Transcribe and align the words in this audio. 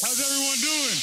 How's 0.00 0.20
everyone 0.20 0.58
doing? 0.60 0.98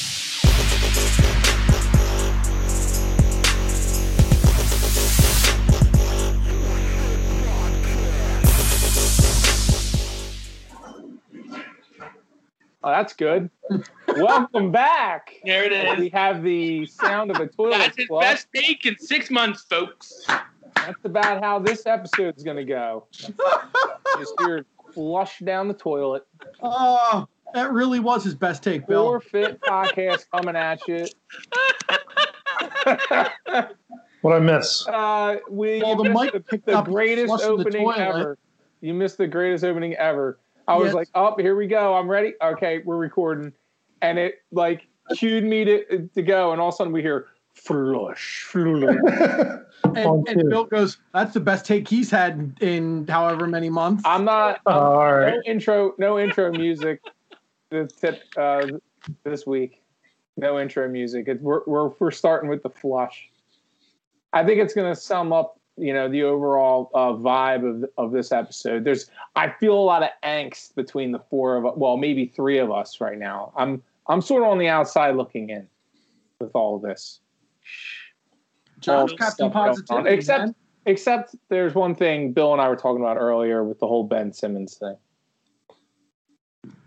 Oh, 12.82 12.90
that's 12.90 13.12
good. 13.14 13.50
Welcome 14.16 14.72
back. 14.72 15.34
There 15.44 15.70
it 15.70 16.00
We 16.00 16.08
have 16.10 16.42
the 16.42 16.86
sound 16.86 17.32
of 17.32 17.42
a 17.42 17.48
toilet 17.58 17.80
That's 17.80 17.98
his 17.98 18.08
flush. 18.08 18.24
best 18.24 18.48
take 18.56 18.86
in 18.86 18.98
six 18.98 19.30
months, 19.30 19.66
folks. 19.70 20.26
That's 20.74 21.04
about 21.04 21.44
how 21.44 21.60
this 21.60 21.86
episode's 21.86 22.44
going 22.44 22.58
to 22.58 22.64
go. 22.64 23.08
Just 24.18 24.34
hear 24.40 24.66
flush 24.94 25.40
down 25.40 25.68
the 25.68 25.74
toilet. 25.74 26.26
Oh, 26.62 27.28
that 27.54 27.72
really 27.72 28.00
was 28.00 28.24
his 28.24 28.36
best 28.36 28.64
take, 28.64 28.88
Bill. 28.88 29.04
Four 29.04 29.20
fit 29.22 29.62
podcast 29.62 30.26
coming 30.32 30.56
at 30.56 30.86
you. 30.88 31.08
What 34.22 34.34
I 34.34 34.40
miss? 34.40 34.88
uh, 34.88 35.38
we 35.50 35.82
Well, 35.84 35.96
the 35.96 36.04
missed 36.06 36.34
mic 36.34 36.48
picked 36.48 36.66
the, 36.66 36.72
the 36.72 36.78
up 36.80 36.86
greatest 36.86 37.28
flushing 37.28 37.58
the 37.58 37.64
opening 37.64 37.92
ever. 37.96 38.38
You 38.82 38.94
missed 38.94 39.18
the 39.18 39.28
greatest 39.28 39.64
opening 39.64 39.94
ever. 39.96 40.40
I 40.68 40.76
was 40.78 40.88
Yes. 40.88 40.96
like, 40.96 41.08
"Oh, 41.14 41.36
here 41.38 41.56
we 41.56 41.68
go. 41.68 41.94
I'm 41.96 42.10
ready. 42.10 42.34
Okay, 42.42 42.82
we're 42.86 42.98
recording," 42.98 43.54
and 44.02 44.18
it 44.18 44.36
like 44.52 44.88
cued 45.16 45.44
me 45.44 45.64
to 45.66 46.10
to 46.16 46.22
go, 46.24 46.52
and 46.54 46.60
all 46.62 46.70
of 46.70 46.74
a 46.74 46.78
sudden 46.78 46.92
we 46.92 47.04
hear 47.04 47.28
flush, 47.54 48.44
flush. 48.50 48.96
And, 49.96 50.28
and. 50.28 50.50
Bill 50.50 50.66
goes, 50.66 50.98
"That's 51.14 51.34
the 51.36 51.40
best 51.40 51.66
take 51.66 51.88
he's 51.88 52.10
had 52.10 52.34
in, 52.60 52.68
in 52.68 53.08
however 53.08 53.46
many 53.48 53.70
months." 53.70 54.02
I'm 54.06 54.26
not. 54.26 54.60
Oh, 54.66 54.72
all 54.72 55.02
no 55.22 55.42
intro, 55.46 55.94
no 56.00 56.18
intro 56.20 56.52
music. 56.52 57.02
This 57.72 57.94
tip 57.94 58.22
uh, 58.38 58.68
this 59.24 59.46
week, 59.46 59.82
no 60.38 60.60
intro 60.60 60.88
music. 60.88 61.28
It, 61.28 61.42
we're 61.42 61.62
we're 61.66 61.90
we're 62.00 62.12
starting 62.12 62.50
with 62.50 62.64
the 62.64 62.70
flush. 62.70 63.30
I 64.34 64.44
think 64.44 64.60
it's 64.62 64.74
going 64.74 64.94
to 64.94 65.00
sum 65.00 65.32
up, 65.34 65.60
you 65.78 65.94
know, 65.94 66.10
the 66.10 66.24
overall 66.24 66.92
uh, 66.94 67.14
vibe 67.14 67.84
of 67.84 67.90
of 67.98 68.12
this 68.12 68.32
episode. 68.32 68.84
There's, 68.84 69.10
I 69.36 69.50
feel 69.50 69.74
a 69.74 69.82
lot 69.82 70.04
of 70.04 70.10
angst 70.24 70.76
between 70.76 71.12
the 71.12 71.20
four 71.30 71.58
of, 71.58 71.78
well, 71.78 71.98
maybe 71.98 72.26
three 72.28 72.60
of 72.60 72.70
us 72.72 73.02
right 73.02 73.18
now. 73.18 73.52
I'm 73.56 73.82
I'm 74.08 74.22
sort 74.22 74.44
of 74.44 74.50
on 74.50 74.60
the 74.60 74.68
outside 74.68 75.16
looking 75.16 75.50
in 75.50 75.68
with 76.40 76.52
all 76.54 76.76
of 76.76 76.82
this. 76.82 77.22
John's 78.80 79.14
Captain. 79.14 79.50
Positivity. 79.50 80.10
Except- 80.10 80.46
man. 80.46 80.56
Except 80.88 81.36
there's 81.50 81.74
one 81.74 81.96
thing 81.96 82.32
Bill 82.32 82.54
and 82.54 82.62
I 82.62 82.70
were 82.70 82.76
talking 82.76 83.02
about 83.02 83.18
earlier 83.18 83.64
with 83.64 83.80
the 83.80 83.88
whole 83.88 84.04
Ben 84.04 84.32
Simmons 84.32 84.76
thing. 84.76 84.96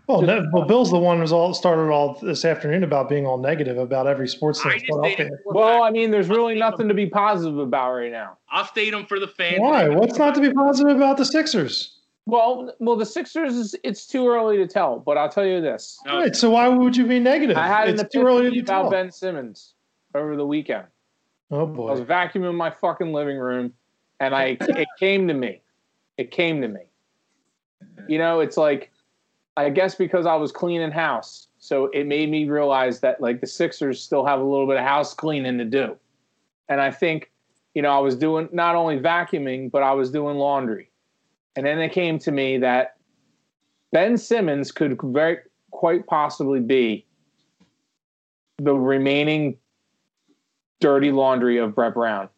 Well, 0.09 0.23
no, 0.23 0.43
well, 0.51 0.65
Bill's 0.65 0.89
the 0.89 0.97
one 1.09 1.19
who's 1.19 1.31
all 1.31 1.53
started 1.53 1.91
all 1.91 2.17
this 2.19 2.43
afternoon 2.43 2.83
about 2.83 3.09
being 3.09 3.27
all 3.27 3.37
negative 3.37 3.77
about 3.77 4.07
every 4.07 4.27
sports 4.27 4.59
thing. 4.63 4.71
just 4.79 4.85
Well, 4.89 5.05
okay. 5.05 5.29
Well. 5.45 5.83
I 5.83 5.91
mean, 5.91 6.09
there's 6.09 6.29
really 6.29 6.55
nothing 6.55 6.87
to 6.87 6.95
be 6.95 7.05
positive 7.05 7.59
about 7.59 7.93
right 7.93 8.11
now. 8.11 8.39
I'll 8.49 8.65
state 8.65 8.89
them 8.89 9.05
for 9.05 9.19
the 9.19 9.27
fans. 9.27 9.59
Why? 9.59 9.87
What's 9.87 10.17
not 10.17 10.33
to 10.33 10.41
be 10.41 10.51
positive 10.51 10.97
about 10.97 11.17
the 11.17 11.25
Sixers? 11.25 11.99
Well, 12.25 12.73
well, 12.79 12.95
the 12.95 13.05
Sixers 13.05 13.53
is 13.53 13.75
it's 13.83 14.07
too 14.07 14.27
early 14.27 14.57
to 14.57 14.65
tell, 14.65 14.99
but 14.99 15.15
I'll 15.15 15.29
tell 15.29 15.45
you 15.45 15.61
this: 15.61 15.99
No, 16.07 16.17
Right. 16.17 16.35
So 16.35 16.49
why 16.49 16.67
would 16.67 16.97
you 16.97 17.05
be 17.05 17.19
negative? 17.19 17.55
I 17.55 17.67
had 17.67 17.87
an 17.87 17.99
it's 17.99 18.11
too 18.11 18.25
early 18.25 18.49
to 18.49 18.59
about 18.61 18.81
tell. 18.81 18.89
Ben 18.89 19.11
Simmons 19.11 19.75
over 20.15 20.35
the 20.35 20.45
weekend. 20.45 20.85
Oh 21.51 21.67
boy! 21.67 21.89
I 21.89 21.91
was 21.91 22.01
vacuuming 22.01 22.55
my 22.55 22.71
fucking 22.71 23.13
living 23.13 23.37
room, 23.37 23.73
and 24.19 24.33
I 24.33 24.57
it 24.59 24.87
came 24.99 25.27
to 25.27 25.35
me. 25.35 25.61
It 26.17 26.31
came 26.31 26.61
to 26.61 26.67
me. 26.67 26.81
You 28.07 28.17
know, 28.17 28.39
it's 28.39 28.57
like 28.57 28.91
I 29.59 29.69
guess 29.69 29.95
because 29.95 30.25
I 30.25 30.35
was 30.35 30.51
cleaning 30.51 30.91
house, 30.91 31.47
so 31.57 31.87
it 31.87 32.07
made 32.07 32.29
me 32.29 32.47
realize 32.47 33.01
that 33.01 33.19
like 33.19 33.41
the 33.41 33.47
Sixers 33.47 34.01
still 34.01 34.25
have 34.25 34.39
a 34.39 34.43
little 34.43 34.67
bit 34.67 34.77
of 34.77 34.83
house 34.83 35.13
cleaning 35.13 35.57
to 35.57 35.65
do, 35.65 35.97
and 36.69 36.79
I 36.79 36.91
think, 36.91 37.29
you 37.73 37.81
know, 37.81 37.89
I 37.89 37.99
was 37.99 38.15
doing 38.15 38.47
not 38.53 38.75
only 38.75 38.99
vacuuming 38.99 39.69
but 39.69 39.83
I 39.83 39.91
was 39.91 40.11
doing 40.11 40.37
laundry, 40.37 40.89
and 41.55 41.65
then 41.65 41.79
it 41.79 41.91
came 41.91 42.19
to 42.19 42.31
me 42.31 42.57
that 42.59 42.95
Ben 43.91 44.17
Simmons 44.17 44.71
could 44.71 44.97
very 45.03 45.39
quite 45.71 46.07
possibly 46.07 46.61
be 46.61 47.05
the 48.59 48.73
remaining 48.73 49.57
dirty 50.79 51.11
laundry 51.11 51.57
of 51.57 51.75
Brett 51.75 51.93
Brown 51.93 52.29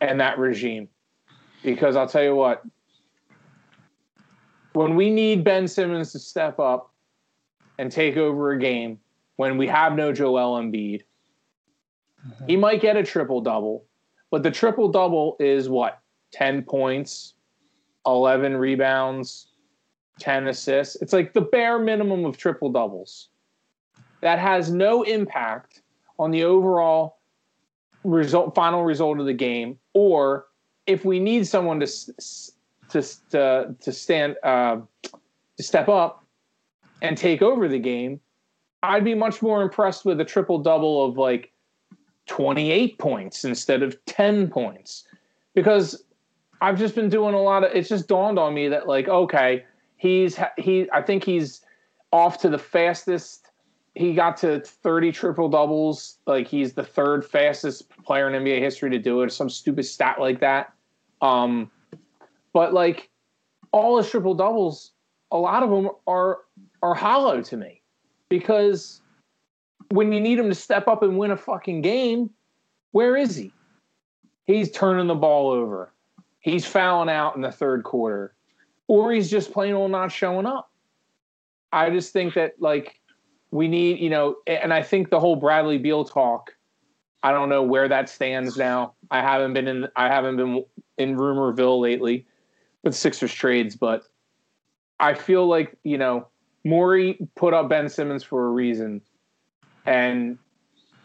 and 0.00 0.20
that 0.20 0.38
regime. 0.38 0.88
Because 1.64 1.96
I'll 1.96 2.08
tell 2.08 2.22
you 2.22 2.34
what, 2.34 2.62
when 4.74 4.94
we 4.94 5.10
need 5.10 5.44
Ben 5.44 5.68
Simmons 5.68 6.12
to 6.12 6.18
step 6.18 6.58
up 6.58 6.92
and 7.78 7.90
take 7.90 8.16
over 8.16 8.52
a 8.52 8.58
game, 8.58 8.98
when 9.36 9.56
we 9.56 9.66
have 9.66 9.94
no 9.94 10.12
Joel 10.12 10.60
Embiid, 10.60 11.02
mm-hmm. 12.26 12.46
he 12.46 12.56
might 12.56 12.80
get 12.80 12.96
a 12.96 13.02
triple 13.02 13.40
double, 13.40 13.84
but 14.30 14.42
the 14.42 14.50
triple 14.50 14.88
double 14.88 15.36
is 15.40 15.68
what? 15.68 16.00
10 16.32 16.62
points, 16.62 17.34
11 18.06 18.56
rebounds, 18.56 19.48
10 20.18 20.48
assists. 20.48 20.96
It's 20.96 21.12
like 21.12 21.32
the 21.32 21.40
bare 21.40 21.78
minimum 21.78 22.24
of 22.24 22.36
triple 22.36 22.70
doubles. 22.70 23.28
That 24.20 24.38
has 24.38 24.70
no 24.70 25.02
impact 25.02 25.82
on 26.18 26.30
the 26.30 26.44
overall 26.44 27.18
result 28.04 28.54
final 28.54 28.84
result 28.84 29.20
of 29.20 29.26
the 29.26 29.32
game 29.32 29.78
or 29.94 30.46
if 30.86 31.04
we 31.04 31.20
need 31.20 31.46
someone 31.46 31.78
to 31.78 31.86
s- 31.86 32.50
to 32.92 33.30
to, 33.30 33.74
to 33.80 33.92
stand 33.92 34.36
uh, 34.42 34.78
to 35.56 35.62
step 35.62 35.88
up 35.88 36.24
and 37.00 37.16
take 37.16 37.42
over 37.42 37.68
the 37.68 37.78
game 37.78 38.20
i'd 38.82 39.04
be 39.04 39.14
much 39.14 39.42
more 39.42 39.62
impressed 39.62 40.04
with 40.04 40.20
a 40.20 40.24
triple 40.24 40.58
double 40.58 41.04
of 41.04 41.18
like 41.18 41.52
28 42.26 42.98
points 42.98 43.44
instead 43.44 43.82
of 43.82 44.02
10 44.06 44.48
points 44.48 45.04
because 45.54 46.04
i've 46.60 46.78
just 46.78 46.94
been 46.94 47.08
doing 47.08 47.34
a 47.34 47.40
lot 47.40 47.64
of 47.64 47.72
it's 47.74 47.88
just 47.88 48.08
dawned 48.08 48.38
on 48.38 48.54
me 48.54 48.68
that 48.68 48.86
like 48.86 49.08
okay 49.08 49.64
he's 49.96 50.38
he 50.56 50.88
i 50.92 51.02
think 51.02 51.24
he's 51.24 51.62
off 52.12 52.38
to 52.38 52.48
the 52.48 52.58
fastest 52.58 53.52
he 53.94 54.14
got 54.14 54.36
to 54.38 54.60
30 54.60 55.12
triple 55.12 55.48
doubles. 55.48 56.18
Like 56.26 56.48
he's 56.48 56.72
the 56.72 56.84
third 56.84 57.24
fastest 57.24 57.88
player 58.04 58.28
in 58.28 58.42
NBA 58.42 58.60
history 58.60 58.90
to 58.90 58.98
do 58.98 59.22
it, 59.22 59.32
some 59.32 59.50
stupid 59.50 59.84
stat 59.84 60.18
like 60.18 60.40
that. 60.40 60.72
Um, 61.20 61.70
but 62.52 62.72
like 62.72 63.10
all 63.72 63.96
his 63.98 64.10
triple 64.10 64.34
doubles, 64.34 64.92
a 65.30 65.38
lot 65.38 65.62
of 65.62 65.70
them 65.70 65.90
are 66.06 66.40
are 66.82 66.94
hollow 66.94 67.42
to 67.42 67.56
me 67.56 67.80
because 68.28 69.00
when 69.90 70.12
you 70.12 70.20
need 70.20 70.38
him 70.38 70.48
to 70.48 70.54
step 70.54 70.88
up 70.88 71.02
and 71.02 71.18
win 71.18 71.30
a 71.30 71.36
fucking 71.36 71.82
game, 71.82 72.30
where 72.92 73.16
is 73.16 73.36
he? 73.36 73.52
He's 74.44 74.70
turning 74.70 75.06
the 75.06 75.14
ball 75.14 75.50
over. 75.50 75.92
He's 76.40 76.64
fouling 76.64 77.08
out 77.08 77.36
in 77.36 77.42
the 77.42 77.52
third 77.52 77.84
quarter, 77.84 78.34
or 78.88 79.12
he's 79.12 79.30
just 79.30 79.52
plain 79.52 79.74
old 79.74 79.90
not 79.90 80.10
showing 80.10 80.46
up. 80.46 80.70
I 81.72 81.90
just 81.90 82.12
think 82.12 82.34
that 82.34 82.54
like 82.60 83.00
we 83.50 83.68
need, 83.68 83.98
you 84.00 84.10
know, 84.10 84.36
and 84.46 84.72
I 84.72 84.82
think 84.82 85.10
the 85.10 85.20
whole 85.20 85.36
Bradley 85.36 85.78
Beal 85.78 86.04
talk. 86.04 86.54
I 87.24 87.30
don't 87.30 87.48
know 87.48 87.62
where 87.62 87.86
that 87.86 88.08
stands 88.08 88.56
now. 88.56 88.94
I 89.12 89.20
haven't 89.20 89.52
been 89.52 89.68
in. 89.68 89.88
I 89.94 90.08
haven't 90.08 90.36
been 90.36 90.64
in 90.98 91.16
Rumorville 91.16 91.80
lately 91.80 92.26
with 92.82 92.94
Sixers 92.94 93.32
trades, 93.32 93.76
but 93.76 94.04
I 95.00 95.14
feel 95.14 95.46
like 95.46 95.76
you 95.84 95.98
know 95.98 96.28
Morey 96.64 97.18
put 97.34 97.54
up 97.54 97.68
Ben 97.68 97.88
Simmons 97.88 98.22
for 98.22 98.46
a 98.46 98.50
reason, 98.50 99.00
and 99.86 100.38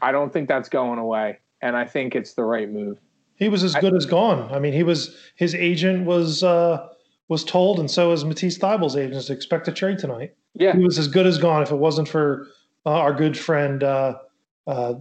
I 0.01 0.11
don't 0.11 0.31
think 0.31 0.47
that's 0.47 0.69
going 0.69 0.99
away. 0.99 1.39
And 1.61 1.75
I 1.75 1.85
think 1.85 2.15
it's 2.15 2.33
the 2.33 2.43
right 2.43 2.71
move. 2.71 2.99
He 3.35 3.49
was 3.49 3.63
as 3.63 3.75
good 3.75 3.95
as 3.95 4.05
gone. 4.05 4.51
I 4.53 4.59
mean, 4.59 4.73
he 4.73 4.83
was 4.83 5.15
his 5.35 5.55
agent 5.55 6.05
was 6.05 6.43
uh, 6.43 6.87
was 7.27 7.43
told, 7.43 7.79
and 7.79 7.89
so 7.89 8.09
was 8.09 8.23
Matisse 8.25 8.57
Thybulle's 8.57 8.95
agent 8.95 9.25
to 9.25 9.33
expect 9.33 9.67
a 9.67 9.71
trade 9.71 9.97
tonight. 9.99 10.35
Yeah, 10.53 10.75
He 10.75 10.83
was 10.83 10.97
as 10.97 11.07
good 11.07 11.27
as 11.27 11.37
gone 11.37 11.61
if 11.61 11.71
it 11.71 11.75
wasn't 11.75 12.07
for 12.07 12.47
uh, 12.85 12.91
our 12.91 13.13
good 13.13 13.37
friend 13.37 13.83
uh, 13.83 14.17
uh, 14.65 14.95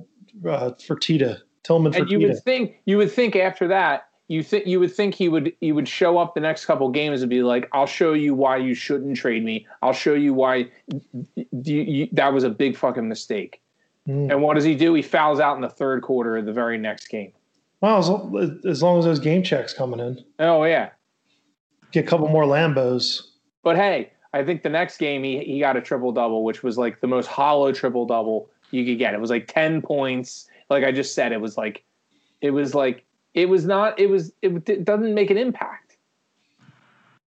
uh, 0.46 0.70
Fertitta 0.72 1.40
Tilman 1.66 1.94
and 1.94 2.10
you 2.10 2.20
would 2.20 2.42
think 2.44 2.76
you 2.84 2.96
would 2.96 3.10
think 3.10 3.34
after 3.34 3.66
that 3.68 4.05
you 4.28 4.43
think 4.43 4.67
you 4.67 4.81
would 4.81 4.93
think 4.93 5.14
he 5.14 5.28
would 5.28 5.52
he 5.61 5.73
would 5.73 5.88
show 5.88 6.19
up 6.19 6.34
the 6.34 6.40
next 6.40 6.64
couple 6.64 6.88
games 6.90 7.23
and 7.23 7.31
be 7.31 7.43
like 7.43 7.69
i'll 7.73 7.87
show 7.87 8.12
you 8.12 8.34
why 8.34 8.56
you 8.56 8.75
shouldn't 8.75 9.17
trade 9.17 9.44
me. 9.44 9.67
I'll 9.82 9.93
show 9.93 10.14
you 10.14 10.34
why 10.34 10.70
you, 11.34 11.46
you, 11.52 12.08
that 12.12 12.32
was 12.32 12.44
a 12.44 12.50
big 12.50 12.76
fucking 12.76 13.08
mistake. 13.08 13.62
Mm. 14.08 14.31
and 14.31 14.43
what 14.43 14.55
does 14.55 14.62
he 14.64 14.76
do? 14.76 14.94
He 14.94 15.02
fouls 15.02 15.40
out 15.40 15.56
in 15.56 15.62
the 15.62 15.69
third 15.69 16.02
quarter 16.02 16.37
of 16.37 16.46
the 16.46 16.52
very 16.52 16.78
next 16.78 17.08
game. 17.08 17.32
Well, 17.81 18.38
as, 18.38 18.64
as 18.64 18.81
long 18.82 19.00
as 19.00 19.05
those 19.05 19.19
game 19.19 19.43
checks 19.43 19.73
coming 19.73 20.00
in, 20.00 20.25
oh 20.38 20.64
yeah. 20.64 20.90
Get 21.93 22.05
a 22.05 22.08
couple 22.08 22.28
more 22.28 22.44
Lambos. 22.44 23.23
but 23.62 23.76
hey 23.76 24.11
i 24.34 24.44
think 24.44 24.62
the 24.62 24.69
next 24.69 24.99
game 24.99 25.23
he, 25.23 25.38
he 25.38 25.61
got 25.61 25.76
a 25.76 25.81
triple 25.81 26.12
double 26.12 26.44
which 26.44 26.62
was 26.62 26.76
like 26.76 27.00
the 27.00 27.06
most 27.06 27.26
hollow 27.26 27.73
triple 27.73 28.06
double 28.06 28.50
you 28.73 28.84
could 28.84 28.99
get. 28.99 29.14
It 29.14 29.20
was 29.20 29.31
like 29.31 29.46
10 29.46 29.82
points. 29.82 30.49
Like 30.69 30.82
i 30.82 30.90
just 30.90 31.14
said 31.14 31.31
it 31.31 31.40
was 31.40 31.56
like 31.56 31.84
it 32.40 32.50
was 32.50 32.75
like 32.75 33.05
it 33.36 33.48
was 33.48 33.64
not 33.64 33.96
it 34.00 34.08
was 34.08 34.32
it, 34.42 34.68
it 34.68 34.84
doesn't 34.84 35.14
make 35.14 35.30
an 35.30 35.38
impact 35.38 35.96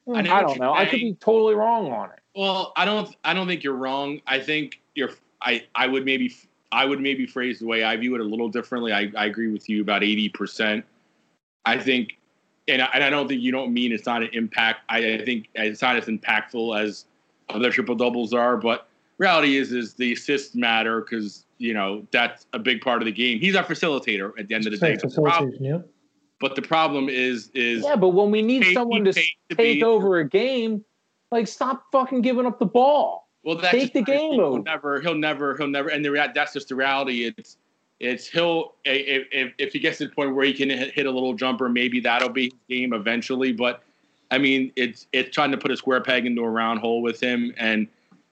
hmm. 0.06 0.14
know 0.14 0.20
I 0.20 0.42
don't 0.42 0.50
you're 0.52 0.60
know. 0.60 0.74
I 0.74 0.86
could 0.86 1.02
be 1.02 1.18
totally 1.20 1.56
wrong 1.56 1.92
on 1.92 2.12
it. 2.12 2.20
Well, 2.36 2.74
I 2.76 2.86
don't. 2.86 3.16
I 3.24 3.34
don't 3.34 3.48
think 3.48 3.64
you're 3.64 3.76
wrong. 3.76 4.22
I 4.28 4.40
think 4.40 4.82
you're 4.94 5.12
I 5.42 5.66
I 5.74 5.88
would 5.88 6.06
maybe 6.06 6.34
I 6.72 6.86
would 6.86 7.00
maybe 7.00 7.26
phrase 7.26 7.60
the 7.60 7.66
way 7.66 7.84
I 7.84 7.96
view 7.96 8.14
it 8.16 8.22
a 8.22 8.24
little 8.24 8.50
differently. 8.50 8.92
I, 8.92 9.12
I 9.18 9.26
agree 9.26 9.50
with 9.52 9.70
you 9.70 9.82
about 9.82 10.04
eighty 10.04 10.28
percent. 10.28 10.84
I 11.66 11.80
think, 11.80 12.18
and 12.68 12.82
I, 12.82 12.90
and 12.94 13.04
I 13.04 13.10
don't 13.10 13.28
think 13.28 13.42
you 13.42 13.52
don't 13.52 13.74
mean 13.74 13.92
it's 13.92 14.06
not 14.06 14.22
an 14.22 14.30
impact. 14.34 14.82
I, 14.90 15.14
I 15.14 15.26
think 15.26 15.48
it's 15.56 15.82
not 15.82 15.96
as 15.96 16.06
impactful 16.06 16.80
as 16.80 17.06
other 17.50 17.72
triple 17.72 17.96
doubles 17.96 18.34
are. 18.34 18.58
But 18.58 18.88
reality 19.18 19.56
is 19.56 19.72
is 19.72 19.94
the 19.94 20.14
assists 20.14 20.56
matter 20.56 21.00
because 21.00 21.46
you 21.58 21.74
know 21.74 22.06
that's 22.12 22.46
a 22.52 22.60
big 22.60 22.82
part 22.82 23.02
of 23.02 23.06
the 23.06 23.14
game. 23.14 23.40
He's 23.40 23.56
our 23.56 23.64
facilitator 23.64 24.38
at 24.38 24.50
the 24.50 24.56
end 24.56 24.68
of 24.68 24.74
the 24.74 24.78
day. 24.78 24.96
Say 24.96 25.00
But 25.02 25.16
the, 25.16 25.22
problem, 25.22 25.52
facilitation, 25.52 25.64
yeah. 25.64 25.92
But 26.40 26.56
the 26.56 26.62
problem 26.62 27.10
is 27.10 27.50
is 27.54 27.84
Yeah, 27.84 27.96
but 27.96 28.10
when 28.10 28.32
we 28.32 28.42
need 28.42 28.74
someone 28.74 29.04
to 29.06 29.14
take 29.14 29.38
to 29.50 29.56
take 29.56 29.84
over 29.84 30.20
a 30.20 30.28
game, 30.28 30.84
like 31.32 31.48
stop 31.48 31.86
fucking 31.92 32.22
giving 32.22 32.46
up 32.46 32.60
the 32.60 32.66
ball. 32.66 33.26
Well, 33.46 33.58
that's 33.58 33.72
Take 33.72 33.94
the 33.94 34.02
game 34.02 34.40
over. 34.40 34.56
He'll 34.56 34.64
never, 34.64 35.02
he'll 35.02 35.16
never, 35.16 35.56
he'll 35.56 35.68
never, 35.68 35.90
and 35.90 36.04
the 36.04 36.10
rea- 36.10 36.32
that's 36.34 36.54
just 36.54 36.70
the 36.70 36.76
reality. 36.76 37.32
It's, 37.38 37.58
it's 38.00 38.28
he'll 38.28 38.74
if, 38.84 39.28
if 39.32 39.54
if 39.60 39.74
he 39.74 39.80
gets 39.80 40.00
to 40.00 40.08
the 40.08 40.14
point 40.14 40.36
where 40.36 40.46
he 40.46 40.54
can 40.54 40.70
hit, 40.70 41.06
a 41.06 41.12
little 41.12 41.34
jumper, 41.36 41.70
maybe 41.70 42.00
that'll 42.00 42.30
be 42.30 42.46
his 42.46 42.54
game 42.68 42.94
eventually. 42.94 43.54
But 43.54 43.84
I 44.32 44.40
mean, 44.40 44.72
it's 44.76 45.08
it's 45.14 45.34
trying 45.34 45.52
to 45.52 45.58
put 45.58 45.72
a 45.72 45.78
square 45.78 46.02
peg 46.02 46.26
into 46.26 46.42
a 46.42 46.50
round 46.50 46.80
hole 46.80 47.04
with 47.04 47.22
him, 47.22 47.54
and 47.58 47.88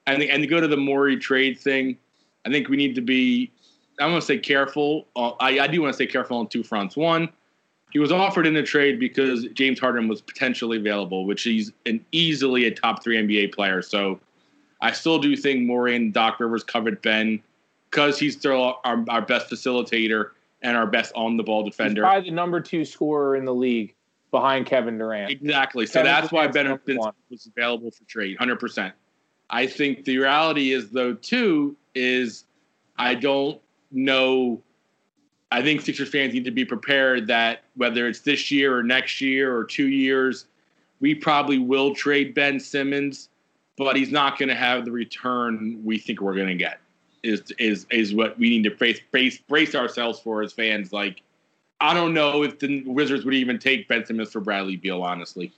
and 0.07 0.23
and 0.23 0.41
to 0.41 0.47
go 0.47 0.59
to 0.59 0.67
the 0.67 0.77
Morey 0.77 1.17
trade 1.17 1.59
thing, 1.59 1.95
I 2.45 2.49
think 2.49 2.67
we 2.67 2.75
need 2.75 2.95
to 2.95 3.01
be. 3.01 3.51
I 3.99 4.07
want 4.07 4.19
to 4.19 4.25
say 4.25 4.39
careful. 4.39 5.05
Uh, 5.15 5.33
I, 5.39 5.59
I 5.59 5.67
do 5.67 5.81
want 5.83 5.93
to 5.93 5.97
say 5.97 6.07
careful 6.07 6.37
on 6.37 6.47
two 6.47 6.63
fronts. 6.63 6.97
One, 6.97 7.29
he 7.93 7.99
was 7.99 8.11
offered 8.11 8.47
in 8.47 8.55
a 8.55 8.63
trade 8.63 8.99
because 8.99 9.45
James 9.53 9.79
Harden 9.79 10.07
was 10.07 10.19
potentially 10.19 10.77
available, 10.77 11.25
which 11.25 11.43
he's 11.43 11.71
an 11.85 12.03
easily 12.11 12.65
a 12.65 12.71
top 12.71 13.03
three 13.03 13.17
NBA 13.17 13.53
player. 13.53 13.83
So 13.83 14.19
I 14.81 14.91
still 14.91 15.19
do 15.19 15.37
think 15.37 15.65
Morey 15.65 15.95
and 15.95 16.11
Doc 16.11 16.39
Rivers 16.39 16.63
covered 16.63 17.01
Ben 17.03 17.41
because 17.91 18.17
he's 18.17 18.35
still 18.35 18.79
our, 18.83 19.05
our 19.09 19.21
best 19.21 19.47
facilitator 19.49 20.31
and 20.63 20.75
our 20.75 20.87
best 20.87 21.13
on 21.15 21.37
the 21.37 21.43
ball 21.43 21.63
He's 21.63 21.75
defender. 21.75 22.01
probably 22.01 22.31
the 22.31 22.35
number 22.35 22.59
two 22.59 22.83
scorer 22.83 23.35
in 23.35 23.45
the 23.45 23.53
league 23.53 23.93
behind 24.31 24.65
Kevin 24.65 24.97
Durant. 24.97 25.29
Exactly. 25.31 25.85
So 25.85 25.99
Kevin 25.99 26.11
that's 26.11 26.31
why 26.31 26.47
Ben 26.47 26.79
was 27.29 27.45
available 27.45 27.91
for 27.91 28.03
trade, 28.05 28.37
hundred 28.37 28.59
percent. 28.59 28.95
I 29.51 29.67
think 29.67 30.03
the 30.05 30.17
reality 30.17 30.71
is 30.71 30.89
though 30.89 31.13
too 31.13 31.77
is 31.93 32.45
I 32.97 33.13
don't 33.13 33.61
know. 33.91 34.63
I 35.53 35.61
think 35.61 35.81
Sixers 35.81 36.09
fans 36.09 36.33
need 36.33 36.45
to 36.45 36.51
be 36.51 36.65
prepared 36.65 37.27
that 37.27 37.61
whether 37.75 38.07
it's 38.07 38.21
this 38.21 38.49
year 38.49 38.75
or 38.75 38.81
next 38.81 39.21
year 39.21 39.55
or 39.55 39.63
two 39.63 39.87
years, 39.87 40.47
we 40.99 41.13
probably 41.13 41.59
will 41.59 41.93
trade 41.93 42.33
Ben 42.33 42.59
Simmons, 42.59 43.29
but 43.77 43.95
he's 43.95 44.11
not 44.11 44.39
going 44.39 44.49
to 44.49 44.55
have 44.55 44.83
the 44.83 44.91
return 44.91 45.79
we 45.85 45.99
think 45.99 46.21
we're 46.21 46.33
going 46.33 46.47
to 46.47 46.55
get. 46.55 46.79
Is 47.21 47.43
is 47.59 47.85
is 47.91 48.15
what 48.15 48.37
we 48.39 48.49
need 48.49 48.63
to 48.63 48.71
brace 48.71 48.99
brace 49.11 49.37
brace 49.37 49.75
ourselves 49.75 50.19
for 50.19 50.41
as 50.41 50.51
fans. 50.51 50.91
Like, 50.91 51.21
I 51.79 51.93
don't 51.93 52.15
know 52.15 52.41
if 52.41 52.57
the 52.57 52.83
Wizards 52.87 53.23
would 53.23 53.35
even 53.35 53.59
take 53.59 53.87
Ben 53.87 54.03
Simmons 54.03 54.31
for 54.31 54.41
Bradley 54.41 54.75
Beal, 54.75 55.03
honestly. 55.03 55.53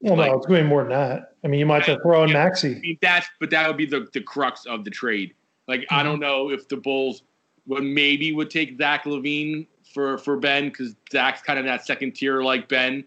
Well, 0.00 0.16
Like- 0.16 0.30
no, 0.30 0.36
it's 0.36 0.46
going 0.46 0.60
to 0.60 0.64
be 0.64 0.68
more 0.68 0.82
than 0.82 0.92
that. 0.92 1.34
I 1.44 1.48
mean, 1.48 1.58
you 1.58 1.66
might 1.66 1.84
have 1.86 1.96
to 1.96 2.02
throw 2.02 2.22
in 2.22 2.30
Yeah. 2.30 2.38
I 2.38 2.44
Maxey. 2.44 2.78
mean, 2.78 2.98
that's 3.02 3.26
but 3.40 3.50
that 3.50 3.66
would 3.66 3.76
be 3.76 3.86
the, 3.86 4.08
the 4.12 4.20
crux 4.20 4.64
of 4.64 4.84
the 4.84 4.90
trade. 4.90 5.34
Like 5.66 5.86
I 5.90 5.96
mm-hmm. 5.96 6.04
don't 6.04 6.20
know 6.20 6.50
if 6.50 6.68
the 6.68 6.76
Bulls 6.76 7.22
would 7.66 7.84
maybe 7.84 8.32
would 8.32 8.50
take 8.50 8.76
Zach 8.78 9.04
LaVine 9.04 9.66
for 9.92 10.18
for 10.18 10.36
Ben 10.36 10.68
because 10.68 10.94
Zach's 11.10 11.42
kind 11.42 11.58
of 11.58 11.64
that 11.64 11.86
second 11.86 12.12
tier 12.12 12.42
like 12.42 12.68
Ben, 12.68 13.04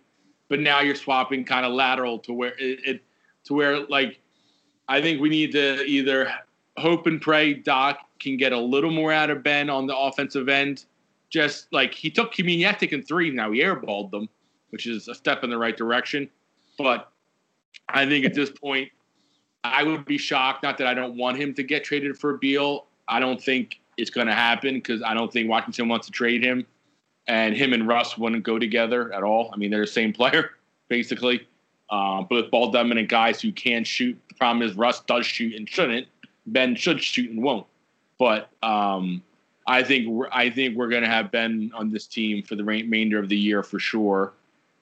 but 0.50 0.60
now 0.60 0.82
you're 0.82 0.96
swapping 0.96 1.44
kind 1.44 1.66
of 1.66 1.74
lateral 1.74 2.20
to 2.20 2.34
where 2.34 2.54
it, 2.60 2.80
it 2.86 3.02
to 3.46 3.54
where 3.54 3.86
like 3.88 4.20
I 4.88 5.02
think 5.02 5.22
we 5.22 5.30
need 5.30 5.52
to 5.54 5.84
either 5.84 6.34
hope 6.78 7.08
and 7.08 7.22
pray 7.22 7.54
Doc 7.54 8.00
can 8.20 8.38
get 8.38 8.52
a 8.52 8.60
little 8.60 8.92
more 8.92 9.12
out 9.12 9.30
of 9.30 9.44
Ben 9.44 9.70
on 9.70 9.88
the 9.88 9.98
offensive 9.98 10.50
end. 10.50 10.86
Just 11.30 11.72
like 11.74 11.94
he 11.94 12.12
took, 12.12 12.34
I 12.40 12.44
mean, 12.44 12.60
he 12.60 12.64
has 12.64 12.78
taken 12.78 13.02
three 13.02 13.32
now. 13.32 13.52
He 13.52 13.62
airballed 13.62 14.12
them, 14.12 14.30
which 14.70 14.86
is 14.86 15.08
a 15.08 15.16
step 15.16 15.44
in 15.44 15.50
the 15.50 15.58
right 15.58 15.76
direction. 15.76 16.30
But 16.78 17.12
I 17.90 18.06
think 18.06 18.26
at 18.26 18.34
this 18.34 18.52
point, 18.52 18.90
I 19.64 19.84
would 19.84 20.06
be 20.06 20.18
shocked. 20.18 20.64
Not 20.64 20.78
that 20.78 20.88
I 20.88 20.94
don't 20.94 21.18
want 21.18 21.38
him 21.38 21.54
to 21.56 21.64
get 21.64 21.84
traded 21.84 22.18
for 22.18 22.38
Beal. 22.38 22.86
I 23.08 23.20
don't 23.20 23.42
think 23.42 23.80
it's 23.98 24.10
going 24.10 24.28
to 24.28 24.34
happen 24.34 24.76
because 24.76 25.02
I 25.02 25.14
don't 25.14 25.32
think 25.32 25.50
Washington 25.50 25.88
wants 25.88 26.08
to 26.08 26.12
trade 26.12 26.44
him, 26.44 26.66
and 27.28 27.56
him 27.56 27.74
and 27.74 27.88
Russ 27.88 28.18
wouldn't 28.18 28.44
go 28.44 28.60
together 28.60 29.14
at 29.14 29.24
all. 29.24 29.52
I 29.54 29.58
mean, 29.58 29.72
they're 29.72 29.82
the 29.82 29.88
same 29.88 30.14
player 30.22 30.52
basically, 30.90 31.48
um, 31.90 32.28
both 32.30 32.52
ball 32.52 32.72
dominant 32.72 33.10
guys 33.10 33.42
who 33.42 33.52
can 33.52 33.84
shoot. 33.84 34.20
The 34.30 34.36
problem 34.36 34.68
is 34.68 34.76
Russ 34.76 35.00
does 35.02 35.26
shoot 35.26 35.56
and 35.56 35.68
shouldn't. 35.68 36.08
Ben 36.46 36.76
should 36.76 37.02
shoot 37.02 37.32
and 37.32 37.42
won't. 37.42 37.66
But 38.20 38.50
um, 38.62 39.24
I 39.68 39.84
think 39.84 40.08
we're, 40.08 40.30
I 40.32 40.50
think 40.50 40.76
we're 40.76 40.90
going 40.90 41.04
to 41.04 41.10
have 41.10 41.32
Ben 41.32 41.72
on 41.74 41.92
this 41.92 42.06
team 42.06 42.44
for 42.44 42.56
the 42.56 42.64
remainder 42.64 43.18
of 43.18 43.30
the 43.30 43.38
year 43.38 43.64
for 43.64 43.80
sure. 43.80 44.34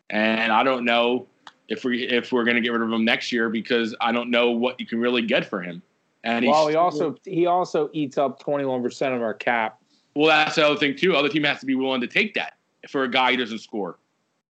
And 0.10 0.52
I 0.52 0.64
don't 0.64 0.84
know 0.84 1.28
if 1.70 1.86
we 1.86 2.04
if 2.04 2.34
we're 2.34 2.44
going 2.44 2.56
to 2.56 2.62
get 2.62 2.74
rid 2.74 2.82
of 2.82 2.92
him 2.92 3.06
next 3.06 3.32
year 3.32 3.50
because 3.50 3.96
I 4.02 4.12
don't 4.12 4.30
know 4.30 4.52
what 4.52 4.80
you 4.80 4.86
can 4.86 5.00
really 5.00 5.22
get 5.22 5.46
for 5.46 5.62
him. 5.62 5.82
And 6.24 6.46
he's 6.46 6.52
Well, 6.52 6.68
he 6.68 6.76
also 6.76 7.16
he 7.26 7.46
also 7.46 7.90
eats 7.94 8.18
up 8.18 8.40
twenty 8.40 8.66
one 8.66 8.82
percent 8.84 9.16
of 9.16 9.22
our 9.22 9.34
cap. 9.34 9.80
well, 10.16 10.28
that's 10.28 10.56
the 10.56 10.66
other 10.66 10.78
thing 10.78 10.96
too. 10.96 11.16
Other 11.16 11.30
team 11.30 11.44
has 11.44 11.60
to 11.62 11.66
be 11.66 11.76
willing 11.76 12.02
to 12.02 12.08
take 12.08 12.34
that 12.36 12.54
for 12.90 13.04
a 13.04 13.10
guy 13.10 13.32
who 13.32 13.38
doesn't 13.38 13.60
score. 13.60 13.98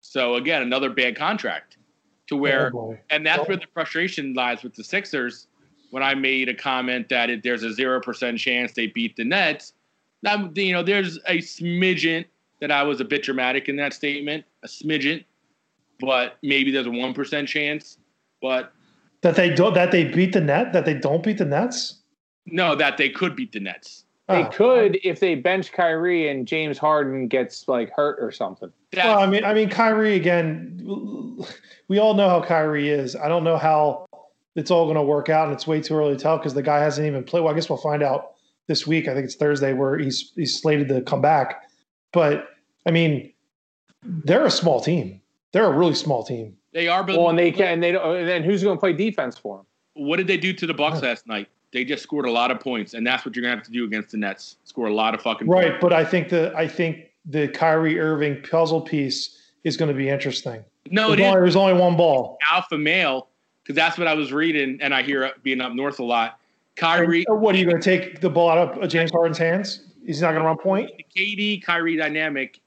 So 0.01 0.35
again, 0.35 0.61
another 0.61 0.89
bad 0.89 1.15
contract 1.15 1.77
to 2.27 2.35
where 2.35 2.71
Oh, 2.75 2.97
and 3.09 3.25
that's 3.25 3.47
where 3.47 3.57
the 3.57 3.67
frustration 3.73 4.33
lies 4.33 4.63
with 4.63 4.75
the 4.75 4.83
Sixers. 4.83 5.47
When 5.91 6.03
I 6.03 6.15
made 6.15 6.47
a 6.47 6.53
comment 6.53 7.09
that 7.09 7.29
it, 7.29 7.43
there's 7.43 7.63
a 7.63 7.73
zero 7.73 7.99
percent 8.01 8.39
chance 8.39 8.71
they 8.71 8.87
beat 8.87 9.15
the 9.15 9.25
Nets, 9.25 9.73
that 10.23 10.55
you 10.57 10.73
know 10.73 10.83
there's 10.83 11.17
a 11.27 11.37
smidgen 11.39 12.25
that 12.59 12.71
I 12.71 12.83
was 12.83 13.01
a 13.01 13.05
bit 13.05 13.23
dramatic 13.23 13.67
in 13.69 13.75
that 13.77 13.93
statement, 13.93 14.45
a 14.63 14.67
smidgen, 14.67 15.23
but 15.99 16.37
maybe 16.43 16.71
there's 16.71 16.87
a 16.87 16.91
one 16.91 17.13
percent 17.13 17.47
chance. 17.47 17.97
But 18.41 18.71
that 19.21 19.35
they 19.35 19.49
don't 19.53 19.73
that 19.73 19.91
they 19.91 20.03
beat 20.05 20.33
the 20.33 20.41
net 20.41 20.73
that 20.73 20.85
they 20.85 20.93
don't 20.93 21.23
beat 21.23 21.37
the 21.37 21.45
Nets. 21.45 21.99
no, 22.47 22.75
that 22.75 22.97
they 22.97 23.09
could 23.09 23.35
beat 23.35 23.51
the 23.51 23.59
Nets. 23.59 24.05
They 24.27 24.43
Oh. 24.43 24.49
could 24.49 24.97
if 25.03 25.19
they 25.19 25.35
bench 25.35 25.71
Kyrie 25.71 26.29
and 26.29 26.47
James 26.47 26.77
Harden 26.77 27.27
gets 27.27 27.67
like 27.67 27.91
hurt 27.91 28.17
or 28.21 28.31
something. 28.31 28.71
That, 28.93 29.05
Well, 29.05 29.19
I 29.19 29.25
mean, 29.27 29.43
I 29.43 29.53
mean, 29.53 29.69
Kyrie 29.69 30.15
again. 30.15 31.37
We 31.87 31.99
all 31.99 32.13
know 32.13 32.29
how 32.29 32.41
Kyrie 32.41 32.89
is. 32.89 33.15
I 33.15 33.27
don't 33.27 33.43
know 33.43 33.57
how 33.57 34.05
it's 34.55 34.71
all 34.71 34.85
going 34.85 34.95
to 34.95 35.03
work 35.03 35.29
out, 35.29 35.45
and 35.47 35.53
it's 35.53 35.67
way 35.67 35.81
too 35.81 35.95
early 35.95 36.15
to 36.15 36.21
tell 36.21 36.37
because 36.37 36.53
the 36.53 36.61
guy 36.63 36.79
hasn't 36.79 37.05
even 37.07 37.23
played. 37.23 37.41
Well, 37.43 37.51
I 37.53 37.55
guess 37.55 37.69
we'll 37.69 37.77
find 37.77 38.01
out 38.03 38.33
this 38.67 38.87
week. 38.87 39.07
I 39.07 39.13
think 39.13 39.25
it's 39.25 39.35
Thursday 39.35 39.73
where 39.73 39.97
he's 39.97 40.31
he's 40.35 40.59
slated 40.61 40.87
to 40.89 41.01
come 41.01 41.21
back. 41.21 41.63
But 42.13 42.47
I 42.85 42.91
mean, 42.91 43.31
they're 44.03 44.45
a 44.45 44.51
small 44.51 44.79
team. 44.81 45.21
They're 45.51 45.65
a 45.71 45.77
really 45.77 45.95
small 45.95 46.23
team. 46.23 46.55
They 46.73 46.87
are. 46.87 47.03
But 47.03 47.17
Well, 47.17 47.29
and 47.29 47.37
they 47.39 47.51
can. 47.51 47.67
And 47.73 47.83
they 47.83 47.91
don't. 47.91 48.15
And 48.17 48.27
then 48.27 48.43
who's 48.43 48.63
going 48.63 48.77
to 48.77 48.79
play 48.79 48.93
defense 48.93 49.37
for 49.37 49.57
them? 49.57 49.65
what 49.95 50.17
did 50.17 50.25
they 50.27 50.37
do 50.37 50.53
to 50.53 50.65
the 50.65 50.73
Bucks 50.73 51.01
last 51.01 51.27
night? 51.27 51.49
They 51.73 51.83
just 51.85 52.01
scored 52.03 52.25
a 52.25 52.31
lot 52.31 52.49
of 52.49 52.59
points, 52.59 52.93
and 52.93 53.05
that's 53.05 53.25
what 53.25 53.35
you're 53.35 53.43
gonna 53.43 53.55
have 53.55 53.65
to 53.65 53.71
do 53.71 53.83
against 53.85 54.11
the 54.11 54.17
Nets. 54.17 54.57
Score 54.63 54.87
a 54.87 54.93
lot 54.93 55.13
of 55.13 55.21
fucking 55.21 55.47
Right, 55.47 55.67
points. 55.71 55.77
but 55.81 55.93
I 55.93 56.03
think 56.05 56.29
the 56.29 56.53
I 56.55 56.67
think 56.67 57.11
the 57.25 57.47
Kyrie 57.49 57.99
Irving 57.99 58.41
puzzle 58.49 58.81
piece 58.81 59.37
is 59.63 59.77
going 59.77 59.89
to 59.89 59.95
be 59.95 60.09
interesting. 60.09 60.63
No, 60.89 61.11
it 61.13 61.17
There's 61.17 61.19
is 61.19 61.25
only, 61.27 61.41
there's 61.41 61.55
only 61.55 61.73
one 61.73 61.95
ball. 61.95 62.37
alpha 62.51 62.77
male 62.77 63.27
because 63.63 63.75
that's 63.75 63.97
what 63.97 64.07
I 64.07 64.13
was 64.15 64.33
reading, 64.33 64.79
and 64.81 64.93
I 64.93 65.01
hear 65.03 65.23
it 65.23 65.43
being 65.43 65.61
up 65.61 65.73
north 65.73 65.99
a 65.99 66.03
lot. 66.03 66.39
Kyrie, 66.77 67.25
Or 67.27 67.35
uh, 67.35 67.39
What 67.39 67.53
are 67.53 67.57
you 67.59 67.65
going 67.65 67.79
to 67.81 67.83
take 67.83 68.19
the 68.21 68.29
ball 68.29 68.49
out 68.49 68.57
of 68.77 68.83
uh, 68.83 68.87
James 68.87 69.11
Harden's 69.11 69.37
hands? 69.37 69.81
He's 70.05 70.21
not 70.21 70.29
going 70.31 70.41
to 70.41 70.47
run 70.47 70.57
point. 70.57 70.89
the 70.97 71.05
KD 71.15 71.63
Kyrie 71.63 71.95
dynamic. 71.97 72.59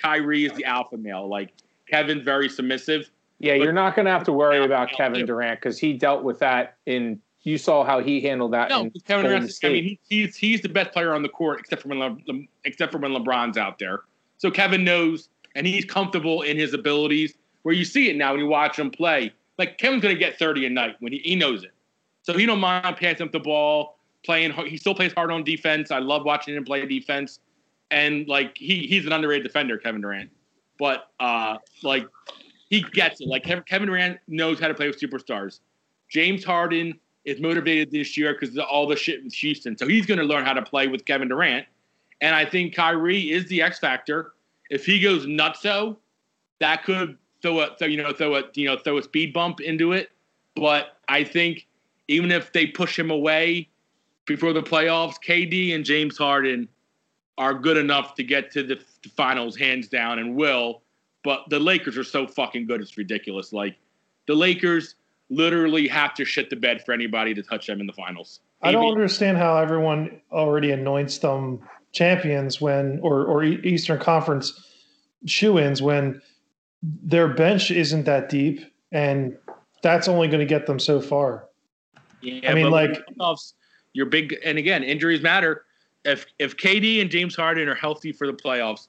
Kyrie 0.00 0.44
is 0.44 0.52
the 0.52 0.64
alpha 0.64 0.96
male. 0.96 1.28
Like 1.28 1.52
Kevin's 1.90 2.22
very 2.22 2.48
submissive. 2.48 3.10
Yeah, 3.46 3.58
But- 3.58 3.64
you're 3.64 3.72
not 3.72 3.94
going 3.94 4.06
to 4.06 4.12
have 4.12 4.24
to 4.24 4.32
worry 4.32 4.64
about. 4.64 4.90
Kevin 4.90 5.24
Durant 5.26 5.60
because 5.60 5.78
he 5.78 5.92
dealt 5.92 6.22
with 6.24 6.38
that 6.40 6.76
in. 6.86 7.20
You 7.42 7.58
saw 7.58 7.84
how 7.84 8.00
he 8.00 8.20
handled 8.20 8.52
that. 8.54 8.70
No, 8.70 8.82
in 8.82 8.90
Kevin 9.06 9.26
Durant. 9.26 9.52
I 9.62 9.68
mean, 9.68 9.98
he's 10.08 10.34
he's 10.34 10.60
the 10.62 10.68
best 10.68 10.90
player 10.92 11.14
on 11.14 11.22
the 11.22 11.28
court, 11.28 11.60
except 11.60 11.82
for 11.82 11.88
when 11.88 12.00
Le, 12.00 12.16
except 12.64 12.90
for 12.90 12.98
when 12.98 13.12
LeBron's 13.12 13.56
out 13.56 13.78
there. 13.78 14.00
So 14.38 14.50
Kevin 14.50 14.82
knows, 14.82 15.28
and 15.54 15.64
he's 15.66 15.84
comfortable 15.84 16.42
in 16.42 16.56
his 16.56 16.74
abilities. 16.74 17.34
Where 17.62 17.74
you 17.74 17.84
see 17.84 18.10
it 18.10 18.16
now 18.16 18.32
when 18.32 18.40
you 18.40 18.48
watch 18.48 18.78
him 18.78 18.90
play, 18.90 19.32
like 19.58 19.78
Kevin's 19.78 20.02
going 20.02 20.14
to 20.14 20.18
get 20.18 20.38
thirty 20.38 20.66
a 20.66 20.70
night 20.70 20.96
when 20.98 21.12
he, 21.12 21.18
he 21.20 21.36
knows 21.36 21.62
it. 21.62 21.72
So 22.22 22.36
he 22.36 22.46
don't 22.46 22.58
mind 22.58 22.96
passing 22.96 23.26
up 23.26 23.32
the 23.32 23.38
ball, 23.38 23.96
playing. 24.24 24.52
He 24.52 24.76
still 24.76 24.94
plays 24.94 25.12
hard 25.12 25.30
on 25.30 25.44
defense. 25.44 25.92
I 25.92 26.00
love 26.00 26.24
watching 26.24 26.56
him 26.56 26.64
play 26.64 26.84
defense, 26.84 27.38
and 27.92 28.26
like 28.26 28.58
he 28.58 28.88
he's 28.88 29.06
an 29.06 29.12
underrated 29.12 29.44
defender, 29.44 29.78
Kevin 29.78 30.00
Durant. 30.00 30.30
But 30.78 31.10
uh, 31.20 31.58
like 31.84 32.06
he 32.68 32.82
gets 32.82 33.20
it. 33.20 33.28
Like 33.28 33.44
Kevin 33.44 33.86
Durant 33.86 34.18
knows 34.28 34.60
how 34.60 34.68
to 34.68 34.74
play 34.74 34.86
with 34.86 35.00
superstars. 35.00 35.60
James 36.08 36.44
Harden 36.44 36.98
is 37.24 37.40
motivated 37.40 37.90
this 37.90 38.16
year 38.16 38.36
because 38.38 38.56
of 38.56 38.64
all 38.64 38.86
the 38.86 38.96
shit 38.96 39.22
with 39.24 39.34
Houston. 39.34 39.76
So 39.76 39.86
he's 39.86 40.06
going 40.06 40.18
to 40.18 40.24
learn 40.24 40.44
how 40.44 40.52
to 40.52 40.62
play 40.62 40.86
with 40.86 41.04
Kevin 41.04 41.28
Durant. 41.28 41.66
And 42.20 42.34
I 42.34 42.44
think 42.44 42.74
Kyrie 42.74 43.30
is 43.30 43.46
the 43.48 43.62
X 43.62 43.78
factor. 43.78 44.32
If 44.70 44.86
he 44.86 45.00
goes 45.00 45.26
nutso, 45.26 45.96
that 46.60 46.84
could 46.84 47.18
throw 47.42 47.60
a 47.60 47.76
throw, 47.76 47.88
you 47.88 48.02
know 48.02 48.12
throw 48.12 48.36
a 48.36 48.44
you 48.54 48.66
know 48.66 48.78
throw 48.78 48.98
a 48.98 49.02
speed 49.02 49.32
bump 49.32 49.60
into 49.60 49.92
it. 49.92 50.10
But 50.54 50.98
I 51.08 51.24
think 51.24 51.66
even 52.08 52.30
if 52.30 52.52
they 52.52 52.66
push 52.66 52.98
him 52.98 53.10
away, 53.10 53.68
before 54.26 54.52
the 54.52 54.62
playoffs, 54.62 55.16
KD 55.24 55.74
and 55.74 55.84
James 55.84 56.16
Harden 56.18 56.68
are 57.38 57.54
good 57.54 57.76
enough 57.76 58.14
to 58.14 58.24
get 58.24 58.50
to 58.52 58.62
the 58.62 58.80
finals 59.16 59.56
hands 59.56 59.88
down 59.88 60.18
and 60.18 60.34
will. 60.34 60.82
But 61.26 61.50
the 61.50 61.58
Lakers 61.58 61.98
are 61.98 62.04
so 62.04 62.24
fucking 62.24 62.66
good, 62.66 62.80
it's 62.80 62.96
ridiculous. 62.96 63.52
Like 63.52 63.76
the 64.28 64.34
Lakers 64.34 64.94
literally 65.28 65.88
have 65.88 66.14
to 66.14 66.24
shit 66.24 66.50
the 66.50 66.56
bed 66.56 66.84
for 66.84 66.92
anybody 66.92 67.34
to 67.34 67.42
touch 67.42 67.66
them 67.66 67.80
in 67.80 67.86
the 67.88 67.92
finals. 67.92 68.38
I 68.62 68.70
don't 68.70 68.92
understand 68.92 69.36
how 69.36 69.56
everyone 69.56 70.20
already 70.30 70.70
anoints 70.70 71.18
them 71.18 71.60
champions 71.90 72.60
when, 72.60 73.00
or 73.02 73.24
or 73.24 73.42
Eastern 73.42 73.98
Conference 73.98 74.68
shoe-ins 75.26 75.82
when 75.82 76.22
their 76.82 77.26
bench 77.26 77.72
isn't 77.72 78.04
that 78.04 78.28
deep, 78.28 78.60
and 78.92 79.36
that's 79.82 80.06
only 80.06 80.28
going 80.28 80.38
to 80.38 80.46
get 80.46 80.66
them 80.66 80.78
so 80.78 81.00
far. 81.00 81.48
Yeah, 82.20 82.52
I 82.52 82.54
mean, 82.54 82.70
like- 82.70 82.90
with 82.90 83.02
the 83.04 83.14
playoffs, 83.14 83.54
you're 83.94 84.06
big, 84.06 84.36
and 84.44 84.58
again, 84.58 84.84
injuries 84.84 85.22
matter. 85.22 85.64
If 86.04 86.24
if 86.38 86.56
KD 86.56 87.00
and 87.00 87.10
James 87.10 87.34
Harden 87.34 87.68
are 87.68 87.74
healthy 87.74 88.12
for 88.12 88.28
the 88.28 88.32
playoffs, 88.32 88.86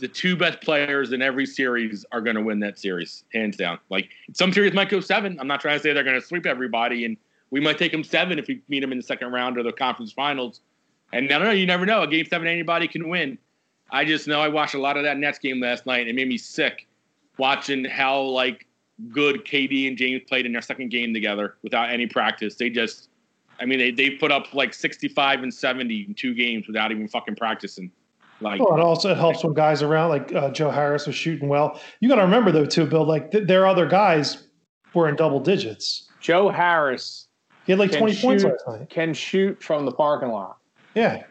the 0.00 0.08
two 0.08 0.36
best 0.36 0.60
players 0.60 1.12
in 1.12 1.22
every 1.22 1.46
series 1.46 2.04
are 2.12 2.20
going 2.20 2.36
to 2.36 2.42
win 2.42 2.60
that 2.60 2.78
series, 2.78 3.24
hands 3.32 3.56
down. 3.56 3.78
Like 3.90 4.08
some 4.32 4.52
series 4.52 4.72
might 4.72 4.88
go 4.88 5.00
seven. 5.00 5.38
I'm 5.38 5.46
not 5.46 5.60
trying 5.60 5.76
to 5.76 5.82
say 5.82 5.92
they're 5.92 6.04
going 6.04 6.20
to 6.20 6.26
sweep 6.26 6.46
everybody, 6.46 7.04
and 7.04 7.16
we 7.50 7.60
might 7.60 7.78
take 7.78 7.92
them 7.92 8.04
seven 8.04 8.38
if 8.38 8.48
we 8.48 8.62
meet 8.68 8.80
them 8.80 8.92
in 8.92 8.98
the 8.98 9.04
second 9.04 9.32
round 9.32 9.58
or 9.58 9.62
the 9.62 9.72
conference 9.72 10.12
finals. 10.12 10.60
And 11.12 11.30
I 11.32 11.38
don't 11.38 11.48
know, 11.48 11.52
you 11.52 11.66
never 11.66 11.86
know. 11.86 12.02
A 12.02 12.06
game 12.06 12.26
seven, 12.26 12.48
anybody 12.48 12.88
can 12.88 13.08
win. 13.08 13.38
I 13.90 14.04
just 14.04 14.26
know 14.26 14.40
I 14.40 14.48
watched 14.48 14.74
a 14.74 14.80
lot 14.80 14.96
of 14.96 15.02
that 15.04 15.18
Nets 15.18 15.38
game 15.38 15.60
last 15.60 15.86
night. 15.86 16.08
It 16.08 16.14
made 16.14 16.28
me 16.28 16.38
sick 16.38 16.86
watching 17.38 17.84
how 17.84 18.20
like 18.20 18.66
good 19.08 19.44
KD 19.44 19.88
and 19.88 19.96
James 19.96 20.22
played 20.28 20.46
in 20.46 20.52
their 20.52 20.62
second 20.62 20.90
game 20.90 21.12
together 21.12 21.56
without 21.62 21.90
any 21.90 22.06
practice. 22.06 22.54
They 22.54 22.70
just, 22.70 23.08
I 23.58 23.64
mean, 23.66 23.78
they 23.78 23.90
they 23.90 24.10
put 24.10 24.30
up 24.30 24.54
like 24.54 24.72
65 24.72 25.42
and 25.42 25.52
70 25.52 26.06
in 26.08 26.14
two 26.14 26.34
games 26.34 26.66
without 26.66 26.92
even 26.92 27.08
fucking 27.08 27.36
practicing. 27.36 27.90
Like, 28.40 28.60
Well, 28.60 28.74
it 28.76 28.80
also 28.80 29.10
it 29.10 29.18
helps 29.18 29.44
when 29.44 29.54
guys 29.54 29.82
around 29.82 30.08
like 30.08 30.34
uh, 30.34 30.50
Joe 30.50 30.70
Harris 30.70 31.06
was 31.06 31.16
shooting 31.16 31.48
well. 31.48 31.80
You 32.00 32.08
got 32.08 32.16
to 32.16 32.22
remember 32.22 32.50
though 32.52 32.66
too, 32.66 32.86
Bill. 32.86 33.04
Like 33.04 33.30
th- 33.30 33.46
their 33.46 33.66
other 33.66 33.86
guys 33.86 34.44
were 34.94 35.08
in 35.08 35.16
double 35.16 35.40
digits. 35.40 36.08
Joe 36.20 36.48
Harris 36.48 37.28
He 37.66 37.72
had 37.72 37.78
like 37.78 37.90
Can 37.90 38.00
twenty 38.00 38.16
points 38.16 38.42
shoot. 38.42 38.48
last 38.50 38.80
night. 38.80 38.90
can 38.90 39.14
shoot 39.14 39.62
from 39.62 39.84
the 39.84 39.92
parking 39.92 40.30
lot. 40.30 40.58
Yeah, 40.94 41.24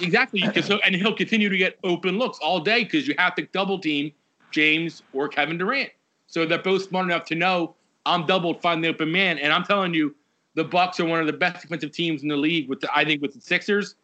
exactly. 0.00 0.42
so, 0.62 0.78
and 0.84 0.94
he'll 0.94 1.14
continue 1.14 1.48
to 1.48 1.56
get 1.56 1.78
open 1.84 2.18
looks 2.18 2.38
all 2.40 2.60
day 2.60 2.84
because 2.84 3.08
you 3.08 3.14
have 3.18 3.34
to 3.36 3.46
double 3.52 3.78
team 3.78 4.12
James 4.50 5.02
or 5.12 5.28
Kevin 5.28 5.58
Durant. 5.58 5.90
So 6.26 6.46
they're 6.46 6.58
both 6.58 6.84
smart 6.88 7.06
enough 7.06 7.24
to 7.26 7.34
know 7.34 7.74
I'm 8.06 8.26
doubled, 8.26 8.62
find 8.62 8.82
the 8.84 8.88
open 8.88 9.10
man. 9.10 9.38
And 9.38 9.52
I'm 9.52 9.64
telling 9.64 9.94
you, 9.94 10.14
the 10.54 10.64
Bucks 10.64 11.00
are 11.00 11.04
one 11.04 11.20
of 11.20 11.26
the 11.26 11.32
best 11.32 11.62
defensive 11.62 11.92
teams 11.92 12.22
in 12.22 12.28
the 12.28 12.36
league. 12.36 12.68
With 12.68 12.80
the, 12.80 12.88
I 12.94 13.04
think 13.04 13.22
with 13.22 13.34
the 13.34 13.40
Sixers, 13.40 13.94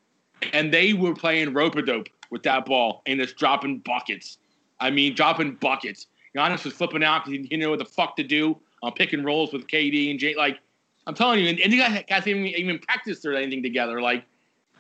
and 0.53 0.73
they 0.73 0.93
were 0.93 1.15
playing 1.15 1.53
rope 1.53 1.77
a 1.77 1.83
dope 1.83 2.09
with 2.31 2.43
that 2.45 2.65
ball 2.67 3.03
and 3.07 3.21
just 3.21 3.37
dropping 3.37 3.79
buckets. 3.79 4.39
I 4.81 4.91
mean, 4.91 5.15
dropping 5.15 5.55
buckets. 5.55 6.07
Giannis 6.37 6.65
was 6.65 6.75
flipping 6.75 7.03
out 7.03 7.25
because 7.25 7.39
he 7.41 7.49
didn't 7.49 7.63
know 7.63 7.71
what 7.71 7.79
the 7.79 7.85
fuck 7.85 8.17
to 8.17 8.23
do 8.23 8.59
on 8.83 8.93
pick 8.93 9.13
and 9.13 9.25
rolls 9.25 9.53
with 9.53 9.67
KD 9.67 10.11
and 10.11 10.19
Jay. 10.19 10.35
Like, 10.35 10.59
I'm 11.07 11.15
telling 11.15 11.41
you, 11.41 11.49
and, 11.49 11.61
and 11.61 11.73
you 11.73 11.79
guys 11.79 12.05
guys 12.09 12.27
even 12.27 12.47
even 12.47 12.79
practiced 12.79 13.25
or 13.25 13.35
anything 13.35 13.63
together. 13.63 14.03
Like, 14.03 14.25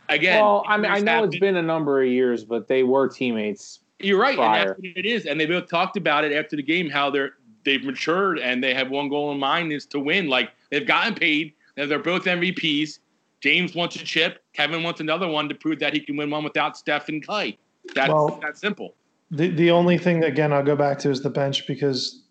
again, 0.08 0.42
well, 0.42 0.64
I 0.66 0.76
mean, 0.76 0.90
I 0.90 0.98
know 0.98 1.24
it's 1.24 1.38
been 1.38 1.56
a 1.56 1.62
number 1.62 2.02
of 2.02 2.08
years, 2.08 2.44
but 2.44 2.68
they 2.68 2.82
were 2.82 3.08
teammates. 3.08 3.80
You're 3.98 4.20
right, 4.20 4.38
and 4.38 4.68
that's 4.68 4.78
what 4.78 4.96
it 4.96 5.06
is. 5.06 5.24
And 5.24 5.40
they 5.40 5.46
both 5.46 5.70
talked 5.70 5.96
about 5.96 6.24
it 6.24 6.32
after 6.32 6.56
the 6.56 6.62
game 6.62 6.90
how 6.90 7.10
they're 7.10 7.34
they've 7.66 7.84
matured 7.84 8.38
and 8.38 8.62
they 8.64 8.72
have 8.72 8.90
one 8.90 9.10
goal 9.10 9.32
in 9.32 9.38
mind 9.38 9.72
is 9.72 9.84
to 9.86 10.00
win. 10.00 10.28
Like 10.28 10.52
they've 10.70 10.86
gotten 10.86 11.14
paid. 11.14 11.52
and 11.76 11.90
They're 11.90 11.98
both 11.98 12.24
MVPs. 12.24 13.00
James 13.46 13.76
wants 13.76 13.94
a 13.94 14.00
chip. 14.00 14.40
Kevin 14.54 14.82
wants 14.82 15.00
another 15.00 15.28
one 15.28 15.48
to 15.48 15.54
prove 15.54 15.78
that 15.78 15.92
he 15.92 16.00
can 16.00 16.16
win 16.16 16.30
one 16.30 16.42
without 16.42 16.76
Steph 16.76 17.08
and 17.08 17.24
Klay. 17.24 17.56
That's 17.94 18.08
Well- 18.08 18.40
that's 18.42 18.60
simple. 18.60 18.96
the 19.30 19.48
the 19.48 19.70
only 19.70 19.98
thing 19.98 20.24
again 20.24 20.52
I'll 20.52 20.64
go 20.64 20.74
back 20.76 20.98
to 21.00 21.10
is 21.10 21.22
the 21.22 21.30
bench 21.30 21.66
because 21.66 22.22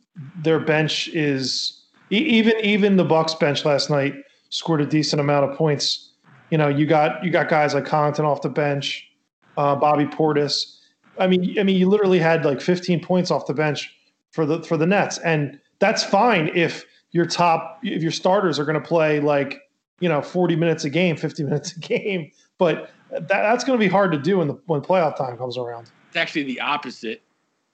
their 0.44 0.60
bench 0.60 1.08
is 1.10 1.84
even 2.10 2.54
even 2.64 2.98
the 2.98 3.06
Bucks 3.06 3.34
bench 3.36 3.64
last 3.64 3.90
night 3.90 4.14
scored 4.50 4.82
a 4.82 4.86
decent 4.86 5.20
amount 5.22 5.50
of 5.50 5.58
points. 5.58 6.12
You 6.52 6.58
know, 6.58 6.68
you 6.68 6.86
got 6.86 7.24
you 7.24 7.32
got 7.32 7.48
guys 7.48 7.74
like 7.74 7.86
Connaughton 7.86 8.26
off 8.26 8.42
the 8.42 8.50
bench, 8.50 9.10
uh, 9.58 9.76
Bobby 9.76 10.06
Portis. 10.06 10.80
I 11.18 11.28
mean, 11.28 11.58
I 11.58 11.64
mean, 11.64 11.78
you 11.78 11.88
literally 11.88 12.20
had 12.20 12.44
like 12.44 12.60
15 12.60 13.02
points 13.02 13.32
off 13.32 13.46
the 13.48 13.54
bench 13.54 13.90
for 14.32 14.46
the 14.46 14.62
for 14.64 14.76
the 14.76 14.86
Nets, 14.86 15.18
and 15.20 15.60
that's 15.80 16.04
fine 16.04 16.50
if 16.54 16.86
your 17.12 17.26
top 17.26 17.80
if 17.84 18.02
your 18.02 18.12
starters 18.12 18.60
are 18.60 18.66
going 18.66 18.82
to 18.82 18.86
play 18.88 19.22
like 19.22 19.60
you 20.00 20.10
know 20.10 20.22
40 20.22 20.56
minutes 20.56 20.84
a 20.84 20.90
game, 20.90 21.16
50 21.16 21.44
minutes 21.46 21.76
a 21.76 21.80
game. 21.80 22.32
But 22.58 22.92
that, 23.12 23.28
that's 23.28 23.64
going 23.64 23.78
to 23.78 23.84
be 23.84 23.90
hard 23.90 24.12
to 24.12 24.18
do 24.18 24.40
when 24.40 24.48
the 24.48 24.58
when 24.66 24.82
playoff 24.82 25.18
time 25.18 25.38
comes 25.38 25.58
around. 25.58 25.90
It's 26.08 26.18
actually 26.18 26.44
the 26.44 26.60
opposite. 26.62 27.22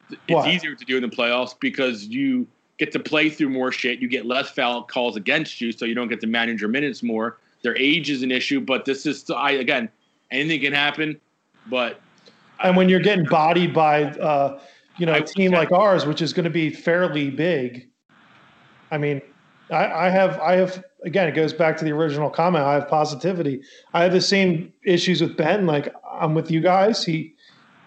It's 0.10 0.20
What? 0.28 0.50
easier 0.50 0.76
to 0.76 0.86
do 0.86 0.98
in 0.98 1.02
the 1.04 1.10
playoffs 1.10 1.56
because 1.60 2.06
you 2.06 2.48
get 2.78 2.92
to 2.92 3.00
play 3.00 3.30
through 3.30 3.50
more 3.50 3.72
shit. 3.72 4.00
You 4.00 4.08
get 4.10 4.26
less 4.26 4.50
foul 4.50 4.84
calls 4.84 5.16
against 5.16 5.62
you, 5.62 5.72
so 5.72 5.86
you 5.86 5.94
don't 5.96 6.10
get 6.10 6.20
to 6.22 6.28
manage 6.28 6.60
your 6.60 6.70
minutes 6.70 7.02
more. 7.04 7.38
Their 7.64 7.78
age 7.78 8.10
is 8.10 8.24
an 8.24 8.32
issue, 8.32 8.60
but 8.60 8.86
this 8.86 9.06
is 9.06 9.30
I 9.30 9.52
again 9.52 9.90
anything 10.32 10.62
can 10.62 10.74
happen. 10.74 11.20
But 11.68 12.02
and 12.64 12.76
when 12.76 12.90
you're 12.90 13.00
getting 13.00 13.26
bodied 13.26 13.74
by 13.74 14.06
uh, 14.06 14.60
you 14.98 15.06
know 15.06 15.14
a 15.14 15.22
team 15.22 15.52
like 15.52 15.72
ours, 15.72 16.06
which 16.06 16.22
is 16.22 16.34
going 16.34 16.44
to 16.46 16.50
be 16.50 16.72
fairly 16.72 17.30
big, 17.30 17.88
I 18.90 18.98
mean, 18.98 19.22
I, 19.72 20.08
I 20.08 20.10
have 20.10 20.40
I 20.40 20.56
have 20.56 20.84
again 21.06 21.28
it 21.28 21.34
goes 21.34 21.54
back 21.54 21.78
to 21.78 21.86
the 21.86 21.92
original 21.92 22.30
comment. 22.30 22.64
I 22.64 22.74
have 22.74 22.88
positivity. 22.88 23.62
I 23.94 24.04
have 24.04 24.12
the 24.12 24.22
same 24.22 24.72
issues 24.86 25.22
with 25.22 25.38
Ben. 25.38 25.66
Like 25.66 25.94
I'm 26.12 26.34
with 26.34 26.52
you 26.52 26.62
guys. 26.62 27.04
He, 27.04 27.34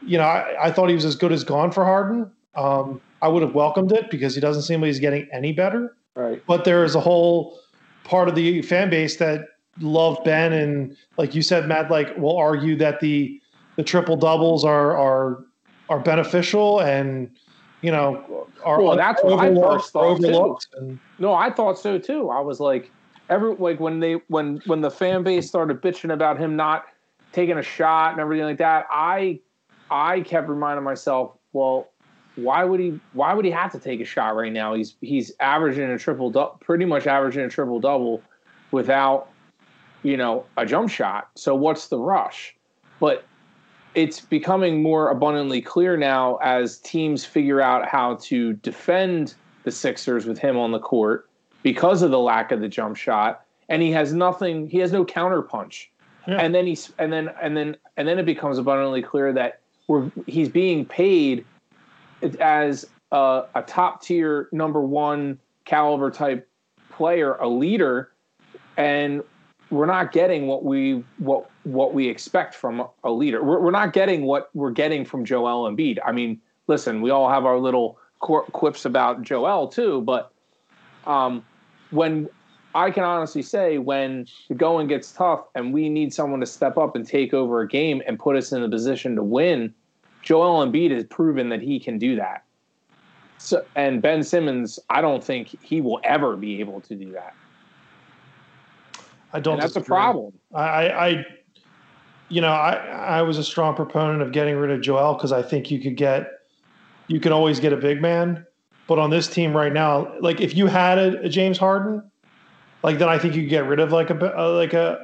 you 0.02 0.18
know, 0.18 0.24
I, 0.24 0.66
I 0.66 0.70
thought 0.70 0.88
he 0.88 0.94
was 0.94 1.04
as 1.04 1.16
good 1.16 1.32
as 1.32 1.44
gone 1.44 1.72
for 1.72 1.84
Harden. 1.84 2.30
Um, 2.54 3.00
I 3.22 3.28
would 3.28 3.42
have 3.42 3.54
welcomed 3.54 3.92
it 3.92 4.10
because 4.10 4.34
he 4.34 4.40
doesn't 4.40 4.62
seem 4.62 4.80
like 4.80 4.88
he's 4.88 5.00
getting 5.00 5.28
any 5.32 5.52
better. 5.52 5.96
Right. 6.14 6.42
But 6.46 6.64
there 6.64 6.84
is 6.84 6.94
a 6.94 7.00
whole 7.00 7.58
part 8.04 8.28
of 8.28 8.34
the 8.34 8.62
fan 8.62 8.90
base 8.90 9.16
that 9.16 9.46
love 9.80 10.18
Ben 10.24 10.52
and 10.52 10.96
like 11.16 11.34
you 11.34 11.42
said, 11.42 11.66
Matt, 11.66 11.90
like 11.90 12.16
will 12.16 12.36
argue 12.36 12.76
that 12.76 13.00
the 13.00 13.40
the 13.76 13.82
triple 13.82 14.16
doubles 14.16 14.64
are 14.64 14.96
are 14.96 15.44
are 15.88 16.00
beneficial 16.00 16.80
and 16.80 17.30
you 17.84 17.90
know 17.90 18.48
are 18.64 18.80
Well, 18.80 18.96
that's 18.96 19.22
what 19.22 19.38
I 19.38 19.54
first 19.54 19.92
thought, 19.92 20.20
too. 20.20 20.56
And, 20.76 20.98
No, 21.18 21.34
I 21.34 21.50
thought 21.50 21.78
so 21.78 21.98
too. 21.98 22.30
I 22.30 22.40
was 22.40 22.58
like, 22.58 22.90
every 23.28 23.54
like 23.56 23.78
when 23.78 24.00
they 24.00 24.14
when 24.28 24.62
when 24.66 24.80
the 24.80 24.90
fan 24.90 25.22
base 25.22 25.46
started 25.46 25.82
bitching 25.82 26.12
about 26.12 26.38
him 26.38 26.56
not 26.56 26.86
taking 27.32 27.58
a 27.58 27.62
shot 27.62 28.12
and 28.12 28.20
everything 28.20 28.46
like 28.46 28.58
that, 28.58 28.86
I 28.90 29.40
I 29.90 30.20
kept 30.20 30.48
reminding 30.48 30.82
myself, 30.82 31.36
well, 31.52 31.90
why 32.36 32.64
would 32.64 32.80
he 32.80 32.98
why 33.12 33.34
would 33.34 33.44
he 33.44 33.50
have 33.50 33.70
to 33.72 33.78
take 33.78 34.00
a 34.00 34.04
shot 34.04 34.34
right 34.34 34.52
now? 34.52 34.74
He's 34.74 34.96
he's 35.02 35.32
averaging 35.40 35.90
a 35.90 35.98
triple 35.98 36.30
double, 36.30 36.58
pretty 36.60 36.86
much 36.86 37.06
averaging 37.06 37.44
a 37.44 37.50
triple 37.50 37.80
double 37.80 38.22
without 38.70 39.28
you 40.02 40.16
know 40.16 40.46
a 40.56 40.64
jump 40.64 40.88
shot. 40.88 41.28
So 41.36 41.54
what's 41.54 41.88
the 41.88 41.98
rush? 41.98 42.56
But 42.98 43.26
it's 43.94 44.20
becoming 44.20 44.82
more 44.82 45.10
abundantly 45.10 45.60
clear 45.60 45.96
now 45.96 46.36
as 46.36 46.78
teams 46.78 47.24
figure 47.24 47.60
out 47.60 47.86
how 47.86 48.16
to 48.22 48.54
defend 48.54 49.34
the 49.62 49.70
Sixers 49.70 50.26
with 50.26 50.38
him 50.38 50.56
on 50.58 50.72
the 50.72 50.78
court 50.78 51.28
because 51.62 52.02
of 52.02 52.10
the 52.10 52.18
lack 52.18 52.52
of 52.52 52.60
the 52.60 52.68
jump 52.68 52.96
shot, 52.96 53.44
and 53.68 53.80
he 53.82 53.90
has 53.92 54.12
nothing. 54.12 54.68
He 54.68 54.78
has 54.78 54.92
no 54.92 55.04
counter 55.04 55.40
punch, 55.42 55.90
Yeah. 56.26 56.36
and 56.36 56.54
then 56.54 56.66
he's 56.66 56.92
and 56.98 57.12
then 57.12 57.30
and 57.40 57.56
then 57.56 57.76
and 57.96 58.06
then 58.06 58.18
it 58.18 58.26
becomes 58.26 58.58
abundantly 58.58 59.00
clear 59.02 59.32
that 59.32 59.60
we're 59.88 60.10
he's 60.26 60.48
being 60.48 60.84
paid 60.84 61.44
as 62.40 62.86
a, 63.12 63.44
a 63.54 63.62
top 63.62 64.02
tier 64.02 64.48
number 64.52 64.80
one 64.80 65.38
caliber 65.64 66.10
type 66.10 66.48
player, 66.90 67.34
a 67.36 67.48
leader, 67.48 68.10
and 68.76 69.22
we're 69.74 69.86
not 69.86 70.12
getting 70.12 70.46
what 70.46 70.64
we 70.64 71.04
what 71.18 71.50
what 71.64 71.94
we 71.94 72.08
expect 72.08 72.54
from 72.54 72.86
a 73.02 73.10
leader. 73.10 73.42
We're, 73.42 73.60
we're 73.60 73.70
not 73.70 73.92
getting 73.92 74.24
what 74.24 74.50
we're 74.54 74.70
getting 74.70 75.04
from 75.04 75.24
Joel 75.24 75.70
Embiid. 75.70 75.98
I 76.04 76.12
mean, 76.12 76.40
listen, 76.66 77.02
we 77.02 77.10
all 77.10 77.28
have 77.28 77.44
our 77.44 77.58
little 77.58 77.98
qu- 78.20 78.44
quips 78.52 78.84
about 78.84 79.22
Joel 79.22 79.68
too, 79.68 80.00
but 80.02 80.32
um, 81.06 81.44
when 81.90 82.28
I 82.74 82.90
can 82.90 83.04
honestly 83.04 83.42
say 83.42 83.78
when 83.78 84.26
the 84.48 84.54
going 84.54 84.86
gets 84.86 85.12
tough 85.12 85.46
and 85.54 85.72
we 85.72 85.88
need 85.88 86.14
someone 86.14 86.40
to 86.40 86.46
step 86.46 86.78
up 86.78 86.96
and 86.96 87.06
take 87.06 87.34
over 87.34 87.60
a 87.60 87.68
game 87.68 88.02
and 88.06 88.18
put 88.18 88.36
us 88.36 88.52
in 88.52 88.62
a 88.62 88.68
position 88.68 89.16
to 89.16 89.22
win, 89.22 89.74
Joel 90.22 90.66
Embiid 90.66 90.90
has 90.90 91.04
proven 91.04 91.50
that 91.50 91.60
he 91.60 91.78
can 91.78 91.98
do 91.98 92.16
that. 92.16 92.44
So, 93.38 93.64
and 93.76 94.00
Ben 94.00 94.22
Simmons, 94.22 94.78
I 94.88 95.00
don't 95.00 95.22
think 95.22 95.56
he 95.62 95.80
will 95.80 96.00
ever 96.02 96.36
be 96.36 96.60
able 96.60 96.80
to 96.82 96.94
do 96.94 97.12
that. 97.12 97.34
I 99.34 99.40
don't. 99.40 99.54
And 99.54 99.62
that's 99.62 99.76
a 99.76 99.82
problem. 99.82 100.32
I, 100.54 100.62
I, 100.62 101.08
I- 101.08 101.24
you 102.30 102.40
know, 102.40 102.52
I, 102.52 102.72
I 103.18 103.22
was 103.22 103.36
a 103.36 103.44
strong 103.44 103.76
proponent 103.76 104.22
of 104.22 104.32
getting 104.32 104.56
rid 104.56 104.70
of 104.70 104.80
Joel 104.80 105.12
because 105.14 105.30
I 105.30 105.42
think 105.42 105.70
you 105.70 105.78
could 105.78 105.94
get, 105.94 106.26
you 107.06 107.20
can 107.20 107.32
always 107.32 107.60
get 107.60 107.74
a 107.74 107.76
big 107.76 108.00
man. 108.00 108.46
But 108.86 108.98
on 108.98 109.10
this 109.10 109.28
team 109.28 109.54
right 109.54 109.72
now, 109.72 110.10
like 110.20 110.40
if 110.40 110.56
you 110.56 110.66
had 110.66 110.98
a, 110.98 111.20
a 111.22 111.28
James 111.28 111.58
Harden, 111.58 112.02
like 112.82 112.98
then 112.98 113.10
I 113.10 113.18
think 113.18 113.34
you 113.34 113.42
could 113.42 113.50
get 113.50 113.66
rid 113.66 113.78
of 113.78 113.92
like 113.92 114.08
a 114.10 114.38
uh, 114.38 114.52
like 114.54 114.72
a 114.72 114.98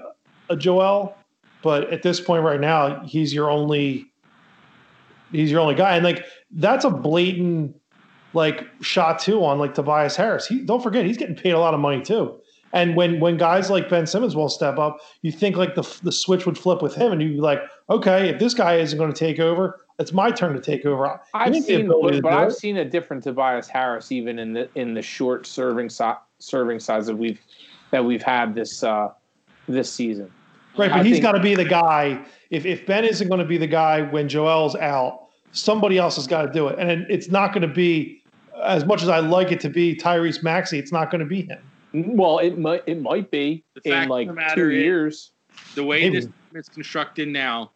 a 0.48 0.56
Joel, 0.56 1.14
but 1.62 1.92
at 1.92 2.02
this 2.02 2.20
point 2.20 2.42
right 2.42 2.60
now, 2.60 3.04
he's 3.04 3.34
your 3.34 3.50
only 3.50 4.10
he's 5.30 5.50
your 5.50 5.60
only 5.60 5.74
guy. 5.74 5.96
And 5.96 6.04
like 6.04 6.24
that's 6.50 6.84
a 6.84 6.90
blatant 6.90 7.76
like 8.32 8.66
shot 8.80 9.18
too 9.18 9.44
on 9.44 9.58
like 9.58 9.74
Tobias 9.74 10.16
Harris. 10.16 10.46
He 10.46 10.60
don't 10.62 10.82
forget 10.82 11.04
he's 11.04 11.16
getting 11.18 11.36
paid 11.36 11.52
a 11.52 11.58
lot 11.58 11.74
of 11.74 11.80
money 11.80 12.02
too. 12.02 12.40
And 12.72 12.94
when 12.94 13.18
when 13.18 13.36
guys 13.36 13.68
like 13.68 13.88
Ben 13.88 14.06
Simmons 14.06 14.36
will 14.36 14.48
step 14.48 14.78
up, 14.78 14.98
you 15.22 15.32
think 15.32 15.56
like 15.56 15.74
the 15.74 15.82
the 16.02 16.12
switch 16.12 16.46
would 16.46 16.56
flip 16.56 16.82
with 16.82 16.94
him, 16.94 17.10
and 17.12 17.20
you'd 17.20 17.34
be 17.34 17.40
like, 17.40 17.60
okay, 17.88 18.28
if 18.28 18.38
this 18.38 18.54
guy 18.54 18.76
isn't 18.76 18.96
going 18.98 19.12
to 19.12 19.18
take 19.18 19.40
over, 19.40 19.80
it's 19.98 20.12
my 20.12 20.30
turn 20.30 20.54
to 20.54 20.60
take 20.60 20.86
over. 20.86 21.20
I've 21.34 21.52
He 21.52 21.58
has 21.58 21.66
the 21.66 21.76
seen, 21.76 22.20
but 22.22 22.32
I've 22.32 22.54
seen 22.54 22.76
a 22.76 22.84
different 22.84 23.24
Tobias 23.24 23.68
Harris 23.68 24.12
even 24.12 24.38
in 24.38 24.52
the 24.52 24.68
in 24.76 24.94
the 24.94 25.02
short 25.02 25.46
serving 25.46 25.90
si- 25.90 26.12
serving 26.38 26.78
size 26.80 27.06
that 27.06 27.16
we've 27.16 27.40
that 27.90 28.04
we've 28.04 28.22
had 28.22 28.54
this 28.54 28.84
uh, 28.84 29.08
this 29.68 29.92
season. 29.92 30.30
Right, 30.78 30.92
I 30.92 30.98
but 30.98 31.06
he's 31.06 31.16
think- 31.16 31.24
got 31.24 31.32
to 31.32 31.40
be 31.40 31.56
the 31.56 31.64
guy. 31.64 32.24
If 32.50 32.64
if 32.66 32.86
Ben 32.86 33.04
isn't 33.04 33.26
going 33.28 33.40
to 33.40 33.46
be 33.46 33.58
the 33.58 33.66
guy 33.66 34.02
when 34.02 34.28
Joel's 34.28 34.76
out, 34.76 35.26
somebody 35.50 35.98
else 35.98 36.14
has 36.16 36.28
got 36.28 36.42
to 36.42 36.52
do 36.52 36.68
it, 36.68 36.78
and 36.78 37.04
it's 37.10 37.28
not 37.28 37.52
going 37.52 37.62
to 37.66 37.74
be 37.74 38.22
as 38.62 38.84
much 38.84 39.02
as 39.02 39.08
I 39.08 39.18
like 39.18 39.50
it 39.50 39.58
to 39.60 39.68
be 39.68 39.96
Tyrese 39.96 40.42
Maxey. 40.44 40.78
It's 40.78 40.92
not 40.92 41.10
going 41.10 41.18
to 41.20 41.26
be 41.26 41.42
him. 41.42 41.58
Well, 41.92 42.38
it 42.38 42.58
might 42.58 42.82
it 42.86 43.00
might 43.00 43.30
be 43.30 43.64
The 43.82 44.02
in 44.02 44.08
like 44.08 44.28
two 44.54 44.70
is- 44.70 44.82
years. 44.82 45.32
The 45.74 45.82
way 45.84 46.02
Maybe. 46.02 46.16
this 46.16 46.24
team 46.26 46.34
is 46.54 46.68
constructed 46.68 47.28
now, 47.28 47.72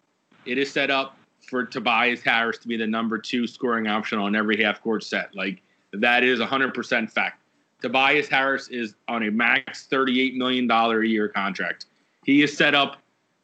it 0.47 0.59
is 0.59 0.71
set 0.71 0.91
up 0.91 1.19
for 1.49 1.65
Tobias 1.65 2.23
Harris 2.23 2.57
to 2.59 2.69
be 2.69 2.77
the 2.77 2.87
number 2.87 3.19
two 3.19 3.47
scoring 3.47 3.89
option 3.89 4.19
on 4.19 4.35
every 4.37 4.63
half 4.63 4.81
court 4.81 5.03
set. 5.03 5.35
Like 5.35 5.61
that 5.93 6.23
is 6.25 6.39
100% 6.41 7.11
fact. 7.11 7.41
Tobias 7.83 8.29
Harris 8.29 8.69
is 8.69 8.95
on 9.09 9.25
a 9.25 9.31
max 9.31 9.87
$38 9.91 10.37
million 10.37 10.71
a 10.71 11.03
year 11.03 11.29
contract. 11.29 11.87
He 12.25 12.43
is 12.43 12.57
set 12.57 12.75
up 12.75 12.97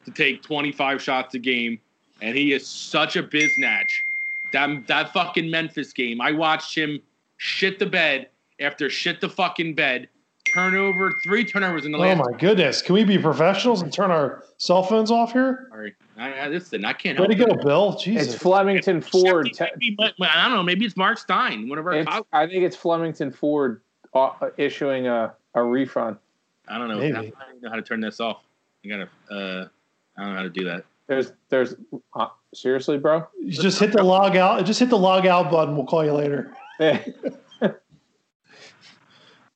to 0.05 0.11
take 0.11 0.41
25 0.41 1.01
shots 1.01 1.35
a 1.35 1.39
game, 1.39 1.79
and 2.21 2.35
he 2.35 2.53
is 2.53 2.65
such 2.67 3.17
a 3.17 3.21
biznatch. 3.23 3.89
That, 4.53 4.87
that 4.87 5.13
fucking 5.13 5.49
Memphis 5.51 5.93
game, 5.93 6.19
I 6.21 6.31
watched 6.31 6.75
him 6.75 6.99
shit 7.37 7.77
the 7.77 7.85
bed 7.85 8.29
after 8.59 8.89
shit 8.89 9.21
the 9.21 9.29
fucking 9.29 9.75
bed, 9.75 10.09
turnover, 10.53 11.13
three 11.23 11.43
turnovers 11.45 11.85
in 11.85 11.91
the 11.91 11.97
Oh 11.97 12.01
last 12.01 12.19
Oh 12.19 12.31
my 12.31 12.37
goodness! 12.37 12.81
Can 12.81 12.93
we 12.95 13.03
be 13.03 13.17
professionals 13.17 13.81
and 13.81 13.91
turn 13.91 14.11
our 14.11 14.43
cell 14.57 14.83
phones 14.83 15.11
off 15.11 15.31
here? 15.33 15.67
Sorry. 15.69 15.95
I, 16.17 16.33
I, 16.33 16.47
listen, 16.49 16.85
I 16.85 16.93
can't 16.93 17.19
Way 17.19 17.27
to 17.27 17.35
go, 17.35 17.55
Bill. 17.55 17.97
Jesus. 17.97 18.33
It's 18.33 18.41
Flemington 18.41 19.01
Ford. 19.01 19.49
Maybe, 19.59 19.95
but- 19.97 20.13
but 20.19 20.29
I 20.29 20.43
don't 20.43 20.53
know. 20.53 20.63
Maybe 20.63 20.85
it's 20.85 20.97
Mark 20.97 21.17
Stein, 21.17 21.67
one 21.69 21.79
of 21.79 21.85
our. 21.87 21.93
I 22.33 22.47
think 22.47 22.63
it's 22.63 22.75
Flemington 22.75 23.31
Ford 23.31 23.81
uh, 24.13 24.31
issuing 24.57 25.07
a, 25.07 25.33
a 25.55 25.63
refund. 25.63 26.17
I 26.67 26.77
don't 26.77 26.89
know. 26.89 26.99
Maybe. 26.99 27.15
I 27.17 27.21
don't 27.51 27.61
know 27.61 27.69
how 27.69 27.75
to 27.75 27.81
turn 27.81 28.01
this 28.01 28.19
off. 28.19 28.43
I 28.85 28.87
gotta. 28.87 29.09
Uh, 29.31 29.67
I 30.17 30.23
don't 30.23 30.31
know 30.31 30.37
how 30.37 30.43
to 30.43 30.49
do 30.49 30.65
that. 30.65 30.85
There's 31.07 31.31
there's 31.49 31.75
uh, 32.13 32.27
seriously, 32.53 32.97
bro. 32.97 33.27
You 33.39 33.51
just 33.51 33.79
hit 33.79 33.91
the 33.91 34.03
log 34.03 34.35
out. 34.35 34.63
Just 34.65 34.79
hit 34.79 34.89
the 34.89 34.97
log 34.97 35.25
out 35.25 35.49
button. 35.51 35.75
We'll 35.75 35.85
call 35.85 36.05
you 36.05 36.13
later. 36.13 36.55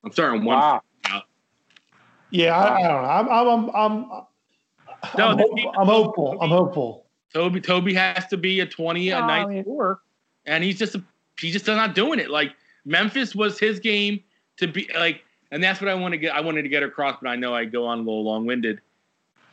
I'm 0.06 0.12
starting 0.12 0.44
one. 0.44 0.56
wow. 0.56 0.82
Yeah, 2.30 2.56
I, 2.58 2.78
I 2.84 2.88
don't 2.88 3.02
know. 3.02 3.08
I'm 3.08 3.28
I'm 3.28 3.48
I'm 3.48 4.10
I'm, 4.10 4.22
No, 5.16 5.28
I'm, 5.28 5.38
hope- 5.38 5.56
team- 5.56 5.70
I'm 5.78 5.86
hopeful. 5.86 6.38
I'm 6.40 6.50
hopeful. 6.50 7.06
Toby. 7.32 7.60
Toby 7.60 7.94
has 7.94 8.26
to 8.28 8.36
be 8.36 8.60
a 8.60 8.66
20 8.66 9.10
a 9.10 9.20
No, 9.20 9.26
night 9.26 9.42
I 9.42 9.46
mean- 9.46 9.62
scorer, 9.64 10.00
and 10.44 10.64
he's 10.64 10.78
just 10.78 10.96
he's 11.40 11.52
just 11.52 11.66
not 11.66 11.94
doing 11.94 12.18
it. 12.18 12.28
Like 12.30 12.52
Memphis 12.84 13.34
was 13.34 13.58
his 13.58 13.78
game 13.78 14.20
to 14.56 14.66
be 14.66 14.88
like, 14.98 15.22
and 15.52 15.62
that's 15.62 15.80
what 15.80 15.88
I 15.88 15.94
want 15.94 16.12
to 16.12 16.18
get. 16.18 16.34
I 16.34 16.40
wanted 16.40 16.62
to 16.62 16.68
get 16.68 16.82
across, 16.82 17.16
but 17.22 17.28
I 17.28 17.36
know 17.36 17.54
I 17.54 17.64
go 17.64 17.86
on 17.86 17.98
a 17.98 18.02
little 18.02 18.24
long 18.24 18.44
winded. 18.46 18.80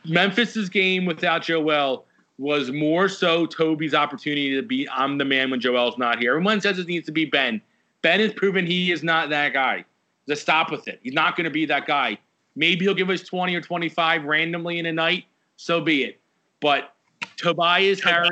Memphis's 0.04 0.68
game 0.68 1.04
without 1.06 1.42
Joel 1.42 2.06
was 2.38 2.72
more 2.72 3.08
so 3.08 3.46
Toby's 3.46 3.94
opportunity 3.94 4.54
to 4.56 4.62
be 4.62 4.88
I'm 4.90 5.16
the 5.18 5.24
man 5.24 5.50
when 5.50 5.60
Joel's 5.60 5.96
not 5.96 6.18
here. 6.18 6.32
Everyone 6.32 6.60
says 6.60 6.78
it 6.80 6.88
needs 6.88 7.06
to 7.06 7.12
be 7.12 7.24
Ben. 7.24 7.60
Ben 8.02 8.18
has 8.20 8.32
proven 8.32 8.66
he 8.66 8.90
is 8.90 9.02
not 9.04 9.30
that 9.30 9.52
guy. 9.52 9.84
Just 10.28 10.42
stop 10.42 10.70
with 10.70 10.88
it. 10.88 11.00
He's 11.02 11.12
not 11.12 11.36
going 11.36 11.44
to 11.44 11.50
be 11.50 11.66
that 11.66 11.86
guy. 11.86 12.18
Maybe 12.56 12.84
he'll 12.84 12.94
give 12.94 13.10
us 13.10 13.22
20 13.22 13.54
or 13.54 13.60
25 13.60 14.24
randomly 14.24 14.78
in 14.78 14.86
a 14.86 14.92
night. 14.92 15.24
So 15.56 15.80
be 15.80 16.04
it. 16.04 16.20
But 16.60 16.94
Tobias 17.36 18.02
Harris, 18.02 18.30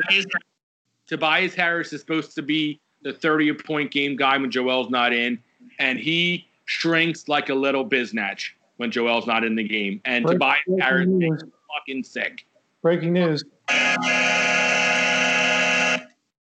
Tobias 1.07 1.55
Harris 1.55 1.93
is 1.93 2.01
supposed 2.01 2.35
to 2.37 2.43
be 2.43 2.81
the 3.03 3.13
30 3.13 3.53
point 3.55 3.91
game 3.91 4.17
guy 4.17 4.37
when 4.39 4.51
Joel's 4.51 4.89
not 4.91 5.13
in, 5.13 5.39
and 5.79 5.99
he 5.99 6.47
shrinks 6.67 7.29
like 7.29 7.49
a 7.49 7.55
little 7.55 7.85
biznatch 7.89 8.51
when 8.77 8.91
Joel's 8.91 9.27
not 9.27 9.45
in 9.45 9.55
the 9.57 9.67
game. 9.67 10.01
And 10.05 10.25
Break- 10.25 10.35
Tobias 10.39 10.59
breaking 10.67 10.83
Harris 10.83 11.07
news. 11.09 11.31
makes 11.31 11.43
fucking 11.77 12.05
sick. 12.05 12.47
Breaking 12.81 13.13
news. 13.13 13.45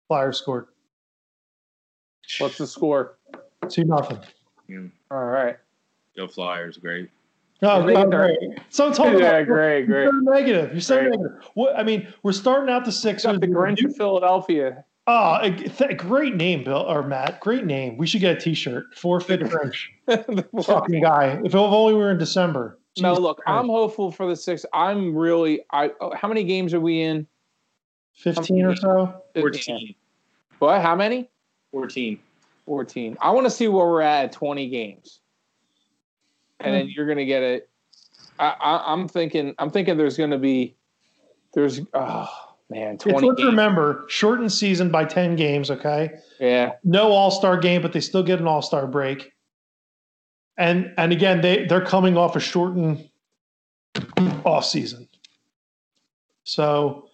Flyers 0.09 0.39
scored 0.39 0.67
What's 2.39 2.59
the 2.59 2.67
score? 2.67 3.17
two 3.69 3.85
nothing. 3.85 4.19
All 5.11 5.25
right. 5.25 5.57
Go 6.17 6.27
Flyers, 6.29 6.77
great. 6.77 7.11
Oh, 7.63 7.85
They 7.87 7.95
get 7.95 8.11
great. 8.11 8.39
So 8.71 8.87
I'm 8.87 8.93
talking 8.93 9.19
Yeah, 9.19 9.31
about 9.39 9.47
great, 9.47 9.89
You're 9.89 10.11
great. 10.11 10.11
so 10.11 10.31
negative. 10.33 10.73
You're 10.73 10.81
so 10.81 11.01
Great. 11.01 11.11
negative. 11.11 11.43
What 11.55 11.77
I 11.77 11.83
mean, 11.83 12.07
we're 12.23 12.33
starting 12.33 12.73
out 12.73 12.85
the 12.85 12.93
Sixers. 12.93 13.33
Got 13.33 13.41
the 13.41 13.47
Grinch 13.49 13.85
of 13.85 13.97
Philadelphia. 13.97 14.85
Oh, 15.11 15.39
a, 15.41 15.51
th- 15.51 15.97
great 15.97 16.37
name, 16.37 16.65
Bill 16.65 16.83
or 16.87 17.03
Matt. 17.03 17.41
Great 17.41 17.65
name. 17.65 17.97
We 17.97 18.07
should 18.07 18.21
get 18.21 18.37
a 18.37 18.41
T-shirt. 18.41 18.95
Forfeit 18.95 19.41
Grinch. 19.41 19.87
Fucking 20.67 21.01
guy. 21.03 21.41
If 21.45 21.55
only 21.55 21.95
we 21.95 21.99
were 21.99 22.11
in 22.11 22.19
December. 22.19 22.79
no, 23.01 23.15
look, 23.15 23.41
I'm 23.47 23.69
hopeful 23.69 24.13
for 24.13 24.29
the 24.29 24.37
six. 24.37 24.67
I'm 24.75 25.17
really. 25.17 25.63
I. 25.73 25.91
oh, 26.01 26.13
How 26.15 26.29
many 26.29 26.45
games 26.45 26.75
are 26.75 26.81
we 26.81 27.01
in? 27.01 27.27
fifteen 28.15 28.65
or 28.67 28.77
so. 28.77 29.23
14. 29.35 29.95
What? 30.59 30.83
How 30.83 30.95
many? 30.97 31.29
14. 31.73 32.19
14. 32.73 33.17
I 33.21 33.31
want 33.31 33.47
to 33.47 33.51
see 33.51 33.67
where 33.67 33.87
we're 33.87 34.03
at 34.03 34.27
at 34.27 34.33
20 34.33 34.69
games. 34.69 35.21
And 36.61 36.69
Hmm. 36.69 36.73
then 36.79 36.89
you're 36.91 37.07
going 37.07 37.19
to 37.19 37.25
get 37.25 37.43
it. 37.43 37.71
I, 38.39 38.55
I, 38.61 38.93
I'm 38.93 39.09
thinking, 39.09 39.55
I'm 39.59 39.71
thinking 39.71 39.97
there's 39.97 40.19
going 40.19 40.31
to 40.31 40.39
be, 40.39 40.77
there's, 41.55 41.81
oh 41.95 42.29
man, 42.69 42.95
It's, 42.95 43.05
20 43.05 43.27
let's 43.31 43.43
remember, 43.43 44.05
shortened 44.09 44.53
season 44.53 44.91
by 44.91 45.05
ten 45.07 45.35
games. 45.35 45.71
Okay, 45.71 46.11
Yeah. 46.39 46.73
no 46.85 47.11
All 47.11 47.31
Star 47.31 47.57
game, 47.57 47.81
but 47.81 47.93
they 47.95 48.01
still 48.01 48.23
get 48.23 48.39
an 48.39 48.47
All 48.47 48.61
Star 48.63 48.87
break. 48.87 49.33
And 50.59 50.93
and 50.99 51.11
again, 51.13 51.41
they 51.41 51.65
they're 51.67 51.85
coming 51.85 52.17
off 52.19 52.37
a 52.37 52.41
shortened 52.41 53.09
off 54.45 54.67
season. 54.67 55.09
So 56.45 57.09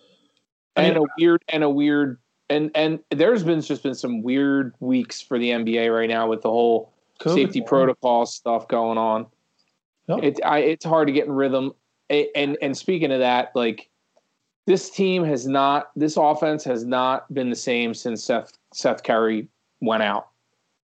I 0.76 0.82
And 0.84 0.94
mean, 0.96 1.04
a 1.04 1.08
weird, 1.18 1.42
and 1.48 1.62
a 1.62 1.70
weird, 1.70 2.18
and, 2.50 2.70
and 2.74 3.00
there's 3.10 3.42
been 3.42 3.60
just 3.60 3.82
been 3.82 3.94
some 3.94 4.22
weird 4.22 4.74
weeks 4.80 5.20
for 5.20 5.38
the 5.38 5.50
NBA 5.50 5.94
right 5.94 6.08
now 6.08 6.28
with 6.28 6.42
the 6.42 6.50
whole 6.50 6.92
COVID. 7.20 7.34
safety 7.34 7.60
protocol 7.60 8.26
stuff 8.26 8.68
going 8.68 8.98
on. 8.98 9.26
Yep. 10.08 10.20
It's 10.22 10.40
I, 10.44 10.58
it's 10.58 10.84
hard 10.84 11.08
to 11.08 11.12
get 11.12 11.26
in 11.26 11.32
rhythm. 11.32 11.72
A- 12.10 12.30
And 12.36 12.58
and 12.60 12.76
speaking 12.76 13.10
of 13.12 13.20
that, 13.20 13.52
like 13.54 13.88
this 14.66 14.90
team 14.90 15.24
has 15.24 15.46
not, 15.46 15.90
this 15.96 16.16
offense 16.16 16.64
has 16.64 16.84
not 16.84 17.32
been 17.32 17.50
the 17.50 17.56
same 17.56 17.94
since 17.94 18.22
Seth 18.22 18.52
Seth 18.72 19.02
Curry 19.02 19.48
went 19.80 20.02
out. 20.02 20.28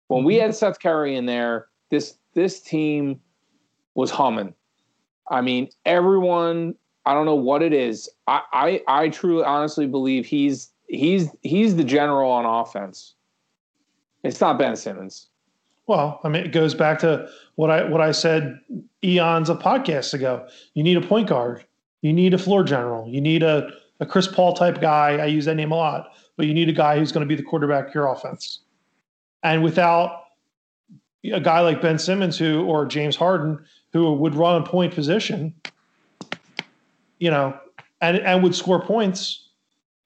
When 0.07 0.23
we 0.23 0.35
mm-hmm. 0.35 0.43
had 0.43 0.55
Seth 0.55 0.79
Curry 0.79 1.15
in 1.15 1.25
there, 1.25 1.67
this 1.89 2.17
this 2.33 2.61
team 2.61 3.19
was 3.95 4.11
humming. 4.11 4.53
I 5.29 5.41
mean, 5.41 5.69
everyone. 5.85 6.75
I 7.05 7.13
don't 7.13 7.25
know 7.25 7.35
what 7.35 7.61
it 7.61 7.71
is. 7.71 8.09
I 8.27 8.41
I, 8.51 8.83
I 8.87 9.09
truly, 9.09 9.45
honestly 9.45 9.87
believe 9.87 10.25
he's 10.25 10.71
he's 10.87 11.29
he's 11.43 11.75
the 11.75 11.83
general 11.83 12.31
on 12.31 12.45
offense. 12.45 13.15
It's 14.23 14.41
not 14.41 14.57
Ben 14.57 14.75
Simmons. 14.75 15.27
Well, 15.87 16.19
I 16.23 16.29
mean, 16.29 16.45
it 16.45 16.51
goes 16.51 16.73
back 16.75 16.99
to 16.99 17.29
what 17.55 17.69
I 17.69 17.83
what 17.83 18.01
I 18.01 18.11
said 18.11 18.59
eons 19.03 19.49
of 19.49 19.59
podcasts 19.59 20.13
ago. 20.13 20.47
You 20.73 20.83
need 20.83 20.97
a 20.97 21.01
point 21.01 21.29
guard. 21.29 21.65
You 22.01 22.13
need 22.13 22.33
a 22.33 22.37
floor 22.37 22.63
general. 22.63 23.07
You 23.07 23.21
need 23.21 23.43
a, 23.43 23.69
a 23.99 24.05
Chris 24.05 24.27
Paul 24.27 24.53
type 24.53 24.81
guy. 24.81 25.17
I 25.17 25.25
use 25.25 25.45
that 25.45 25.55
name 25.55 25.71
a 25.71 25.75
lot, 25.75 26.09
but 26.35 26.45
you 26.45 26.53
need 26.53 26.69
a 26.69 26.73
guy 26.73 26.99
who's 26.99 27.11
going 27.11 27.25
to 27.25 27.27
be 27.27 27.35
the 27.35 27.47
quarterback 27.47 27.89
of 27.89 27.95
your 27.95 28.07
offense. 28.07 28.59
And 29.43 29.63
without 29.63 30.23
a 31.23 31.39
guy 31.39 31.61
like 31.61 31.81
Ben 31.81 31.97
Simmons 31.97 32.37
who 32.37 32.65
or 32.65 32.85
James 32.85 33.15
Harden 33.15 33.63
who 33.93 34.13
would 34.13 34.35
run 34.35 34.61
a 34.61 34.65
point 34.65 34.93
position, 34.93 35.53
you 37.19 37.31
know, 37.31 37.57
and 38.01 38.17
and 38.19 38.43
would 38.43 38.55
score 38.55 38.81
points. 38.81 39.46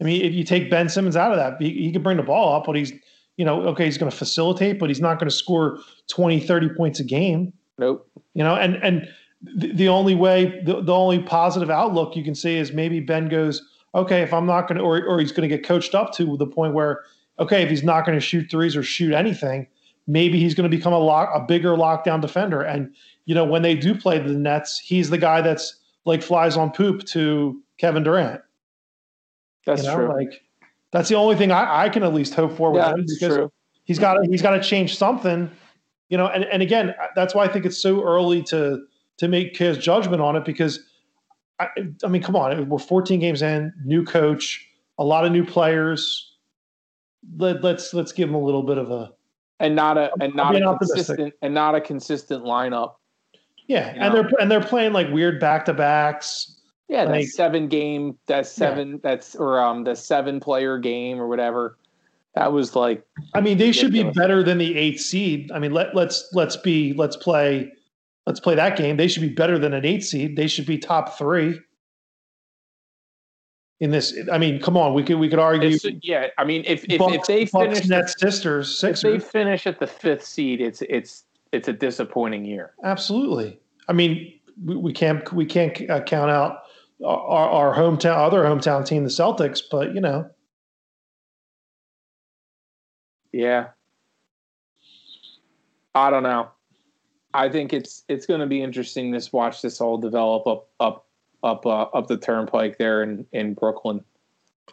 I 0.01 0.03
mean, 0.03 0.21
if 0.23 0.33
you 0.33 0.43
take 0.43 0.69
Ben 0.69 0.89
Simmons 0.89 1.15
out 1.15 1.31
of 1.31 1.37
that, 1.37 1.61
he, 1.61 1.83
he 1.83 1.91
could 1.91 2.03
bring 2.03 2.17
the 2.17 2.23
ball 2.23 2.55
up, 2.55 2.65
but 2.65 2.75
he's 2.75 2.91
you 3.37 3.45
know, 3.45 3.63
okay, 3.63 3.85
he's 3.85 3.97
going 3.97 4.11
to 4.11 4.15
facilitate, 4.15 4.77
but 4.77 4.89
he's 4.89 5.01
not 5.01 5.17
going 5.17 5.29
to 5.29 5.35
score 5.35 5.79
20, 6.09 6.39
30 6.41 6.69
points 6.75 6.99
a 6.99 7.03
game, 7.03 7.53
Nope. 7.77 8.07
you 8.33 8.43
know, 8.43 8.55
and, 8.55 8.75
and 8.83 9.07
the, 9.41 9.73
the 9.73 9.87
only 9.87 10.13
way, 10.15 10.61
the, 10.63 10.81
the 10.81 10.93
only 10.93 11.19
positive 11.19 11.69
outlook 11.69 12.15
you 12.15 12.23
can 12.23 12.35
see 12.35 12.57
is 12.57 12.71
maybe 12.71 12.99
Ben 12.99 13.29
goes, 13.29 13.67
okay, 13.95 14.21
if 14.21 14.33
I'm 14.33 14.45
not 14.45 14.67
going 14.67 14.77
to, 14.77 14.83
or, 14.83 15.03
or 15.05 15.19
he's 15.19 15.31
going 15.31 15.49
to 15.49 15.55
get 15.55 15.65
coached 15.65 15.95
up 15.95 16.13
to 16.13 16.37
the 16.37 16.45
point 16.45 16.73
where, 16.73 17.03
okay, 17.39 17.63
if 17.63 17.69
he's 17.69 17.83
not 17.83 18.05
going 18.05 18.15
to 18.15 18.23
shoot 18.23 18.47
threes 18.51 18.75
or 18.75 18.83
shoot 18.83 19.13
anything, 19.13 19.65
maybe 20.07 20.39
he's 20.39 20.53
going 20.53 20.69
to 20.69 20.77
become 20.77 20.93
a 20.93 20.99
lock, 20.99 21.29
a 21.33 21.39
bigger 21.39 21.69
lockdown 21.69 22.21
defender. 22.21 22.61
And, 22.61 22.93
you 23.25 23.33
know, 23.33 23.45
when 23.45 23.63
they 23.63 23.75
do 23.75 23.95
play 23.95 24.19
the 24.19 24.33
Nets, 24.33 24.77
he's 24.77 25.09
the 25.09 25.17
guy 25.17 25.41
that's 25.41 25.77
like 26.05 26.21
flies 26.21 26.57
on 26.57 26.71
poop 26.71 27.05
to 27.05 27.59
Kevin 27.79 28.03
Durant. 28.03 28.41
That's 29.65 29.83
you 29.83 29.89
know, 29.89 29.95
true. 29.95 30.13
like 30.13 30.41
that's 30.91 31.09
the 31.09 31.15
only 31.15 31.35
thing 31.35 31.51
I, 31.51 31.83
I 31.85 31.89
can 31.89 32.03
at 32.03 32.13
least 32.13 32.33
hope 32.33 32.55
for 32.57 32.71
with 32.71 32.81
yeah, 32.81 32.93
him 32.93 33.05
because 33.07 33.35
true. 33.35 33.51
he's 33.85 33.99
got 33.99 34.15
to 34.15 34.27
he's 34.29 34.41
got 34.41 34.51
to 34.51 34.61
change 34.61 34.97
something, 34.97 35.49
you 36.09 36.17
know. 36.17 36.27
And 36.27 36.45
and 36.45 36.61
again, 36.61 36.93
that's 37.15 37.33
why 37.35 37.45
I 37.45 37.47
think 37.47 37.65
it's 37.65 37.77
so 37.77 38.03
early 38.03 38.41
to 38.43 38.83
to 39.17 39.27
make 39.27 39.55
his 39.57 39.77
judgment 39.77 40.21
on 40.21 40.35
it 40.35 40.45
because 40.45 40.79
I, 41.59 41.67
I 42.03 42.07
mean, 42.07 42.23
come 42.23 42.35
on, 42.35 42.67
we're 42.69 42.79
14 42.79 43.19
games 43.19 43.43
in, 43.43 43.71
new 43.85 44.03
coach, 44.03 44.67
a 44.97 45.03
lot 45.03 45.25
of 45.25 45.31
new 45.31 45.45
players. 45.45 46.35
Let, 47.37 47.63
let's 47.63 47.93
let's 47.93 48.11
give 48.11 48.29
him 48.29 48.35
a 48.35 48.41
little 48.41 48.63
bit 48.63 48.79
of 48.79 48.89
a 48.89 49.11
And 49.59 49.75
not 49.75 49.97
a 49.97 50.11
and 50.19 50.33
not 50.33 50.55
a 50.55 50.63
optimistic. 50.63 50.95
consistent 51.17 51.33
and 51.43 51.53
not 51.53 51.75
a 51.75 51.81
consistent 51.81 52.43
lineup. 52.43 52.93
yeah, 53.67 53.93
You 53.93 54.01
and 54.01 54.13
they're 54.15 54.29
and 54.39 54.49
they're 54.49 54.63
playing 54.63 54.93
like 54.93 55.07
weird 55.11 55.39
back 55.39 55.65
to 55.65 55.73
backs. 55.73 56.57
Yeah, 56.91 57.05
that 57.05 57.23
seven 57.23 57.69
game, 57.69 58.17
that 58.27 58.45
seven, 58.45 58.99
that's 59.01 59.33
or 59.37 59.61
um 59.61 59.85
the 59.85 59.95
seven 59.95 60.41
player 60.41 60.77
game 60.77 61.21
or 61.21 61.27
whatever. 61.27 61.77
That 62.35 62.51
was 62.51 62.75
like 62.75 63.07
I 63.33 63.39
mean, 63.39 63.57
they 63.57 63.71
should 63.71 63.93
be 63.93 64.03
better 64.03 64.43
than 64.43 64.57
the 64.57 64.77
eighth 64.77 64.99
seed. 64.99 65.49
I 65.53 65.59
mean, 65.59 65.71
let 65.71 65.95
let's 65.95 66.27
let's 66.33 66.57
be 66.57 66.93
let's 66.95 67.15
play 67.15 67.71
let's 68.27 68.41
play 68.41 68.55
that 68.55 68.75
game. 68.75 68.97
They 68.97 69.07
should 69.07 69.21
be 69.21 69.29
better 69.29 69.57
than 69.57 69.73
an 69.73 69.85
eight 69.85 70.03
seed. 70.03 70.35
They 70.35 70.47
should 70.47 70.65
be 70.65 70.77
top 70.77 71.17
three 71.17 71.61
in 73.79 73.91
this. 73.91 74.13
I 74.29 74.37
mean, 74.37 74.59
come 74.61 74.75
on, 74.75 74.93
we 74.93 75.01
could 75.01 75.17
we 75.17 75.29
could 75.29 75.39
argue 75.39 75.69
it's, 75.69 75.85
yeah. 76.01 76.27
I 76.37 76.43
mean, 76.43 76.65
if 76.67 76.83
if, 76.89 76.99
Bucks, 76.99 77.15
if 77.15 77.23
they 77.23 77.45
Bucks, 77.45 77.79
finish 77.79 77.87
Nets, 77.87 78.15
Sixers, 78.19 78.83
if 78.83 78.99
they 78.99 79.17
finish 79.17 79.65
at 79.65 79.79
the 79.79 79.87
fifth 79.87 80.25
seed, 80.25 80.59
it's 80.59 80.81
it's 80.89 81.23
it's 81.53 81.69
a 81.69 81.73
disappointing 81.73 82.43
year. 82.43 82.73
Absolutely. 82.83 83.61
I 83.87 83.93
mean, 83.93 84.33
we, 84.65 84.75
we 84.75 84.91
can't 84.91 85.31
we 85.31 85.45
can't 85.45 85.89
uh, 85.89 86.01
count 86.01 86.29
out 86.29 86.60
our, 87.05 87.49
our 87.49 87.75
hometown 87.75 88.17
other 88.17 88.43
hometown 88.43 88.85
team, 88.85 89.03
the 89.03 89.09
Celtics, 89.09 89.61
but 89.69 89.93
you 89.93 90.01
know, 90.01 90.29
Yeah. 93.31 93.67
I 95.95 96.09
don't 96.09 96.23
know. 96.23 96.49
I 97.33 97.49
think 97.49 97.73
it's 97.73 98.03
it's 98.09 98.25
going 98.25 98.41
to 98.41 98.45
be 98.47 98.61
interesting 98.61 99.13
to 99.13 99.29
watch 99.31 99.61
this 99.61 99.79
all 99.79 99.97
develop 99.97 100.47
up 100.47 100.67
up 100.79 101.07
up 101.43 101.65
uh, 101.65 101.83
up 101.83 102.07
the 102.07 102.17
turnpike 102.17 102.77
there 102.77 103.03
in 103.03 103.25
in 103.31 103.53
Brooklyn. 103.53 104.03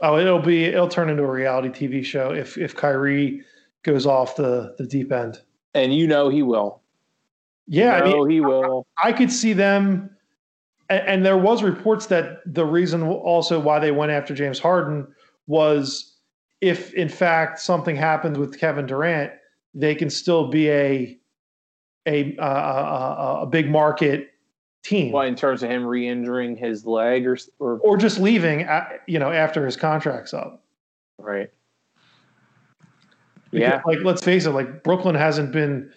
oh, 0.01 0.19
it'll 0.19 0.41
be 0.41 0.65
it'll 0.65 0.89
turn 0.89 1.09
into 1.09 1.23
a 1.23 1.31
reality 1.31 1.69
TV 1.69 2.05
show 2.05 2.33
if 2.33 2.59
if 2.59 2.75
Kyrie 2.75 3.43
goes 3.85 4.07
off 4.07 4.37
the 4.37 4.75
the 4.79 4.87
deep 4.87 5.13
end. 5.13 5.41
And 5.75 5.95
you 5.95 6.07
know 6.07 6.29
he 6.29 6.43
will. 6.43 6.83
Yeah, 7.69 7.95
I 7.95 7.99
You 7.99 8.05
mean, 8.05 8.17
know 8.17 8.25
he 8.25 8.41
will. 8.41 8.87
I 9.03 9.13
could 9.13 9.31
see 9.31 9.53
them, 9.53 10.11
and, 10.89 11.07
and 11.07 11.27
there 11.27 11.39
was 11.39 11.63
reports 11.63 12.07
that 12.07 12.41
the 12.47 12.65
reason 12.65 13.03
also 13.03 13.59
why 13.61 13.79
they 13.79 13.91
went 13.93 14.13
after 14.13 14.35
James 14.35 14.59
Harden 14.59 15.07
was 15.47 16.17
if 16.61 16.93
in 16.95 17.09
fact 17.09 17.61
something 17.61 17.97
happened 17.97 18.37
with 18.37 18.59
Kevin 18.59 18.87
Durant, 18.87 19.33
they 19.75 19.95
can 19.95 20.11
still 20.11 20.49
be 20.49 20.69
a 20.71 21.19
a 22.07 22.37
uh, 22.39 22.45
a, 22.45 23.43
a 23.43 23.47
big 23.47 23.71
market 23.71 24.31
team, 24.83 25.13
Well, 25.13 25.27
in 25.27 25.35
terms 25.35 25.63
of 25.63 25.71
him 25.71 25.85
re-injuring 25.85 26.57
his 26.57 26.87
leg 26.87 27.27
or 27.27 27.37
or 27.59 27.79
or 27.79 27.97
just 27.97 28.19
leaving, 28.19 28.65
uh, 28.65 28.89
you 29.07 29.19
know, 29.19 29.31
after 29.31 29.65
his 29.65 29.77
contract's 29.77 30.33
up. 30.33 30.65
right. 31.19 31.51
Because, 33.51 33.67
Yeah. 33.67 33.83
like 33.87 33.99
let's 34.05 34.23
face 34.23 34.45
it, 34.45 34.51
like 34.51 34.83
Brooklyn 34.83 35.15
hasn't 35.15 35.53
been, 35.53 35.91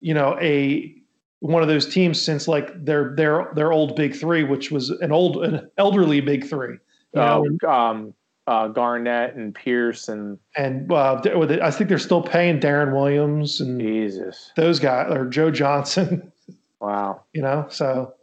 you 0.00 0.14
know, 0.14 0.38
a 0.40 0.94
one 1.42 1.60
of 1.62 1.68
those 1.68 1.92
teams 1.92 2.20
since 2.22 2.46
like 2.48 2.70
their 2.84 3.14
their 3.16 3.50
their 3.54 3.72
old 3.72 3.96
big 3.96 4.14
three, 4.14 4.44
which 4.44 4.70
was 4.70 4.90
an 4.90 5.10
old 5.12 5.44
an 5.44 5.68
elderly 5.76 6.20
big 6.20 6.46
three. 6.46 6.76
You 7.14 7.20
know, 7.20 7.46
Uh, 7.64 7.68
um, 7.68 8.14
uh, 8.46 8.68
Garnett 8.68 9.34
and 9.34 9.54
Pierce 9.54 10.08
and 10.08 10.38
and 10.56 10.90
uh, 10.92 11.20
th- 11.20 11.36
with 11.36 11.50
it- 11.50 11.60
I 11.60 11.70
think 11.70 11.88
they're 11.88 11.98
still 11.98 12.22
paying 12.22 12.58
Deron 12.60 12.92
Williams 12.92 13.60
and 13.60 13.80
Jesus. 13.80 14.52
those 14.56 14.78
guys 14.80 15.12
or 15.12 15.26
Joe 15.26 15.50
Johnson. 15.50 16.32
Wow. 16.80 17.22
You 17.32 17.42
know, 17.42 17.66
so. 17.68 18.14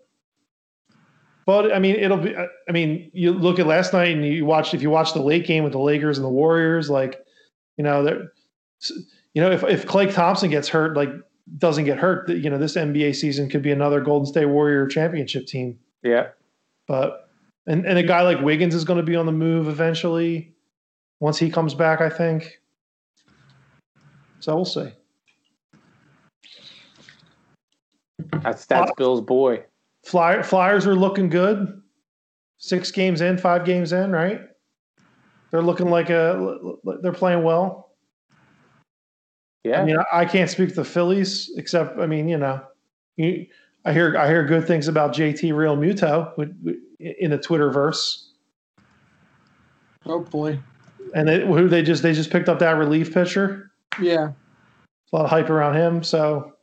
But 1.46 1.74
I 1.74 1.80
mean, 1.80 1.96
it'll 1.96 2.18
be. 2.18 2.36
I 2.36 2.72
mean, 2.74 3.10
you 3.14 3.32
look 3.32 3.58
at 3.58 3.66
last 3.68 3.94
night 3.94 4.16
and 4.16 4.26
you 4.26 4.46
watched. 4.46 4.74
If 4.74 4.82
you 4.82 4.90
watch 4.90 5.14
the 5.14 5.22
late 5.22 5.48
game 5.48 5.64
with 5.64 5.72
the 5.72 5.80
Lakers 5.80 6.18
and 6.18 6.26
the 6.26 6.30
Warriors, 6.30 6.90
like, 6.90 7.24
you 7.78 7.84
know, 7.86 8.28
you 9.34 9.42
know, 9.42 9.50
if 9.50 9.64
if 9.64 9.88
Klay 9.88 10.14
Thompson 10.14 10.50
gets 10.50 10.68
hurt, 10.68 10.96
like 10.98 11.10
doesn't 11.58 11.86
get 11.86 11.98
hurt, 11.98 12.28
that 12.28 12.40
you 12.40 12.50
know, 12.50 12.58
this 12.58 12.76
NBA 12.76 13.16
season 13.16 13.50
could 13.50 13.62
be 13.62 13.72
another 13.72 14.02
Golden 14.02 14.26
State 14.26 14.46
Warrior 14.46 14.88
championship 14.88 15.48
team. 15.48 15.80
Yeah. 16.04 16.28
But 16.88 17.30
and 17.68 17.86
and 17.86 17.98
a 17.98 18.04
guy 18.04 18.22
like 18.22 18.42
Wiggins 18.42 18.76
is 18.76 18.84
going 18.84 18.98
to 18.98 19.04
be 19.04 19.16
on 19.16 19.26
the 19.26 19.32
move 19.32 19.68
eventually, 19.68 20.54
once 21.20 21.38
he 21.38 21.50
comes 21.50 21.74
back. 21.74 22.02
I 22.02 22.10
think. 22.10 22.60
So 24.40 24.56
we'll 24.56 24.66
see. 24.66 24.92
That's 28.42 28.66
that's 28.66 28.92
Bill's 28.98 29.22
boy. 29.22 29.64
Flyer, 30.06 30.44
Flyers 30.44 30.88
are 30.88 30.96
looking 30.96 31.30
good. 31.30 31.82
Six 32.58 32.92
games 32.92 33.22
in, 33.22 33.38
five 33.38 33.66
games 33.66 33.94
in, 33.94 34.12
right? 34.12 34.42
They're 35.52 35.62
looking 35.62 35.90
like 35.90 36.10
a. 36.10 36.58
They're 37.02 37.12
playing 37.12 37.44
well. 37.44 37.89
Yeah. 39.64 39.82
I 39.82 39.86
mean, 39.86 39.98
I, 39.98 40.22
I 40.22 40.26
can't 40.26 40.50
speak 40.50 40.70
to 40.70 40.76
the 40.76 40.86
Phillies, 40.86 41.52
except 41.58 42.00
I 42.00 42.06
mean, 42.06 42.28
you 42.30 42.38
know, 42.38 42.62
you, 43.18 43.46
I 43.86 43.94
hear 43.94 44.16
I 44.18 44.28
hear 44.28 44.46
good 44.46 44.66
things 44.68 44.88
about 44.88 45.14
JT 45.14 45.52
Realmuto 45.52 46.36
with- 46.38 46.56
with- 46.64 46.78
in 47.00 47.32
the 47.32 47.38
Twitterverse, 47.38 48.26
Hopefully. 50.06 50.60
and 51.14 51.28
they, 51.28 51.46
who 51.46 51.68
they 51.70 51.82
just 51.82 52.04
they 52.04 52.12
just 52.14 52.30
picked 52.30 52.50
up 52.50 52.60
that 52.60 52.72
relief 52.78 53.14
pitcher. 53.14 53.72
Yeah. 54.02 54.32
A 55.12 55.16
lot 55.16 55.24
of 55.26 55.30
hype 55.30 55.50
around 55.50 55.76
him, 55.76 56.04
so 56.04 56.54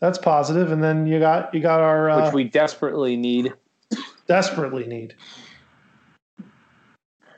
that's 0.00 0.18
positive. 0.18 0.72
And 0.72 0.82
then 0.82 1.06
you 1.06 1.18
got 1.20 1.54
you 1.54 1.60
got 1.60 1.80
our 1.80 2.10
uh, 2.10 2.24
which 2.26 2.34
we 2.34 2.44
desperately 2.44 3.16
need. 3.16 3.52
desperately 4.26 4.86
need. 4.86 5.14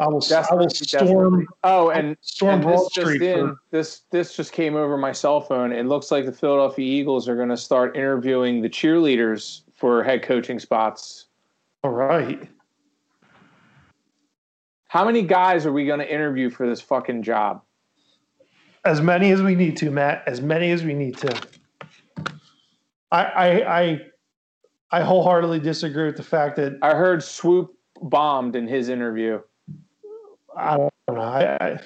I 0.00 0.06
will 0.06 0.22
I 0.32 0.54
will 0.54 0.70
storm. 0.70 1.48
Oh, 1.64 1.90
and 1.90 2.16
storm 2.20 2.54
and 2.54 2.62
Broad 2.62 2.78
this 2.78 2.88
just 2.92 3.06
Street 3.06 3.22
in, 3.22 3.48
for 3.48 3.60
this 3.70 4.02
this 4.10 4.36
just 4.36 4.52
came 4.52 4.76
over 4.76 4.96
my 4.96 5.12
cell 5.12 5.40
phone. 5.40 5.72
It 5.72 5.86
looks 5.86 6.10
like 6.10 6.24
the 6.24 6.32
Philadelphia 6.32 6.84
Eagles 6.84 7.28
are 7.28 7.34
going 7.34 7.48
to 7.48 7.56
start 7.56 7.96
interviewing 7.96 8.62
the 8.62 8.68
cheerleaders 8.68 9.62
for 9.74 10.04
head 10.04 10.22
coaching 10.22 10.58
spots. 10.58 11.26
all 11.82 11.90
right. 11.90 12.48
How 14.88 15.04
many 15.04 15.22
guys 15.22 15.66
are 15.66 15.72
we 15.72 15.84
going 15.84 15.98
to 15.98 16.10
interview 16.10 16.48
for 16.48 16.66
this 16.66 16.80
fucking 16.80 17.22
job? 17.22 17.62
As 18.84 19.02
many 19.02 19.32
as 19.32 19.42
we 19.42 19.54
need 19.54 19.76
to, 19.78 19.90
Matt. 19.90 20.22
As 20.26 20.40
many 20.40 20.70
as 20.70 20.84
we 20.84 20.94
need 20.94 21.16
to. 21.18 21.42
I 23.10 23.24
I 23.24 23.78
I, 23.80 24.00
I 24.92 25.02
wholeheartedly 25.02 25.58
disagree 25.60 26.06
with 26.06 26.16
the 26.16 26.22
fact 26.22 26.56
that 26.56 26.78
I 26.82 26.94
heard 26.94 27.22
Swoop 27.22 27.74
bombed 28.00 28.54
in 28.54 28.68
his 28.68 28.88
interview. 28.88 29.40
I 30.58 30.76
don't 30.76 30.92
know. 31.08 31.20
I, 31.22 31.56
I 31.64 31.80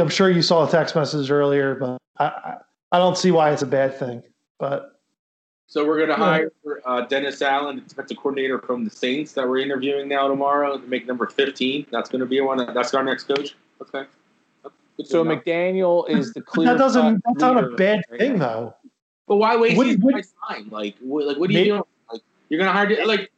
I'm 0.00 0.08
sure 0.08 0.30
you 0.30 0.42
saw 0.42 0.66
a 0.66 0.70
text 0.70 0.94
message 0.94 1.30
earlier, 1.30 1.74
but 1.74 1.98
I 2.18 2.24
I, 2.24 2.56
I 2.92 2.98
don't 2.98 3.16
see 3.16 3.30
why 3.30 3.50
it's 3.52 3.62
a 3.62 3.66
bad 3.66 3.98
thing. 3.98 4.22
But 4.58 5.00
So 5.66 5.86
we're 5.86 5.98
going 5.98 6.08
to 6.08 6.16
hire 6.16 6.50
uh, 6.84 7.02
Dennis 7.06 7.40
Allen, 7.42 7.76
the 7.76 7.82
defensive 7.82 8.16
coordinator 8.16 8.58
from 8.58 8.84
the 8.84 8.90
Saints, 8.90 9.32
that 9.34 9.48
we're 9.48 9.58
interviewing 9.58 10.08
now 10.08 10.28
tomorrow 10.28 10.76
to 10.78 10.86
make 10.86 11.06
number 11.06 11.26
15. 11.26 11.86
That's 11.92 12.08
going 12.10 12.20
to 12.20 12.26
be 12.26 12.40
one. 12.40 12.58
That's 12.74 12.92
our 12.94 13.04
next 13.04 13.24
coach. 13.24 13.54
Okay. 13.80 14.04
That's 14.62 14.74
good 14.96 15.04
to 15.04 15.10
So 15.10 15.22
know. 15.22 15.36
McDaniel 15.36 16.08
is 16.10 16.32
the 16.32 16.40
but 16.44 16.46
clear. 16.46 16.68
that 16.68 16.78
doesn't. 16.78 17.22
That's 17.24 17.40
not 17.40 17.62
a 17.62 17.68
bad 17.76 18.02
right 18.10 18.20
thing, 18.20 18.38
now. 18.38 18.46
though. 18.48 18.74
But 19.28 19.36
why 19.36 19.56
waste 19.56 19.76
What- 19.76 19.86
his 19.86 19.98
what- 19.98 20.24
time? 20.48 20.68
Like, 20.70 20.96
what, 21.00 21.26
like, 21.26 21.36
what 21.38 21.48
are 21.50 21.52
you 21.52 21.58
Maybe- 21.58 21.68
doing? 21.70 21.82
Like, 22.12 22.22
you're 22.48 22.58
gonna 22.58 22.72
hire 22.72 23.06
like 23.06 23.30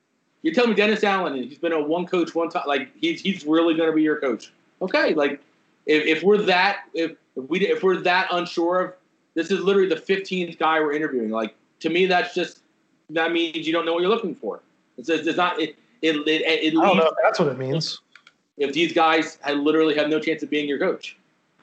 you're 0.42 0.54
telling 0.54 0.70
me 0.70 0.76
Dennis 0.76 1.04
Allen, 1.04 1.34
he's 1.34 1.58
been 1.58 1.72
a 1.72 1.80
one 1.80 2.06
coach 2.06 2.34
one 2.34 2.50
time. 2.50 2.64
Like, 2.66 2.90
he's 3.00 3.20
he's 3.20 3.44
really 3.44 3.74
gonna 3.74 3.92
be 3.92 4.02
your 4.02 4.20
coach. 4.20 4.52
Okay, 4.80 5.14
like 5.14 5.40
if, 5.86 6.04
if 6.18 6.22
we're 6.22 6.42
that 6.42 6.80
if, 6.94 7.12
if 7.36 7.48
we 7.48 7.60
if 7.66 7.82
we're 7.82 7.98
that 7.98 8.28
unsure 8.32 8.80
of 8.80 8.94
this 9.34 9.50
is 9.50 9.60
literally 9.60 9.88
the 9.88 9.96
15th 9.96 10.58
guy 10.58 10.80
we're 10.80 10.92
interviewing. 10.92 11.30
Like 11.30 11.54
to 11.80 11.90
me, 11.90 12.06
that's 12.06 12.34
just 12.34 12.60
that 13.10 13.32
means 13.32 13.66
you 13.66 13.72
don't 13.72 13.86
know 13.86 13.94
what 13.94 14.00
you're 14.00 14.10
looking 14.10 14.34
for. 14.34 14.60
It's, 14.98 15.08
it's 15.08 15.26
it's 15.26 15.36
not 15.36 15.60
it 15.60 15.76
it 16.02 16.16
it, 16.26 16.42
it 16.42 16.68
I 16.68 16.70
don't 16.70 16.82
leaves 16.82 16.96
know 16.96 17.06
if 17.06 17.14
that's 17.22 17.38
what 17.38 17.48
it 17.48 17.58
means. 17.58 18.00
if 18.56 18.72
these 18.72 18.92
guys 18.92 19.38
had 19.40 19.58
literally 19.58 19.94
have 19.96 20.08
no 20.08 20.20
chance 20.20 20.42
of 20.42 20.50
being 20.50 20.68
your 20.68 20.78
coach. 20.78 21.16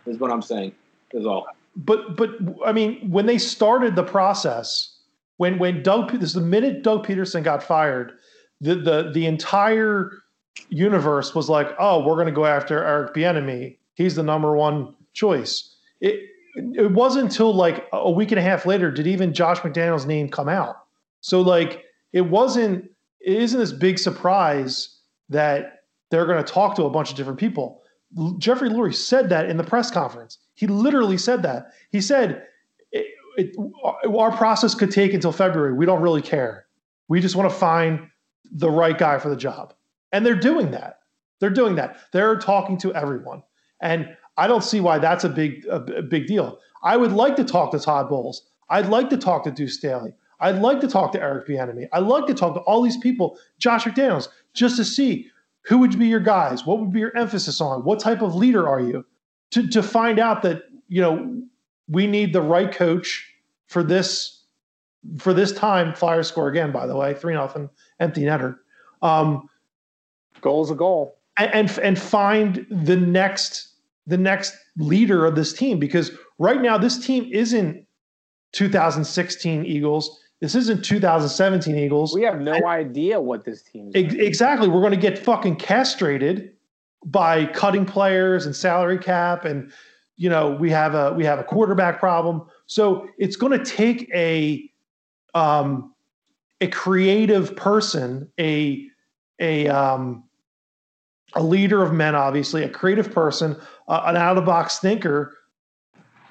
Is 0.05 0.17
what 0.17 0.31
I'm 0.31 0.41
saying. 0.41 0.71
Is 1.11 1.25
all. 1.25 1.47
but 1.75 2.15
but 2.15 2.31
I 2.65 2.71
mean, 2.71 3.09
when 3.09 3.25
they 3.25 3.37
started 3.37 3.95
the 3.95 4.03
process, 4.03 4.95
when 5.37 5.59
when 5.59 5.83
Doug 5.83 6.11
this 6.11 6.29
is 6.29 6.33
the 6.33 6.41
minute 6.41 6.83
Doug 6.83 7.05
Pederson 7.05 7.43
got 7.43 7.61
fired, 7.61 8.18
the 8.62 8.76
the 8.76 9.12
the 9.13 9.26
entire 9.26 10.12
universe 10.69 11.34
was 11.34 11.50
like, 11.50 11.69
oh, 11.80 12.06
we're 12.06 12.15
going 12.15 12.28
to 12.28 12.32
go 12.32 12.45
after 12.45 12.84
Eric 12.84 13.13
Bieniemy. 13.13 13.78
He's 13.95 14.15
the 14.15 14.24
number 14.24 14.56
one 14.56 14.95
choice. 15.13 15.76
It 16.02 16.22
it 16.56 16.91
wasn't 16.91 17.26
until 17.26 17.54
like 17.54 17.88
a 17.93 18.12
week 18.12 18.32
and 18.32 18.39
a 18.39 18.41
half 18.41 18.65
later 18.65 18.91
did 18.91 19.08
even 19.08 19.34
Josh 19.34 19.60
McDaniel's 19.60 20.06
name 20.06 20.30
come 20.30 20.50
out. 20.50 20.76
So 21.22 21.41
like 21.41 21.86
it 22.13 22.22
wasn't 22.22 22.89
it 23.19 23.38
isn't 23.41 23.60
this 23.60 23.72
big 23.72 24.00
surprise 24.00 24.98
that 25.30 25.84
they're 26.10 26.26
going 26.26 26.43
to 26.43 26.54
talk 26.54 26.76
to 26.76 26.84
a 26.84 26.89
bunch 26.89 27.12
of 27.12 27.17
different 27.17 27.39
people. 27.39 27.84
Jeffrey 28.39 28.69
Lurie 28.69 28.95
said 28.95 29.30
that 29.30 29.50
in 29.50 29.58
the 29.58 29.63
press 29.63 29.91
conference. 29.91 30.39
He 30.56 30.65
literally 30.65 31.17
said 31.17 31.43
that. 31.43 31.67
He 31.91 32.02
said, 32.02 32.43
it, 32.91 33.56
Our 34.06 34.36
process 34.36 34.74
could 34.74 34.91
take 34.91 35.13
until 35.13 35.32
February. 35.32 35.74
We 35.74 35.86
don't 35.86 36.02
really 36.02 36.24
care. 36.24 36.65
We 37.08 37.22
just 37.22 37.36
want 37.36 37.52
to 37.52 37.56
find 37.56 38.08
the 38.51 38.69
right 38.69 38.97
guy 38.97 39.19
for 39.19 39.29
the 39.29 39.35
job. 39.35 39.73
And 40.12 40.25
they're 40.25 40.35
doing 40.35 40.71
that. 40.71 40.99
They're 41.39 41.49
doing 41.49 41.75
that. 41.75 41.97
They're 42.12 42.38
talking 42.38 42.77
to 42.79 42.93
everyone. 42.93 43.43
And 43.81 44.15
I 44.38 44.47
don't 44.47 44.63
see 44.63 44.79
why 44.79 44.99
that's 44.99 45.23
a 45.23 45.29
big 45.29 45.65
a, 45.65 45.75
a 45.75 46.01
big 46.01 46.27
deal. 46.27 46.59
I 46.83 46.97
would 46.97 47.12
like 47.12 47.35
to 47.38 47.43
talk 47.43 47.71
to 47.71 47.79
Todd 47.79 48.09
Bowles. 48.09 48.47
I'd 48.69 48.88
like 48.88 49.09
to 49.09 49.17
talk 49.17 49.43
to 49.43 49.51
Deuce 49.51 49.77
Staley. 49.77 50.13
I'd 50.39 50.59
like 50.59 50.79
to 50.81 50.88
talk 50.88 51.12
to 51.13 51.21
Eric 51.21 51.47
Bieniemy. 51.47 51.89
I'd 51.91 52.03
like 52.03 52.25
to 52.27 52.33
talk 52.33 52.53
to 52.53 52.62
all 52.62 52.81
these 52.81 52.97
people, 52.97 53.38
Josh 53.57 53.83
McDaniels, 53.83 54.29
just 54.53 54.77
to 54.77 54.85
see 54.85 55.29
who 55.63 55.79
would 55.79 55.99
be 55.99 56.07
your 56.07 56.21
guys, 56.21 56.65
what 56.65 56.79
would 56.79 56.93
be 56.93 56.99
your 56.99 57.15
emphasis 57.17 57.59
on, 57.59 57.83
what 57.83 57.99
type 57.99 58.21
of 58.21 58.35
leader 58.35 58.67
are 58.67 58.79
you, 58.79 59.05
to 59.51 59.67
to 59.69 59.83
find 59.83 60.19
out 60.19 60.41
that 60.43 60.63
you 60.88 61.01
know 61.01 61.41
we 61.88 62.07
need 62.07 62.33
the 62.33 62.41
right 62.41 62.71
coach 62.71 63.33
for 63.67 63.83
this 63.83 64.43
for 65.17 65.33
this 65.33 65.51
time. 65.51 65.93
Flyers 65.93 66.27
score 66.27 66.47
again, 66.47 66.71
by 66.71 66.88
the 66.88 66.95
way, 66.95 67.13
three 67.13 67.33
nothing, 67.33 67.69
empty 67.99 68.21
netter. 68.21 68.57
Um, 69.01 69.49
Goal's 70.41 70.71
a 70.71 70.75
goal. 70.75 71.17
and, 71.38 71.51
and 71.53 71.79
and 71.79 71.99
find 71.99 72.65
the 72.69 72.95
next 72.95 73.73
the 74.07 74.17
next 74.17 74.55
leader 74.77 75.25
of 75.25 75.35
this 75.35 75.53
team 75.53 75.79
because 75.79 76.12
right 76.38 76.62
now 76.62 76.77
this 76.77 76.97
team 77.05 77.29
isn't 77.31 77.85
2016 78.53 79.65
Eagles. 79.65 80.19
This 80.39 80.55
isn't 80.55 80.83
2017 80.83 81.77
Eagles. 81.77 82.15
We 82.15 82.23
have 82.23 82.39
no 82.39 82.65
idea 82.65 83.19
what 83.19 83.43
this 83.43 83.62
team 83.62 83.91
Ex- 83.93 84.13
exactly. 84.13 84.67
We're 84.69 84.79
going 84.79 84.91
to 84.91 84.97
get 84.97 85.19
fucking 85.19 85.57
castrated 85.57 86.53
by 87.05 87.45
cutting 87.47 87.85
players 87.85 88.45
and 88.45 88.55
salary 88.55 88.97
cap 88.97 89.45
and 89.45 89.71
you 90.15 90.29
know, 90.29 90.51
we 90.51 90.69
have 90.69 90.95
a 90.95 91.13
we 91.13 91.23
have 91.23 91.39
a 91.39 91.43
quarterback 91.45 91.99
problem. 91.99 92.45
So 92.65 93.07
it's 93.17 93.38
going 93.38 93.57
to 93.57 93.63
take 93.63 94.09
a 94.13 94.69
um 95.33 95.93
a 96.62 96.67
creative 96.67 97.56
person, 97.56 98.32
a 98.39 98.88
a 99.39 99.67
um 99.67 100.24
a 101.34 101.43
leader 101.43 101.84
of 101.84 101.93
men 101.93 102.15
obviously, 102.15 102.63
a 102.63 102.69
creative 102.69 103.12
person, 103.12 103.56
uh, 103.88 104.04
an 104.06 104.17
out 104.17 104.38
of 104.38 104.45
box 104.45 104.80
thinker 104.80 105.36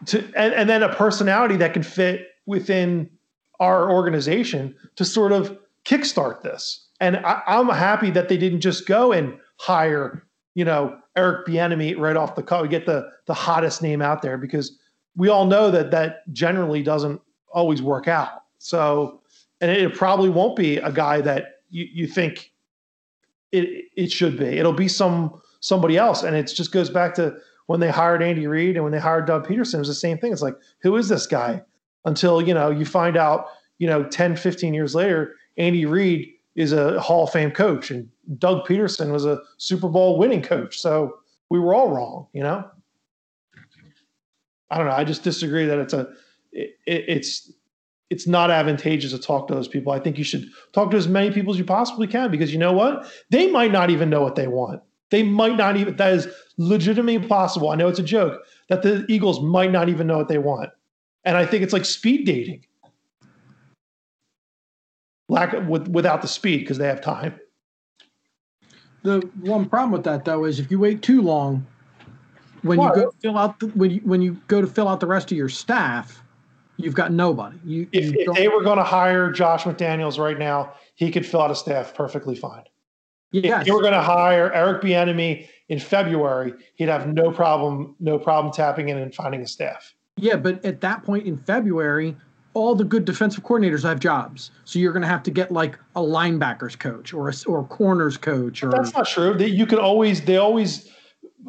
to 0.06 0.18
and, 0.36 0.54
and 0.54 0.68
then 0.68 0.82
a 0.82 0.94
personality 0.94 1.56
that 1.56 1.72
can 1.72 1.82
fit 1.82 2.28
within 2.46 3.10
our 3.60 3.90
organization 3.90 4.74
to 4.96 5.04
sort 5.04 5.32
of 5.32 5.58
kickstart 5.84 6.42
this. 6.42 6.86
And 7.00 7.16
I, 7.18 7.42
I'm 7.46 7.68
happy 7.68 8.10
that 8.10 8.28
they 8.28 8.36
didn't 8.36 8.60
just 8.60 8.86
go 8.86 9.12
and 9.12 9.38
hire, 9.58 10.24
you 10.54 10.64
know, 10.64 10.98
Eric 11.16 11.46
Bieniemy 11.46 11.98
right 11.98 12.16
off 12.16 12.34
the 12.34 12.42
cut. 12.42 12.62
We 12.62 12.68
get 12.68 12.86
the 12.86 13.08
the 13.26 13.34
hottest 13.34 13.82
name 13.82 14.02
out 14.02 14.22
there 14.22 14.38
because 14.38 14.78
we 15.16 15.28
all 15.28 15.46
know 15.46 15.70
that 15.70 15.90
that 15.90 16.32
generally 16.32 16.82
doesn't 16.82 17.20
always 17.52 17.82
work 17.82 18.08
out. 18.08 18.42
So, 18.58 19.20
and 19.60 19.70
it 19.70 19.94
probably 19.94 20.30
won't 20.30 20.56
be 20.56 20.76
a 20.76 20.92
guy 20.92 21.20
that 21.20 21.60
you, 21.70 21.86
you 21.92 22.06
think 22.06 22.52
it 23.52 23.86
it 23.96 24.12
should 24.12 24.38
be. 24.38 24.46
It'll 24.46 24.72
be 24.72 24.88
some 24.88 25.40
somebody 25.60 25.96
else, 25.96 26.22
and 26.22 26.36
it 26.36 26.44
just 26.44 26.72
goes 26.72 26.90
back 26.90 27.14
to 27.14 27.36
when 27.66 27.80
they 27.80 27.90
hired 27.90 28.22
Andy 28.22 28.46
Reid 28.46 28.76
and 28.76 28.84
when 28.84 28.92
they 28.92 28.98
hired 28.98 29.26
Doug 29.26 29.46
Pederson. 29.46 29.74
It 29.74 29.78
was 29.80 29.88
the 29.88 29.94
same 29.94 30.18
thing. 30.18 30.32
It's 30.32 30.42
like, 30.42 30.56
who 30.80 30.96
is 30.96 31.08
this 31.08 31.26
guy? 31.26 31.62
Until 32.04 32.40
you 32.40 32.54
know 32.54 32.70
you 32.70 32.84
find 32.84 33.16
out, 33.16 33.46
you 33.78 33.86
know, 33.86 34.04
10, 34.04 34.36
15 34.36 34.72
years 34.72 34.94
later, 34.94 35.34
Andy 35.56 35.84
Reid 35.84 36.28
is 36.54 36.72
a 36.72 37.00
Hall 37.00 37.24
of 37.24 37.30
Fame 37.30 37.50
coach, 37.50 37.90
and 37.90 38.08
Doug 38.38 38.66
Pederson 38.66 39.10
was 39.12 39.26
a 39.26 39.40
Super 39.58 39.88
Bowl 39.88 40.18
winning 40.18 40.42
coach. 40.42 40.78
So 40.78 41.18
we 41.50 41.58
were 41.58 41.74
all 41.74 41.90
wrong, 41.90 42.26
you 42.32 42.42
know. 42.42 42.64
I 44.70 44.76
don't 44.76 44.86
know. 44.86 44.92
I 44.92 45.04
just 45.04 45.22
disagree 45.22 45.66
that 45.66 45.78
it's 45.78 45.94
a 45.94 46.08
it, 46.52 46.76
it's 46.86 47.52
it's 48.10 48.26
not 48.26 48.50
advantageous 48.50 49.12
to 49.12 49.18
talk 49.18 49.48
to 49.48 49.54
those 49.54 49.68
people. 49.68 49.92
I 49.92 49.98
think 49.98 50.16
you 50.16 50.24
should 50.24 50.48
talk 50.72 50.90
to 50.90 50.96
as 50.96 51.08
many 51.08 51.30
people 51.30 51.52
as 51.52 51.58
you 51.58 51.64
possibly 51.64 52.06
can 52.06 52.30
because 52.30 52.52
you 52.52 52.58
know 52.58 52.72
what? 52.72 53.06
They 53.30 53.50
might 53.50 53.70
not 53.70 53.90
even 53.90 54.08
know 54.08 54.22
what 54.22 54.34
they 54.34 54.48
want. 54.48 54.80
They 55.10 55.22
might 55.22 55.56
not 55.56 55.76
even 55.76 55.96
that 55.96 56.12
is 56.12 56.28
legitimately 56.56 57.26
possible. 57.26 57.70
I 57.70 57.76
know 57.76 57.88
it's 57.88 57.98
a 57.98 58.04
joke 58.04 58.42
that 58.68 58.82
the 58.82 59.04
Eagles 59.08 59.42
might 59.42 59.72
not 59.72 59.88
even 59.88 60.06
know 60.06 60.18
what 60.18 60.28
they 60.28 60.38
want. 60.38 60.70
And 61.24 61.36
I 61.36 61.44
think 61.46 61.62
it's 61.62 61.72
like 61.72 61.84
speed 61.84 62.26
dating. 62.26 62.64
Lack 65.28 65.52
of, 65.52 65.66
with, 65.66 65.88
without 65.88 66.22
the 66.22 66.28
speed 66.28 66.60
because 66.60 66.78
they 66.78 66.86
have 66.86 67.00
time. 67.00 67.38
The 69.02 69.20
one 69.40 69.68
problem 69.68 69.92
with 69.92 70.04
that 70.04 70.24
though 70.24 70.44
is 70.44 70.58
if 70.58 70.70
you 70.70 70.78
wait 70.78 71.02
too 71.02 71.22
long, 71.22 71.66
when 72.62 72.80
you 72.80 72.92
go 72.94 73.12
fill 73.20 73.38
out 73.38 73.60
the, 73.60 73.66
when 73.68 73.90
you 73.90 74.00
when 74.00 74.20
you 74.20 74.40
go 74.48 74.60
to 74.60 74.66
fill 74.66 74.88
out 74.88 75.00
the 75.00 75.06
rest 75.06 75.30
of 75.30 75.38
your 75.38 75.48
staff, 75.48 76.22
you've 76.78 76.94
got 76.94 77.12
nobody. 77.12 77.58
You, 77.64 77.88
If, 77.92 78.06
you 78.06 78.14
if 78.16 78.36
they 78.36 78.48
were 78.48 78.62
going 78.62 78.78
to 78.78 78.84
hire 78.84 79.30
Josh 79.30 79.64
McDaniels 79.64 80.18
right 80.18 80.38
now, 80.38 80.72
he 80.94 81.10
could 81.10 81.26
fill 81.26 81.42
out 81.42 81.50
a 81.50 81.54
staff 81.54 81.94
perfectly 81.94 82.34
fine. 82.34 82.64
yes, 83.32 83.60
If 83.60 83.66
they 83.66 83.70
were 83.72 83.82
going 83.82 83.92
to 83.92 84.02
hire 84.02 84.52
Eric 84.52 84.82
Bieniemy 84.82 85.46
in 85.68 85.78
February, 85.78 86.54
he'd 86.76 86.88
have 86.88 87.06
no 87.12 87.30
problem, 87.30 87.94
no 88.00 88.18
problem 88.18 88.52
tapping 88.52 88.88
in 88.88 88.96
and 88.96 89.14
finding 89.14 89.42
a 89.42 89.46
staff. 89.46 89.92
yeah, 90.16 90.36
but 90.36 90.64
at 90.64 90.80
that 90.80 91.04
point 91.04 91.26
in 91.26 91.36
February, 91.36 92.16
all 92.54 92.74
the 92.74 92.84
good 92.84 93.04
defensive 93.04 93.44
coordinators 93.44 93.82
have 93.82 94.00
jobs, 94.00 94.50
so 94.64 94.78
you're 94.78 94.92
going 94.92 95.02
to 95.02 95.08
have 95.08 95.22
to 95.24 95.30
get 95.30 95.52
like 95.52 95.78
a 95.94 96.00
linebackers 96.00 96.76
coach 96.78 97.12
or 97.12 97.28
a, 97.28 97.32
or 97.46 97.60
a 97.60 97.64
corners 97.64 98.16
coach 98.16 98.62
or 98.62 98.70
That's 98.70 98.94
not 98.94 99.06
true. 99.06 99.34
They, 99.34 99.48
you 99.48 99.66
can 99.66 99.78
always, 99.78 100.22
they 100.22 100.38
always 100.38 100.90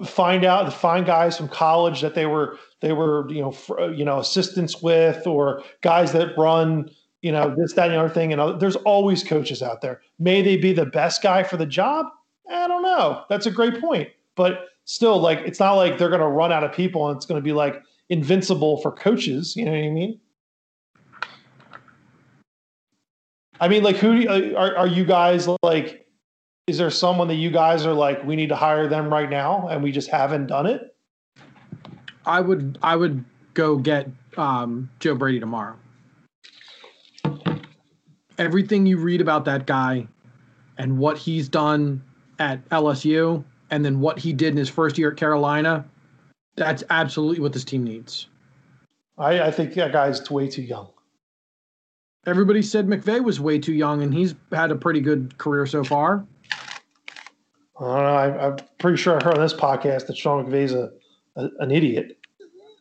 find 0.06 0.44
out, 0.46 0.66
the 0.66 0.72
find 0.72 1.06
guys 1.06 1.38
from 1.38 1.48
college 1.48 2.02
that 2.02 2.14
they 2.14 2.26
were, 2.26 2.58
they 2.82 2.94
were, 2.94 3.30
you 3.30 3.42
know, 3.42 3.90
you 3.90 4.06
know, 4.06 4.20
assistants 4.20 4.82
with, 4.82 5.28
or 5.28 5.64
guys 5.82 6.12
that 6.14 6.38
run, 6.38 6.90
you 7.22 7.32
know, 7.32 7.54
this, 7.58 7.74
that, 7.74 7.88
and 7.88 7.96
the 7.96 8.00
other 8.00 8.14
thing. 8.14 8.32
And 8.32 8.40
other, 8.40 8.58
there's 8.58 8.78
always 8.78 9.24
coaches 9.24 9.62
out 9.62 9.82
there. 9.82 10.02
May 10.18 10.42
they 10.42 10.58
be 10.58 10.74
the 10.74 10.86
best 10.86 11.22
guy 11.22 11.44
for 11.44 11.58
the 11.58 11.66
job? 11.66 12.06
I 12.50 12.68
don't 12.68 12.84
know. 12.84 13.24
That's 13.30 13.46
a 13.46 13.52
great 13.52 13.82
point. 13.82 14.10
But 14.36 14.70
still, 14.86 15.20
like, 15.20 15.40
it's 15.40 15.60
not 15.60 15.74
like 15.74 15.98
they're 15.98 16.10
going 16.10 16.22
to 16.22 16.28
run 16.28 16.52
out 16.52 16.64
of 16.64 16.72
people 16.72 17.10
and 17.10 17.18
it's 17.18 17.26
going 17.26 17.40
to 17.40 17.44
be 17.44 17.54
like 17.54 17.82
invincible 18.10 18.82
for 18.82 18.92
coaches. 18.92 19.56
You 19.56 19.66
know 19.66 19.72
what 19.72 19.78
I 19.78 19.90
mean? 19.90 20.20
I 23.60 23.68
mean, 23.68 23.84
like, 23.84 23.98
who 23.98 24.14
you, 24.14 24.30
uh, 24.30 24.54
are, 24.58 24.78
are 24.78 24.88
you 24.88 25.04
guys 25.04 25.50
like? 25.64 26.06
Is 26.68 26.78
there 26.78 26.92
someone 26.92 27.28
that 27.30 27.36
you 27.36 27.50
guys 27.50 27.86
are 27.86 27.94
like, 27.94 28.24
we 28.24 28.36
need 28.36 28.50
to 28.50 28.56
hire 28.56 28.88
them 28.88 29.12
right 29.12 29.30
now, 29.30 29.68
and 29.70 29.82
we 29.82 29.92
just 29.92 30.08
haven't 30.08 30.46
done 30.46 30.68
it? 30.68 30.96
I 32.30 32.42
would 32.42 32.78
I 32.84 32.96
would 32.96 33.26
go 33.56 33.78
get 33.78 34.08
um, 34.38 34.90
Joe 35.00 35.16
Brady 35.16 35.40
tomorrow. 35.40 35.76
Everything 38.38 38.86
you 38.86 38.98
read 38.98 39.20
about 39.20 39.46
that 39.46 39.66
guy 39.66 40.08
and 40.78 40.98
what 40.98 41.18
he's 41.18 41.50
done 41.50 42.02
at 42.38 42.68
LSU 42.70 43.44
and 43.72 43.84
then 43.84 44.00
what 44.00 44.20
he 44.20 44.32
did 44.32 44.50
in 44.50 44.58
his 44.58 44.70
first 44.70 44.98
year 44.98 45.12
at 45.12 45.18
Carolina, 45.18 45.86
that's 46.56 46.84
absolutely 46.90 47.42
what 47.42 47.52
this 47.52 47.64
team 47.64 47.84
needs. 47.84 48.28
I, 49.18 49.42
I 49.42 49.52
think 49.52 49.74
that 49.74 49.92
guy's 49.92 50.30
way 50.32 50.48
too 50.48 50.62
young. 50.62 50.90
Everybody 52.26 52.62
said 52.62 52.88
McVay 52.88 53.24
was 53.24 53.40
way 53.40 53.60
too 53.60 53.74
young, 53.74 54.04
and 54.04 54.14
he's 54.14 54.36
had 54.52 54.72
a 54.72 54.76
pretty 54.76 55.02
good 55.02 55.38
career 55.38 55.66
so 55.66 55.84
far. 55.84 56.26
I 57.80 57.84
don't 57.84 57.90
know. 57.90 57.96
I, 57.96 58.48
I'm 58.48 58.58
pretty 58.78 58.98
sure 58.98 59.20
I 59.20 59.24
heard 59.24 59.36
on 59.36 59.42
this 59.42 59.54
podcast 59.54 60.08
that 60.08 60.18
Sean 60.18 60.46
McVay's 60.46 60.74
a, 60.74 60.92
a 61.36 61.50
an 61.60 61.72
idiot. 61.72 62.19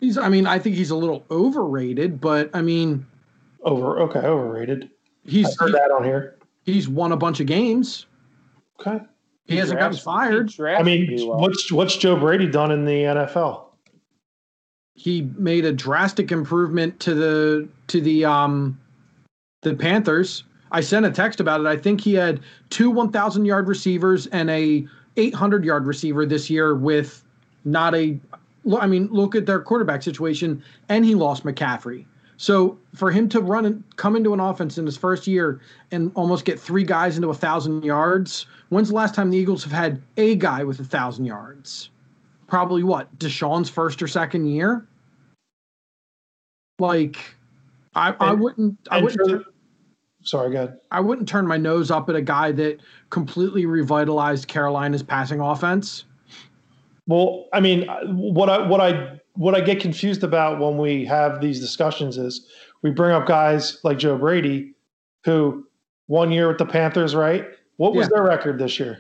He's, 0.01 0.17
I 0.17 0.29
mean, 0.29 0.47
I 0.47 0.59
think 0.59 0.77
he's 0.77 0.91
a 0.91 0.97
little 0.97 1.25
overrated, 1.31 2.21
but 2.21 2.51
I 2.55 2.63
mean, 2.63 3.07
Over 3.63 4.01
okay, 4.03 4.21
overrated. 4.21 4.85
I 4.85 5.31
he's 5.31 5.59
heard 5.59 5.73
that 5.75 5.91
on 5.91 6.05
here. 6.05 6.37
he's 6.65 6.89
won 6.89 7.13
a 7.13 7.17
bunch 7.17 7.41
of 7.41 7.47
games. 7.47 8.07
Okay. 8.81 9.05
He 9.47 9.57
hasn't 9.57 9.81
gotten 9.81 9.99
fired. 9.99 10.51
he 10.51 10.63
I 10.65 10.83
mean, 10.83 11.27
well. 11.27 11.39
what's 11.41 11.73
what's 11.73 11.97
Joe 11.97 12.17
Brady 12.17 12.47
done 12.47 12.71
in 12.71 12.85
the 12.85 13.03
NFL? 13.03 13.65
he 14.99 15.23
made 15.37 15.65
a 15.65 15.73
drastic 15.73 16.33
improvement 16.33 16.99
to 16.99 17.15
the 17.15 17.69
to 17.87 18.01
the 18.01 18.25
um 18.25 18.79
the 19.63 19.75
Panthers. 19.75 20.43
I 20.73 20.81
sent 20.81 21.07
a 21.07 21.11
text 21.11 21.41
about 21.41 21.61
it. 21.61 21.67
I 21.67 21.77
think 21.77 22.01
he 22.01 22.15
had 22.15 22.41
two 22.69 22.91
1,000 22.91 23.45
yard 23.45 23.69
receivers 23.69 24.27
and 24.29 24.51
a 24.51 24.87
800 25.17 25.65
yard 25.65 25.87
receiver 25.87 26.27
this 26.27 26.51
year 26.51 26.75
with 26.75 27.25
not 27.65 27.95
a. 27.95 28.19
I 28.77 28.87
mean, 28.87 29.09
look 29.09 29.35
at 29.35 29.47
their 29.47 29.61
quarterback 29.61 30.03
situation, 30.03 30.63
and 30.89 31.05
he 31.05 31.15
lost 31.15 31.45
McCaffrey. 31.45 32.05
So 32.37 32.79
for 32.95 33.11
him 33.11 33.29
to 33.31 33.41
run 33.41 33.67
and 33.67 33.83
come 33.97 34.15
into 34.15 34.33
an 34.33 34.39
offense 34.41 34.79
in 34.79 34.87
his 34.87 34.97
first 34.97 35.27
year 35.27 35.61
and 35.91 36.13
almost 36.15 36.45
get 36.45 36.61
three 36.61 36.85
guys 36.85 37.17
into 37.17 37.31
a 37.31 37.35
thousand 37.35 37.83
yards. 37.85 38.47
When's 38.69 38.91
the 38.91 38.95
last 38.95 39.15
time 39.15 39.31
the 39.31 39.37
Eagles 39.37 39.65
have 39.65 39.73
had 39.73 40.01
a 40.17 40.37
guy 40.37 40.63
with 40.63 40.79
a 40.79 40.85
thousand 40.85 41.25
yards? 41.25 41.91
Probably 42.47 42.85
what 42.85 43.17
DeSean's 43.19 43.69
first 43.69 44.01
or 44.03 44.07
second 44.07 44.47
year. 44.47 44.87
Like, 46.79 47.17
I, 47.95 48.15
I 48.21 48.33
wouldn't. 48.35 48.79
I 48.91 49.03
wouldn't. 49.03 49.45
for- 49.45 49.51
Sorry, 50.23 50.51
good. 50.51 50.77
I 50.91 51.01
wouldn't 51.01 51.29
turn 51.29 51.47
my 51.47 51.57
nose 51.57 51.91
up 51.91 52.09
at 52.09 52.15
a 52.17 52.21
guy 52.23 52.53
that 52.53 52.81
completely 53.11 53.67
revitalized 53.67 54.47
Carolina's 54.47 55.03
passing 55.03 55.41
offense. 55.41 56.05
Well, 57.09 57.47
I 57.55 57.61
mean, 57.61 57.89
what 58.05 58.49
I 58.51 58.65
what 58.67 58.81
I 58.81 59.19
what 59.33 59.55
I 59.55 59.61
get 59.61 59.81
confused 59.81 60.23
about 60.23 60.61
when 60.61 60.77
we 60.77 61.05
have 61.07 61.41
these 61.41 61.59
discussions 61.59 62.19
is 62.19 62.47
we 62.83 62.91
bring 62.91 63.13
up 63.13 63.27
guys 63.27 63.79
like 63.83 63.99
Joe 63.99 64.17
Brady, 64.19 64.75
who 65.25 65.67
one 66.07 66.31
year 66.31 66.49
with 66.49 66.59
the 66.59 66.67
Panthers, 66.67 67.15
right? 67.15 67.47
What 67.79 67.95
was 67.95 68.07
Yeah. 68.07 68.17
their 68.17 68.25
record 68.25 68.59
this 68.59 68.79
year? 68.79 68.99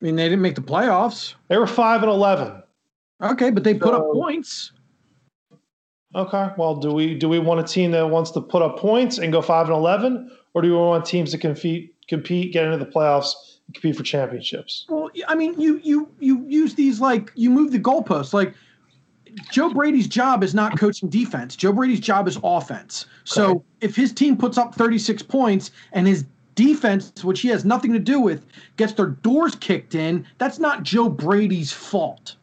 I 0.00 0.04
mean, 0.04 0.16
they 0.16 0.24
didn't 0.28 0.42
make 0.42 0.56
the 0.56 0.60
playoffs. 0.60 1.34
They 1.48 1.58
were 1.58 1.66
five 1.66 2.02
and 2.02 2.10
eleven. 2.10 2.62
Okay, 3.22 3.50
but 3.50 3.64
they 3.64 3.74
put 3.74 3.94
up 3.94 4.04
points. 4.12 4.72
Okay. 6.14 6.48
Well, 6.56 6.76
do 6.76 6.92
we 6.92 7.14
do 7.14 7.28
we 7.28 7.38
want 7.38 7.60
a 7.60 7.64
team 7.64 7.92
that 7.92 8.08
wants 8.10 8.32
to 8.32 8.40
put 8.40 8.62
up 8.62 8.78
points 8.78 9.18
and 9.18 9.32
go 9.32 9.42
five 9.42 9.66
and 9.66 9.76
eleven, 9.76 10.30
or 10.54 10.62
do 10.62 10.70
we 10.70 10.76
want 10.76 11.04
teams 11.04 11.30
to 11.32 11.38
compete 11.38 11.94
compete, 12.08 12.52
get 12.52 12.64
into 12.64 12.78
the 12.78 12.90
playoffs, 12.90 13.57
compete 13.74 13.96
for 13.96 14.02
championships? 14.02 14.86
Well, 14.88 15.10
I 15.26 15.34
mean, 15.34 15.58
you 15.60 15.80
you 15.82 16.08
you 16.20 16.44
use 16.46 16.74
these 16.74 17.00
like 17.00 17.32
you 17.34 17.50
move 17.50 17.72
the 17.72 17.78
goalposts. 17.78 18.32
Like 18.32 18.54
Joe 19.50 19.70
Brady's 19.72 20.06
job 20.08 20.42
is 20.42 20.54
not 20.54 20.78
coaching 20.78 21.08
defense. 21.08 21.54
Joe 21.54 21.72
Brady's 21.72 22.00
job 22.00 22.26
is 22.28 22.38
offense. 22.42 23.06
So 23.24 23.50
Okay. 23.50 23.64
if 23.82 23.96
his 23.96 24.12
team 24.12 24.36
puts 24.36 24.58
up 24.58 24.74
36 24.74 25.22
points 25.22 25.70
and 25.92 26.06
his 26.06 26.24
defense, 26.54 27.12
which 27.22 27.40
he 27.40 27.48
has 27.48 27.64
nothing 27.64 27.92
to 27.92 27.98
do 28.00 28.20
with, 28.20 28.46
gets 28.76 28.94
their 28.94 29.06
doors 29.08 29.54
kicked 29.54 29.94
in, 29.94 30.26
that's 30.38 30.58
not 30.58 30.82
Joe 30.82 31.08
Brady's 31.08 31.72
fault. 31.72 32.36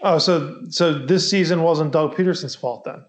Oh, 0.00 0.18
so 0.18 0.62
so 0.68 0.94
this 1.06 1.28
season 1.30 1.62
wasn't 1.62 1.92
Doug 1.92 2.16
Pederson's 2.16 2.54
fault 2.56 2.84
then. 2.84 3.04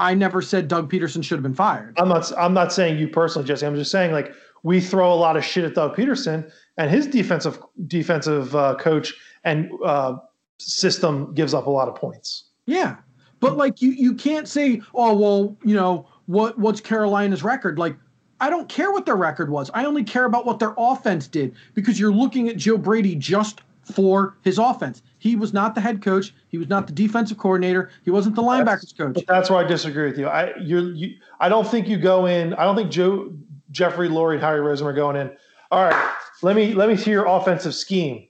I 0.00 0.14
never 0.14 0.40
said 0.40 0.66
Doug 0.66 0.90
Pederson 0.90 1.22
should 1.22 1.36
have 1.36 1.42
been 1.42 1.54
fired. 1.54 1.98
I'm 1.98 2.08
not 2.08 2.32
I'm 2.38 2.54
not 2.54 2.72
saying 2.72 2.98
you 2.98 3.08
personally, 3.08 3.46
Jesse. 3.46 3.66
I'm 3.66 3.76
just 3.76 3.90
saying 3.90 4.12
like 4.12 4.32
we 4.62 4.80
throw 4.80 5.12
a 5.12 5.14
lot 5.14 5.36
of 5.36 5.44
shit 5.44 5.64
at 5.64 5.74
Doug 5.74 5.94
Pederson 5.94 6.50
and 6.76 6.90
his 6.90 7.06
defensive 7.06 7.62
defensive 7.86 8.56
uh, 8.56 8.76
coach 8.76 9.14
and 9.44 9.70
uh, 9.84 10.16
system 10.58 11.32
gives 11.34 11.54
up 11.54 11.66
a 11.66 11.70
lot 11.70 11.88
of 11.88 11.94
points. 11.94 12.44
Yeah. 12.66 12.96
But 13.40 13.56
like 13.56 13.80
you 13.80 13.90
you 13.90 14.14
can't 14.14 14.48
say, 14.48 14.82
"Oh, 14.94 15.16
well, 15.16 15.56
you 15.64 15.74
know, 15.74 16.08
what 16.26 16.58
what's 16.58 16.80
Carolina's 16.80 17.42
record?" 17.42 17.78
Like 17.78 17.96
I 18.40 18.48
don't 18.48 18.68
care 18.68 18.92
what 18.92 19.06
their 19.06 19.16
record 19.16 19.50
was. 19.50 19.70
I 19.74 19.84
only 19.84 20.04
care 20.04 20.24
about 20.24 20.46
what 20.46 20.58
their 20.58 20.74
offense 20.78 21.26
did 21.26 21.54
because 21.74 22.00
you're 22.00 22.12
looking 22.12 22.48
at 22.48 22.56
Joe 22.56 22.78
Brady 22.78 23.14
just 23.14 23.60
for 23.94 24.36
his 24.42 24.58
offense. 24.58 25.02
He 25.18 25.36
was 25.36 25.52
not 25.52 25.74
the 25.74 25.80
head 25.80 26.02
coach, 26.02 26.34
he 26.48 26.58
was 26.58 26.68
not 26.68 26.86
the 26.86 26.92
defensive 26.92 27.38
coordinator, 27.38 27.90
he 28.04 28.10
wasn't 28.10 28.36
the 28.36 28.42
linebackers 28.42 28.96
coach. 28.96 29.14
But 29.14 29.26
that's 29.26 29.50
where 29.50 29.64
I 29.64 29.66
disagree 29.66 30.06
with 30.06 30.18
you. 30.18 30.26
I 30.26 30.56
you're 30.58 30.92
you, 30.92 31.16
I 31.40 31.48
don't 31.48 31.66
think 31.66 31.88
you 31.88 31.98
go 31.98 32.26
in. 32.26 32.54
I 32.54 32.64
don't 32.64 32.76
think 32.76 32.90
Joe 32.90 33.32
Jeffrey 33.70 34.08
Lurie 34.08 34.34
and 34.34 34.42
Howie 34.42 34.58
Roseman 34.58 34.86
are 34.86 34.92
going 34.92 35.16
in. 35.16 35.30
All 35.70 35.84
right, 35.84 36.14
let 36.42 36.56
me 36.56 36.74
let 36.74 36.88
me 36.88 36.96
see 36.96 37.10
your 37.10 37.26
offensive 37.26 37.74
scheme, 37.74 38.26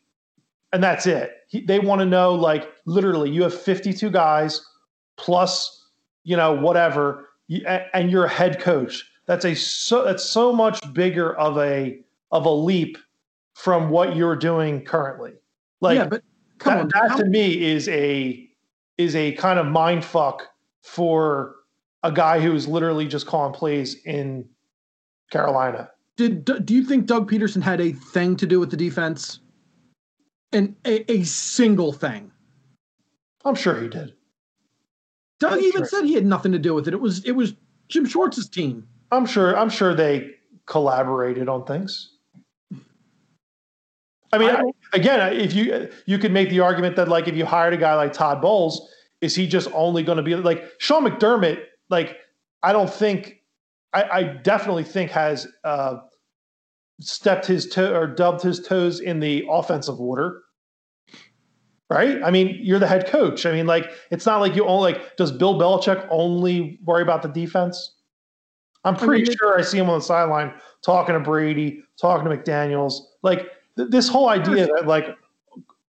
and 0.73 0.83
that's 0.83 1.07
it. 1.07 1.33
He, 1.49 1.61
they 1.61 1.79
want 1.79 2.01
to 2.01 2.07
know 2.07 2.35
like 2.35 2.73
literally 2.85 3.31
you 3.31 3.43
have 3.43 3.59
52 3.59 4.11
guys 4.11 4.65
plus 5.17 5.87
you 6.25 6.37
know 6.37 6.53
whatever, 6.53 7.31
and 7.95 8.11
you're 8.11 8.25
a 8.25 8.29
head 8.29 8.61
coach. 8.61 9.05
That's 9.27 9.45
a 9.45 9.55
so 9.55 10.05
that's 10.05 10.25
so 10.25 10.53
much 10.53 10.81
bigger 10.93 11.37
of 11.39 11.57
a 11.59 12.01
of 12.33 12.47
a 12.47 12.51
leap 12.51 12.99
from 13.55 13.91
what 13.91 14.17
you're 14.17 14.37
doing 14.37 14.85
currently. 14.85 15.33
Like 15.81 15.97
yeah, 15.97 16.07
but 16.07 16.23
come 16.59 16.75
that, 16.75 16.81
on. 16.83 16.89
that 16.89 17.11
how- 17.11 17.17
to 17.19 17.25
me 17.25 17.65
is 17.65 17.89
a 17.89 18.49
is 18.99 19.17
a 19.17 19.33
kind 19.33 19.59
of 19.59 19.67
mind 19.67 20.05
fuck 20.05 20.47
for 20.83 21.57
a 22.03 22.13
guy 22.13 22.41
who 22.41 22.55
is 22.55 22.67
literally 22.67 23.07
just 23.07 23.27
calling 23.27 23.53
plays 23.53 23.97
in 24.05 24.49
Carolina. 25.31 25.91
did 26.17 26.45
do 26.65 26.75
you 26.75 26.85
think 26.85 27.07
Doug 27.07 27.31
Pederson 27.31 27.63
had 27.63 27.81
a 27.81 27.93
thing 27.93 28.37
to 28.37 28.47
do 28.47 28.61
with 28.61 28.71
the 28.71 28.77
defense? 28.77 29.41
And 30.53 30.75
a, 30.85 31.11
a 31.13 31.23
single 31.23 31.93
thing. 31.93 32.33
I'm 33.45 33.55
sure 33.55 33.81
he 33.81 33.89
did. 33.89 34.15
Doug 35.39 35.53
I'm 35.53 35.61
even 35.61 35.83
sure. 35.83 35.87
said 35.87 36.05
he 36.05 36.15
had 36.15 36.27
nothing 36.27 36.53
to 36.53 36.59
do 36.59 36.75
with 36.75 36.89
it. 36.89 36.95
It 36.95 37.01
was 37.01 37.25
it 37.25 37.33
was 37.33 37.55
Jim 37.89 38.05
Schwartz's 38.05 38.49
team. 38.49 38.87
I'm 39.13 39.27
sure. 39.27 39.57
I'm 39.57 39.71
sure 39.71 39.95
they 39.95 40.31
collaborated 40.67 41.49
on 41.49 41.65
things. 41.65 42.17
I 44.33 44.39
mean, 44.39 44.51
I 44.51 44.61
I 44.61 44.63
again, 44.93 45.33
if 45.33 45.55
you 45.55 45.89
you 46.07 46.19
could 46.19 46.33
make 46.33 46.51
the 46.51 46.61
argument 46.61 46.97
that 46.97 47.09
like 47.09 47.29
if 47.29 47.37
you 47.37 47.45
hired 47.45 47.75
a 47.75 47.77
guy 47.77 47.95
like 47.95 48.13
Todd 48.13 48.41
Bowles, 48.41 48.89
is 49.21 49.35
he 49.35 49.47
just 49.47 49.69
only 49.75 50.03
going 50.03 50.17
to 50.17 50.23
be 50.23 50.35
like 50.35 50.65
Sean 50.79 51.05
McDermott? 51.05 51.63
Like, 51.89 52.17
I 52.63 52.73
don't 52.73 52.93
think, 52.93 53.43
I, 53.93 54.05
I 54.05 54.23
definitely 54.23 54.85
think 54.85 55.11
has 55.11 55.47
uh, 55.65 55.97
stepped 57.01 57.47
his 57.47 57.69
toe 57.69 57.95
or 57.95 58.07
dubbed 58.07 58.43
his 58.43 58.61
toes 58.61 59.01
in 59.01 59.21
the 59.21 59.45
offensive 59.51 60.01
order. 60.01 60.43
Right? 61.89 62.23
I 62.23 62.31
mean, 62.31 62.57
you're 62.63 62.79
the 62.79 62.87
head 62.87 63.09
coach. 63.09 63.45
I 63.45 63.53
mean, 63.53 63.67
like, 63.67 63.91
it's 64.13 64.25
not 64.25 64.41
like 64.41 64.55
you 64.55 64.65
only 64.65 64.93
like. 64.93 65.17
Does 65.17 65.33
Bill 65.33 65.59
Belichick 65.59 66.07
only 66.09 66.79
worry 66.85 67.03
about 67.03 67.23
the 67.23 67.29
defense? 67.29 67.97
I'm 68.85 68.95
pretty 68.95 69.25
mean, 69.25 69.37
sure 69.37 69.59
I 69.59 69.63
see 69.63 69.79
him 69.79 69.91
on 69.91 69.99
the 69.99 70.05
sideline 70.05 70.55
talking 70.83 71.15
to 71.15 71.21
Brady, 71.21 71.83
talking 72.01 72.31
to 72.31 72.37
McDaniels. 72.37 72.95
Like 73.23 73.49
th- 73.77 73.91
this 73.91 74.09
whole 74.09 74.29
idea 74.29 74.67
that 74.67 74.87
like 74.87 75.07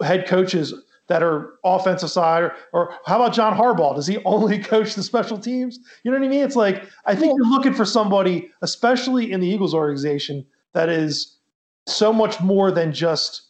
head 0.02 0.28
coaches 0.28 0.74
that 1.08 1.22
are 1.22 1.56
offensive 1.66 2.10
side, 2.10 2.44
or, 2.44 2.56
or 2.72 2.96
how 3.06 3.18
about 3.18 3.34
John 3.34 3.56
Harbaugh? 3.58 3.96
Does 3.96 4.08
he 4.08 4.18
only 4.26 4.58
coach 4.64 4.96
the 4.96 5.04
special 5.04 5.38
teams? 5.38 5.80
You 6.04 6.12
know 6.12 6.18
what 6.18 6.26
I 6.26 6.30
mean? 6.30 6.44
It's 6.44 6.56
like 6.56 6.86
I 7.06 7.16
think 7.16 7.36
you're 7.38 7.50
looking 7.50 7.74
for 7.74 7.86
somebody, 7.86 8.50
especially 8.62 9.32
in 9.32 9.40
the 9.40 9.48
Eagles 9.48 9.74
organization, 9.74 10.46
that 10.74 10.90
is 10.90 11.38
so 11.86 12.14
much 12.14 12.40
more 12.40 12.72
than 12.72 12.94
just 12.94 13.44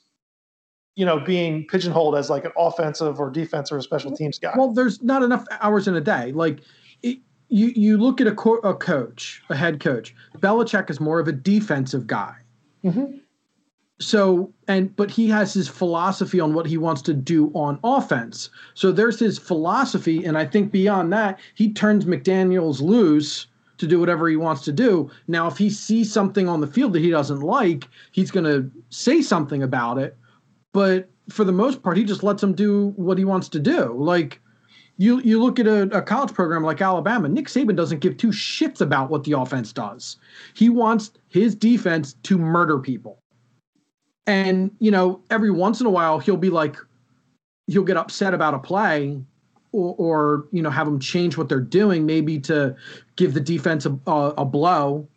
you 0.95 1.05
know 1.05 1.19
being 1.19 1.65
pigeonholed 1.67 2.15
as 2.15 2.29
like 2.29 2.45
an 2.45 2.51
offensive 2.57 3.19
or 3.19 3.29
defensive 3.29 3.75
or 3.75 3.79
a 3.79 3.83
special 3.83 4.15
teams 4.15 4.39
guy. 4.39 4.53
Well, 4.55 4.73
there's 4.73 5.01
not 5.01 5.23
enough 5.23 5.45
hours 5.61 5.87
in 5.87 5.95
a 5.95 6.01
day. 6.01 6.31
Like 6.31 6.59
it, 7.03 7.19
you, 7.49 7.67
you 7.75 7.97
look 7.97 8.19
at 8.19 8.25
a, 8.25 8.33
co- 8.33 8.57
a 8.59 8.73
coach, 8.73 9.43
a 9.49 9.55
head 9.55 9.79
coach. 9.79 10.15
Belichick 10.39 10.89
is 10.89 10.99
more 10.99 11.19
of 11.19 11.27
a 11.27 11.31
defensive 11.31 12.07
guy. 12.07 12.35
Mhm. 12.83 13.21
So 13.99 14.51
and 14.67 14.95
but 14.95 15.11
he 15.11 15.29
has 15.29 15.53
his 15.53 15.67
philosophy 15.67 16.39
on 16.39 16.53
what 16.53 16.65
he 16.65 16.77
wants 16.77 17.01
to 17.03 17.13
do 17.13 17.51
on 17.53 17.79
offense. 17.83 18.49
So 18.73 18.91
there's 18.91 19.19
his 19.19 19.37
philosophy, 19.37 20.25
and 20.25 20.37
I 20.37 20.45
think 20.45 20.71
beyond 20.71 21.13
that, 21.13 21.39
he 21.55 21.71
turns 21.71 22.05
McDaniels 22.05 22.81
loose 22.81 23.47
to 23.77 23.87
do 23.87 23.99
whatever 23.99 24.27
he 24.29 24.35
wants 24.35 24.63
to 24.63 24.71
do. 24.71 25.09
Now, 25.27 25.47
if 25.47 25.57
he 25.57 25.69
sees 25.69 26.11
something 26.11 26.47
on 26.47 26.61
the 26.61 26.67
field 26.67 26.93
that 26.93 27.01
he 27.01 27.09
doesn't 27.09 27.41
like, 27.41 27.87
he's 28.11 28.31
going 28.31 28.45
to 28.45 28.69
say 28.89 29.21
something 29.21 29.63
about 29.63 29.97
it. 29.97 30.17
But 30.73 31.09
for 31.29 31.43
the 31.43 31.51
most 31.51 31.81
part, 31.83 31.97
he 31.97 32.03
just 32.03 32.23
lets 32.23 32.43
him 32.43 32.53
do 32.53 32.93
what 32.95 33.17
he 33.17 33.25
wants 33.25 33.49
to 33.49 33.59
do. 33.59 33.93
Like 33.97 34.39
you, 34.97 35.21
you 35.21 35.41
look 35.41 35.59
at 35.59 35.67
a, 35.67 35.83
a 35.95 36.01
college 36.01 36.33
program 36.33 36.63
like 36.63 36.81
Alabama. 36.81 37.27
Nick 37.27 37.47
Saban 37.47 37.75
doesn't 37.75 37.99
give 37.99 38.17
two 38.17 38.29
shits 38.29 38.81
about 38.81 39.09
what 39.09 39.23
the 39.23 39.37
offense 39.37 39.73
does. 39.73 40.17
He 40.53 40.69
wants 40.69 41.11
his 41.27 41.55
defense 41.55 42.15
to 42.23 42.37
murder 42.37 42.79
people. 42.79 43.22
And 44.25 44.71
you 44.79 44.91
know, 44.91 45.21
every 45.29 45.51
once 45.51 45.79
in 45.79 45.85
a 45.85 45.89
while, 45.89 46.19
he'll 46.19 46.37
be 46.37 46.49
like, 46.49 46.77
he'll 47.67 47.83
get 47.83 47.97
upset 47.97 48.33
about 48.33 48.53
a 48.53 48.59
play, 48.59 49.21
or, 49.71 49.95
or 49.97 50.47
you 50.51 50.61
know, 50.61 50.69
have 50.69 50.87
them 50.87 50.99
change 50.99 51.37
what 51.37 51.49
they're 51.49 51.59
doing, 51.59 52.05
maybe 52.05 52.39
to 52.39 52.75
give 53.15 53.33
the 53.33 53.41
defense 53.41 53.85
a, 53.85 53.97
a, 54.07 54.33
a 54.37 54.45
blow. 54.45 55.07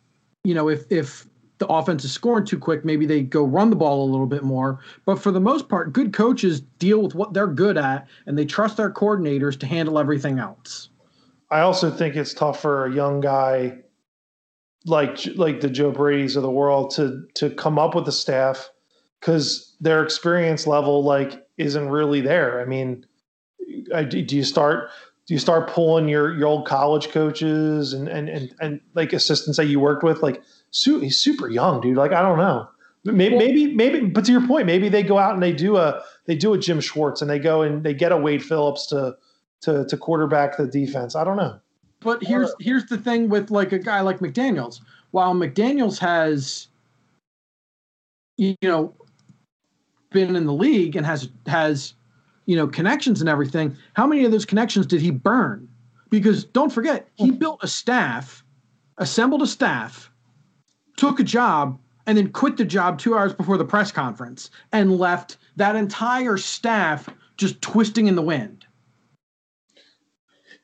You 0.43 0.53
know, 0.53 0.69
if 0.69 0.83
if 0.89 1.27
the 1.59 1.67
offense 1.67 2.03
is 2.03 2.11
scoring 2.11 2.45
too 2.45 2.59
quick, 2.59 2.85
maybe 2.85 3.05
they 3.05 3.21
go 3.23 3.43
run 3.43 3.69
the 3.69 3.75
ball 3.75 4.07
a 4.07 4.09
little 4.09 4.27
bit 4.27 4.43
more. 4.43 4.79
But 5.05 5.19
for 5.19 5.31
the 5.31 5.39
most 5.39 5.69
part, 5.69 5.93
good 5.93 6.13
coaches 6.13 6.61
deal 6.61 7.01
with 7.01 7.15
what 7.15 7.33
they're 7.33 7.47
good 7.47 7.77
at, 7.77 8.07
and 8.25 8.37
they 8.37 8.45
trust 8.45 8.77
their 8.77 8.91
coordinators 8.91 9.59
to 9.59 9.65
handle 9.65 9.97
everything 9.97 10.39
else. 10.39 10.89
I 11.49 11.61
also 11.61 11.89
think 11.89 12.15
it's 12.15 12.33
tough 12.33 12.61
for 12.61 12.85
a 12.85 12.93
young 12.93 13.21
guy 13.21 13.77
like 14.85 15.19
like 15.35 15.61
the 15.61 15.69
Joe 15.69 15.91
Brady's 15.91 16.35
of 16.35 16.43
the 16.43 16.51
world 16.51 16.91
to 16.91 17.25
to 17.35 17.49
come 17.49 17.79
up 17.79 17.95
with 17.95 18.07
a 18.07 18.11
staff 18.11 18.69
because 19.19 19.75
their 19.79 20.03
experience 20.03 20.67
level 20.67 21.03
like 21.03 21.45
isn't 21.57 21.89
really 21.89 22.21
there. 22.21 22.61
I 22.61 22.65
mean, 22.65 23.05
I, 23.93 24.03
do 24.03 24.35
you 24.35 24.43
start 24.43 24.89
do 25.27 25.33
you 25.33 25.39
start 25.39 25.69
pulling 25.69 26.07
your 26.07 26.33
your 26.35 26.47
old 26.47 26.65
college 26.65 27.09
coaches 27.09 27.93
and 27.93 28.07
and 28.07 28.29
and, 28.29 28.55
and 28.59 28.81
like 28.95 29.13
assistants 29.13 29.57
that 29.57 29.65
you 29.65 29.79
worked 29.79 30.03
with? 30.03 30.23
Like, 30.23 30.41
su- 30.71 30.99
he's 30.99 31.19
super 31.19 31.49
young, 31.49 31.81
dude. 31.81 31.97
Like, 31.97 32.13
I 32.13 32.21
don't 32.21 32.37
know. 32.37 32.67
Maybe, 33.03 33.37
maybe, 33.37 33.73
maybe, 33.73 34.01
but 34.01 34.25
to 34.25 34.31
your 34.33 34.45
point, 34.45 34.65
maybe 34.65 34.89
they 34.89 35.03
go 35.03 35.17
out 35.17 35.33
and 35.33 35.41
they 35.41 35.53
do 35.53 35.77
a 35.77 36.01
they 36.25 36.35
do 36.35 36.53
a 36.53 36.57
Jim 36.57 36.81
Schwartz 36.81 37.21
and 37.21 37.29
they 37.29 37.39
go 37.39 37.61
and 37.61 37.83
they 37.83 37.93
get 37.93 38.11
a 38.11 38.17
Wade 38.17 38.43
Phillips 38.43 38.87
to 38.87 39.15
to 39.61 39.85
to 39.85 39.97
quarterback 39.97 40.57
the 40.57 40.67
defense. 40.67 41.15
I 41.15 41.23
don't 41.23 41.37
know. 41.37 41.59
But 41.99 42.23
here's 42.23 42.53
here's 42.59 42.85
the 42.85 42.97
thing 42.97 43.29
with 43.29 43.49
like 43.49 43.71
a 43.71 43.79
guy 43.79 44.01
like 44.01 44.19
McDaniels. 44.19 44.81
While 45.11 45.33
McDaniels 45.33 45.99
has 45.99 46.67
you 48.37 48.55
know 48.61 48.93
been 50.11 50.35
in 50.35 50.45
the 50.45 50.53
league 50.53 50.95
and 50.95 51.05
has 51.05 51.29
has 51.45 51.93
you 52.45 52.55
know 52.55 52.67
connections 52.67 53.21
and 53.21 53.29
everything, 53.29 53.75
how 53.93 54.07
many 54.07 54.25
of 54.25 54.31
those 54.31 54.45
connections 54.45 54.85
did 54.85 55.01
he 55.01 55.11
burn? 55.11 55.67
Because 56.09 56.45
don't 56.45 56.71
forget, 56.71 57.07
he 57.15 57.29
hmm. 57.29 57.35
built 57.35 57.63
a 57.63 57.67
staff 57.67 58.43
assembled 58.97 59.41
a 59.41 59.47
staff, 59.47 60.11
took 60.97 61.19
a 61.19 61.23
job, 61.23 61.79
and 62.05 62.17
then 62.17 62.31
quit 62.31 62.57
the 62.57 62.65
job 62.65 62.97
two 62.97 63.15
hours 63.15 63.33
before 63.33 63.57
the 63.57 63.65
press 63.65 63.91
conference 63.91 64.49
and 64.71 64.97
left 64.97 65.37
that 65.55 65.75
entire 65.75 66.37
staff 66.37 67.09
just 67.35 67.61
twisting 67.61 68.07
in 68.07 68.15
the 68.15 68.21
wind. 68.21 68.65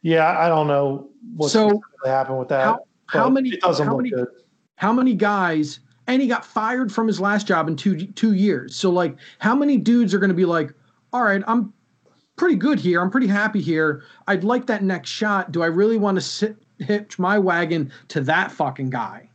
Yeah, 0.02 0.38
I 0.38 0.48
don't 0.48 0.68
know 0.68 1.10
what's 1.36 1.54
So, 1.54 1.70
going 1.70 1.82
to 2.04 2.10
happen 2.10 2.38
with 2.38 2.50
that. 2.50 2.64
How, 2.64 2.80
how 3.08 3.30
many? 3.30 3.60
How 3.62 3.96
many? 3.96 4.12
How 4.76 4.92
many 4.92 5.14
guys? 5.14 5.80
And 6.08 6.22
he 6.22 6.28
got 6.28 6.46
fired 6.46 6.92
from 6.92 7.08
his 7.08 7.20
last 7.20 7.48
job 7.48 7.68
in 7.68 7.76
two 7.76 8.08
two 8.08 8.34
years. 8.34 8.76
So 8.76 8.90
like, 8.90 9.16
how 9.40 9.56
many 9.56 9.78
dudes 9.78 10.14
are 10.14 10.20
going 10.20 10.30
to 10.30 10.36
be 10.36 10.46
like, 10.46 10.74
all 11.14 11.24
right, 11.24 11.42
I'm 11.48 11.74
pretty 12.36 12.56
good 12.56 12.80
here. 12.80 13.02
I'm 13.02 13.12
pretty 13.12 13.28
happy 13.28 13.62
here. 13.62 14.04
I'd 14.28 14.44
like 14.44 14.66
that 14.68 14.84
next 14.84 15.10
shot. 15.10 15.52
Do 15.52 15.62
I 15.62 15.68
really 15.68 15.98
want 15.98 16.16
to 16.16 16.22
sit 16.22 16.58
hitch 16.80 17.20
my 17.20 17.40
wagon 17.40 17.92
to 18.10 18.22
that 18.22 18.52
fucking 18.52 18.90
guy? 18.90 19.30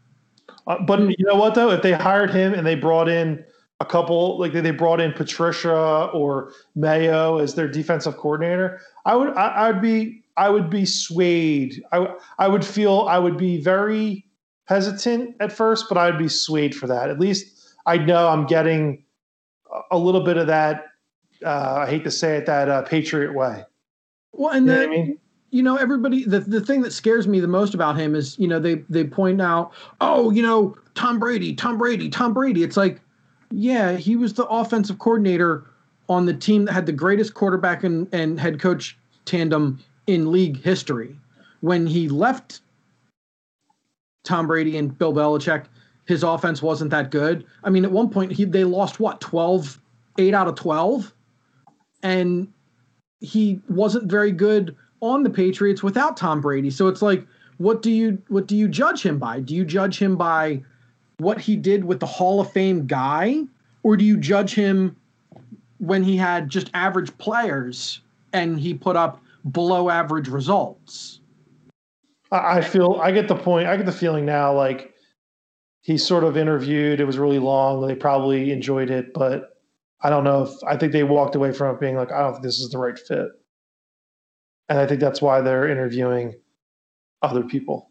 Uh, 0.66 0.82
but 0.82 1.00
you 1.00 1.24
know 1.24 1.36
what 1.36 1.54
though? 1.54 1.70
If 1.70 1.82
they 1.82 1.92
hired 1.92 2.30
him 2.30 2.52
and 2.52 2.66
they 2.66 2.74
brought 2.74 3.08
in 3.08 3.42
a 3.80 3.84
couple, 3.84 4.38
like 4.38 4.52
they 4.52 4.70
brought 4.70 5.00
in 5.00 5.12
Patricia 5.12 6.10
or 6.12 6.52
Mayo 6.74 7.38
as 7.38 7.54
their 7.54 7.68
defensive 7.68 8.16
coordinator, 8.16 8.80
I 9.06 9.14
would 9.14 9.30
I, 9.30 9.46
I 9.48 9.70
would 9.70 9.80
be 9.80 10.22
I 10.36 10.50
would 10.50 10.68
be 10.68 10.84
swayed. 10.84 11.82
I 11.92 12.14
I 12.38 12.48
would 12.48 12.64
feel 12.64 13.06
I 13.08 13.18
would 13.18 13.38
be 13.38 13.60
very 13.60 14.26
hesitant 14.68 15.34
at 15.40 15.50
first, 15.52 15.86
but 15.88 15.96
I 15.96 16.10
would 16.10 16.18
be 16.18 16.28
swayed 16.28 16.74
for 16.74 16.86
that. 16.86 17.08
At 17.10 17.18
least 17.18 17.74
I 17.86 17.96
know 17.96 18.28
I'm 18.28 18.46
getting 18.46 19.02
a- 19.72 19.96
a 19.96 19.98
little 19.98 20.22
bit 20.22 20.36
of 20.36 20.46
that. 20.48 20.84
Uh, 21.44 21.84
I 21.86 21.86
hate 21.86 22.04
to 22.04 22.10
say 22.10 22.36
it, 22.36 22.46
that 22.46 22.68
uh, 22.68 22.82
Patriot 22.82 23.32
way. 23.34 23.64
Well, 24.32 24.52
and 24.52 24.66
You 24.66 24.72
then 24.72 24.88
I 24.88 24.90
mean? 24.90 25.18
you 25.50 25.62
know 25.62 25.76
everybody 25.76 26.24
the, 26.24 26.40
the 26.40 26.60
thing 26.60 26.82
that 26.82 26.92
scares 26.92 27.26
me 27.26 27.40
the 27.40 27.48
most 27.48 27.72
about 27.74 27.96
him 27.96 28.14
is 28.14 28.38
you 28.38 28.46
know 28.46 28.58
they 28.58 28.76
they 28.90 29.04
point 29.04 29.40
out 29.40 29.72
oh 30.02 30.30
you 30.30 30.42
know 30.42 30.76
tom 30.94 31.18
brady 31.18 31.54
tom 31.54 31.78
brady 31.78 32.10
tom 32.10 32.34
brady 32.34 32.62
it's 32.62 32.76
like 32.76 33.00
yeah 33.50 33.92
he 33.96 34.14
was 34.16 34.34
the 34.34 34.44
offensive 34.48 34.98
coordinator 34.98 35.64
on 36.10 36.26
the 36.26 36.34
team 36.34 36.66
that 36.66 36.72
had 36.72 36.84
the 36.84 36.92
greatest 36.92 37.32
quarterback 37.32 37.82
and, 37.82 38.06
and 38.12 38.38
head 38.38 38.60
coach 38.60 38.98
tandem 39.24 39.78
in 40.06 40.30
league 40.30 40.60
history 40.62 41.16
when 41.60 41.86
he 41.86 42.08
left 42.10 42.60
tom 44.28 44.46
brady 44.46 44.76
and 44.76 44.96
bill 44.98 45.12
belichick 45.12 45.64
his 46.06 46.22
offense 46.22 46.62
wasn't 46.62 46.90
that 46.90 47.10
good 47.10 47.44
i 47.64 47.70
mean 47.70 47.84
at 47.84 47.90
one 47.90 48.08
point 48.08 48.30
he 48.30 48.44
they 48.44 48.64
lost 48.64 49.00
what 49.00 49.20
12 49.20 49.80
8 50.18 50.34
out 50.34 50.48
of 50.48 50.54
12 50.56 51.14
and 52.02 52.52
he 53.20 53.60
wasn't 53.68 54.10
very 54.10 54.32
good 54.32 54.76
on 55.00 55.22
the 55.22 55.30
Patriots 55.30 55.82
without 55.82 56.16
Tom 56.16 56.40
Brady. 56.40 56.70
So 56.70 56.88
it's 56.88 57.02
like, 57.02 57.26
what 57.58 57.82
do 57.82 57.90
you 57.90 58.22
what 58.28 58.46
do 58.46 58.56
you 58.56 58.68
judge 58.68 59.02
him 59.02 59.18
by? 59.18 59.40
Do 59.40 59.54
you 59.54 59.64
judge 59.64 59.98
him 59.98 60.16
by 60.16 60.62
what 61.18 61.40
he 61.40 61.56
did 61.56 61.84
with 61.84 61.98
the 61.98 62.06
Hall 62.06 62.40
of 62.40 62.50
Fame 62.52 62.86
guy, 62.86 63.42
or 63.82 63.96
do 63.96 64.04
you 64.04 64.16
judge 64.16 64.54
him 64.54 64.96
when 65.78 66.02
he 66.02 66.16
had 66.16 66.48
just 66.48 66.70
average 66.74 67.16
players 67.18 68.00
and 68.32 68.60
he 68.60 68.74
put 68.74 68.96
up 68.96 69.20
below 69.50 69.90
average 69.90 70.28
results? 70.28 71.20
I 72.30 72.60
feel 72.60 73.00
I 73.02 73.10
get 73.10 73.28
the 73.28 73.34
point. 73.34 73.68
I 73.68 73.76
get 73.76 73.86
the 73.86 73.92
feeling 73.92 74.26
now 74.26 74.54
like 74.54 74.94
he 75.80 75.96
sort 75.96 76.24
of 76.24 76.36
interviewed. 76.36 77.00
It 77.00 77.04
was 77.04 77.18
really 77.18 77.38
long. 77.38 77.86
They 77.86 77.94
probably 77.94 78.52
enjoyed 78.52 78.90
it, 78.90 79.14
but 79.14 79.56
I 80.00 80.10
don't 80.10 80.24
know 80.24 80.42
if 80.42 80.50
I 80.66 80.76
think 80.76 80.92
they 80.92 81.04
walked 81.04 81.34
away 81.34 81.52
from 81.52 81.74
it 81.74 81.80
being 81.80 81.96
like, 81.96 82.12
I 82.12 82.20
don't 82.20 82.32
think 82.32 82.44
this 82.44 82.60
is 82.60 82.70
the 82.70 82.78
right 82.78 82.98
fit. 82.98 83.28
And 84.68 84.78
I 84.78 84.86
think 84.86 85.00
that's 85.00 85.22
why 85.22 85.40
they're 85.40 85.68
interviewing 85.68 86.34
other 87.22 87.42
people. 87.42 87.90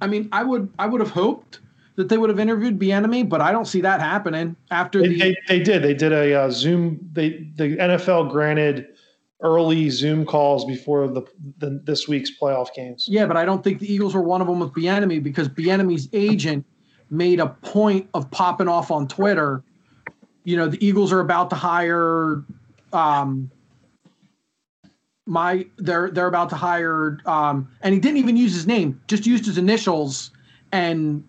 I 0.00 0.06
mean, 0.06 0.28
I 0.30 0.44
would 0.44 0.72
I 0.78 0.86
would 0.86 1.00
have 1.00 1.10
hoped 1.10 1.60
that 1.96 2.08
they 2.08 2.16
would 2.16 2.30
have 2.30 2.38
interviewed 2.38 2.78
Bieniemy, 2.78 3.28
but 3.28 3.40
I 3.40 3.52
don't 3.52 3.66
see 3.66 3.80
that 3.82 4.00
happening 4.00 4.56
after 4.70 5.00
They, 5.00 5.08
the 5.08 5.18
they, 5.18 5.36
they 5.48 5.60
did. 5.60 5.82
They 5.82 5.94
did 5.94 6.12
a 6.12 6.34
uh, 6.34 6.50
Zoom. 6.50 7.00
They 7.12 7.50
the 7.56 7.76
NFL 7.76 8.30
granted 8.30 8.91
early 9.42 9.90
Zoom 9.90 10.24
calls 10.24 10.64
before 10.64 11.08
the, 11.08 11.22
the 11.58 11.80
this 11.84 12.08
week's 12.08 12.30
playoff 12.30 12.72
games. 12.74 13.06
Yeah, 13.08 13.26
but 13.26 13.36
I 13.36 13.44
don't 13.44 13.62
think 13.62 13.80
the 13.80 13.92
Eagles 13.92 14.14
were 14.14 14.22
one 14.22 14.40
of 14.40 14.46
them 14.46 14.60
with 14.60 14.72
Bieniemy 14.72 15.22
because 15.22 15.48
Bieniemy's 15.48 16.08
agent 16.12 16.64
made 17.10 17.40
a 17.40 17.48
point 17.48 18.08
of 18.14 18.30
popping 18.30 18.68
off 18.68 18.90
on 18.90 19.06
Twitter. 19.08 19.62
You 20.44 20.56
know, 20.56 20.68
the 20.68 20.84
Eagles 20.84 21.12
are 21.12 21.20
about 21.20 21.50
to 21.50 21.56
hire 21.56 22.44
um 22.92 23.50
my 25.24 25.64
they're 25.78 26.10
they're 26.10 26.26
about 26.26 26.50
to 26.50 26.56
hire 26.56 27.18
um 27.26 27.68
and 27.82 27.94
he 27.94 28.00
didn't 28.00 28.18
even 28.18 28.36
use 28.36 28.54
his 28.54 28.66
name, 28.66 29.00
just 29.08 29.26
used 29.26 29.46
his 29.46 29.58
initials 29.58 30.30
and 30.72 31.24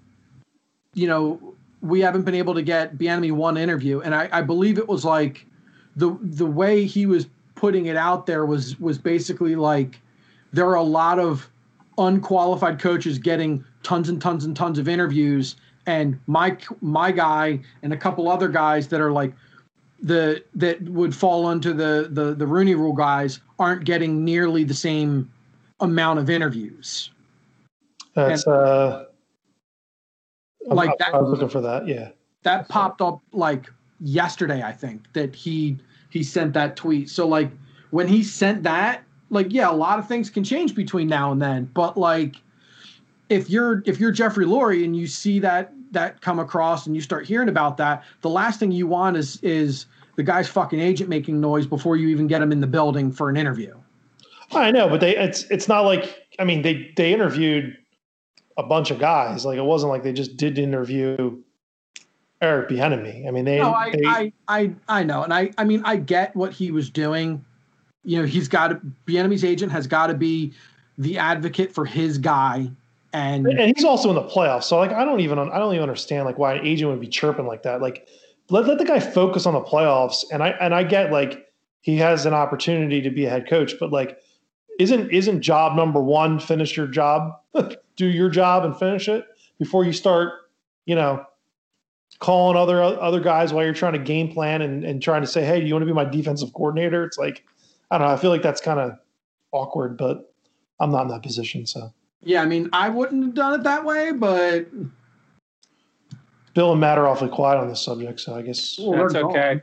you 0.93 1.07
know, 1.07 1.55
we 1.81 1.99
haven't 1.99 2.21
been 2.21 2.35
able 2.35 2.53
to 2.53 2.61
get 2.61 2.97
Bieniemy 2.97 3.31
one 3.31 3.57
interview 3.57 4.01
and 4.01 4.13
I, 4.13 4.29
I 4.31 4.41
believe 4.41 4.77
it 4.77 4.87
was 4.87 5.03
like 5.03 5.47
the 5.95 6.17
the 6.21 6.45
way 6.45 6.85
he 6.85 7.05
was 7.05 7.27
putting 7.63 7.85
it 7.85 7.95
out 7.95 8.25
there 8.25 8.45
was 8.45 8.77
was 8.81 8.97
basically 8.97 9.55
like 9.55 10.01
there 10.51 10.67
are 10.67 10.75
a 10.75 10.83
lot 10.83 11.17
of 11.17 11.49
unqualified 11.97 12.77
coaches 12.77 13.17
getting 13.17 13.63
tons 13.83 14.09
and 14.09 14.21
tons 14.21 14.43
and 14.43 14.53
tons 14.53 14.77
of 14.77 14.89
interviews 14.89 15.55
and 15.85 16.19
my 16.27 16.57
my 16.81 17.09
guy 17.09 17.57
and 17.81 17.93
a 17.93 17.95
couple 17.97 18.27
other 18.27 18.49
guys 18.49 18.89
that 18.89 18.99
are 18.99 19.13
like 19.13 19.33
the 20.01 20.43
that 20.53 20.81
would 20.89 21.15
fall 21.15 21.51
into 21.51 21.71
the 21.71 22.09
the 22.11 22.33
the 22.33 22.45
Rooney 22.45 22.75
rule 22.75 22.91
guys 22.91 23.39
aren't 23.59 23.85
getting 23.85 24.25
nearly 24.25 24.65
the 24.65 24.73
same 24.73 25.31
amount 25.79 26.19
of 26.19 26.29
interviews 26.29 27.11
That's 28.13 28.45
uh, 28.45 29.05
I'm- 30.69 30.75
Like 30.75 30.89
I, 30.89 30.95
that- 30.99 31.13
I 31.13 31.17
was 31.21 31.29
looking 31.31 31.47
for 31.47 31.61
that. 31.61 31.87
Yeah. 31.87 32.09
that 32.41 32.67
popped 32.67 32.99
up 33.01 33.19
like 33.31 33.71
yesterday 34.01 34.61
i 34.63 34.73
think 34.73 34.99
that 35.13 35.33
he 35.33 35.77
he 36.13 36.21
sent 36.21 36.53
that 36.53 36.75
tweet. 36.75 37.09
So 37.09 37.27
like 37.27 37.49
when 37.89 38.07
he 38.07 38.23
sent 38.23 38.61
that 38.63 39.03
like 39.31 39.47
yeah 39.49 39.69
a 39.69 39.73
lot 39.73 39.97
of 39.97 40.07
things 40.07 40.29
can 40.29 40.43
change 40.43 40.75
between 40.75 41.07
now 41.07 41.31
and 41.31 41.41
then. 41.41 41.65
But 41.73 41.97
like 41.97 42.35
if 43.29 43.49
you're 43.49 43.81
if 43.87 43.99
you're 43.99 44.11
jeffrey 44.11 44.45
Lurie 44.45 44.85
and 44.85 44.95
you 44.95 45.07
see 45.07 45.39
that 45.39 45.73
that 45.91 46.21
come 46.21 46.37
across 46.37 46.85
and 46.85 46.95
you 46.95 47.01
start 47.01 47.25
hearing 47.25 47.49
about 47.49 47.77
that 47.77 48.03
the 48.21 48.29
last 48.29 48.59
thing 48.59 48.71
you 48.71 48.85
want 48.85 49.17
is 49.17 49.39
is 49.41 49.87
the 50.15 50.21
guy's 50.21 50.47
fucking 50.47 50.79
agent 50.79 51.09
making 51.09 51.41
noise 51.41 51.65
before 51.65 51.97
you 51.97 52.09
even 52.09 52.27
get 52.27 52.43
him 52.43 52.51
in 52.51 52.59
the 52.59 52.67
building 52.67 53.11
for 53.11 53.31
an 53.31 53.35
interview. 53.35 53.75
I 54.51 54.69
know, 54.69 54.87
but 54.87 54.99
they 54.99 55.17
it's 55.17 55.45
it's 55.45 55.67
not 55.67 55.81
like 55.81 56.27
I 56.37 56.43
mean 56.43 56.61
they 56.61 56.93
they 56.95 57.11
interviewed 57.11 57.75
a 58.55 58.61
bunch 58.61 58.91
of 58.91 58.99
guys. 58.99 59.45
Like 59.45 59.57
it 59.57 59.63
wasn't 59.63 59.89
like 59.89 60.03
they 60.03 60.13
just 60.13 60.37
did 60.37 60.59
interview 60.59 61.41
Eric 62.43 62.69
Bieniemy. 62.69 63.27
I 63.27 63.31
mean 63.31 63.45
they, 63.45 63.57
no 63.57 63.73
I, 63.73 63.91
they 63.91 64.05
I 64.05 64.33
i 64.47 64.75
i 64.87 65.03
know 65.03 65.23
and 65.23 65.33
i 65.33 65.51
i 65.57 65.63
mean 65.63 65.81
i 65.85 65.95
get 65.95 66.35
what 66.35 66.51
he 66.51 66.71
was 66.71 66.89
doing 66.89 67.43
you 68.03 68.19
know 68.19 68.25
he's 68.25 68.47
got 68.47 68.67
to 68.67 68.81
Bieniemy's 69.07 69.43
agent 69.45 69.71
has 69.71 69.87
got 69.87 70.07
to 70.07 70.13
be 70.13 70.53
the 70.97 71.17
advocate 71.17 71.73
for 71.73 71.85
his 71.85 72.17
guy 72.17 72.69
and 73.13 73.47
and 73.47 73.71
he's 73.75 73.85
also 73.85 74.09
in 74.09 74.15
the 74.15 74.23
playoffs. 74.23 74.63
So 74.63 74.77
like 74.77 74.91
I 74.91 75.05
don't 75.05 75.19
even 75.19 75.37
I 75.37 75.59
don't 75.59 75.73
even 75.73 75.83
understand 75.83 76.25
like 76.25 76.37
why 76.37 76.55
an 76.55 76.65
agent 76.65 76.89
would 76.89 76.99
be 76.99 77.07
chirping 77.07 77.45
like 77.45 77.63
that. 77.63 77.81
Like 77.81 78.07
let 78.49 78.65
let 78.65 78.79
the 78.79 78.85
guy 78.85 78.99
focus 78.99 79.45
on 79.45 79.53
the 79.53 79.61
playoffs. 79.61 80.23
And 80.31 80.43
I 80.43 80.49
and 80.49 80.73
I 80.73 80.83
get 80.83 81.11
like 81.11 81.47
he 81.81 81.97
has 81.97 82.25
an 82.25 82.33
opportunity 82.33 83.01
to 83.01 83.11
be 83.11 83.25
a 83.25 83.29
head 83.29 83.47
coach, 83.47 83.75
but 83.79 83.91
like 83.91 84.17
isn't 84.79 85.11
isn't 85.11 85.41
job 85.41 85.75
number 85.75 86.01
one 86.01 86.39
finish 86.39 86.75
your 86.75 86.87
job, 86.87 87.33
do 87.95 88.07
your 88.07 88.29
job 88.29 88.65
and 88.65 88.77
finish 88.77 89.07
it 89.07 89.25
before 89.59 89.85
you 89.85 89.93
start, 89.93 90.33
you 90.85 90.95
know, 90.95 91.23
calling 92.19 92.57
other 92.57 92.81
other 92.81 93.19
guys 93.19 93.53
while 93.53 93.63
you're 93.63 93.73
trying 93.73 93.93
to 93.93 93.99
game 93.99 94.31
plan 94.31 94.61
and, 94.61 94.83
and 94.83 95.01
trying 95.01 95.21
to 95.21 95.27
say, 95.27 95.43
hey, 95.43 95.59
do 95.59 95.65
you 95.65 95.73
want 95.73 95.83
to 95.83 95.87
be 95.87 95.93
my 95.93 96.05
defensive 96.05 96.53
coordinator? 96.53 97.03
It's 97.03 97.17
like 97.17 97.43
I 97.91 97.97
don't 97.97 98.07
know. 98.07 98.13
I 98.13 98.17
feel 98.17 98.29
like 98.29 98.41
that's 98.41 98.61
kind 98.61 98.79
of 98.79 98.97
awkward, 99.51 99.97
but 99.97 100.33
I'm 100.79 100.91
not 100.91 101.03
in 101.03 101.07
that 101.09 101.23
position, 101.23 101.65
so. 101.65 101.93
yeah 102.21 102.41
i 102.41 102.45
mean 102.45 102.69
i 102.71 102.87
wouldn't 102.89 103.23
have 103.23 103.33
done 103.33 103.59
it 103.59 103.63
that 103.63 103.83
way 103.83 104.11
but 104.11 104.65
Bill 106.53 106.71
and 106.71 106.81
Matt 106.81 106.97
are 106.97 107.07
awfully 107.07 107.29
quiet 107.29 107.57
on 107.57 107.67
this 107.67 107.81
subject, 107.81 108.19
so 108.19 108.35
I 108.35 108.41
guess 108.41 108.77
Well, 108.79 108.99
That's 108.99 109.15
okay. 109.15 109.61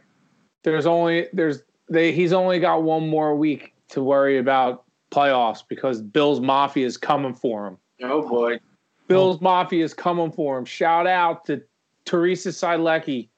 There's 0.63 0.87
only 0.87 1.29
there's 1.33 1.63
they 1.89 2.13
he's 2.13 2.33
only 2.33 2.59
got 2.59 2.83
one 2.83 3.09
more 3.09 3.35
week 3.35 3.73
to 3.91 4.03
worry 4.03 4.39
about 4.39 4.85
playoffs 5.11 5.63
because 5.67 6.03
Bill's 6.03 6.41
Mafia 6.41 6.87
is 6.87 6.97
coming 6.97 7.35
for 7.35 7.67
him. 7.67 7.79
Oh 8.03 8.29
boy. 8.29 8.61
Bill's 9.09 9.41
Mafia 9.41 9.85
is 9.85 9.95
coming 9.95 10.31
for 10.31 10.59
him. 10.59 10.65
Shout 10.65 11.07
out 11.07 11.45
to 11.47 11.63
Teresa 12.11 12.49
Silecki. 12.49 13.29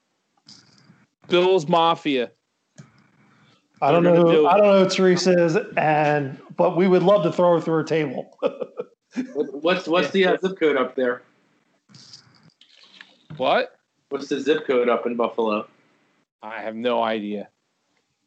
Bill's 1.29 1.69
Mafia. 1.69 2.31
I 3.83 3.93
don't 3.93 4.03
know. 4.03 4.17
Who, 4.17 4.33
do. 4.33 4.47
I 4.47 4.57
don't 4.57 4.67
know 4.67 4.85
who 4.85 4.89
Teresa 4.89 5.45
is, 5.45 5.59
and 5.77 6.41
but 6.57 6.75
we 6.75 6.89
would 6.89 7.03
love 7.03 7.23
to 7.25 7.33
throw 7.33 7.55
her 7.57 7.61
through 7.61 7.81
a 7.81 7.85
table. 7.85 8.39
What- 9.35 9.63
What's 9.63 9.87
what's 9.87 10.11
the 10.11 10.25
uh, 10.25 10.39
zip 10.39 10.59
code 10.59 10.79
up 10.79 10.97
there? 10.97 11.21
What? 13.37 13.77
What's 14.09 14.29
the 14.29 14.41
zip 14.41 14.67
code 14.67 14.89
up 14.89 15.05
in 15.05 15.17
Buffalo? 15.17 15.69
I 16.43 16.63
have 16.63 16.75
no 16.75 17.03
idea. 17.03 17.51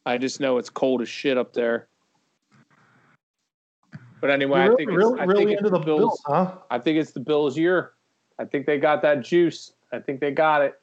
I 0.06 0.20
just 0.20 0.39
know 0.39 0.60
it's 0.60 0.70
cold 0.70 1.02
as 1.02 1.10
shit 1.10 1.39
up 1.39 1.54
there. 1.54 1.88
But 4.22 4.30
anyway, 4.30 4.66
You're 4.66 4.74
I 4.74 4.76
think 4.76 4.91
really, 4.91 5.14
it's, 5.14 5.22
I 5.22 5.24
really 5.26 5.46
think 5.46 5.52
it's 5.54 5.60
into 5.62 5.72
the 5.72 5.80
Bills, 5.84 6.22
huh? 6.28 6.52
I 6.70 6.78
think 6.78 7.00
it's 7.00 7.14
the 7.14 7.20
Bills' 7.20 7.58
year. 7.58 7.93
I 8.38 8.46
think 8.46 8.68
they 8.68 8.78
got 8.78 9.02
that 9.02 9.22
juice. 9.22 9.74
I 9.96 10.00
think 10.00 10.20
they 10.20 10.32
got 10.32 10.62
it. 10.62 10.80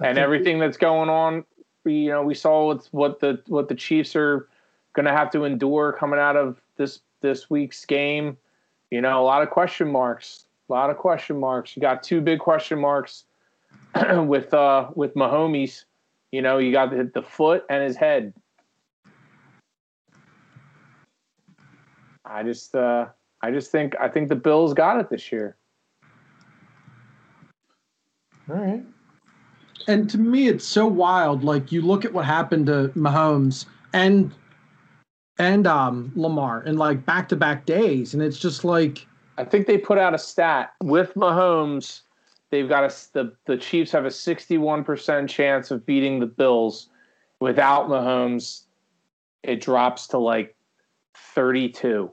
And 0.00 0.18
everything 0.18 0.58
that's 0.58 0.76
going 0.76 1.08
on, 1.08 1.44
we, 1.84 1.94
you 1.94 2.10
know, 2.10 2.22
we 2.22 2.34
saw 2.34 2.66
what's, 2.66 2.92
what 2.92 3.20
the 3.20 3.40
what 3.46 3.68
the 3.68 3.74
Chiefs 3.74 4.16
are 4.16 4.48
going 4.92 5.06
to 5.06 5.12
have 5.12 5.30
to 5.32 5.44
endure 5.44 5.92
coming 5.92 6.18
out 6.18 6.36
of 6.36 6.60
this 6.76 7.00
this 7.20 7.48
week's 7.48 7.84
game. 7.84 8.36
You 8.90 9.00
know, 9.00 9.20
a 9.20 9.24
lot 9.24 9.42
of 9.42 9.50
question 9.50 9.90
marks. 9.90 10.46
A 10.68 10.72
lot 10.72 10.90
of 10.90 10.96
question 10.96 11.38
marks. 11.38 11.76
You 11.76 11.82
got 11.82 12.02
two 12.02 12.20
big 12.20 12.38
question 12.38 12.80
marks 12.80 13.24
with 13.94 14.52
uh 14.52 14.90
with 14.94 15.14
Mahomes. 15.14 15.84
You 16.32 16.42
know, 16.42 16.58
you 16.58 16.72
got 16.72 16.90
the, 16.90 17.10
the 17.12 17.22
foot 17.22 17.64
and 17.70 17.82
his 17.82 17.96
head. 17.96 18.32
I 22.24 22.42
just 22.42 22.74
uh 22.74 23.06
I 23.42 23.50
just 23.50 23.70
think 23.70 23.94
I 24.00 24.08
think 24.08 24.28
the 24.28 24.36
Bills 24.36 24.74
got 24.74 24.98
it 24.98 25.08
this 25.10 25.30
year. 25.30 25.56
All 28.50 28.56
right. 28.56 28.84
And 29.86 30.08
to 30.10 30.18
me, 30.18 30.48
it's 30.48 30.64
so 30.64 30.86
wild. 30.86 31.44
Like 31.44 31.72
you 31.72 31.82
look 31.82 32.04
at 32.04 32.12
what 32.12 32.24
happened 32.24 32.66
to 32.66 32.90
Mahomes 32.94 33.66
and 33.92 34.34
and 35.38 35.66
um, 35.66 36.12
Lamar 36.14 36.62
in 36.62 36.76
like 36.76 37.04
back 37.04 37.28
to 37.30 37.36
back 37.36 37.66
days, 37.66 38.14
and 38.14 38.22
it's 38.22 38.38
just 38.38 38.64
like 38.64 39.06
I 39.36 39.44
think 39.44 39.66
they 39.66 39.78
put 39.78 39.98
out 39.98 40.14
a 40.14 40.18
stat 40.18 40.72
with 40.82 41.14
Mahomes. 41.14 42.02
They've 42.50 42.68
got 42.68 42.84
a 42.84 42.94
the 43.12 43.34
the 43.46 43.56
Chiefs 43.56 43.92
have 43.92 44.04
a 44.04 44.10
sixty 44.10 44.58
one 44.58 44.84
percent 44.84 45.28
chance 45.28 45.70
of 45.70 45.84
beating 45.84 46.20
the 46.20 46.26
Bills. 46.26 46.88
Without 47.40 47.88
Mahomes, 47.88 48.62
it 49.42 49.60
drops 49.60 50.06
to 50.08 50.18
like 50.18 50.54
thirty 51.34 51.68
two. 51.68 52.10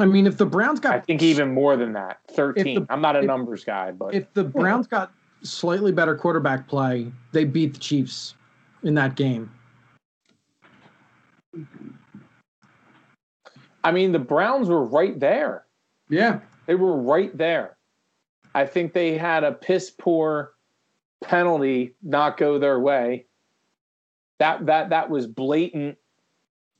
I 0.00 0.06
mean, 0.06 0.26
if 0.26 0.38
the 0.38 0.46
Browns 0.46 0.80
got 0.80 0.94
I 0.94 1.00
think 1.00 1.22
even 1.22 1.52
more 1.52 1.76
than 1.76 1.92
that. 1.92 2.20
Thirteen. 2.30 2.74
the- 2.80 2.86
I'm 2.88 3.00
not 3.02 3.16
a 3.16 3.20
if- 3.20 3.26
numbers 3.26 3.64
guy, 3.64 3.90
but 3.92 4.14
if 4.14 4.32
the 4.32 4.44
Browns 4.44 4.86
got 4.86 5.12
slightly 5.42 5.92
better 5.92 6.16
quarterback 6.16 6.66
play, 6.66 7.12
they 7.32 7.44
beat 7.44 7.74
the 7.74 7.80
Chiefs 7.80 8.34
in 8.82 8.94
that 8.94 9.14
game. 9.14 9.50
I 13.82 13.90
mean 13.92 14.12
the 14.12 14.18
Browns 14.18 14.68
were 14.68 14.84
right 14.84 15.18
there. 15.18 15.64
Yeah, 16.08 16.40
They 16.66 16.74
were 16.74 16.96
right 16.96 17.36
there. 17.36 17.76
I 18.54 18.66
think 18.66 18.92
they 18.92 19.16
had 19.16 19.44
a 19.44 19.52
piss 19.52 19.90
poor 19.90 20.54
penalty 21.22 21.94
not 22.02 22.36
go 22.36 22.58
their 22.58 22.80
way. 22.80 23.26
That 24.38 24.66
that 24.66 24.90
that 24.90 25.08
was 25.08 25.26
blatant 25.26 25.96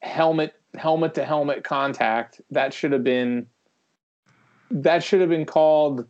helmet 0.02 0.54
helmet 0.76 1.14
to 1.14 1.24
helmet 1.24 1.64
contact. 1.64 2.40
That 2.50 2.72
should 2.72 2.92
have 2.92 3.04
been 3.04 3.46
that 4.70 5.02
should 5.02 5.20
have 5.20 5.30
been 5.30 5.46
called 5.46 6.06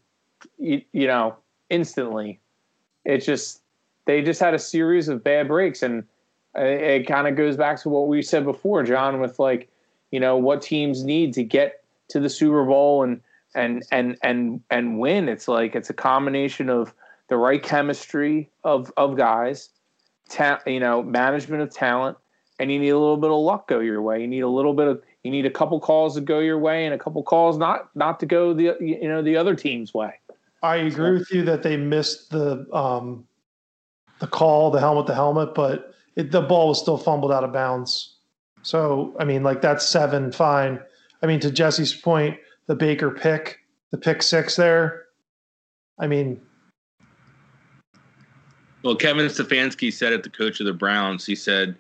you, 0.59 0.83
you 0.93 1.07
know 1.07 1.37
instantly. 1.69 2.41
It 3.05 3.19
just 3.19 3.63
they 4.05 4.23
just 4.23 4.41
had 4.41 4.55
a 4.55 4.59
series 4.59 5.09
of 5.09 5.25
bad 5.25 5.49
breaks 5.49 5.83
and 5.83 6.05
uh, 6.57 6.63
it, 6.63 6.83
it 6.83 7.07
kind 7.07 7.29
of 7.29 7.37
goes 7.37 7.57
back 7.57 7.81
to 7.83 7.89
what 7.89 8.09
we 8.09 8.23
said 8.23 8.45
before, 8.45 8.83
John, 8.83 9.21
with 9.21 9.39
like 9.39 9.71
you 10.11 10.21
know 10.21 10.37
what 10.37 10.63
teams 10.63 11.05
need 11.05 11.33
to 11.35 11.43
get 11.43 11.85
to 12.09 12.21
the 12.21 12.29
Super 12.29 12.65
Bowl 12.65 13.03
and 13.03 13.21
and 13.55 13.85
and 13.91 14.17
and 14.23 14.61
and 14.71 14.99
win. 14.99 15.29
It's 15.29 15.49
like 15.49 15.75
it's 15.75 15.91
a 15.91 15.95
combination 15.95 16.69
of 16.69 16.95
the 17.29 17.37
right 17.37 17.63
chemistry 17.63 18.51
of 18.65 18.93
of 18.97 19.17
guys, 19.17 19.71
ta- 20.29 20.61
you 20.67 20.81
know, 20.81 21.03
management 21.03 21.63
of 21.63 21.73
talent, 21.73 22.19
and 22.61 22.71
you 22.71 22.79
need 22.79 22.91
a 22.91 22.99
little 22.99 23.17
bit 23.17 23.31
of 23.31 23.39
luck 23.39 23.67
go 23.67 23.81
your 23.81 24.03
way. 24.03 24.21
You 24.21 24.29
need 24.29 24.41
a 24.41 24.49
little 24.49 24.75
bit 24.75 24.87
of 24.87 25.03
you 25.25 25.31
need 25.31 25.47
a 25.47 25.51
couple 25.51 25.81
calls 25.81 26.15
to 26.15 26.21
go 26.21 26.39
your 26.39 26.59
way 26.59 26.85
and 26.85 26.95
a 26.95 26.99
couple 26.99 27.23
calls 27.23 27.59
not 27.59 27.89
not 27.97 28.21
to 28.21 28.27
go 28.27 28.53
the 28.53 28.77
you 28.81 29.09
know 29.09 29.23
the 29.23 29.37
other 29.37 29.57
team's 29.57 29.95
way. 29.95 30.13
I 30.63 30.77
agree 30.77 31.13
with 31.13 31.33
you 31.33 31.43
that 31.45 31.63
they 31.63 31.79
missed 31.79 32.31
the 32.31 32.67
um, 32.73 33.27
the 34.21 34.27
call, 34.27 34.71
the 34.71 34.79
helmet 34.79 35.07
the 35.07 35.15
helmet, 35.15 35.55
but 35.55 35.95
it, 36.17 36.31
the 36.31 36.43
ball 36.43 36.69
was 36.69 36.79
still 36.79 36.99
fumbled 36.99 37.33
out 37.33 37.45
of 37.45 37.53
bounds. 37.53 38.17
So 38.63 39.17
I 39.19 39.25
mean, 39.25 39.43
like 39.43 39.63
that's 39.63 39.89
seven, 39.89 40.31
fine. 40.31 40.79
I 41.23 41.27
mean, 41.27 41.41
to 41.41 41.51
Jesse's 41.51 41.95
point, 41.95 42.39
the 42.67 42.75
Baker 42.75 43.11
pick, 43.11 43.59
the 43.91 43.99
pick 43.99 44.23
six 44.23 44.57
there. 44.57 45.07
I 45.99 46.07
mean, 46.07 46.41
Well, 48.83 48.97
Kevin 48.97 49.27
Stefanski 49.27 49.93
said 49.93 50.13
it, 50.13 50.23
the 50.23 50.31
coach 50.31 50.61
of 50.61 50.67
the 50.67 50.73
Browns. 50.73 51.27
He 51.27 51.35
said 51.35 51.77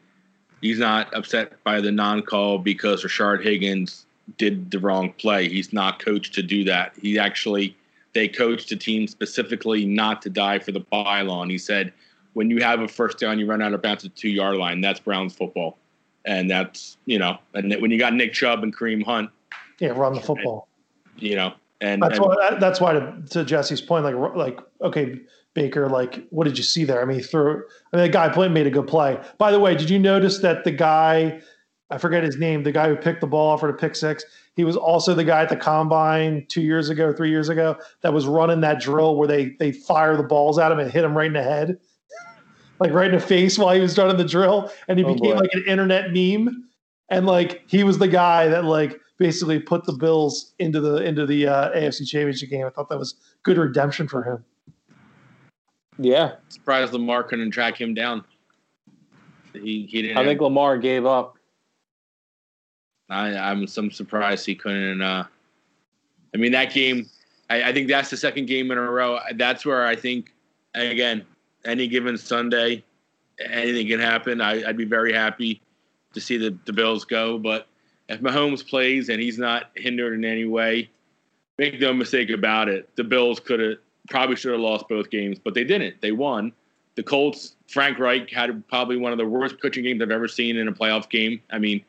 he's 0.60 0.78
not 0.78 1.12
upset 1.14 1.62
by 1.64 1.80
the 1.80 1.92
non-call 1.92 2.58
because 2.58 3.04
Rashard 3.04 3.42
Higgins 3.42 4.06
did 4.38 4.70
the 4.70 4.78
wrong 4.78 5.12
play. 5.14 5.48
He's 5.48 5.72
not 5.72 5.98
coached 5.98 6.34
to 6.34 6.42
do 6.42 6.64
that. 6.64 6.92
He 7.00 7.18
actually 7.18 7.76
they 8.12 8.26
coached 8.26 8.68
the 8.68 8.76
team 8.76 9.06
specifically 9.06 9.84
not 9.84 10.20
to 10.22 10.30
die 10.30 10.58
for 10.58 10.72
the 10.72 10.80
pylon. 10.80 11.48
He 11.50 11.58
said 11.58 11.92
when 12.32 12.50
you 12.50 12.62
have 12.62 12.80
a 12.80 12.88
first 12.88 13.18
down, 13.18 13.38
you 13.38 13.46
run 13.46 13.62
out 13.62 13.74
of 13.74 13.82
bounds 13.82 14.04
at 14.04 14.14
the 14.14 14.20
two 14.20 14.28
yard 14.28 14.56
line. 14.56 14.80
That's 14.80 15.00
Browns 15.00 15.34
football, 15.34 15.78
and 16.24 16.50
that's 16.50 16.96
you 17.06 17.18
know, 17.18 17.38
and 17.54 17.74
when 17.80 17.90
you 17.90 17.98
got 17.98 18.14
Nick 18.14 18.32
Chubb 18.32 18.62
and 18.62 18.74
Kareem 18.74 19.04
Hunt, 19.04 19.30
yeah, 19.78 19.90
run 19.90 20.14
the 20.14 20.20
football. 20.20 20.68
you 21.16 21.34
know, 21.36 21.54
and, 21.80 22.02
That's 22.02 22.18
and 22.18 22.26
why. 22.26 22.54
That's 22.58 22.80
why 22.80 22.92
to, 22.92 23.22
to 23.30 23.44
Jesse's 23.44 23.80
point, 23.80 24.04
like, 24.04 24.14
like 24.36 24.60
okay, 24.82 25.20
Baker, 25.54 25.88
like, 25.88 26.26
what 26.30 26.44
did 26.44 26.56
you 26.56 26.64
see 26.64 26.84
there? 26.84 27.02
I 27.02 27.04
mean, 27.04 27.18
he 27.18 27.22
threw. 27.22 27.62
I 27.92 27.96
mean, 27.96 28.06
the 28.06 28.08
guy 28.08 28.28
played 28.28 28.52
made 28.52 28.66
a 28.66 28.70
good 28.70 28.86
play. 28.86 29.20
By 29.38 29.50
the 29.50 29.58
way, 29.58 29.74
did 29.74 29.90
you 29.90 29.98
notice 29.98 30.38
that 30.38 30.62
the 30.64 30.70
guy, 30.70 31.40
I 31.90 31.98
forget 31.98 32.22
his 32.22 32.36
name, 32.38 32.62
the 32.62 32.70
guy 32.72 32.88
who 32.88 32.96
picked 32.96 33.20
the 33.20 33.26
ball 33.26 33.56
for 33.58 33.70
the 33.70 33.76
pick 33.76 33.96
six, 33.96 34.24
he 34.54 34.64
was 34.64 34.76
also 34.76 35.14
the 35.14 35.24
guy 35.24 35.42
at 35.42 35.48
the 35.48 35.56
combine 35.56 36.46
two 36.48 36.60
years 36.62 36.88
ago, 36.88 37.12
three 37.12 37.30
years 37.30 37.48
ago, 37.48 37.76
that 38.02 38.12
was 38.12 38.26
running 38.26 38.60
that 38.60 38.80
drill 38.80 39.16
where 39.16 39.26
they 39.26 39.56
they 39.58 39.72
fire 39.72 40.16
the 40.16 40.22
balls 40.22 40.58
at 40.58 40.70
him 40.70 40.78
and 40.78 40.90
hit 40.90 41.02
him 41.04 41.16
right 41.16 41.26
in 41.26 41.32
the 41.32 41.42
head, 41.42 41.78
like 42.78 42.92
right 42.92 43.12
in 43.12 43.18
the 43.18 43.24
face 43.24 43.58
while 43.58 43.74
he 43.74 43.80
was 43.80 43.96
running 43.98 44.16
the 44.16 44.24
drill, 44.24 44.70
and 44.88 44.98
he 44.98 45.04
Oh, 45.04 45.14
became 45.14 45.34
boy. 45.36 45.40
like 45.40 45.54
an 45.54 45.64
internet 45.66 46.12
meme, 46.12 46.64
and 47.08 47.26
like 47.26 47.62
he 47.66 47.82
was 47.84 47.98
the 47.98 48.08
guy 48.08 48.48
that 48.48 48.64
like 48.64 49.00
basically 49.18 49.58
put 49.58 49.84
the 49.84 49.92
Bills 49.92 50.54
into 50.58 50.80
the 50.80 50.96
into 50.96 51.26
the 51.26 51.46
uh, 51.48 51.70
AFC 51.76 52.06
Championship 52.08 52.50
game. 52.50 52.66
I 52.66 52.70
thought 52.70 52.88
that 52.88 52.98
was 52.98 53.14
good 53.42 53.58
redemption 53.58 54.06
for 54.08 54.22
him. 54.22 54.44
Yeah, 56.02 56.36
surprised 56.48 56.92
Lamar 56.92 57.22
couldn't 57.22 57.50
track 57.50 57.78
him 57.78 57.92
down. 57.92 58.24
He 59.52 59.86
he 59.90 60.02
didn't. 60.02 60.16
I 60.16 60.24
think 60.24 60.40
Lamar 60.40 60.78
gave 60.78 61.04
up. 61.04 61.36
I, 63.10 63.36
I'm 63.36 63.66
some 63.66 63.90
surprised 63.90 64.46
he 64.46 64.54
couldn't. 64.54 65.02
Uh, 65.02 65.24
I 66.34 66.38
mean, 66.38 66.52
that 66.52 66.72
game. 66.72 67.06
I, 67.50 67.64
I 67.64 67.72
think 67.72 67.88
that's 67.88 68.08
the 68.08 68.16
second 68.16 68.46
game 68.46 68.70
in 68.70 68.78
a 68.78 68.90
row. 68.90 69.18
That's 69.34 69.66
where 69.66 69.84
I 69.84 69.96
think, 69.96 70.32
again, 70.74 71.26
any 71.64 71.88
given 71.88 72.16
Sunday, 72.16 72.84
anything 73.44 73.88
can 73.88 73.98
happen. 73.98 74.40
I, 74.40 74.68
I'd 74.68 74.76
be 74.76 74.84
very 74.84 75.12
happy 75.12 75.60
to 76.14 76.20
see 76.20 76.36
the, 76.36 76.56
the 76.64 76.72
Bills 76.72 77.04
go. 77.04 77.36
But 77.38 77.66
if 78.08 78.20
Mahomes 78.20 78.66
plays 78.66 79.08
and 79.08 79.20
he's 79.20 79.38
not 79.38 79.70
hindered 79.74 80.14
in 80.14 80.24
any 80.24 80.44
way, 80.44 80.88
make 81.58 81.80
no 81.80 81.92
mistake 81.92 82.30
about 82.30 82.68
it. 82.68 82.88
The 82.94 83.04
Bills 83.04 83.40
could 83.40 83.58
have 83.58 83.78
probably 84.10 84.36
should 84.36 84.52
have 84.52 84.60
lost 84.60 84.88
both 84.88 85.08
games, 85.08 85.38
but 85.38 85.54
they 85.54 85.64
didn't. 85.64 86.00
They 86.02 86.12
won. 86.12 86.52
The 86.96 87.02
Colts, 87.02 87.54
Frank 87.68 87.98
Reich 87.98 88.28
had 88.30 88.66
probably 88.68 88.96
one 88.96 89.12
of 89.12 89.18
the 89.18 89.24
worst 89.24 89.62
coaching 89.62 89.84
games 89.84 90.02
I've 90.02 90.10
ever 90.10 90.28
seen 90.28 90.56
in 90.56 90.68
a 90.68 90.72
playoff 90.72 91.08
game. 91.08 91.40
I 91.50 91.58
mean, 91.58 91.82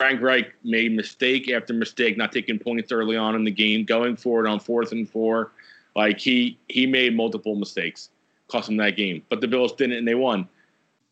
Frank 0.00 0.20
Reich 0.20 0.52
made 0.64 0.92
mistake 0.92 1.50
after 1.50 1.72
mistake, 1.72 2.16
not 2.16 2.32
taking 2.32 2.58
points 2.58 2.90
early 2.90 3.16
on 3.16 3.34
in 3.34 3.44
the 3.44 3.50
game, 3.50 3.84
going 3.84 4.16
forward 4.16 4.46
on 4.46 4.58
fourth 4.58 4.92
and 4.92 5.08
four. 5.08 5.52
Like 5.94 6.18
he 6.18 6.58
he 6.68 6.86
made 6.86 7.16
multiple 7.16 7.54
mistakes, 7.54 8.10
cost 8.48 8.68
him 8.68 8.76
that 8.78 8.96
game. 8.96 9.22
But 9.28 9.40
the 9.40 9.48
Bills 9.48 9.72
didn't, 9.72 9.98
and 9.98 10.08
they 10.08 10.14
won. 10.14 10.48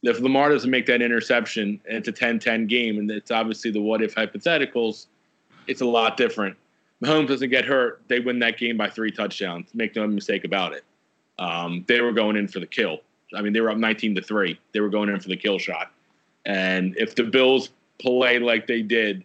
If 0.03 0.21
Lamar 0.21 0.51
doesn't 0.51 0.71
make 0.71 0.87
that 0.87 1.03
interception, 1.03 1.81
it's 1.87 2.07
a 2.07 2.13
10-10 2.13 2.69
game, 2.69 2.99
and 2.99 3.11
it's 3.11 3.31
obviously 3.31 3.71
the 3.71 3.81
what 3.81 4.03
if 4.03 4.15
hypotheticals, 4.15 5.07
it's 5.67 5.81
a 5.81 5.87
lot 5.87 6.17
different. 6.17 6.57
Mahomes 7.05 7.29
doesn't 7.29 7.51
get 7.51 7.65
hurt, 7.65 8.03
they 8.09 8.21
win 8.21 8.39
that 8.39 8.59
game 8.59 8.77
by 8.77 8.89
three 8.89 9.11
touchdowns. 9.11 9.69
Make 9.75 9.97
no 9.97 10.07
mistake 10.07 10.45
about 10.45 10.73
it. 10.73 10.85
Um, 11.39 11.85
they 11.87 12.01
were 12.01 12.13
going 12.13 12.37
in 12.37 12.49
for 12.49 12.61
the 12.61 12.67
kill. 12.67 13.01
I 13.35 13.43
mean, 13.43 13.53
they 13.53 13.61
were 13.61 13.71
up 13.71 13.77
19 13.77 14.15
to 14.15 14.23
three. 14.23 14.59
They 14.73 14.81
were 14.81 14.89
going 14.89 15.09
in 15.09 15.21
for 15.21 15.29
the 15.29 15.37
kill 15.37 15.59
shot. 15.59 15.93
And 16.47 16.97
if 16.97 17.15
the 17.15 17.25
Bills 17.25 17.71
play 17.99 18.39
like 18.39 18.67
they 18.67 18.83
did, 18.83 19.25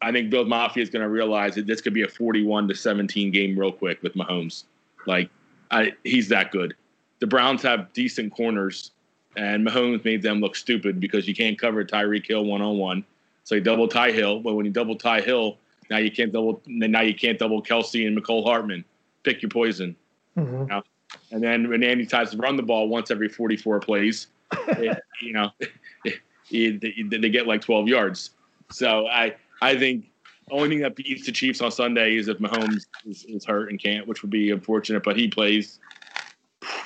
I 0.00 0.12
think 0.12 0.30
Bills 0.30 0.48
Mafia 0.48 0.82
is 0.82 0.90
going 0.90 1.02
to 1.02 1.08
realize 1.08 1.54
that 1.56 1.66
this 1.66 1.80
could 1.80 1.94
be 1.94 2.02
a 2.02 2.08
41 2.08 2.68
to 2.68 2.74
17 2.74 3.30
game 3.30 3.58
real 3.58 3.72
quick 3.72 4.02
with 4.02 4.14
Mahomes. 4.14 4.64
Like, 5.06 5.28
I, 5.70 5.92
he's 6.04 6.28
that 6.28 6.50
good. 6.50 6.74
The 7.20 7.26
Browns 7.26 7.62
have 7.62 7.92
decent 7.92 8.32
corners, 8.32 8.92
and 9.36 9.66
Mahomes 9.66 10.04
made 10.04 10.22
them 10.22 10.40
look 10.40 10.56
stupid 10.56 11.00
because 11.00 11.26
you 11.26 11.34
can't 11.34 11.58
cover 11.58 11.84
Tyreek 11.84 12.26
Hill 12.26 12.44
one 12.44 12.62
on 12.62 12.78
one. 12.78 13.04
So 13.44 13.56
you 13.56 13.60
double 13.60 13.88
Ty 13.88 14.12
Hill, 14.12 14.40
but 14.40 14.54
when 14.54 14.66
you 14.66 14.72
double 14.72 14.94
Ty 14.94 15.22
Hill, 15.22 15.58
now 15.90 15.98
you 15.98 16.10
can't 16.10 16.32
double. 16.32 16.62
Now 16.66 17.00
you 17.00 17.14
can't 17.14 17.38
double 17.38 17.62
Kelce 17.62 18.06
and 18.06 18.16
Mecole 18.16 18.44
Hardman. 18.44 18.84
Pick 19.22 19.42
your 19.42 19.50
poison. 19.50 19.96
Mhm. 20.36 20.82
And 21.30 21.42
then 21.42 21.68
when 21.68 21.82
Andy 21.82 22.06
tries 22.06 22.30
to 22.30 22.36
run 22.36 22.56
the 22.56 22.62
ball 22.62 22.88
once 22.88 23.10
every 23.10 23.28
44 23.28 23.80
plays, 23.80 24.28
it, 24.68 24.98
you 25.22 25.32
know, 25.32 25.50
it, 26.50 26.80
they, 26.80 27.18
they 27.18 27.30
get 27.30 27.46
like 27.46 27.62
12 27.62 27.88
yards. 27.88 28.30
So 28.70 29.06
I 29.06 29.34
I 29.62 29.76
think 29.76 30.06
only 30.50 30.68
thing 30.68 30.80
that 30.80 30.96
beats 30.96 31.26
the 31.26 31.32
Chiefs 31.32 31.60
on 31.60 31.70
Sunday 31.70 32.16
is 32.16 32.28
if 32.28 32.38
Mahomes 32.38 32.86
is, 33.06 33.24
is 33.24 33.44
hurt 33.44 33.70
and 33.70 33.80
can't, 33.80 34.06
which 34.06 34.22
would 34.22 34.30
be 34.30 34.50
unfortunate. 34.50 35.02
But 35.02 35.16
he 35.16 35.28
plays. 35.28 35.78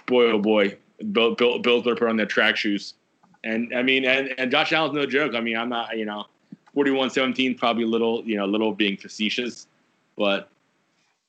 Boy, 0.07 0.27
oh 0.27 0.39
boy, 0.39 0.77
Bill, 1.13 1.35
Bill, 1.35 1.59
Bills 1.59 1.85
better 1.85 1.97
put 1.97 2.09
on 2.09 2.17
their 2.17 2.27
track 2.27 2.57
shoes. 2.57 2.95
And 3.45 3.75
I 3.75 3.83
mean, 3.83 4.05
and, 4.05 4.35
and 4.39 4.51
Josh 4.51 4.73
Allen's 4.73 4.95
no 4.95 5.07
joke. 5.07 5.35
I 5.35 5.41
mean, 5.41 5.57
I'm 5.57 5.69
not, 5.69 5.97
you 5.97 6.05
know, 6.05 6.27
41-17 6.77 7.59
probably 7.59 7.85
a 7.85 7.87
little, 7.89 8.23
you 8.25 8.37
know, 8.37 8.45
a 8.45 8.47
little 8.47 8.73
being 8.73 8.97
facetious, 8.97 9.67
but 10.17 10.49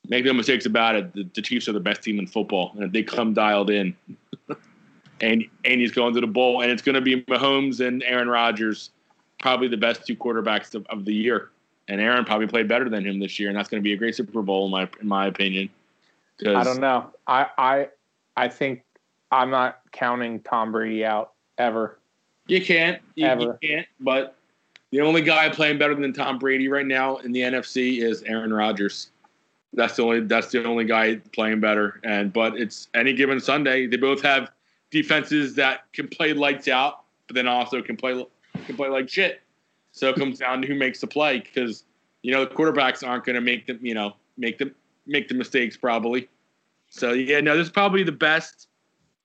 make 0.08 0.26
no 0.26 0.34
mistakes 0.34 0.66
about 0.66 0.96
it. 0.96 1.14
The, 1.14 1.28
the 1.36 1.42
Chiefs 1.42 1.68
are 1.68 1.74
the 1.74 1.80
best 1.80 2.02
team 2.02 2.20
in 2.20 2.28
football, 2.28 2.72
and 2.76 2.84
if 2.84 2.92
they 2.92 3.04
come 3.04 3.34
dialed 3.34 3.70
in, 3.70 3.96
and 5.22 5.44
and 5.66 5.82
he's 5.82 5.92
going 5.92 6.14
to 6.14 6.22
the 6.22 6.28
bowl, 6.28 6.62
and 6.62 6.72
it's 6.72 6.82
going 6.82 6.96
to 6.96 7.02
be 7.02 7.22
Mahomes 7.24 7.86
and 7.86 8.04
Aaron 8.04 8.30
Rodgers, 8.30 8.92
probably 9.40 9.68
the 9.68 9.78
best 9.78 10.06
two 10.06 10.16
quarterbacks 10.16 10.76
of, 10.76 10.86
of 10.88 11.06
the 11.06 11.14
year. 11.14 11.50
And 11.90 12.00
Aaron 12.00 12.24
probably 12.24 12.48
played 12.48 12.70
better 12.70 12.88
than 12.90 13.06
him 13.06 13.20
this 13.20 13.38
year, 13.38 13.50
and 13.50 13.58
that's 13.58 13.68
going 13.68 13.82
to 13.82 13.84
be 13.84 13.92
a 13.92 13.98
great 13.98 14.16
Super 14.16 14.42
Bowl 14.42 14.66
in 14.66 14.72
my 14.72 14.90
in 15.02 15.08
my 15.08 15.28
opinion. 15.28 15.70
I 16.46 16.64
don't 16.64 16.80
know. 16.80 17.10
I 17.28 17.48
I 17.58 17.88
I 18.38 18.48
think 18.48 18.84
I'm 19.32 19.50
not 19.50 19.80
counting 19.92 20.40
Tom 20.42 20.72
Brady 20.72 21.04
out 21.04 21.34
ever. 21.58 22.00
You 22.48 22.64
can't. 22.64 23.02
You, 23.16 23.28
Ever. 23.28 23.58
you 23.62 23.70
can't. 23.70 23.88
But 24.00 24.36
the 24.94 25.02
only 25.02 25.24
guy 25.24 25.50
playing 25.50 25.80
better 25.80 25.96
than 25.96 26.14
Tom 26.14 26.38
Brady 26.38 26.68
right 26.68 26.86
now 26.86 27.18
in 27.18 27.32
the 27.32 27.40
NFC 27.40 28.04
is 28.04 28.22
Aaron 28.28 28.54
Rodgers. 28.54 29.10
That's 29.74 29.96
the 29.96 30.04
only. 30.04 30.20
That's 30.20 30.52
the 30.52 30.64
only 30.64 30.86
guy 30.86 31.16
playing 31.32 31.62
better. 31.62 32.00
And 32.04 32.32
but 32.32 32.60
it's 32.60 32.90
any 32.94 33.12
given 33.14 33.40
Sunday. 33.40 33.88
They 33.88 33.98
both 33.98 34.22
have 34.22 34.52
defenses 34.92 35.56
that 35.56 35.92
can 35.94 36.08
play 36.08 36.34
lights 36.34 36.68
out, 36.68 37.06
but 37.26 37.34
then 37.34 37.48
also 37.48 37.82
can 37.82 37.98
play 37.98 38.24
can 38.68 38.76
play 38.76 38.88
like 38.88 39.10
shit. 39.10 39.42
So 39.94 40.10
it 40.10 40.16
comes 40.16 40.38
down 40.38 40.62
to 40.62 40.68
who 40.68 40.76
makes 40.76 41.02
the 41.02 41.08
play 41.08 41.40
because 41.40 41.86
you 42.22 42.32
know 42.32 42.46
the 42.46 42.54
quarterbacks 42.54 43.06
aren't 43.06 43.26
going 43.26 43.34
to 43.34 43.42
make 43.42 43.66
them. 43.66 43.80
You 43.82 43.96
know, 43.96 44.14
make 44.38 44.60
them 44.60 44.76
make 45.08 45.28
the 45.28 45.34
mistakes 45.34 45.76
probably. 45.76 46.30
So 46.92 47.14
yeah, 47.14 47.42
no, 47.42 47.58
this 47.58 47.66
is 47.66 47.74
probably 47.74 48.04
the 48.04 48.12
best 48.12 48.68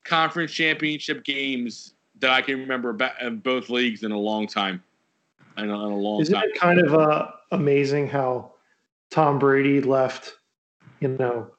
conference 0.04 0.50
championship 0.50 1.24
games 1.24 1.92
that 2.20 2.30
I 2.30 2.40
can 2.40 2.58
remember 2.58 2.96
in 3.20 3.40
both 3.40 3.68
leagues 3.68 4.02
in 4.02 4.12
a 4.12 4.18
long 4.18 4.46
time. 4.46 4.82
In 5.58 5.70
a, 5.70 5.86
in 5.86 5.92
a 5.92 5.96
long 5.96 6.20
Isn't 6.20 6.34
time. 6.34 6.44
it 6.44 6.58
kind 6.58 6.80
of 6.80 6.94
uh, 6.94 7.28
amazing 7.52 8.08
how 8.08 8.52
Tom 9.10 9.38
Brady 9.38 9.80
left, 9.80 10.34
you 11.00 11.08
know, 11.08 11.50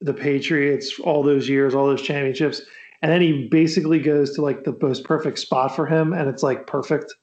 the 0.00 0.12
Patriots 0.14 0.98
all 1.00 1.22
those 1.22 1.48
years, 1.48 1.74
all 1.74 1.86
those 1.86 2.02
championships, 2.02 2.60
and 3.02 3.10
then 3.10 3.20
he 3.20 3.48
basically 3.48 3.98
goes 3.98 4.34
to 4.34 4.42
like 4.42 4.64
the 4.64 4.76
most 4.82 5.04
perfect 5.04 5.38
spot 5.38 5.74
for 5.74 5.86
him, 5.86 6.12
and 6.12 6.28
it's 6.28 6.42
like 6.42 6.66
perfect. 6.66 7.14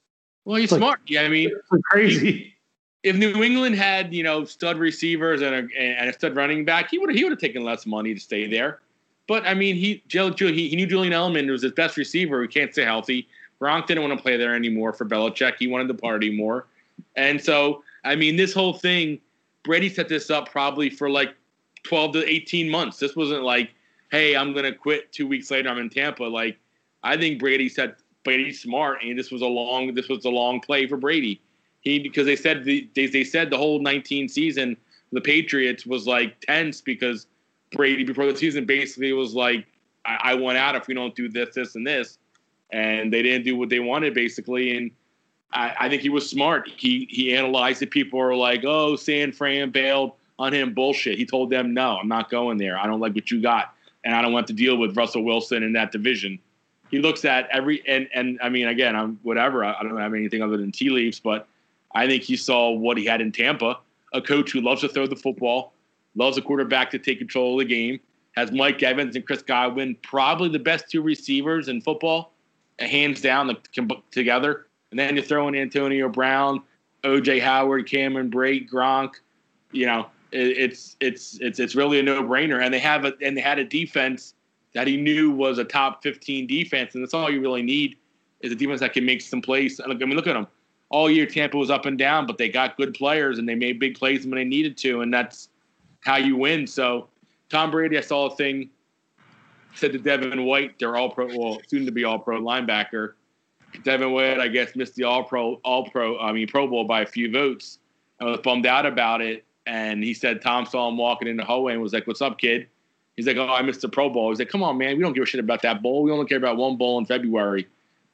Well, 0.46 0.58
he's 0.58 0.72
like- 0.72 0.80
smart. 0.80 1.00
Yeah, 1.08 1.22
I 1.22 1.30
mean, 1.30 1.52
crazy. 1.84 2.54
if 3.04 3.16
New 3.16 3.44
England 3.44 3.76
had 3.76 4.14
you 4.14 4.24
know 4.24 4.44
stud 4.46 4.78
receivers 4.78 5.42
and 5.42 5.54
a, 5.54 5.80
and 5.80 6.10
a 6.10 6.14
stud 6.14 6.36
running 6.36 6.66
back, 6.66 6.90
he 6.90 6.98
would 6.98 7.14
he 7.14 7.24
would 7.24 7.32
have 7.32 7.40
taken 7.40 7.64
less 7.64 7.86
money 7.86 8.14
to 8.14 8.20
stay 8.20 8.48
there. 8.48 8.80
But 9.28 9.46
I 9.46 9.54
mean, 9.54 9.76
he 9.76 10.04
Joe, 10.08 10.32
Joe 10.32 10.48
he, 10.52 10.70
he 10.70 10.76
knew 10.76 10.86
Julian 10.88 11.14
Edelman 11.14 11.50
was 11.50 11.62
his 11.62 11.72
best 11.74 11.96
receiver 11.96 12.42
who 12.42 12.48
can't 12.48 12.72
stay 12.74 12.84
healthy. 12.84 13.28
Gronk 13.64 13.88
didn't 13.88 14.04
want 14.04 14.18
to 14.18 14.22
play 14.22 14.36
there 14.36 14.56
anymore 14.56 14.92
for 14.94 15.06
Belichick. 15.06 15.56
He 15.58 15.68
wanted 15.68 15.88
to 15.88 15.94
party 15.94 16.36
more, 16.36 16.68
and 17.16 17.42
so 17.42 17.84
I 18.04 18.16
mean, 18.16 18.36
this 18.36 18.54
whole 18.54 18.74
thing, 18.74 19.20
Brady 19.64 19.90
set 19.90 20.10
this 20.10 20.30
up 20.30 20.50
probably 20.50 20.90
for 20.90 21.10
like 21.10 21.34
twelve 21.84 22.12
to 22.14 22.30
eighteen 22.30 22.70
months. 22.70 22.98
This 22.98 23.16
wasn't 23.16 23.44
like, 23.44 23.72
hey, 24.12 24.36
I'm 24.36 24.54
gonna 24.54 24.74
quit 24.74 25.12
two 25.14 25.28
weeks 25.28 25.50
later. 25.50 25.70
I'm 25.70 25.78
in 25.78 25.90
Tampa. 25.90 26.24
Like, 26.24 26.58
I 27.04 27.16
think 27.16 27.40
Brady 27.40 27.70
said 27.70 27.96
Brady's 28.26 28.62
smart, 28.62 29.04
and 29.04 29.18
this 29.18 29.32
was 29.32 29.42
a 29.42 29.48
long 29.48 29.94
this 29.94 30.10
was 30.10 30.26
a 30.26 30.30
long 30.30 30.60
play 30.60 30.88
for 30.88 30.98
Brady 30.98 31.40
he 31.84 32.00
because 32.00 32.26
they 32.26 32.36
said 32.36 32.64
the 32.64 32.90
they, 32.96 33.06
they 33.08 33.24
said 33.24 33.50
the 33.50 33.58
whole 33.58 33.80
19 33.80 34.28
season 34.28 34.76
the 35.12 35.22
Patriots 35.22 35.86
was 35.86 36.08
like 36.08 36.40
tense 36.42 36.82
because 36.82 37.28
Brady 37.72 38.04
before 38.04 38.26
the 38.26 38.36
season 38.36 38.66
basically 38.66 39.14
was 39.14 39.36
like 39.36 39.66
I, 40.06 40.18
I 40.24 40.36
want 40.36 40.58
out 40.58 40.76
if 40.76 40.88
we 40.88 40.94
don't 40.94 41.16
do 41.16 41.30
this 41.30 41.54
this 41.54 41.76
and 41.76 41.86
this 41.86 42.18
and 42.74 43.14
they 43.14 43.22
didn't 43.22 43.46
do 43.46 43.56
what 43.56 43.70
they 43.70 43.80
wanted 43.80 44.14
basically 44.14 44.76
and 44.76 44.92
I, 45.54 45.76
I 45.82 45.90
think 45.90 46.02
he 46.02 46.10
was 46.10 46.28
smart. 46.28 46.68
He 46.68 47.08
he 47.10 47.36
analyzed 47.36 47.82
it. 47.84 47.92
People 47.92 48.20
are 48.20 48.36
like 48.36 48.64
oh 48.66 48.96
San 48.96 49.32
Fran 49.32 49.70
bailed 49.70 50.14
on 50.40 50.52
him. 50.52 50.74
Bullshit. 50.74 51.18
He 51.18 51.26
told 51.26 51.50
them 51.50 51.74
no 51.74 51.98
I'm 51.98 52.08
not 52.08 52.30
going 52.30 52.58
there. 52.58 52.78
I 52.78 52.88
don't 52.88 53.00
like 53.00 53.16
what 53.16 53.32
you 53.32 53.42
got 53.42 53.76
and 54.04 54.16
I 54.16 54.22
don't 54.22 54.34
want 54.34 54.48
to 54.48 54.54
deal 54.54 54.78
with 54.78 54.98
Russell 54.98 55.24
Wilson 55.24 55.64
in 55.64 55.74
that 55.74 55.92
division. 55.92 56.40
He 56.92 57.00
looks 57.00 57.24
at 57.24 57.48
every 57.52 57.88
and 57.88 58.10
and 58.14 58.40
I 58.42 58.50
mean 58.50 58.68
again 58.68 58.96
I'm 58.96 59.20
whatever. 59.22 59.64
I, 59.64 59.76
I 59.80 59.84
don't 59.84 59.98
have 59.98 60.14
anything 60.14 60.42
other 60.42 60.58
than 60.58 60.72
tea 60.72 60.90
leaves 60.90 61.20
but 61.20 61.48
I 61.94 62.08
think 62.08 62.24
he 62.24 62.36
saw 62.36 62.72
what 62.72 62.98
he 62.98 63.06
had 63.06 63.22
in 63.22 63.32
Tampa, 63.32 63.78
a 64.14 64.22
coach 64.22 64.52
who 64.52 64.62
loves 64.62 64.82
to 64.82 64.90
throw 64.90 65.06
the 65.06 65.16
football, 65.16 65.74
loves 66.16 66.38
a 66.38 66.42
quarterback 66.42 66.90
to 66.92 67.00
take 67.00 67.20
control 67.20 67.54
of 67.54 67.68
the 67.68 67.72
game, 67.72 68.00
has 68.36 68.52
Mike 68.52 68.82
Evans 68.82 69.16
and 69.16 69.26
Chris 69.26 69.44
Godwin, 69.44 69.96
probably 70.02 70.50
the 70.50 70.60
best 70.60 70.90
two 70.90 71.04
receivers 71.04 71.68
in 71.68 71.82
football, 71.82 72.33
hands 72.80 73.22
down 73.22 73.48
the, 73.48 73.96
together. 74.12 74.68
And 74.92 75.00
then 75.00 75.16
you 75.16 75.22
throw 75.22 75.48
in 75.48 75.56
Antonio 75.56 76.10
Brown, 76.10 76.62
OJ 77.04 77.42
Howard, 77.42 77.90
Cameron 77.90 78.30
Brate, 78.30 78.70
Gronk. 78.70 79.16
You 79.72 79.88
know, 79.88 80.08
it, 80.32 80.58
it's 80.58 80.96
it's 81.00 81.40
it's 81.40 81.60
it's 81.60 81.76
really 81.76 82.00
a 82.00 82.04
no 82.04 82.24
brainer. 82.24 82.64
And 82.64 82.74
they 82.74 82.80
have 82.80 83.06
a 83.06 83.14
and 83.22 83.36
they 83.36 83.42
had 83.42 83.60
a 83.60 83.66
defense 83.66 84.36
that 84.74 84.88
he 84.88 84.98
knew 84.98 85.32
was 85.32 85.58
a 85.58 85.64
top 85.64 86.04
15 86.04 86.48
defense, 86.48 86.96
and 86.96 87.04
that's 87.04 87.14
all 87.14 87.32
you 87.32 87.42
really 87.42 87.62
need 87.62 87.98
is 88.42 88.52
a 88.52 88.56
defense 88.56 88.82
that 88.82 88.94
can 88.94 89.06
make 89.06 89.22
some 89.22 89.42
plays. 89.42 89.80
I 89.84 89.88
mean, 89.88 90.16
look 90.16 90.28
at 90.28 90.34
them 90.34 90.48
all 90.94 91.10
year 91.10 91.26
Tampa 91.26 91.58
was 91.58 91.72
up 91.72 91.88
and 91.88 91.98
down, 91.98 92.28
but 92.28 92.38
they 92.38 92.48
got 92.48 92.78
good 92.78 92.94
players 92.94 93.40
and 93.40 93.50
they 93.50 93.56
made 93.56 93.80
big 93.80 93.98
plays 93.98 94.28
when 94.28 94.36
they 94.36 94.44
needed 94.44 94.78
to, 94.78 95.02
and 95.02 95.12
that's 95.12 95.50
how 96.02 96.18
you 96.18 96.38
win. 96.38 96.68
So 96.68 97.10
Tom 97.50 97.72
Brady, 97.72 97.98
I 97.98 98.02
saw 98.02 98.28
a 98.28 98.36
thing 98.36 98.70
said 99.76 99.94
to 99.94 100.00
Devin 100.00 100.46
White, 100.46 100.80
they're 100.80 100.96
all 100.96 101.10
pro, 101.10 101.28
well, 101.28 101.60
soon 101.68 101.86
to 101.86 101.92
be 101.92 102.04
all 102.04 102.20
pro 102.20 102.42
linebacker. 102.42 103.14
Devin 103.84 104.12
White, 104.12 104.40
I 104.40 104.48
guess, 104.48 104.76
missed 104.76 104.96
the 104.96 105.04
all 105.04 105.24
pro, 105.24 105.56
all 105.64 105.90
pro, 105.90 106.20
I 106.20 106.32
mean, 106.32 106.48
Pro 106.48 106.68
Bowl 106.68 106.84
by 106.84 107.02
a 107.02 107.06
few 107.06 107.32
votes. 107.32 107.80
I 108.20 108.26
was 108.26 108.40
bummed 108.42 108.66
out 108.66 108.86
about 108.86 109.22
it. 109.22 109.46
And 109.66 110.04
he 110.04 110.14
said 110.14 110.42
Tom 110.42 110.66
saw 110.66 110.90
him 110.90 110.98
walking 110.98 111.28
in 111.28 111.38
the 111.38 111.46
hallway 111.46 111.74
and 111.74 111.82
was 111.82 111.94
like, 111.94 112.06
What's 112.06 112.22
up, 112.22 112.38
kid? 112.38 112.68
He's 113.16 113.28
like, 113.28 113.38
Oh, 113.38 113.48
I 113.48 113.62
missed 113.62 113.82
the 113.82 113.90
Pro 113.90 114.10
Bowl. 114.10 114.30
He's 114.30 114.40
like, 114.40 114.50
Come 114.50 114.62
on, 114.62 114.78
man. 114.78 114.98
We 114.98 115.04
don't 115.04 115.14
give 115.14 115.24
a 115.24 115.26
shit 115.26 115.40
about 115.40 115.62
that 115.62 115.82
bowl. 115.82 116.04
We 116.04 116.12
only 116.12 116.26
care 116.26 116.38
about 116.38 116.58
one 116.58 116.76
bowl 116.76 116.98
in 117.00 117.06
February. 117.06 117.68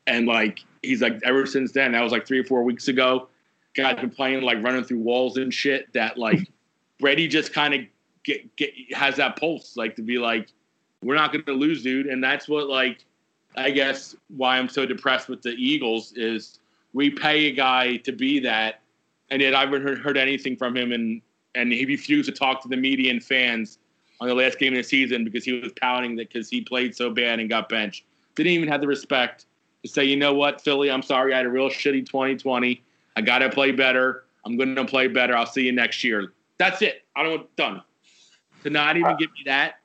And 0.06 0.28
like, 0.28 0.60
he's 0.82 1.02
like, 1.02 1.20
ever 1.24 1.46
since 1.46 1.72
then, 1.72 1.92
that 1.92 2.02
was 2.02 2.12
like 2.12 2.26
three 2.26 2.40
or 2.40 2.44
four 2.44 2.64
weeks 2.64 2.88
ago. 2.88 3.30
Guy's 3.76 4.00
been 4.00 4.10
playing 4.10 4.42
like 4.42 4.64
running 4.64 4.84
through 4.84 5.00
walls 5.00 5.38
and 5.38 5.54
shit. 5.54 5.92
That 5.94 6.18
like 6.18 6.40
Brady 7.00 7.28
just 7.28 7.54
kind 7.54 7.74
of 7.74 7.82
get 8.24 8.56
get 8.56 8.74
has 8.94 9.16
that 9.18 9.40
pulse, 9.40 9.78
like 9.78 9.96
to 9.96 10.02
be 10.02 10.18
like, 10.18 10.50
we're 11.04 11.16
not 11.16 11.32
going 11.32 11.46
to 11.46 11.54
lose, 11.54 11.84
dude. 11.84 12.08
And 12.08 12.24
that's 12.24 12.48
what 12.48 12.68
like, 12.68 13.06
I 13.56 13.72
guess 13.72 14.16
why 14.36 14.58
I'm 14.58 14.70
so 14.70 14.86
depressed 14.86 15.30
with 15.30 15.42
the 15.42 15.52
Eagles 15.52 16.14
is 16.16 16.60
we 16.94 17.10
pay 17.10 17.48
a 17.48 17.52
guy 17.52 17.98
to 17.98 18.12
be 18.12 18.40
that, 18.40 18.82
and 19.32 19.42
yet 19.42 19.56
I 19.56 19.62
haven't 19.62 19.84
heard, 19.84 20.00
heard 20.00 20.18
anything 20.18 20.56
from 20.56 20.76
him, 20.76 20.92
and 20.92 21.22
and 21.56 21.72
he 21.72 21.86
refused 21.86 22.30
to 22.30 22.36
talk 22.36 22.62
to 22.62 22.68
the 22.68 22.78
media 22.78 23.12
and 23.12 23.24
fans 23.24 23.80
on 24.22 24.28
the 24.28 24.36
last 24.36 24.60
game 24.60 24.74
of 24.74 24.78
the 24.78 24.84
season 24.84 25.24
because 25.24 25.44
he 25.44 25.54
was 25.54 25.72
pouting 25.74 26.16
that 26.18 26.30
because 26.30 26.50
he 26.50 26.62
played 26.62 26.96
so 26.96 27.10
bad 27.10 27.40
and 27.40 27.50
got 27.50 27.70
benched. 27.70 28.06
Didn't 28.36 28.52
even 28.52 28.68
have 28.70 28.82
the 28.82 28.88
respect 28.88 29.46
to 29.84 29.90
say, 29.90 30.04
you 30.04 30.16
know 30.16 30.34
what, 30.34 30.62
Philly, 30.62 30.92
I'm 30.92 31.02
sorry, 31.02 31.34
I 31.34 31.38
had 31.38 31.46
a 31.46 31.50
real 31.50 31.70
shitty 31.70 32.06
2020. 32.06 32.84
I 33.16 33.22
got 33.22 33.40
to 33.40 33.50
play 33.50 33.72
better. 33.72 34.26
I'm 34.46 34.58
going 34.58 34.76
to 34.76 34.86
play 34.86 35.08
better. 35.08 35.36
I'll 35.36 35.46
see 35.46 35.64
you 35.64 35.72
next 35.72 36.04
year. 36.04 36.34
That's 36.58 36.82
it. 36.82 37.04
I 37.16 37.24
don't 37.24 37.54
done. 37.56 37.82
To 38.64 38.70
not 38.70 38.98
even 38.98 39.16
give 39.18 39.32
me 39.32 39.44
that, 39.46 39.79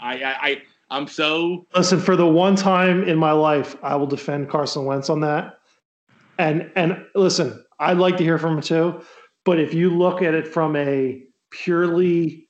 I, 0.00 0.22
I, 0.22 0.48
I 0.48 0.62
I'm 0.90 1.06
so 1.06 1.66
Listen, 1.74 2.00
for 2.00 2.16
the 2.16 2.26
one 2.26 2.56
time 2.56 3.04
in 3.04 3.16
my 3.16 3.32
life, 3.32 3.76
I 3.82 3.96
will 3.96 4.06
defend 4.06 4.48
Carson 4.48 4.84
Wentz 4.84 5.08
on 5.08 5.20
that. 5.20 5.58
And 6.38 6.70
and 6.74 7.04
listen, 7.14 7.64
I'd 7.78 7.98
like 7.98 8.16
to 8.16 8.24
hear 8.24 8.38
from 8.38 8.56
him 8.56 8.62
too. 8.62 9.02
But 9.44 9.60
if 9.60 9.72
you 9.72 9.90
look 9.90 10.22
at 10.22 10.34
it 10.34 10.46
from 10.46 10.76
a 10.76 11.22
purely 11.50 12.48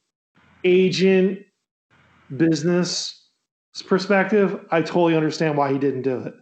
agent 0.64 1.40
business 2.36 3.28
perspective, 3.86 4.64
I 4.70 4.82
totally 4.82 5.16
understand 5.16 5.56
why 5.56 5.72
he 5.72 5.78
didn't 5.78 6.02
do 6.02 6.18
it. 6.20 6.34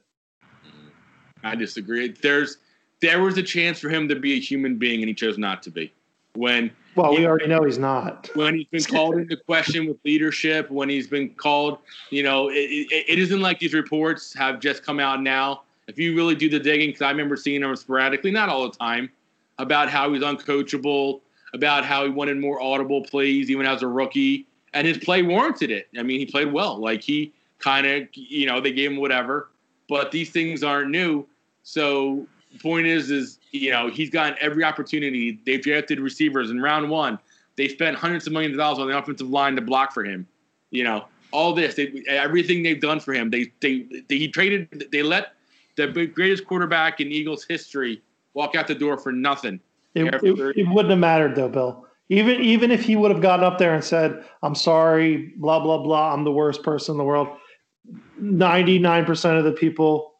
I 1.43 1.55
disagree. 1.55 2.09
There's 2.09 2.59
there 3.01 3.23
was 3.23 3.39
a 3.39 3.43
chance 3.43 3.79
for 3.79 3.89
him 3.89 4.09
to 4.09 4.17
be 4.17 4.35
a 4.35 4.41
human 4.41 4.77
being, 4.77 5.01
and 5.01 5.09
he 5.09 5.15
chose 5.15 5.39
not 5.39 5.63
to 5.65 5.71
be. 5.71 5.93
When 6.35 6.71
Well, 6.99 7.15
we 7.15 7.27
already 7.27 7.47
know 7.47 7.63
he's 7.63 7.79
not. 7.79 8.29
when 8.35 8.57
he's 8.57 8.67
been 8.87 8.97
called 8.97 9.17
into 9.17 9.37
question 9.37 9.87
with 9.87 9.99
leadership, 10.05 10.69
when 10.69 10.89
he's 10.89 11.07
been 11.07 11.31
called, 11.31 11.79
you 12.11 12.25
know, 12.25 12.49
it, 12.49 12.55
it, 12.55 13.05
it 13.09 13.19
isn't 13.21 13.41
like 13.41 13.61
these 13.61 13.73
reports 13.73 14.35
have 14.35 14.59
just 14.59 14.83
come 14.83 14.99
out 14.99 15.23
now. 15.23 15.63
If 15.87 15.97
you 15.97 16.17
really 16.17 16.35
do 16.35 16.49
the 16.49 16.59
digging, 16.59 16.89
because 16.89 17.03
I 17.03 17.11
remember 17.11 17.37
seeing 17.37 17.61
them 17.61 17.75
sporadically, 17.77 18.33
not 18.33 18.49
all 18.49 18.69
the 18.69 18.77
time, 18.77 19.11
about 19.59 19.89
how 19.89 20.13
he's 20.13 20.23
uncoachable, 20.23 21.21
about 21.55 21.85
how 21.85 22.05
he 22.05 22.11
wanted 22.11 22.37
more 22.39 22.61
audible 22.61 23.03
plays 23.05 23.49
even 23.49 23.65
as 23.65 23.83
a 23.83 23.87
rookie, 23.87 24.47
and 24.75 24.85
his 24.85 24.99
play 24.99 25.23
warranted 25.23 25.71
it. 25.71 25.87
I 25.97 26.03
mean, 26.03 26.19
he 26.19 26.27
played 26.27 26.53
well. 26.53 26.79
Like 26.79 27.03
he 27.03 27.33
kind 27.61 27.87
of, 27.87 28.09
you 28.13 28.47
know, 28.47 28.61
they 28.61 28.73
gave 28.73 28.91
him 28.91 28.97
whatever, 28.97 29.51
but 29.89 30.11
these 30.11 30.31
things 30.31 30.65
aren't 30.65 30.91
new. 30.91 31.27
So 31.63 32.27
point 32.61 32.87
is, 32.87 33.11
is 33.11 33.38
you 33.51 33.71
know 33.71 33.91
he's 33.91 34.11
gotten 34.11 34.37
every 34.41 34.65
opportunity. 34.65 35.41
They've 35.45 35.63
drafted 35.63 36.01
receivers 36.01 36.51
in 36.51 36.61
round 36.61 36.91
one. 36.91 37.19
They 37.57 37.69
spent 37.69 37.97
hundreds 37.97 38.27
of 38.27 38.33
millions 38.33 38.55
of 38.55 38.59
dollars 38.59 38.79
on 38.79 38.89
the 38.89 38.97
offensive 38.97 39.29
line 39.29 39.57
to 39.57 39.63
block 39.63 39.93
for 39.93 40.05
him. 40.05 40.27
You 40.71 40.85
know 40.85 41.07
all 41.31 41.55
this, 41.55 41.75
they, 41.75 42.03
everything 42.09 42.63
they've 42.63 42.81
done 42.81 43.01
for 43.01 43.13
him. 43.13 43.31
They, 43.31 43.53
they 43.61 43.87
they 44.09 44.19
he 44.19 44.29
traded. 44.29 44.89
They 44.91 45.03
let 45.03 45.35
the 45.77 46.07
greatest 46.07 46.47
quarterback 46.47 47.01
in 47.01 47.13
Eagles 47.13 47.45
history 47.45 48.03
walk 48.35 48.55
out 48.55 48.67
the 48.67 48.75
door 48.75 48.99
for 48.99 49.13
nothing. 49.13 49.61
It, 49.95 50.15
it, 50.23 50.57
it, 50.57 50.69
wouldn't 50.69 50.91
have 50.91 50.99
mattered 50.99 51.35
though, 51.35 51.49
Bill. 51.49 51.87
Even 52.09 52.41
even 52.41 52.71
if 52.71 52.83
he 52.83 52.97
would 52.97 53.11
have 53.11 53.21
gotten 53.21 53.45
up 53.45 53.59
there 53.59 53.75
and 53.75 53.85
said, 53.85 54.25
"I'm 54.43 54.55
sorry, 54.55 55.35
blah 55.37 55.61
blah 55.61 55.79
blah, 55.79 56.13
I'm 56.13 56.25
the 56.25 56.33
worst 56.33 56.63
person 56.63 56.93
in 56.93 56.99
the 56.99 57.05
world," 57.05 57.29
ninety 58.19 58.79
nine 58.79 59.05
percent 59.05 59.39
of 59.39 59.45
the 59.45 59.53
people, 59.53 60.15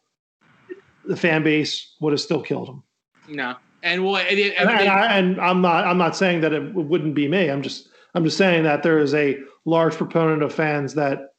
the 1.05 1.15
fan 1.15 1.43
base 1.43 1.95
would 1.99 2.13
have 2.13 2.21
still 2.21 2.41
killed 2.41 2.69
him. 2.69 2.83
No, 3.29 3.55
and 3.83 4.03
well, 4.03 4.17
and, 4.17 4.39
and, 4.39 4.69
and, 4.69 4.69
I, 4.69 5.17
and 5.17 5.39
I'm 5.39 5.61
not 5.61 5.85
I'm 5.85 5.97
not 5.97 6.15
saying 6.15 6.41
that 6.41 6.53
it 6.53 6.73
wouldn't 6.73 7.15
be 7.15 7.27
me. 7.27 7.49
I'm 7.49 7.61
just 7.61 7.89
I'm 8.15 8.23
just 8.23 8.37
saying 8.37 8.63
that 8.63 8.83
there 8.83 8.99
is 8.99 9.13
a 9.13 9.37
large 9.65 9.95
proponent 9.95 10.43
of 10.43 10.53
fans 10.53 10.95
that 10.95 11.33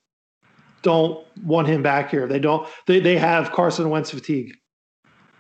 don't 0.83 1.27
want 1.45 1.69
him 1.69 1.83
back 1.83 2.11
here. 2.11 2.27
They 2.27 2.39
don't. 2.39 2.67
They 2.87 3.01
they 3.01 3.19
have 3.19 3.53
Carson 3.53 3.91
Wentz 3.91 4.11
fatigue. 4.11 4.57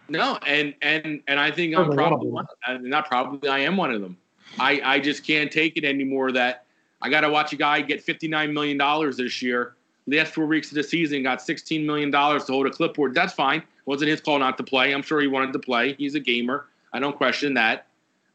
No, 0.09 0.39
and 0.47 0.75
and 0.83 1.23
and 1.29 1.39
I 1.39 1.51
think 1.51 1.77
I'm 1.77 1.91
probably 1.93 2.31
one. 2.31 2.47
Not 2.83 3.09
probably. 3.09 3.49
I 3.49 3.61
am 3.61 3.77
one 3.77 3.93
of 3.93 4.01
them. 4.01 4.17
I 4.59 4.81
I 4.85 5.01
just 5.01 5.25
can't 5.25 5.51
take 5.51 5.77
it 5.77 5.85
anymore. 5.85 6.33
That 6.33 6.67
I 7.01 7.09
got 7.09 7.21
to 7.23 7.31
watch 7.31 7.53
a 7.53 7.57
guy 7.57 7.81
get 7.81 8.03
59 8.03 8.53
million 8.53 8.77
dollars 8.77 9.17
this 9.17 9.41
year. 9.41 9.77
Last 10.11 10.35
four 10.35 10.47
weeks 10.47 10.71
of 10.71 10.75
the 10.75 10.83
season, 10.83 11.23
got 11.23 11.41
16 11.41 11.87
million 11.87 12.11
dollars 12.11 12.45
to 12.47 12.53
hold 12.53 12.67
a 12.67 12.71
clipboard. 12.71 13.15
That's 13.15 13.33
fine. 13.33 13.63
wasn't 13.85 14.11
his 14.11 14.21
call 14.21 14.39
not 14.39 14.57
to 14.59 14.65
play. 14.65 14.93
I'm 14.93 15.03
sure 15.03 15.21
he 15.21 15.27
wanted 15.27 15.53
to 15.53 15.59
play. 15.59 15.95
He's 15.95 16.15
a 16.15 16.21
gamer. 16.21 16.67
I 16.93 16.99
don't 16.99 17.17
question 17.17 17.55
that. 17.55 17.87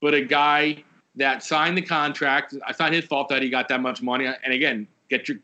But 0.02 0.14
a 0.14 0.22
guy 0.22 0.84
that 1.16 1.44
signed 1.44 1.78
the 1.78 1.82
contract, 1.82 2.54
it's 2.68 2.80
not 2.80 2.94
his 2.94 3.06
fault 3.06 3.30
that 3.30 3.42
he 3.42 3.50
got 3.50 3.68
that 3.70 3.82
much 3.82 4.02
money. 4.02 4.26
And 4.26 4.54
again, 4.54 4.88
get 5.10 5.28
your 5.28 5.38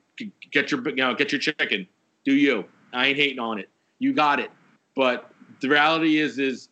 get 0.51 0.71
your 0.71 0.87
you 0.89 0.95
know 0.97 1.15
get 1.15 1.31
your 1.31 1.39
chicken. 1.39 1.87
Do 2.23 2.33
you? 2.33 2.65
I 2.93 3.07
ain't 3.07 3.17
hating 3.17 3.39
on 3.39 3.59
it. 3.59 3.69
You 3.99 4.13
got 4.13 4.39
it. 4.39 4.51
But 4.95 5.31
the 5.59 5.69
reality 5.69 6.19
is 6.19 6.39
is 6.39 6.69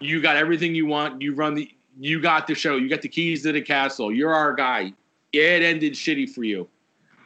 you 0.00 0.20
got 0.20 0.36
everything 0.36 0.74
you 0.74 0.86
want. 0.86 1.20
You 1.22 1.34
run 1.34 1.54
the 1.54 1.70
you 1.98 2.20
got 2.20 2.46
the 2.46 2.54
show. 2.54 2.76
You 2.76 2.88
got 2.88 3.02
the 3.02 3.08
keys 3.08 3.42
to 3.42 3.52
the 3.52 3.62
castle. 3.62 4.12
You're 4.12 4.34
our 4.34 4.54
guy. 4.54 4.92
It 5.32 5.62
ended 5.62 5.92
shitty 5.92 6.30
for 6.30 6.42
you. 6.42 6.68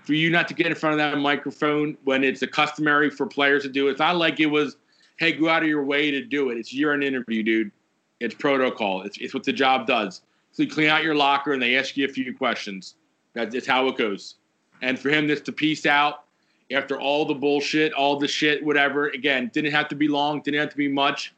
For 0.05 0.12
you 0.12 0.30
not 0.30 0.48
to 0.48 0.55
get 0.55 0.66
in 0.66 0.74
front 0.74 0.92
of 0.92 0.98
that 0.98 1.18
microphone 1.18 1.96
when 2.05 2.24
it's 2.24 2.42
a 2.42 2.46
customary 2.46 3.11
for 3.11 3.26
players 3.26 3.62
to 3.62 3.70
do 3.70 3.88
it. 3.88 3.92
It's 3.92 4.00
not 4.00 4.16
like 4.16 4.38
it 4.38 4.46
was, 4.46 4.76
hey, 5.16 5.32
go 5.32 5.48
out 5.48 5.62
of 5.62 5.68
your 5.68 5.84
way 5.84 6.11
to 6.11 6.22
do 6.22 6.50
it. 6.50 6.59
It's 6.59 6.74
you're 6.74 6.92
an 6.92 7.02
interview, 7.02 7.42
dude. 7.42 7.72
It's 8.20 8.34
protocol. 8.34 9.02
It's, 9.02 9.16
it's 9.18 9.32
what 9.32 9.44
the 9.44 9.52
job 9.52 9.86
does. 9.86 10.20
So 10.52 10.62
you 10.62 10.70
clean 10.70 10.88
out 10.88 11.02
your 11.02 11.14
locker 11.14 11.52
and 11.52 11.62
they 11.62 11.76
ask 11.76 11.96
you 11.96 12.05
a 12.05 12.09
few 12.09 12.36
questions. 12.36 12.96
That's 13.32 13.66
how 13.66 13.88
it 13.88 13.96
goes. 13.96 14.36
And 14.82 14.98
for 14.98 15.09
him 15.09 15.26
just 15.26 15.46
to 15.46 15.52
piece 15.52 15.86
out 15.86 16.24
after 16.70 17.00
all 17.00 17.24
the 17.24 17.34
bullshit, 17.34 17.92
all 17.94 18.18
the 18.18 18.28
shit, 18.28 18.64
whatever, 18.64 19.09
again, 19.09 19.50
didn't 19.55 19.72
have 19.72 19.88
to 19.88 19.94
be 19.94 20.07
long, 20.07 20.42
didn't 20.42 20.61
have 20.61 20.70
to 20.70 20.76
be 20.76 20.88
much. 20.88 21.34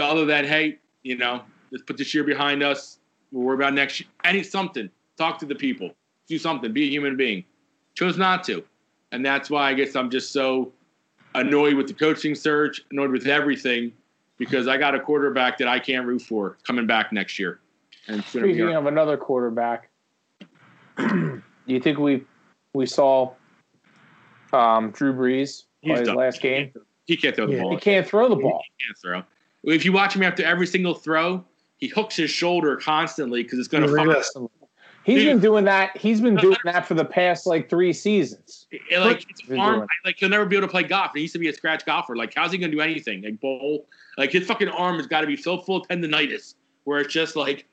Other 0.00 0.24
than, 0.24 0.44
hey, 0.44 0.78
you 1.02 1.16
know, 1.16 1.42
let's 1.70 1.84
put 1.84 1.96
this 1.96 2.14
year 2.14 2.24
behind 2.24 2.62
us. 2.62 2.98
We'll 3.30 3.44
worry 3.44 3.56
about 3.56 3.74
next 3.74 4.00
year. 4.00 4.08
Any 4.24 4.42
something. 4.42 4.90
Talk 5.16 5.38
to 5.38 5.46
the 5.46 5.54
people. 5.54 5.90
Do 6.26 6.38
something. 6.38 6.72
Be 6.72 6.84
a 6.84 6.90
human 6.90 7.16
being. 7.16 7.44
Chose 7.94 8.18
not 8.18 8.44
to. 8.44 8.64
And 9.12 9.24
that's 9.24 9.48
why 9.50 9.70
I 9.70 9.74
guess 9.74 9.94
I'm 9.94 10.10
just 10.10 10.32
so 10.32 10.72
annoyed 11.34 11.74
with 11.74 11.86
the 11.86 11.94
coaching 11.94 12.34
search, 12.34 12.82
annoyed 12.90 13.10
with 13.10 13.26
everything, 13.26 13.92
because 14.38 14.66
I 14.68 14.76
got 14.76 14.94
a 14.94 15.00
quarterback 15.00 15.58
that 15.58 15.68
I 15.68 15.78
can't 15.78 16.06
root 16.06 16.22
for 16.22 16.56
coming 16.66 16.86
back 16.86 17.12
next 17.12 17.38
year. 17.38 17.60
And 18.08 18.24
speaking 18.24 18.74
of 18.74 18.86
another 18.86 19.16
quarterback, 19.16 19.88
do 20.98 21.42
you 21.66 21.80
think 21.80 21.98
we 21.98 22.24
we 22.74 22.86
saw 22.86 23.32
um, 24.52 24.90
Drew 24.90 25.14
Brees 25.14 25.64
play 25.84 26.00
his 26.00 26.08
last 26.08 26.40
game? 26.40 26.72
He 27.06 27.16
can't 27.16 27.36
throw 27.36 27.46
the 27.46 27.54
yeah. 27.54 27.62
ball. 27.62 27.70
He 27.70 27.76
can't 27.78 28.06
throw 28.06 28.28
the 28.28 28.36
ball. 28.36 28.62
He 28.76 28.84
can't 28.84 28.98
throw. 28.98 29.22
If 29.72 29.84
you 29.84 29.92
watch 29.92 30.14
him 30.14 30.22
after 30.22 30.44
every 30.44 30.66
single 30.66 30.94
throw, 30.94 31.44
he 31.76 31.88
hooks 31.88 32.16
his 32.16 32.30
shoulder 32.30 32.76
constantly 32.76 33.42
because 33.42 33.58
it's 33.58 33.68
going 33.68 33.86
to 33.86 33.94
fuck. 33.94 34.48
He's 35.04 35.18
Dude, 35.18 35.26
been 35.26 35.40
doing 35.40 35.64
that. 35.66 35.96
He's 35.96 36.22
been 36.22 36.34
doing 36.36 36.56
that 36.64 36.86
for 36.86 36.94
the 36.94 37.04
past 37.04 37.46
like 37.46 37.68
three 37.68 37.92
seasons. 37.92 38.66
It, 38.70 38.98
like 39.00 39.26
it's 39.28 39.42
arm, 39.50 39.86
like 40.04 40.16
he'll 40.18 40.30
never 40.30 40.46
be 40.46 40.56
able 40.56 40.66
to 40.66 40.70
play 40.70 40.82
golf. 40.82 41.12
He 41.14 41.20
used 41.20 41.34
to 41.34 41.38
be 41.38 41.48
a 41.48 41.52
scratch 41.52 41.84
golfer. 41.84 42.16
Like 42.16 42.32
how's 42.34 42.52
he 42.52 42.58
gonna 42.58 42.72
do 42.72 42.80
anything? 42.80 43.22
Like 43.22 43.38
bowl. 43.38 43.86
Like 44.16 44.32
his 44.32 44.46
fucking 44.46 44.68
arm 44.68 44.96
has 44.96 45.06
got 45.06 45.20
to 45.20 45.26
be 45.26 45.36
so 45.36 45.58
full 45.58 45.76
of 45.76 45.88
tendonitis 45.88 46.54
where 46.84 47.00
it's 47.00 47.12
just 47.12 47.36
like, 47.36 47.66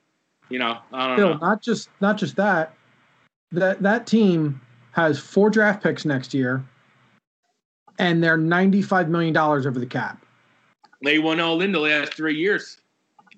you 0.50 0.58
know, 0.58 0.78
I 0.92 1.06
don't 1.06 1.16
Bill, 1.16 1.30
know. 1.30 1.38
Not 1.38 1.62
just 1.62 1.88
not 2.00 2.18
just 2.18 2.36
that. 2.36 2.74
That 3.50 3.82
that 3.82 4.06
team 4.06 4.60
has 4.92 5.18
four 5.18 5.48
draft 5.48 5.82
picks 5.82 6.04
next 6.04 6.34
year, 6.34 6.62
and 7.98 8.22
they're 8.22 8.36
ninety-five 8.36 9.08
million 9.08 9.32
dollars 9.32 9.66
over 9.66 9.78
the 9.78 9.86
cap. 9.86 10.22
They 11.02 11.18
won 11.18 11.40
all 11.40 11.62
in 11.62 11.72
the 11.72 11.80
last 11.80 12.14
three 12.14 12.36
years. 12.36 12.78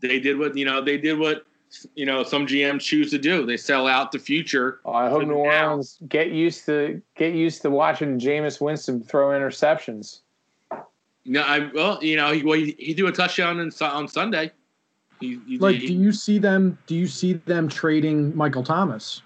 They 0.00 0.18
did 0.18 0.36
what 0.36 0.56
you 0.56 0.64
know. 0.64 0.80
They 0.80 0.98
did 0.98 1.16
what 1.16 1.46
you 1.94 2.06
know 2.06 2.22
some 2.22 2.46
GMs 2.46 2.80
choose 2.80 3.10
to 3.10 3.18
do. 3.18 3.46
They 3.46 3.56
sell 3.56 3.86
out 3.86 4.12
the 4.12 4.18
future. 4.18 4.80
Oh, 4.84 4.92
I 4.92 5.08
hope 5.08 5.26
New 5.26 5.34
Orleans 5.34 5.98
get 6.08 6.30
used 6.30 6.66
to 6.66 7.00
get 7.16 7.34
used 7.34 7.62
to 7.62 7.70
watching 7.70 8.18
Jameis 8.18 8.60
Winston 8.60 9.02
throw 9.02 9.28
interceptions. 9.28 10.20
No, 11.24 11.42
I 11.42 11.70
well, 11.72 12.02
you 12.02 12.16
know, 12.16 12.32
he 12.32 12.42
well, 12.42 12.58
he, 12.58 12.76
he 12.78 12.94
threw 12.94 13.06
a 13.06 13.12
touchdown 13.12 13.60
in, 13.60 13.70
on 13.80 14.08
Sunday. 14.08 14.52
He, 15.20 15.40
he, 15.46 15.58
like, 15.58 15.80
do 15.80 15.92
you 15.92 16.12
see 16.12 16.38
them? 16.38 16.78
Do 16.86 16.94
you 16.94 17.06
see 17.06 17.34
them 17.34 17.68
trading 17.68 18.36
Michael 18.36 18.62
Thomas 18.62 19.22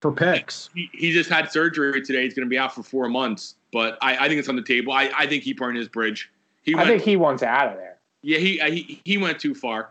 for 0.00 0.12
picks? 0.12 0.68
He, 0.74 0.90
he 0.92 1.12
just 1.12 1.30
had 1.30 1.50
surgery 1.50 2.02
today. 2.02 2.24
He's 2.24 2.34
going 2.34 2.46
to 2.46 2.50
be 2.50 2.58
out 2.58 2.74
for 2.74 2.82
four 2.82 3.08
months. 3.08 3.54
But 3.72 3.96
I, 4.02 4.16
I 4.16 4.28
think 4.28 4.38
it's 4.38 4.48
on 4.48 4.56
the 4.56 4.62
table. 4.62 4.92
I, 4.92 5.10
I 5.16 5.26
think 5.26 5.42
he 5.42 5.54
burned 5.54 5.78
his 5.78 5.88
bridge. 5.88 6.30
He 6.62 6.74
went, 6.74 6.86
I 6.86 6.90
think 6.90 7.02
he 7.02 7.16
wants 7.16 7.42
out 7.42 7.68
of 7.68 7.76
there. 7.78 7.98
Yeah, 8.20 8.38
he, 8.38 8.58
he 8.58 9.00
he 9.04 9.18
went 9.18 9.40
too 9.40 9.54
far. 9.54 9.90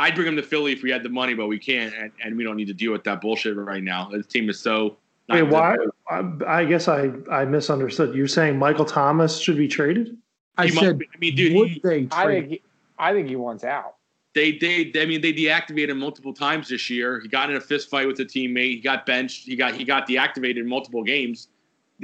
I'd 0.00 0.14
bring 0.14 0.28
him 0.28 0.36
to 0.36 0.42
Philly 0.42 0.72
if 0.72 0.82
we 0.82 0.90
had 0.90 1.02
the 1.02 1.10
money, 1.10 1.34
but 1.34 1.46
we 1.46 1.58
can't, 1.58 1.94
and, 1.94 2.10
and 2.24 2.36
we 2.36 2.42
don't 2.42 2.56
need 2.56 2.68
to 2.68 2.74
deal 2.74 2.90
with 2.90 3.04
that 3.04 3.20
bullshit 3.20 3.54
right 3.56 3.82
now. 3.82 4.08
This 4.10 4.26
team 4.26 4.48
is 4.48 4.58
so. 4.58 4.96
Wait, 5.28 5.42
why? 5.42 5.76
I, 6.08 6.32
I, 6.46 6.64
guess 6.64 6.88
I, 6.88 7.10
I 7.30 7.44
misunderstood. 7.44 8.14
You're 8.14 8.26
saying 8.26 8.58
Michael 8.58 8.86
Thomas 8.86 9.38
should 9.38 9.56
be 9.58 9.68
traded? 9.68 10.16
I 10.56 10.66
he 10.66 10.72
said, 10.72 11.00
I 11.14 11.18
mean, 11.18 11.36
dude, 11.36 11.54
would 11.54 11.68
he, 11.68 11.80
they 11.84 12.08
I 12.10 12.26
think 12.26 12.48
he, 12.48 12.62
I 12.98 13.12
think 13.12 13.28
he 13.28 13.36
wants 13.36 13.62
out. 13.62 13.96
They, 14.34 14.58
they, 14.58 14.90
I 15.00 15.06
mean, 15.06 15.20
they 15.20 15.32
deactivated 15.32 15.90
him 15.90 15.98
multiple 15.98 16.32
times 16.32 16.68
this 16.68 16.88
year. 16.88 17.20
He 17.20 17.28
got 17.28 17.50
in 17.50 17.56
a 17.56 17.60
fist 17.60 17.90
fight 17.90 18.06
with 18.06 18.18
a 18.20 18.24
teammate. 18.24 18.70
He 18.70 18.80
got 18.80 19.06
benched. 19.06 19.44
He 19.44 19.54
got, 19.54 19.74
he 19.74 19.84
got 19.84 20.08
deactivated 20.08 20.58
in 20.58 20.68
multiple 20.68 21.04
games. 21.04 21.48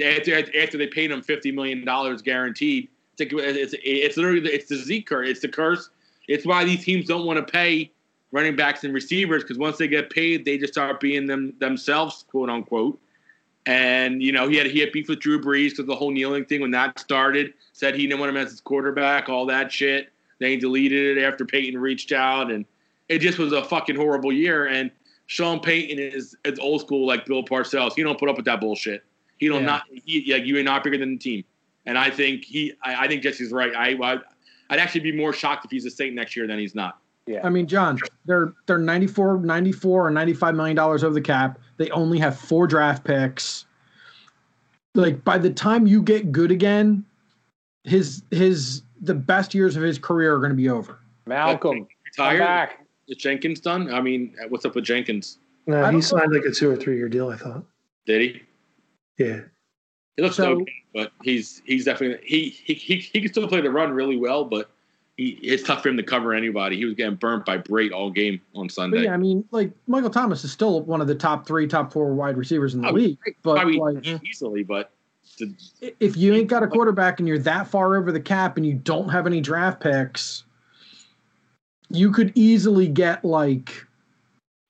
After, 0.05 0.39
after 0.39 0.77
they 0.77 0.87
paid 0.87 1.11
him 1.11 1.23
fifty 1.23 1.51
million 1.51 1.85
dollars 1.85 2.21
guaranteed, 2.21 2.89
it's, 3.19 3.33
it's, 3.33 3.75
it's 3.83 4.17
literally 4.17 4.49
it's 4.51 4.69
the 4.69 4.77
Z 4.77 5.03
curse. 5.03 5.29
It's 5.29 5.41
the 5.41 5.49
curse 5.49 5.91
it's 6.29 6.47
why 6.47 6.65
these 6.65 6.85
teams 6.85 7.07
don't 7.07 7.27
want 7.27 7.45
to 7.45 7.53
pay 7.53 7.91
running 8.33 8.57
backs 8.57 8.85
and 8.85 8.93
receivers 8.93 9.43
because 9.43 9.59
once 9.59 9.79
they 9.79 9.89
get 9.89 10.11
paid, 10.11 10.45
they 10.45 10.59
just 10.59 10.73
start 10.73 11.01
being 11.01 11.27
them 11.27 11.55
themselves, 11.59 12.25
quote 12.29 12.51
unquote. 12.51 12.99
And 13.67 14.23
you 14.23 14.33
know, 14.33 14.49
he 14.49 14.57
had 14.57 14.67
he 14.67 14.81
had 14.81 14.93
beef 14.93 15.09
with 15.09 15.21
Drew 15.21 15.41
Brees 15.41 15.71
because 15.71 15.87
the 15.87 15.97
whole 15.97 16.11
kneeling 16.11 16.45
thing 16.45 16.61
when 16.61 16.71
that 16.73 16.99
started. 16.99 17.55
Said 17.73 17.95
he 17.95 18.07
didn't 18.07 18.21
want 18.21 18.31
him 18.31 18.37
as 18.39 18.51
his 18.51 18.61
quarterback, 18.61 19.29
all 19.29 19.47
that 19.47 19.71
shit. 19.71 20.13
Then 20.39 20.51
he 20.51 20.57
deleted 20.57 21.19
it 21.19 21.23
after 21.23 21.45
Payton 21.45 21.79
reached 21.79 22.13
out, 22.13 22.51
and 22.51 22.65
it 23.09 23.19
just 23.19 23.39
was 23.39 23.53
a 23.53 23.65
fucking 23.65 23.97
horrible 23.97 24.33
year. 24.33 24.67
And 24.67 24.91
Sean 25.27 25.61
Payton 25.61 25.99
is, 25.99 26.37
is 26.45 26.59
old 26.59 26.81
school 26.81 27.07
like 27.07 27.27
Bill 27.27 27.43
Parcells. 27.43 27.95
He 27.95 28.03
don't 28.03 28.19
put 28.19 28.29
up 28.29 28.37
with 28.37 28.45
that 28.47 28.61
bullshit. 28.61 29.05
He 29.39 29.49
don't 29.49 29.63
yeah. 29.63 29.67
not 29.67 29.83
he, 29.91 30.33
like 30.33 30.45
you 30.45 30.59
are 30.59 30.63
not 30.63 30.85
bigger 30.85 30.99
than 30.99 31.13
the 31.13 31.19
team. 31.19 31.45
And 31.85 31.99
I 31.99 32.11
think 32.11 32.45
he 32.45 32.73
I, 32.83 33.05
I 33.05 33.09
think 33.09 33.23
Jesse's 33.23 33.53
right. 33.53 33.75
I, 33.75 33.97
I 34.03 34.19
I'd 34.71 34.79
actually 34.79 35.03
be 35.03 35.13
more 35.13 35.33
shocked 35.33 35.65
if 35.65 35.71
he's 35.71 35.87
a 35.87 35.91
Saint 35.91 36.15
next 36.15 36.37
year 36.37 36.47
than 36.47 36.59
he's 36.59 36.75
not. 36.75 36.99
Yeah. 37.27 37.41
I 37.45 37.51
mean, 37.51 37.67
John, 37.67 37.99
they're 38.25 38.53
they're 38.67 38.79
94, 38.79 39.41
94 39.41 40.07
or 40.07 40.11
95 40.11 40.55
million 40.55 40.77
dollars 40.77 41.03
over 41.03 41.15
the 41.15 41.21
cap. 41.21 41.59
They 41.77 41.91
only 41.91 42.19
have 42.19 42.39
four 42.39 42.67
draft 42.67 43.05
picks. 43.05 43.65
Like 44.95 45.25
by 45.25 45.39
the 45.39 45.51
time 45.51 45.87
you 45.87 46.03
get 46.03 46.31
good 46.31 46.51
again, 46.51 47.05
his 47.85 48.23
his 48.31 48.83
the 49.01 49.15
best 49.15 49.55
years 49.55 49.77
of 49.77 49.83
his 49.83 49.99
career 49.99 50.35
are 50.35 50.39
going 50.39 50.51
to 50.51 50.57
be 50.57 50.69
over. 50.69 51.01
Malcolm, 51.27 51.87
retired. 52.05 52.39
Back. 52.39 52.87
Is 53.09 53.17
Jenkins 53.19 53.61
done? 53.61 53.93
I 53.93 54.01
mean, 54.01 54.35
what's 54.49 54.65
up 54.65 54.75
with 54.75 54.85
Jenkins? 54.85 55.39
No, 55.67 55.89
he 55.91 56.01
signed 56.01 56.31
know. 56.31 56.39
like 56.39 56.47
a 56.47 56.53
two 56.53 56.71
or 56.71 56.77
three 56.77 56.97
year 56.97 57.09
deal. 57.09 57.31
I 57.31 57.37
thought. 57.37 57.65
Did 58.07 58.21
he? 58.23 58.43
Yeah. 59.19 59.41
He 60.17 60.23
looks 60.23 60.37
so, 60.37 60.61
okay, 60.61 60.73
but 60.95 61.13
he's 61.23 61.63
he's 61.67 61.85
definitely 61.85 62.27
he, 62.27 62.49
he 62.49 62.75
he 62.75 62.97
he 62.97 63.21
can 63.21 63.31
still 63.31 63.47
play 63.49 63.61
the 63.61 63.71
run 63.71 63.93
really 63.93 64.17
well, 64.17 64.45
but 64.45 64.71
he, 65.17 65.31
it's 65.43 65.63
tough 65.63 65.83
for 65.83 65.91
him 65.91 65.97
to 65.97 66.03
cover 66.03 66.33
anybody. 66.33 66.77
He 66.77 66.85
was 66.85 66.95
getting 66.95 67.17
burnt 67.17 67.45
by 67.45 67.59
Brate 67.59 67.93
all 67.93 68.11
game 68.11 68.41
on 68.55 68.69
Sunday. 68.69 69.05
yeah, 69.05 69.15
I 69.15 69.17
mean, 69.19 69.45
like 69.51 69.71
Michael 69.87 70.11
Thomas 70.11 70.45
is 70.45 70.53
still 70.53 70.83
one 70.83 71.01
of 71.01 71.07
the 71.07 71.15
top 71.15 71.47
three, 71.47 71.67
top 71.67 71.93
four 71.93 72.15
wide 72.15 72.37
receivers 72.37 72.75
in 72.75 72.81
the 72.81 72.89
oh, 72.89 72.93
league. 72.93 73.19
But 73.43 73.57
probably 73.57 73.79
like, 73.79 74.23
easily, 74.25 74.63
but 74.63 74.91
the, 75.39 75.55
if 76.01 76.17
you 76.17 76.35
ain't 76.35 76.49
got 76.49 76.63
a 76.63 76.67
quarterback 76.67 77.19
and 77.19 77.29
you're 77.29 77.39
that 77.39 77.69
far 77.69 77.97
over 77.97 78.11
the 78.11 78.21
cap 78.21 78.57
and 78.57 78.67
you 78.67 78.75
don't 78.75 79.09
have 79.09 79.27
any 79.27 79.41
draft 79.41 79.81
picks, 79.81 80.45
you 81.91 82.11
could 82.11 82.33
easily 82.35 82.89
get 82.89 83.25
like 83.25 83.87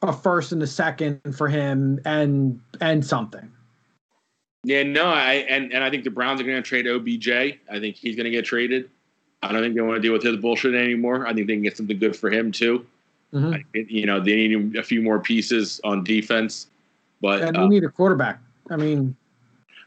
a 0.03 0.13
first 0.13 0.53
and 0.53 0.63
a 0.63 0.67
second 0.67 1.21
for 1.37 1.49
him 1.49 2.01
and 2.05 2.61
and 2.81 3.05
something. 3.05 3.51
Yeah, 4.67 4.83
no, 4.83 5.05
I 5.07 5.35
and, 5.49 5.73
and 5.73 5.85
I 5.85 5.91
think 5.91 6.03
the 6.03 6.11
Browns 6.11 6.41
are 6.41 6.45
going 6.45 6.61
to 6.61 6.69
trade 6.69 6.89
OBJ. 6.89 7.29
I 7.71 7.79
think 7.79 7.95
he's 7.95 8.17
going 8.17 8.25
to 8.25 8.33
get 8.33 8.45
traded. 8.45 8.91
I 9.41 9.53
don't 9.53 9.62
think 9.62 9.77
they 9.77 9.81
want 9.81 9.95
to 9.95 10.03
deal 10.03 10.12
with 10.12 10.25
his 10.25 10.37
bullshit 10.39 10.75
anymore. 10.75 11.25
I 11.25 11.33
think 11.33 11.47
they 11.47 11.53
can 11.55 11.62
get 11.62 11.77
something 11.77 11.97
good 11.97 12.17
for 12.17 12.31
him 12.31 12.51
too. 12.51 12.85
Mhm. 13.33 13.55
I, 13.55 13.64
you 13.89 14.07
know, 14.07 14.19
they 14.19 14.49
need 14.49 14.75
a 14.75 14.83
few 14.83 15.03
more 15.03 15.21
pieces 15.21 15.81
on 15.85 16.03
defense, 16.03 16.67
but 17.21 17.43
And 17.43 17.57
uh, 17.57 17.61
we 17.61 17.69
need 17.69 17.85
a 17.85 17.89
quarterback. 17.89 18.41
I 18.69 18.75
mean, 18.75 19.14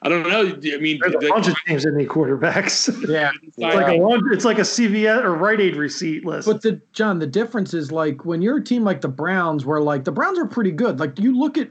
I 0.01 0.07
don't 0.07 0.23
know. 0.23 0.43
I 0.47 0.77
mean, 0.77 0.99
There's 1.01 1.13
a 1.13 1.17
the- 1.17 1.27
bunch 1.27 1.49
of 1.49 1.55
teams 1.67 1.84
that 1.84 1.93
need 1.93 2.07
quarterbacks. 2.07 2.88
yeah. 3.09 3.32
It's 3.43 3.57
like 3.57 3.86
a 3.86 4.01
long, 4.01 4.30
it's 4.32 4.45
like 4.45 4.59
a 4.59 4.61
CVS 4.61 5.25
or 5.25 5.36
Rite 5.36 5.59
Aid 5.59 5.75
receipt 5.75 6.23
list. 6.23 6.47
But 6.47 6.61
the 6.61 6.80
John, 6.93 7.19
the 7.19 7.27
difference 7.27 7.73
is 7.73 7.91
like 7.91 8.23
when 8.23 8.41
you're 8.41 8.59
a 8.59 8.63
team 8.63 8.86
like 8.86 9.01
the 9.01 9.09
Browns, 9.09 9.65
where 9.65 9.82
like 9.82 10.05
the 10.05 10.13
Browns 10.13 10.39
are 10.39 10.47
pretty 10.47 10.71
good. 10.71 11.01
Like 11.01 11.19
you 11.19 11.38
look 11.38 11.57
at 11.57 11.69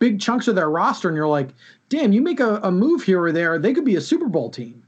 big 0.00 0.20
chunks 0.20 0.48
of 0.48 0.56
their 0.56 0.70
roster, 0.70 1.06
and 1.06 1.16
you're 1.16 1.28
like, 1.28 1.50
damn, 1.90 2.12
you 2.12 2.22
make 2.22 2.40
a, 2.40 2.56
a 2.62 2.70
move 2.70 3.02
here 3.02 3.20
or 3.20 3.32
there, 3.32 3.58
they 3.58 3.74
could 3.74 3.84
be 3.84 3.96
a 3.96 4.00
Super 4.00 4.26
Bowl 4.26 4.48
team. 4.48 4.82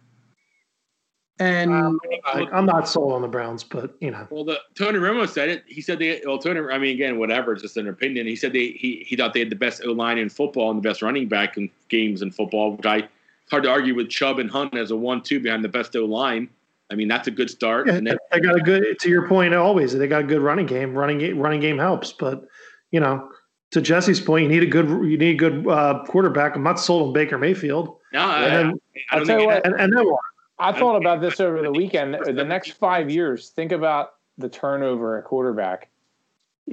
And 1.39 1.73
Um, 1.73 2.01
I, 2.25 2.47
I'm 2.53 2.65
not 2.65 2.89
sold 2.89 3.13
on 3.13 3.21
the 3.21 3.29
Browns, 3.29 3.65
but 3.65 3.95
you 4.01 4.11
know, 4.11 4.27
Well, 4.31 4.45
the 4.45 4.61
Tony 4.77 4.99
Romo 4.99 5.29
said 5.29 5.49
it. 5.49 5.65
He 5.67 5.81
said 5.81 5.99
they. 5.99 6.23
Well, 6.25 6.39
Tony. 6.39 6.61
I 6.73 6.79
mean, 6.79 6.95
again, 6.95 7.19
whatever. 7.19 7.53
It's 7.53 7.63
just 7.63 7.77
an 7.77 7.89
opinion. 7.89 8.27
He 8.27 8.37
said 8.37 8.53
they. 8.53 8.69
He 8.69 9.05
he 9.07 9.17
thought 9.17 9.33
they 9.33 9.41
had 9.41 9.51
the 9.51 9.57
best 9.57 9.83
O 9.85 9.93
line 9.93 10.19
in 10.19 10.29
football 10.29 10.71
and 10.71 10.79
the 10.79 10.89
best 10.89 11.03
running 11.03 11.29
back 11.29 11.57
in 11.57 11.69
games 11.89 12.23
in 12.23 12.31
football. 12.31 12.77
Which 12.77 12.87
I 12.87 12.99
it's 12.99 13.51
hard 13.51 13.65
to 13.65 13.71
argue 13.71 13.95
with 13.95 14.09
Chubb 14.09 14.39
and 14.39 14.49
Hunt 14.51 14.77
as 14.77 14.93
a 14.93 14.97
one-two 14.97 15.41
behind 15.41 15.65
the 15.65 15.69
best 15.69 15.97
O 15.97 16.05
line. 16.05 16.49
I 16.91 16.95
mean, 16.95 17.09
that's 17.09 17.27
a 17.27 17.33
good 17.33 17.51
start. 17.51 17.87
yeah, 17.87 17.95
and 17.95 18.07
then, 18.07 18.19
they 18.31 18.39
got 18.39 18.55
a 18.55 18.61
good. 18.61 18.99
To 19.01 19.09
your 19.09 19.27
point, 19.27 19.55
always 19.55 19.95
they 19.95 20.07
got 20.07 20.21
a 20.21 20.27
good 20.27 20.43
running 20.43 20.67
game. 20.67 20.95
Running 20.95 21.19
game, 21.19 21.39
running 21.39 21.61
game 21.61 21.79
helps, 21.79 22.13
but 22.13 22.47
you 22.93 23.01
know, 23.01 23.31
to 23.73 23.81
Jesse's 23.81 24.20
point, 24.20 24.45
you 24.45 24.49
need 24.49 24.62
a 24.62 24.66
good, 24.66 24.87
you 24.89 25.18
need 25.18 25.35
a 25.35 25.35
good 25.35 25.66
uh, 25.66 26.05
quarterback. 26.07 26.55
I'm 26.57 26.62
not 26.62 26.79
sold 26.79 27.09
on 27.09 27.12
Baker 27.12 27.37
Mayfield, 27.39 27.97
no, 28.12 28.20
I, 28.20 28.45
and 28.45 28.55
I, 28.55 28.57
then, 28.57 28.66
I 28.66 28.70
I'll 29.11 29.18
don't 29.18 29.27
tell 29.27 29.37
think 29.37 29.41
you 29.41 29.47
what, 29.49 29.66
and, 29.66 29.81
and 29.81 29.97
then 29.97 30.07
what? 30.07 30.20
I 30.59 30.73
thought 30.73 30.97
about 30.97 31.20
this 31.20 31.41
over 31.41 31.61
the 31.61 31.73
weekend. 31.73 32.14
The 32.25 32.45
next 32.45 32.73
five 32.73 33.11
years, 33.11 33.49
think 33.51 33.73
about 33.73 34.14
the 34.39 34.49
turnover 34.49 35.18
at 35.18 35.25
quarterback. 35.25 35.89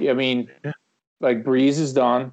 I 0.00 0.12
mean, 0.12 0.48
Yeah. 0.64 0.72
like 1.20 1.42
Brees 1.42 1.78
is 1.80 1.92
done. 1.92 2.32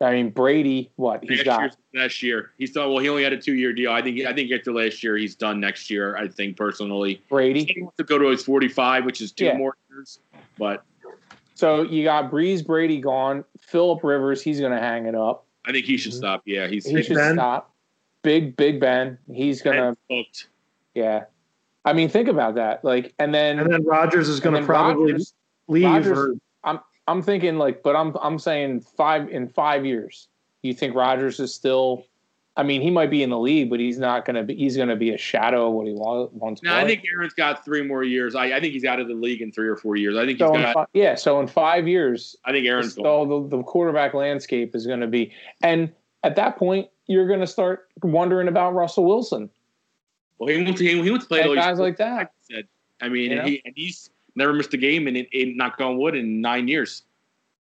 I 0.00 0.12
mean, 0.12 0.30
Brady, 0.30 0.90
what 0.96 1.20
he's 1.22 1.30
next 1.30 1.44
got? 1.44 1.60
year's 1.60 1.76
last 1.94 2.22
year. 2.22 2.50
He's 2.58 2.72
done 2.72 2.90
well. 2.90 2.98
He 2.98 3.08
only 3.08 3.22
had 3.24 3.32
a 3.32 3.40
two-year 3.40 3.72
deal. 3.72 3.92
I 3.92 4.02
think. 4.02 4.20
I 4.26 4.32
think 4.34 4.50
after 4.52 4.72
last 4.72 5.02
year, 5.02 5.16
he's 5.16 5.34
done 5.34 5.58
next 5.58 5.88
year. 5.90 6.16
I 6.16 6.28
think 6.28 6.56
personally, 6.56 7.22
Brady. 7.30 7.64
he 7.64 7.82
wants 7.82 7.96
to 7.96 8.04
go 8.04 8.18
to 8.18 8.26
his 8.28 8.42
forty-five, 8.44 9.04
which 9.06 9.20
is 9.22 9.32
two 9.32 9.46
Yeah. 9.46 9.56
more 9.56 9.74
years. 9.90 10.20
But 10.58 10.84
So 11.56 11.82
you 11.82 12.04
got 12.04 12.30
Brees, 12.30 12.64
Brady 12.64 13.00
gone. 13.00 13.42
Philip 13.58 14.04
Rivers, 14.04 14.42
he's 14.42 14.60
going 14.60 14.72
to 14.72 14.78
hang 14.78 15.06
it 15.06 15.14
up. 15.14 15.46
I 15.64 15.72
think 15.72 15.86
he 15.86 15.96
should 15.96 16.12
mm-hmm. 16.12 16.18
stop. 16.18 16.42
Yeah, 16.44 16.66
he's 16.68 16.86
He 16.86 17.02
should 17.02 17.16
Ben. 17.16 17.34
stop. 17.34 17.72
Big 18.22 18.56
Big 18.56 18.78
Ben, 18.78 19.18
he's 19.32 19.62
going 19.62 19.76
to. 19.78 19.96
hooked. 20.10 20.48
Yeah. 20.94 21.24
I 21.86 21.92
mean, 21.94 22.08
think 22.10 22.28
about 22.28 22.56
that. 22.56 22.84
Like, 22.84 23.14
and 23.18 23.34
then 23.34 23.58
And 23.58 23.72
then 23.72 23.84
Rodgers 23.84 24.28
is 24.28 24.38
going 24.38 24.60
to 24.60 24.66
probably 24.66 25.12
Rodgers- 25.12 25.34
leave. 25.68 25.84
Rodgers- 25.84 26.18
or, 26.18 26.34
I'm 26.62 26.80
I'm 27.08 27.22
thinking 27.22 27.56
like, 27.56 27.82
but 27.82 27.96
I'm 27.96 28.14
I'm 28.20 28.38
saying 28.38 28.80
five 28.80 29.28
in 29.30 29.48
five 29.48 29.86
years. 29.86 30.28
You 30.62 30.74
think 30.74 30.94
Rodgers 30.94 31.40
is 31.40 31.54
still? 31.54 32.04
I 32.58 32.62
mean, 32.62 32.80
he 32.80 32.90
might 32.90 33.10
be 33.10 33.22
in 33.22 33.28
the 33.28 33.38
league, 33.38 33.68
but 33.68 33.80
he's 33.80 33.98
not 33.98 34.24
going 34.24 34.36
to 34.36 34.42
be. 34.42 34.54
He's 34.56 34.76
going 34.76 34.88
to 34.88 34.96
be 34.96 35.10
a 35.10 35.18
shadow 35.18 35.68
of 35.68 35.74
what 35.74 35.86
he 35.86 35.92
wa- 35.92 36.28
once 36.32 36.62
No. 36.62 36.74
I 36.74 36.86
think 36.86 37.04
Aaron's 37.12 37.34
got 37.34 37.62
three 37.64 37.82
more 37.82 38.02
years. 38.02 38.34
I, 38.34 38.46
I 38.46 38.60
think 38.60 38.72
he's 38.72 38.84
out 38.86 38.98
of 38.98 39.08
the 39.08 39.14
league 39.14 39.42
in 39.42 39.52
three 39.52 39.68
or 39.68 39.76
four 39.76 39.96
years. 39.96 40.16
I 40.16 40.24
think 40.24 40.38
he's 40.38 40.46
so. 40.48 40.54
In 40.54 40.62
got. 40.62 40.72
fi- 40.74 40.86
yeah, 40.94 41.14
so 41.16 41.38
in 41.40 41.48
five 41.48 41.86
years, 41.86 42.34
I 42.46 42.52
think 42.52 42.66
Aaron's 42.66 42.96
all 42.96 43.26
the, 43.26 43.56
the 43.58 43.62
quarterback 43.62 44.14
landscape 44.14 44.74
is 44.74 44.86
going 44.86 45.00
to 45.00 45.06
be, 45.06 45.32
and 45.62 45.92
at 46.24 46.34
that 46.36 46.56
point, 46.56 46.88
you're 47.06 47.26
going 47.28 47.40
to 47.40 47.46
start 47.46 47.88
wondering 48.02 48.48
about 48.48 48.74
Russell 48.74 49.04
Wilson 49.04 49.50
Well, 50.38 50.48
he 50.48 50.62
wants 50.64 50.78
to. 50.80 50.84
He 50.86 51.10
wants 51.10 51.26
to 51.26 51.28
play 51.28 51.40
and 51.42 51.48
he's 51.50 51.56
guys 51.58 51.78
like 51.78 51.98
that. 51.98 52.32
said. 52.50 52.66
I 53.02 53.10
mean, 53.10 53.32
You 53.32 53.38
and 53.40 53.48
he 53.48 53.62
and 53.66 53.74
he's 53.76 54.08
never 54.34 54.54
missed 54.54 54.72
a 54.72 54.78
game 54.78 55.06
in, 55.08 55.16
in 55.16 55.56
knock 55.58 55.78
on 55.80 55.98
wood 55.98 56.14
in 56.16 56.40
nine 56.40 56.68
years. 56.68 57.02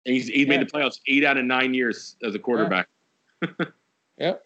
And 0.06 0.14
he's 0.14 0.26
he's 0.28 0.46
Yeah. 0.46 0.56
made 0.56 0.60
the 0.66 0.72
playoffs 0.72 1.00
eight 1.06 1.22
out 1.24 1.36
of 1.36 1.44
nine 1.44 1.74
years 1.74 2.16
as 2.22 2.34
a 2.34 2.38
quarterback. 2.38 2.88
Yep. 4.18 4.44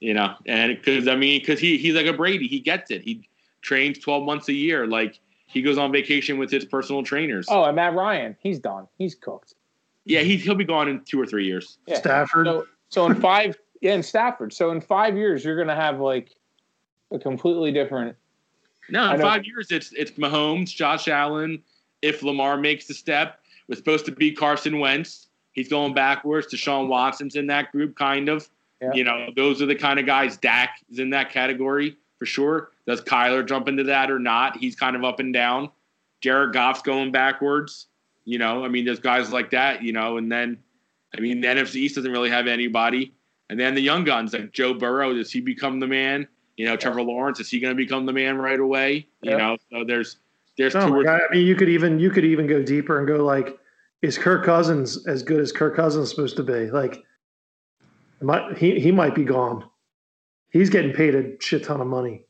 You 0.00 0.14
know, 0.14 0.34
and 0.46 0.76
because 0.76 1.06
I 1.08 1.14
mean, 1.16 1.40
because 1.40 1.60
he 1.60 1.76
he's 1.76 1.94
like 1.94 2.06
a 2.06 2.12
Brady, 2.12 2.48
he 2.48 2.58
gets 2.60 2.90
it. 2.90 3.02
He 3.02 3.28
trains 3.60 3.98
twelve 3.98 4.24
months 4.24 4.48
a 4.48 4.54
year. 4.54 4.86
Like 4.86 5.20
he 5.46 5.60
goes 5.62 5.76
on 5.76 5.92
vacation 5.92 6.38
with 6.38 6.50
his 6.50 6.64
personal 6.64 7.02
trainers. 7.02 7.46
Oh, 7.50 7.64
and 7.64 7.76
Matt 7.76 7.94
Ryan, 7.94 8.36
he's 8.40 8.58
done. 8.58 8.86
He's 8.96 9.14
cooked. 9.14 9.54
yeah, 10.06 10.20
he 10.20 10.36
he'll 10.38 10.54
be 10.54 10.64
gone 10.64 10.88
in 10.88 11.02
two 11.04 11.20
or 11.20 11.26
three 11.26 11.44
years. 11.44 11.78
Yeah. 11.86 11.98
Stafford. 11.98 12.46
So 12.46 12.66
so 12.88 13.06
in 13.06 13.14
five 13.20 13.58
yeah 13.82 13.92
in 13.92 14.02
Stafford. 14.02 14.54
So 14.54 14.70
in 14.70 14.80
five 14.80 15.16
years, 15.16 15.44
you're 15.44 15.56
going 15.56 15.68
to 15.68 15.74
have 15.74 16.00
like 16.00 16.30
a 17.10 17.18
completely 17.18 17.70
different. 17.70 18.16
No, 18.88 19.12
in 19.12 19.20
five 19.20 19.44
years, 19.44 19.70
it's 19.70 19.92
it's 19.92 20.12
Mahomes, 20.12 20.74
Josh 20.74 21.08
Allen. 21.08 21.62
If 22.00 22.22
Lamar 22.22 22.56
makes 22.56 22.86
the 22.86 22.94
step, 22.94 23.40
was 23.68 23.76
supposed 23.76 24.06
to 24.06 24.12
be 24.12 24.32
Carson 24.32 24.78
Wentz. 24.78 25.28
He's 25.52 25.68
going 25.68 25.92
backwards. 25.92 26.46
Deshaun 26.46 26.88
Watson's 26.88 27.36
in 27.36 27.46
that 27.48 27.70
group, 27.70 27.96
kind 27.96 28.28
of. 28.30 28.48
Yeah. 28.80 28.92
You 28.94 29.04
know, 29.04 29.28
those 29.36 29.60
are 29.60 29.66
the 29.66 29.74
kind 29.74 29.98
of 29.98 30.06
guys. 30.06 30.36
Dak 30.36 30.78
is 30.90 30.98
in 30.98 31.10
that 31.10 31.30
category 31.30 31.96
for 32.18 32.26
sure. 32.26 32.70
Does 32.86 33.00
Kyler 33.00 33.46
jump 33.46 33.68
into 33.68 33.84
that 33.84 34.10
or 34.10 34.18
not? 34.18 34.56
He's 34.56 34.74
kind 34.74 34.96
of 34.96 35.04
up 35.04 35.20
and 35.20 35.32
down. 35.32 35.70
Jared 36.20 36.52
Goff's 36.52 36.82
going 36.82 37.12
backwards. 37.12 37.86
You 38.24 38.38
know, 38.38 38.64
I 38.64 38.68
mean, 38.68 38.84
there's 38.84 39.00
guys 39.00 39.32
like 39.32 39.50
that. 39.50 39.82
You 39.82 39.92
know, 39.92 40.16
and 40.16 40.30
then, 40.30 40.58
I 41.16 41.20
mean, 41.20 41.40
the 41.40 41.48
NFC 41.48 41.76
East 41.76 41.96
doesn't 41.96 42.10
really 42.12 42.30
have 42.30 42.46
anybody. 42.46 43.12
And 43.48 43.58
then 43.58 43.74
the 43.74 43.80
young 43.80 44.04
guns 44.04 44.32
like 44.32 44.52
Joe 44.52 44.74
Burrow, 44.74 45.12
does 45.12 45.32
he 45.32 45.40
become 45.40 45.80
the 45.80 45.86
man? 45.86 46.26
You 46.56 46.66
know, 46.66 46.76
Trevor 46.76 47.02
Lawrence, 47.02 47.40
is 47.40 47.50
he 47.50 47.58
going 47.58 47.74
to 47.74 47.76
become 47.76 48.06
the 48.06 48.12
man 48.12 48.38
right 48.38 48.60
away? 48.60 49.06
You 49.22 49.32
Yeah. 49.32 49.36
know, 49.38 49.56
so 49.72 49.84
there's 49.84 50.18
there's 50.56 50.74
Oh 50.76 50.86
two 50.86 51.02
my 51.02 51.10
or 51.10 51.26
I 51.26 51.34
mean, 51.34 51.46
you 51.46 51.54
could 51.56 51.68
even 51.68 51.98
you 51.98 52.10
could 52.10 52.24
even 52.24 52.46
go 52.46 52.62
deeper 52.62 52.98
and 52.98 53.08
go 53.08 53.24
like, 53.24 53.58
is 54.02 54.18
Kirk 54.18 54.44
Cousins 54.44 55.06
as 55.06 55.22
good 55.22 55.40
as 55.40 55.52
Kirk 55.52 55.74
Cousins 55.74 56.04
is 56.04 56.10
supposed 56.10 56.36
to 56.36 56.42
be? 56.42 56.70
Like, 56.70 57.02
might, 58.20 58.58
he 58.58 58.78
he 58.80 58.92
might 58.92 59.14
be 59.14 59.24
gone. 59.24 59.64
He's 60.50 60.70
getting 60.70 60.92
paid 60.92 61.14
a 61.14 61.40
shit 61.40 61.64
ton 61.64 61.80
of 61.80 61.86
money. 61.86 62.24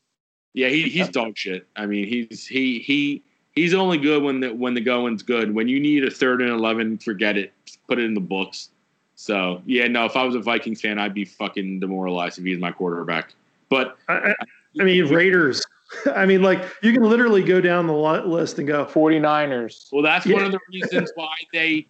Yeah, 0.53 0.67
he, 0.67 0.83
he's 0.83 1.09
dog 1.09 1.37
shit. 1.37 1.67
I 1.75 1.85
mean, 1.85 2.07
he's 2.07 2.45
he 2.45 2.79
he 2.79 3.23
he's 3.53 3.73
only 3.73 3.97
good 3.97 4.23
when 4.23 4.39
the 4.39 4.53
when 4.53 4.73
the 4.73 4.81
going's 4.81 5.23
good. 5.23 5.53
When 5.53 5.67
you 5.67 5.79
need 5.79 6.03
a 6.03 6.11
third 6.11 6.41
and 6.41 6.51
eleven, 6.51 6.97
forget 6.97 7.37
it. 7.37 7.53
Put 7.87 7.99
it 7.99 8.05
in 8.05 8.13
the 8.13 8.21
books. 8.21 8.69
So 9.15 9.61
yeah, 9.65 9.87
no. 9.87 10.05
If 10.05 10.15
I 10.15 10.23
was 10.23 10.35
a 10.35 10.39
Vikings 10.39 10.81
fan, 10.81 10.99
I'd 10.99 11.13
be 11.13 11.25
fucking 11.25 11.79
demoralized 11.79 12.39
if 12.39 12.45
he's 12.45 12.59
my 12.59 12.71
quarterback. 12.71 13.33
But 13.69 13.97
I, 14.07 14.13
I, 14.13 14.35
I 14.79 14.83
mean, 14.83 15.07
Raiders. 15.07 15.65
I 16.15 16.25
mean, 16.25 16.41
like 16.41 16.63
you 16.81 16.93
can 16.93 17.03
literally 17.03 17.43
go 17.43 17.59
down 17.59 17.87
the 17.87 17.93
list 17.93 18.59
and 18.59 18.67
go, 18.67 18.85
49ers. 18.85 19.91
well, 19.91 20.01
that's 20.01 20.25
one 20.25 20.43
of 20.43 20.51
the 20.51 20.59
reasons 20.71 21.11
why 21.15 21.33
they 21.51 21.85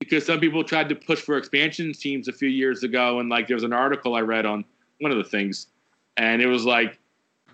because 0.00 0.24
some 0.26 0.40
people 0.40 0.62
tried 0.64 0.88
to 0.88 0.94
push 0.94 1.20
for 1.20 1.36
expansion 1.36 1.92
teams 1.92 2.28
a 2.28 2.32
few 2.32 2.48
years 2.48 2.82
ago, 2.82 3.20
and 3.20 3.28
like 3.28 3.46
there 3.46 3.56
was 3.56 3.64
an 3.64 3.72
article 3.72 4.14
I 4.14 4.20
read 4.20 4.46
on 4.46 4.64
one 5.00 5.10
of 5.10 5.18
the 5.18 5.24
things, 5.24 5.68
and 6.16 6.40
it 6.42 6.46
was 6.46 6.64
like 6.64 6.98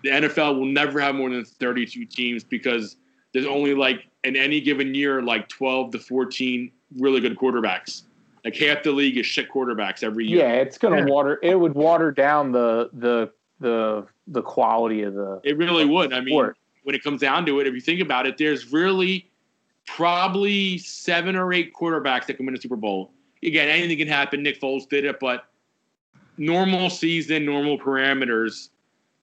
the 0.03 0.09
NFL 0.09 0.57
will 0.57 0.65
never 0.65 0.99
have 0.99 1.15
more 1.15 1.29
than 1.29 1.43
32 1.45 2.05
teams 2.05 2.43
because 2.43 2.97
there's 3.33 3.45
only 3.45 3.73
like 3.73 4.05
in 4.23 4.35
any 4.35 4.59
given 4.61 4.93
year 4.93 5.21
like 5.21 5.47
12 5.49 5.91
to 5.91 5.99
14 5.99 6.71
really 6.99 7.19
good 7.21 7.37
quarterbacks. 7.37 8.03
Like 8.43 8.55
half 8.55 8.83
the 8.83 8.91
league 8.91 9.17
is 9.17 9.25
shit 9.25 9.49
quarterbacks 9.51 10.03
every 10.03 10.25
year. 10.27 10.39
Yeah, 10.39 10.53
it's 10.53 10.77
going 10.77 10.95
to 10.95 10.99
Yeah. 11.07 11.13
water. 11.13 11.39
It 11.43 11.55
would 11.59 11.75
water 11.75 12.11
down 12.11 12.51
the 12.51 12.89
the 12.93 13.31
the 13.59 14.07
the 14.27 14.41
quality 14.41 15.03
of 15.03 15.13
the 15.13 15.39
It 15.43 15.57
really 15.57 15.85
would. 15.85 16.11
I 16.13 16.19
mean, 16.21 16.29
sport. 16.33 16.57
when 16.83 16.95
it 16.95 17.03
comes 17.03 17.21
down 17.21 17.45
to 17.45 17.59
it, 17.59 17.67
if 17.67 17.73
you 17.75 17.81
think 17.81 18.01
about 18.01 18.25
it, 18.25 18.37
there's 18.39 18.71
really 18.71 19.29
probably 19.87 20.77
seven 20.77 21.35
or 21.35 21.51
eight 21.53 21.73
quarterbacks 21.73 22.25
that 22.27 22.35
can 22.35 22.45
win 22.45 22.55
a 22.55 22.61
Super 22.61 22.75
Bowl. 22.75 23.11
Again, 23.43 23.69
anything 23.69 23.97
can 23.97 24.07
happen. 24.07 24.43
Nick 24.43 24.59
Foles 24.61 24.87
did 24.87 25.05
it, 25.05 25.19
but 25.19 25.45
normal 26.37 26.89
season, 26.89 27.45
normal 27.45 27.77
parameters, 27.77 28.69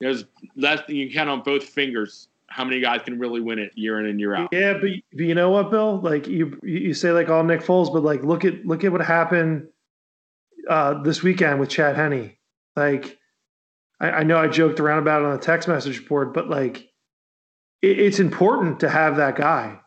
there's 0.00 0.24
less 0.56 0.80
than 0.86 0.96
you 0.96 1.06
can 1.06 1.14
count 1.14 1.30
on 1.30 1.42
both 1.42 1.64
fingers 1.64 2.28
how 2.48 2.64
many 2.64 2.80
guys 2.80 3.02
can 3.04 3.18
really 3.18 3.40
win 3.40 3.58
it 3.58 3.72
year 3.74 4.00
in 4.00 4.06
and 4.06 4.18
year 4.18 4.34
out. 4.34 4.48
yeah, 4.52 4.72
but, 4.72 4.90
but 5.12 5.20
you 5.20 5.34
know 5.34 5.50
what, 5.50 5.70
Bill? 5.70 6.00
Like 6.00 6.26
you 6.26 6.58
you 6.62 6.94
say 6.94 7.12
like 7.12 7.28
all 7.28 7.44
Nick 7.44 7.60
Foles, 7.60 7.92
but 7.92 8.02
like 8.02 8.22
look 8.22 8.44
at 8.44 8.64
look 8.64 8.84
at 8.84 8.92
what 8.92 9.02
happened 9.02 9.68
uh, 10.68 11.02
this 11.02 11.22
weekend 11.22 11.60
with 11.60 11.68
Chad 11.68 11.96
Henne. 11.96 12.36
Like 12.74 13.18
I, 14.00 14.10
I 14.10 14.22
know 14.22 14.38
I 14.38 14.48
joked 14.48 14.80
around 14.80 15.00
about 15.00 15.22
it 15.22 15.26
on 15.26 15.32
the 15.32 15.42
text 15.42 15.68
message 15.68 16.06
board, 16.08 16.32
but 16.32 16.48
like 16.48 16.88
it, 17.82 17.98
it's 17.98 18.18
important 18.18 18.80
to 18.80 18.88
have 18.88 19.16
that 19.16 19.36
guy. 19.36 19.78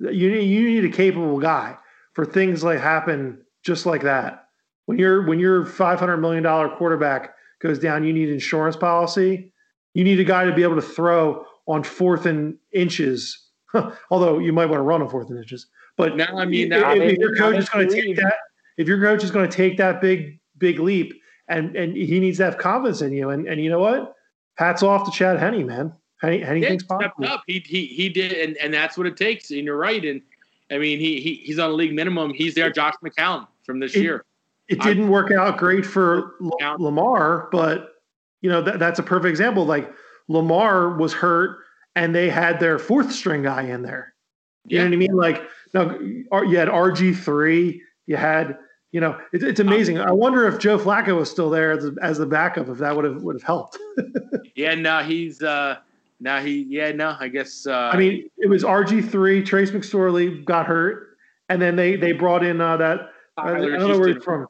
You 0.00 0.30
need 0.30 0.44
you 0.44 0.68
need 0.68 0.84
a 0.84 0.94
capable 0.94 1.38
guy 1.38 1.76
for 2.12 2.24
things 2.24 2.62
like 2.62 2.80
happen 2.80 3.42
just 3.62 3.86
like 3.86 4.02
that. 4.02 4.48
When 4.86 4.98
you're 4.98 5.26
when 5.26 5.38
your 5.38 5.64
five 5.64 5.98
hundred 5.98 6.18
million 6.18 6.42
dollar 6.42 6.68
quarterback 6.68 7.34
goes 7.60 7.78
down, 7.78 8.04
you 8.04 8.12
need 8.12 8.28
insurance 8.28 8.76
policy. 8.76 9.52
You 9.94 10.04
need 10.04 10.20
a 10.20 10.24
guy 10.24 10.44
to 10.44 10.54
be 10.54 10.62
able 10.62 10.76
to 10.76 10.82
throw 10.82 11.44
on 11.66 11.82
fourth 11.82 12.26
and 12.26 12.58
inches 12.72 13.46
Although 14.10 14.38
you 14.38 14.52
might 14.52 14.66
want 14.66 14.78
to 14.78 14.82
run 14.82 15.02
on 15.02 15.08
fourth 15.08 15.30
and 15.30 15.38
inches. 15.38 15.66
But 15.96 16.16
now 16.16 16.36
I 16.36 16.44
mean, 16.44 16.72
if, 16.72 17.12
if 17.12 17.18
your 17.18 17.34
coach 17.36 17.56
is 17.56 17.68
going 17.68 17.88
to 17.88 17.94
take 17.94 18.16
that, 18.16 18.34
if 18.76 18.86
your 18.86 19.00
coach 19.00 19.24
is 19.24 19.30
going 19.30 19.48
to 19.48 19.54
take 19.54 19.76
that 19.78 20.00
big 20.00 20.38
big 20.58 20.78
leap, 20.78 21.14
and 21.48 21.74
and 21.76 21.96
he 21.96 22.20
needs 22.20 22.38
to 22.38 22.44
have 22.44 22.58
confidence 22.58 23.02
in 23.02 23.12
you, 23.12 23.30
and 23.30 23.46
and 23.46 23.62
you 23.62 23.70
know 23.70 23.78
what? 23.78 24.14
Hats 24.56 24.82
off 24.82 25.04
to 25.04 25.10
Chad 25.10 25.38
Henne, 25.38 25.66
man. 25.66 25.92
Yeah, 26.22 26.30
anything's 26.30 26.82
possible. 26.82 27.26
up. 27.26 27.42
He, 27.46 27.60
he 27.60 27.86
he 27.86 28.08
did, 28.08 28.32
and, 28.32 28.56
and 28.56 28.72
that's 28.72 28.96
what 28.96 29.06
it 29.06 29.16
takes. 29.16 29.50
And 29.50 29.60
you're 29.64 29.76
right. 29.76 30.04
And 30.04 30.22
I 30.70 30.78
mean, 30.78 30.98
he, 30.98 31.20
he 31.20 31.34
he's 31.44 31.58
on 31.58 31.70
a 31.70 31.74
league 31.74 31.94
minimum. 31.94 32.32
He's 32.34 32.54
there, 32.54 32.70
Josh 32.70 32.94
McCown 33.04 33.46
from 33.64 33.80
this 33.80 33.94
It- 33.94 34.02
year. 34.02 34.24
It 34.68 34.80
didn't 34.80 35.08
work 35.10 35.30
out 35.30 35.58
great 35.58 35.86
for 35.86 36.34
L- 36.42 36.76
Lamar, 36.80 37.48
but 37.52 37.94
you 38.40 38.50
know 38.50 38.60
that, 38.62 38.80
that's 38.80 38.98
a 38.98 39.02
perfect 39.04 39.30
example. 39.30 39.64
Like 39.64 39.92
Lamar 40.26 40.96
was 40.96 41.12
hurt, 41.12 41.58
and 41.94 42.12
they 42.12 42.28
had 42.28 42.58
their 42.58 42.78
fourth 42.80 43.12
string 43.12 43.42
guy 43.44 43.62
in 43.62 43.82
there. 43.82 44.12
You 44.66 44.78
know 44.78 44.84
what 44.86 44.92
I 44.92 44.96
mean? 44.96 45.12
Like 45.16 45.42
now, 45.72 45.96
you 46.00 46.26
had 46.58 46.66
RG 46.66 47.16
three. 47.16 47.80
You 48.06 48.16
had, 48.16 48.58
you 48.90 49.00
know, 49.00 49.16
it's, 49.32 49.44
it's 49.44 49.60
amazing. 49.60 50.00
I 50.00 50.10
wonder 50.10 50.48
if 50.48 50.58
Joe 50.58 50.78
Flacco 50.80 51.16
was 51.16 51.30
still 51.30 51.48
there 51.50 51.70
as, 51.70 51.88
as 52.02 52.18
the 52.18 52.26
backup, 52.26 52.68
if 52.68 52.78
that 52.78 52.96
would 52.96 53.04
have 53.04 53.22
would 53.22 53.36
have 53.36 53.44
helped. 53.44 53.78
Yeah, 54.56 54.74
no, 54.74 55.02
he's 55.04 55.42
uh 55.42 55.76
now 56.20 56.40
he 56.40 56.66
yeah, 56.68 56.92
no, 56.92 57.16
I 57.18 57.28
guess 57.28 57.66
uh 57.66 57.90
I 57.92 57.96
mean, 57.96 58.30
it 58.38 58.48
was 58.48 58.62
RG 58.64 59.10
three. 59.10 59.42
Trace 59.42 59.70
McSorley 59.70 60.44
got 60.44 60.66
hurt, 60.66 61.16
and 61.48 61.60
then 61.60 61.76
they 61.76 61.96
they 61.96 62.12
brought 62.12 62.44
in 62.44 62.60
uh, 62.60 62.76
that 62.78 63.10
I, 63.36 63.50
I 63.52 63.58
don't 63.60 63.88
know 63.88 63.98
where 63.98 64.14
he's 64.14 64.22
from, 64.24 64.46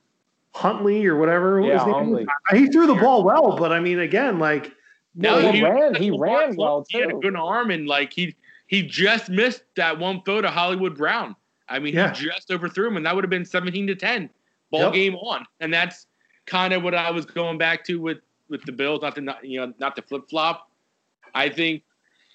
Huntley 0.54 1.06
or 1.06 1.16
whatever. 1.16 1.60
Yeah, 1.60 1.74
his 1.78 1.84
name 1.86 1.94
Huntley. 1.94 2.24
was. 2.24 2.58
He 2.60 2.66
threw 2.68 2.86
the 2.86 2.94
ball 2.94 3.24
well, 3.24 3.56
but 3.56 3.72
I 3.72 3.80
mean, 3.80 3.98
again, 4.00 4.38
like 4.38 4.72
No, 5.14 5.36
Well, 5.36 5.52
he 5.52 5.58
he- 5.58 5.64
ran. 5.64 5.94
He 5.96 6.10
ran 6.10 6.54
well 6.56 6.84
He 6.88 6.98
had 7.00 7.10
a 7.10 7.14
good 7.14 7.36
arm 7.36 7.70
and 7.70 7.86
like 7.88 8.12
he 8.12 8.34
he 8.68 8.82
just 8.82 9.28
missed 9.28 9.62
that 9.76 9.98
one 9.98 10.22
throw 10.22 10.40
to 10.40 10.50
Hollywood 10.50 10.96
Brown. 10.96 11.34
I 11.68 11.78
mean, 11.80 11.94
Yeah. 11.94 12.12
he 12.14 12.26
just 12.26 12.50
overthrew 12.50 12.86
him, 12.88 12.96
and 12.96 13.06
that 13.06 13.14
would 13.14 13.24
have 13.24 13.30
been 13.30 13.44
17 13.44 13.86
to 13.88 13.94
10, 13.96 14.30
ball 14.70 14.80
Yep. 14.82 14.92
game 14.92 15.14
on. 15.16 15.44
And 15.60 15.72
that's 15.74 16.06
kind 16.46 16.72
of 16.72 16.82
what 16.84 16.94
I 16.94 17.10
was 17.10 17.26
going 17.26 17.58
back 17.58 17.84
to 17.86 18.00
with 18.00 18.18
with 18.48 18.62
the 18.64 18.70
Bills, 18.72 19.02
not 19.02 19.16
to 19.16 19.20
not, 19.20 19.44
you 19.44 19.58
know 19.60 19.72
not 19.80 19.96
to 19.96 20.02
flip 20.02 20.28
flop. 20.30 20.70
I 21.36 21.50
think 21.50 21.82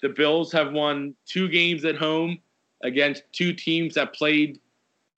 the 0.00 0.08
Bills 0.08 0.52
have 0.52 0.72
won 0.72 1.14
two 1.26 1.48
games 1.48 1.84
at 1.84 1.96
home 1.96 2.38
against 2.82 3.24
two 3.32 3.52
teams 3.52 3.94
that 3.94 4.14
played 4.14 4.60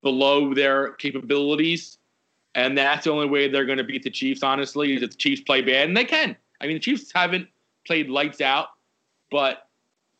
below 0.02 0.52
their 0.54 0.92
capabilities. 0.94 1.98
And 2.54 2.76
that's 2.78 3.04
the 3.04 3.10
only 3.10 3.26
way 3.26 3.48
they're 3.48 3.66
going 3.66 3.78
to 3.78 3.84
beat 3.84 4.02
the 4.02 4.10
Chiefs, 4.10 4.42
honestly, 4.42 4.94
is 4.94 5.02
if 5.02 5.10
the 5.10 5.16
Chiefs 5.16 5.42
play 5.42 5.60
bad. 5.60 5.88
And 5.88 5.96
they 5.96 6.04
can. 6.04 6.36
I 6.60 6.66
mean, 6.66 6.76
the 6.76 6.80
Chiefs 6.80 7.12
haven't 7.14 7.48
played 7.86 8.08
lights 8.08 8.40
out, 8.40 8.68
but 9.30 9.68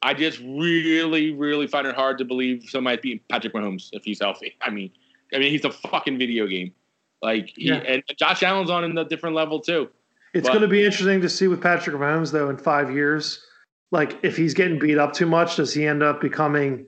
I 0.03 0.13
just 0.15 0.41
really, 0.41 1.33
really 1.33 1.67
find 1.67 1.87
it 1.87 1.95
hard 1.95 2.19
to 2.19 2.25
believe 2.25 2.65
somebody 2.69 2.97
might 2.97 3.03
beat 3.03 3.29
Patrick 3.29 3.55
Mahomes 3.55 3.89
if 3.93 4.05
he's 4.05 4.21
healthy. 4.21 4.55
I 4.61 4.71
mean, 4.71 4.91
I 5.33 5.39
mean, 5.39 5.51
he's 5.51 5.65
a 5.65 5.71
fucking 5.71 6.19
video 6.19 6.47
game. 6.47 6.75
Like, 7.23 7.53
he, 7.57 7.69
Yeah. 7.69 7.77
and 7.77 8.03
Josh 8.19 8.43
Allen's 8.43 8.69
on 8.69 8.85
in 8.85 8.99
a 8.99 9.05
different 9.05 9.35
level, 9.37 9.61
too. 9.61 9.89
It's 10.35 10.47
But- 10.49 10.55
going 10.55 10.63
to 10.63 10.69
be 10.69 10.85
interesting 10.85 11.21
to 11.21 11.29
see 11.29 11.47
with 11.47 11.63
Patrick 11.63 11.95
Mahomes 11.97 12.33
though 12.33 12.51
in 12.51 12.57
five 12.59 12.91
years. 12.93 13.47
Like 13.95 14.19
if 14.23 14.37
he's 14.37 14.53
getting 14.53 14.79
beat 14.79 14.99
up 14.99 15.13
too 15.13 15.27
much, 15.27 15.57
does 15.57 15.73
he 15.73 15.87
end 15.87 16.03
up 16.03 16.21
becoming 16.21 16.87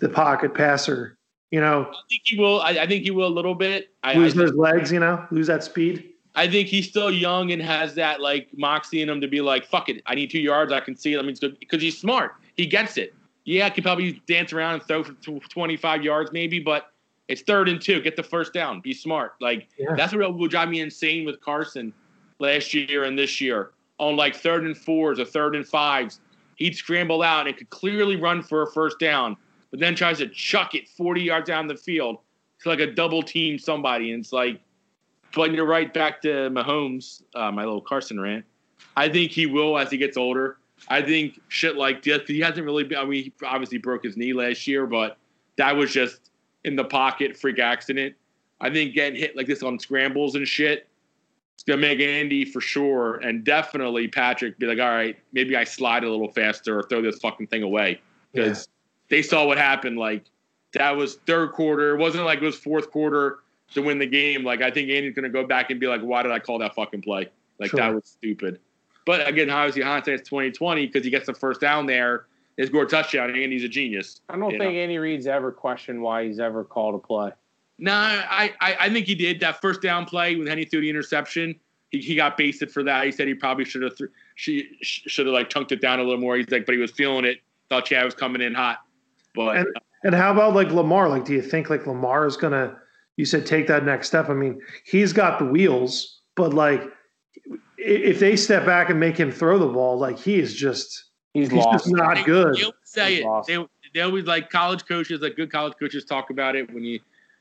the 0.00 0.08
pocket 0.08 0.54
passer? 0.54 1.16
You 1.50 1.60
know, 1.60 1.86
I 1.88 2.00
think 2.10 2.22
he 2.24 2.38
will. 2.38 2.60
I, 2.60 2.70
I 2.70 2.86
think 2.86 3.04
he 3.04 3.10
will 3.10 3.28
a 3.28 3.30
little 3.30 3.54
bit. 3.54 3.94
I, 4.02 4.12
I, 4.12 4.14
lose 4.16 4.34
those 4.34 4.52
legs. 4.52 4.92
You 4.92 5.00
know, 5.00 5.24
lose 5.30 5.46
that 5.46 5.64
speed. 5.64 6.12
I 6.34 6.48
think 6.48 6.68
he's 6.68 6.88
still 6.88 7.10
young 7.10 7.52
and 7.52 7.60
has 7.62 7.94
that 7.94 8.20
like 8.20 8.48
moxie 8.56 9.02
in 9.02 9.08
him 9.08 9.20
to 9.20 9.28
be 9.28 9.40
like, 9.40 9.66
fuck 9.66 9.88
it, 9.88 10.02
I 10.06 10.14
need 10.14 10.30
two 10.30 10.40
yards, 10.40 10.72
I 10.72 10.78
can 10.80 10.94
see 10.96 11.14
it. 11.14 11.18
I 11.18 11.22
mean, 11.22 11.34
because 11.58 11.82
he's 11.82 11.98
smart, 11.98 12.34
he 12.54 12.64
gets 12.66 12.96
it. 12.96 13.12
Yeah, 13.44 13.66
I 13.66 13.70
could 13.70 13.82
probably 13.82 14.22
dance 14.28 14.52
around 14.52 14.74
and 14.74 14.82
throw 14.84 15.02
for 15.02 15.14
25 15.14 16.04
yards 16.04 16.30
maybe, 16.32 16.60
but 16.60 16.92
it's 17.28 17.42
third 17.42 17.68
and 17.68 17.80
two. 17.80 18.00
Get 18.00 18.14
the 18.14 18.22
first 18.22 18.52
down. 18.52 18.80
Be 18.80 18.92
smart. 18.92 19.34
Like 19.40 19.68
Yeah. 19.78 19.94
that's 19.96 20.14
what 20.14 20.36
will 20.36 20.48
drive 20.48 20.68
me 20.68 20.80
insane 20.80 21.24
with 21.24 21.40
Carson 21.40 21.92
last 22.38 22.72
year 22.72 23.04
and 23.04 23.18
this 23.18 23.40
year 23.40 23.72
on 23.98 24.16
like 24.16 24.36
third 24.36 24.64
and 24.64 24.76
fours 24.76 25.18
or 25.18 25.24
third 25.24 25.56
and 25.56 25.66
fives. 25.66 26.20
He'd 26.58 26.74
scramble 26.74 27.22
out 27.22 27.46
and 27.46 27.56
could 27.56 27.70
clearly 27.70 28.16
run 28.16 28.42
for 28.42 28.62
a 28.62 28.66
first 28.72 28.98
down, 28.98 29.36
but 29.70 29.78
then 29.78 29.94
tries 29.94 30.18
to 30.18 30.28
chuck 30.28 30.74
it 30.74 30.88
40 30.88 31.22
yards 31.22 31.48
down 31.48 31.68
the 31.68 31.76
field 31.76 32.18
to 32.62 32.68
like 32.68 32.80
a 32.80 32.92
double 32.92 33.22
team 33.22 33.58
somebody, 33.58 34.12
and 34.12 34.20
it's 34.20 34.32
like. 34.32 34.60
But 35.34 35.52
you're 35.52 35.66
right 35.66 35.92
back 35.92 36.22
to 36.22 36.48
Mahomes, 36.50 37.22
uh, 37.34 37.52
my 37.52 37.62
little 37.62 37.82
Carson 37.82 38.18
rant. 38.18 38.46
I 38.96 39.10
think 39.10 39.30
he 39.30 39.44
will 39.44 39.78
as 39.78 39.90
he 39.90 39.98
gets 39.98 40.16
older. 40.16 40.56
I 40.88 41.02
think 41.02 41.38
shit 41.48 41.76
like 41.76 42.02
this. 42.02 42.26
He 42.26 42.40
hasn't 42.40 42.64
really 42.64 42.82
been. 42.82 42.98
I 42.98 43.04
mean, 43.04 43.24
he 43.24 43.32
obviously 43.44 43.78
broke 43.78 44.04
his 44.04 44.16
knee 44.16 44.32
last 44.32 44.66
year, 44.66 44.86
but 44.86 45.18
that 45.56 45.76
was 45.76 45.92
just 45.92 46.30
in 46.64 46.76
the 46.76 46.84
pocket 46.84 47.36
freak 47.36 47.58
accident. 47.58 48.16
I 48.60 48.70
think 48.70 48.94
getting 48.94 49.18
hit 49.18 49.36
like 49.36 49.46
this 49.46 49.62
on 49.62 49.78
scrambles 49.78 50.34
and 50.34 50.48
shit, 50.48 50.87
it's 51.68 51.76
gonna 51.76 51.86
make 51.86 52.00
Andy 52.00 52.46
for 52.46 52.62
sure, 52.62 53.16
and 53.16 53.44
definitely 53.44 54.08
Patrick 54.08 54.58
be 54.58 54.64
like, 54.66 54.78
all 54.78 54.88
right, 54.88 55.18
maybe 55.32 55.54
I 55.54 55.64
slide 55.64 56.02
a 56.02 56.10
little 56.10 56.32
faster 56.32 56.78
or 56.78 56.82
throw 56.82 57.02
this 57.02 57.18
fucking 57.18 57.48
thing 57.48 57.62
away 57.62 58.00
because 58.32 58.68
they 59.10 59.20
saw 59.20 59.46
what 59.46 59.58
happened. 59.58 59.98
Like 59.98 60.24
that 60.72 60.96
was 60.96 61.16
third 61.26 61.52
quarter. 61.52 61.94
It 61.94 61.98
wasn't 61.98 62.24
like 62.24 62.38
it 62.40 62.44
was 62.44 62.56
fourth 62.56 62.90
quarter 62.90 63.40
to 63.74 63.82
win 63.82 63.98
the 63.98 64.06
game. 64.06 64.44
Like 64.44 64.62
I 64.62 64.70
think 64.70 64.88
Andy's 64.88 65.14
gonna 65.14 65.28
go 65.28 65.46
back 65.46 65.70
and 65.70 65.78
be 65.78 65.86
like, 65.86 66.00
why 66.00 66.22
did 66.22 66.32
I 66.32 66.38
call 66.38 66.58
that 66.60 66.74
fucking 66.74 67.02
play? 67.02 67.28
Like 67.58 67.70
Sure. 67.70 67.80
that 67.80 67.94
was 67.94 68.06
stupid. 68.06 68.60
But 69.04 69.28
again, 69.28 69.50
obviously 69.50 69.82
hindsight's 69.82 70.26
twenty 70.26 70.50
twenty 70.50 70.86
because 70.86 71.04
he 71.04 71.10
gets 71.10 71.26
the 71.26 71.34
first 71.34 71.60
down 71.60 71.84
there. 71.84 72.26
They 72.56 72.64
score 72.64 72.84
a 72.84 72.88
touchdown, 72.88 73.28
and 73.28 73.38
Andy's 73.38 73.62
a 73.62 73.68
genius. 73.68 74.22
I 74.30 74.36
don't 74.36 74.50
think 74.50 74.62
know. 74.62 74.70
Andy 74.70 74.96
Reid's 74.96 75.26
ever 75.26 75.52
questioned 75.52 76.00
why 76.00 76.24
he's 76.24 76.40
ever 76.40 76.64
called 76.64 76.94
a 76.94 76.98
play. 76.98 77.30
No, 77.78 77.92
I, 77.92 78.52
I, 78.60 78.76
I 78.80 78.90
think 78.92 79.06
he 79.06 79.14
did 79.14 79.40
that 79.40 79.60
first 79.60 79.80
down 79.82 80.04
play 80.04 80.34
when 80.36 80.46
Henne 80.46 80.66
threw 80.66 80.80
the 80.80 80.90
interception. 80.90 81.54
He, 81.90 81.98
he 81.98 82.14
got 82.16 82.36
basted 82.36 82.70
for 82.70 82.82
that. 82.82 83.04
He 83.04 83.12
said 83.12 83.28
he 83.28 83.34
probably 83.34 83.64
should 83.64 83.82
have 83.82 83.96
th- 83.96 84.10
she 84.34 84.68
should 84.82 85.26
have 85.26 85.32
like 85.32 85.48
chunked 85.48 85.72
it 85.72 85.80
down 85.80 86.00
a 86.00 86.02
little 86.02 86.20
more. 86.20 86.36
He's 86.36 86.50
like, 86.50 86.66
but 86.66 86.74
he 86.74 86.80
was 86.80 86.90
feeling 86.90 87.24
it. 87.24 87.38
Thought 87.70 87.86
Chad 87.86 88.04
was 88.04 88.14
coming 88.14 88.42
in 88.42 88.54
hot. 88.54 88.78
But 89.34 89.58
And 89.58 89.66
uh, 89.76 89.80
and 90.04 90.14
how 90.14 90.32
about 90.32 90.54
like 90.54 90.70
Lamar? 90.70 91.08
Like, 91.08 91.24
do 91.24 91.32
you 91.32 91.42
think 91.42 91.70
like 91.70 91.86
Lamar 91.86 92.26
is 92.26 92.36
gonna? 92.36 92.76
You 93.16 93.24
said 93.24 93.46
take 93.46 93.66
that 93.68 93.84
next 93.84 94.08
step. 94.08 94.28
I 94.28 94.34
mean, 94.34 94.60
he's 94.84 95.12
got 95.12 95.38
the 95.38 95.44
wheels, 95.44 96.20
but 96.36 96.54
like, 96.54 96.82
if 97.76 98.20
they 98.20 98.36
step 98.36 98.64
back 98.64 98.90
and 98.90 99.00
make 99.00 99.16
him 99.16 99.30
throw 99.32 99.58
the 99.58 99.66
ball, 99.66 99.98
like 99.98 100.18
he 100.18 100.38
is 100.38 100.54
just 100.54 101.04
He's, 101.34 101.50
he's 101.50 101.64
lost. 101.64 101.84
just 101.84 101.94
not 101.94 102.16
they, 102.16 102.22
good. 102.24 102.56
They 102.56 102.62
always 102.62 102.74
say 102.84 103.10
He's 103.10 103.20
it. 103.20 103.24
lost. 103.26 103.48
They, 103.48 103.66
they 103.94 104.00
always 104.00 104.24
like 104.24 104.50
college 104.50 104.84
coaches, 104.86 105.20
like 105.20 105.36
good 105.36 105.50
college 105.50 105.74
coaches 105.78 106.04
talk 106.04 106.30
about 106.30 106.56
it 106.56 106.72
when 106.72 106.84
you 106.84 107.00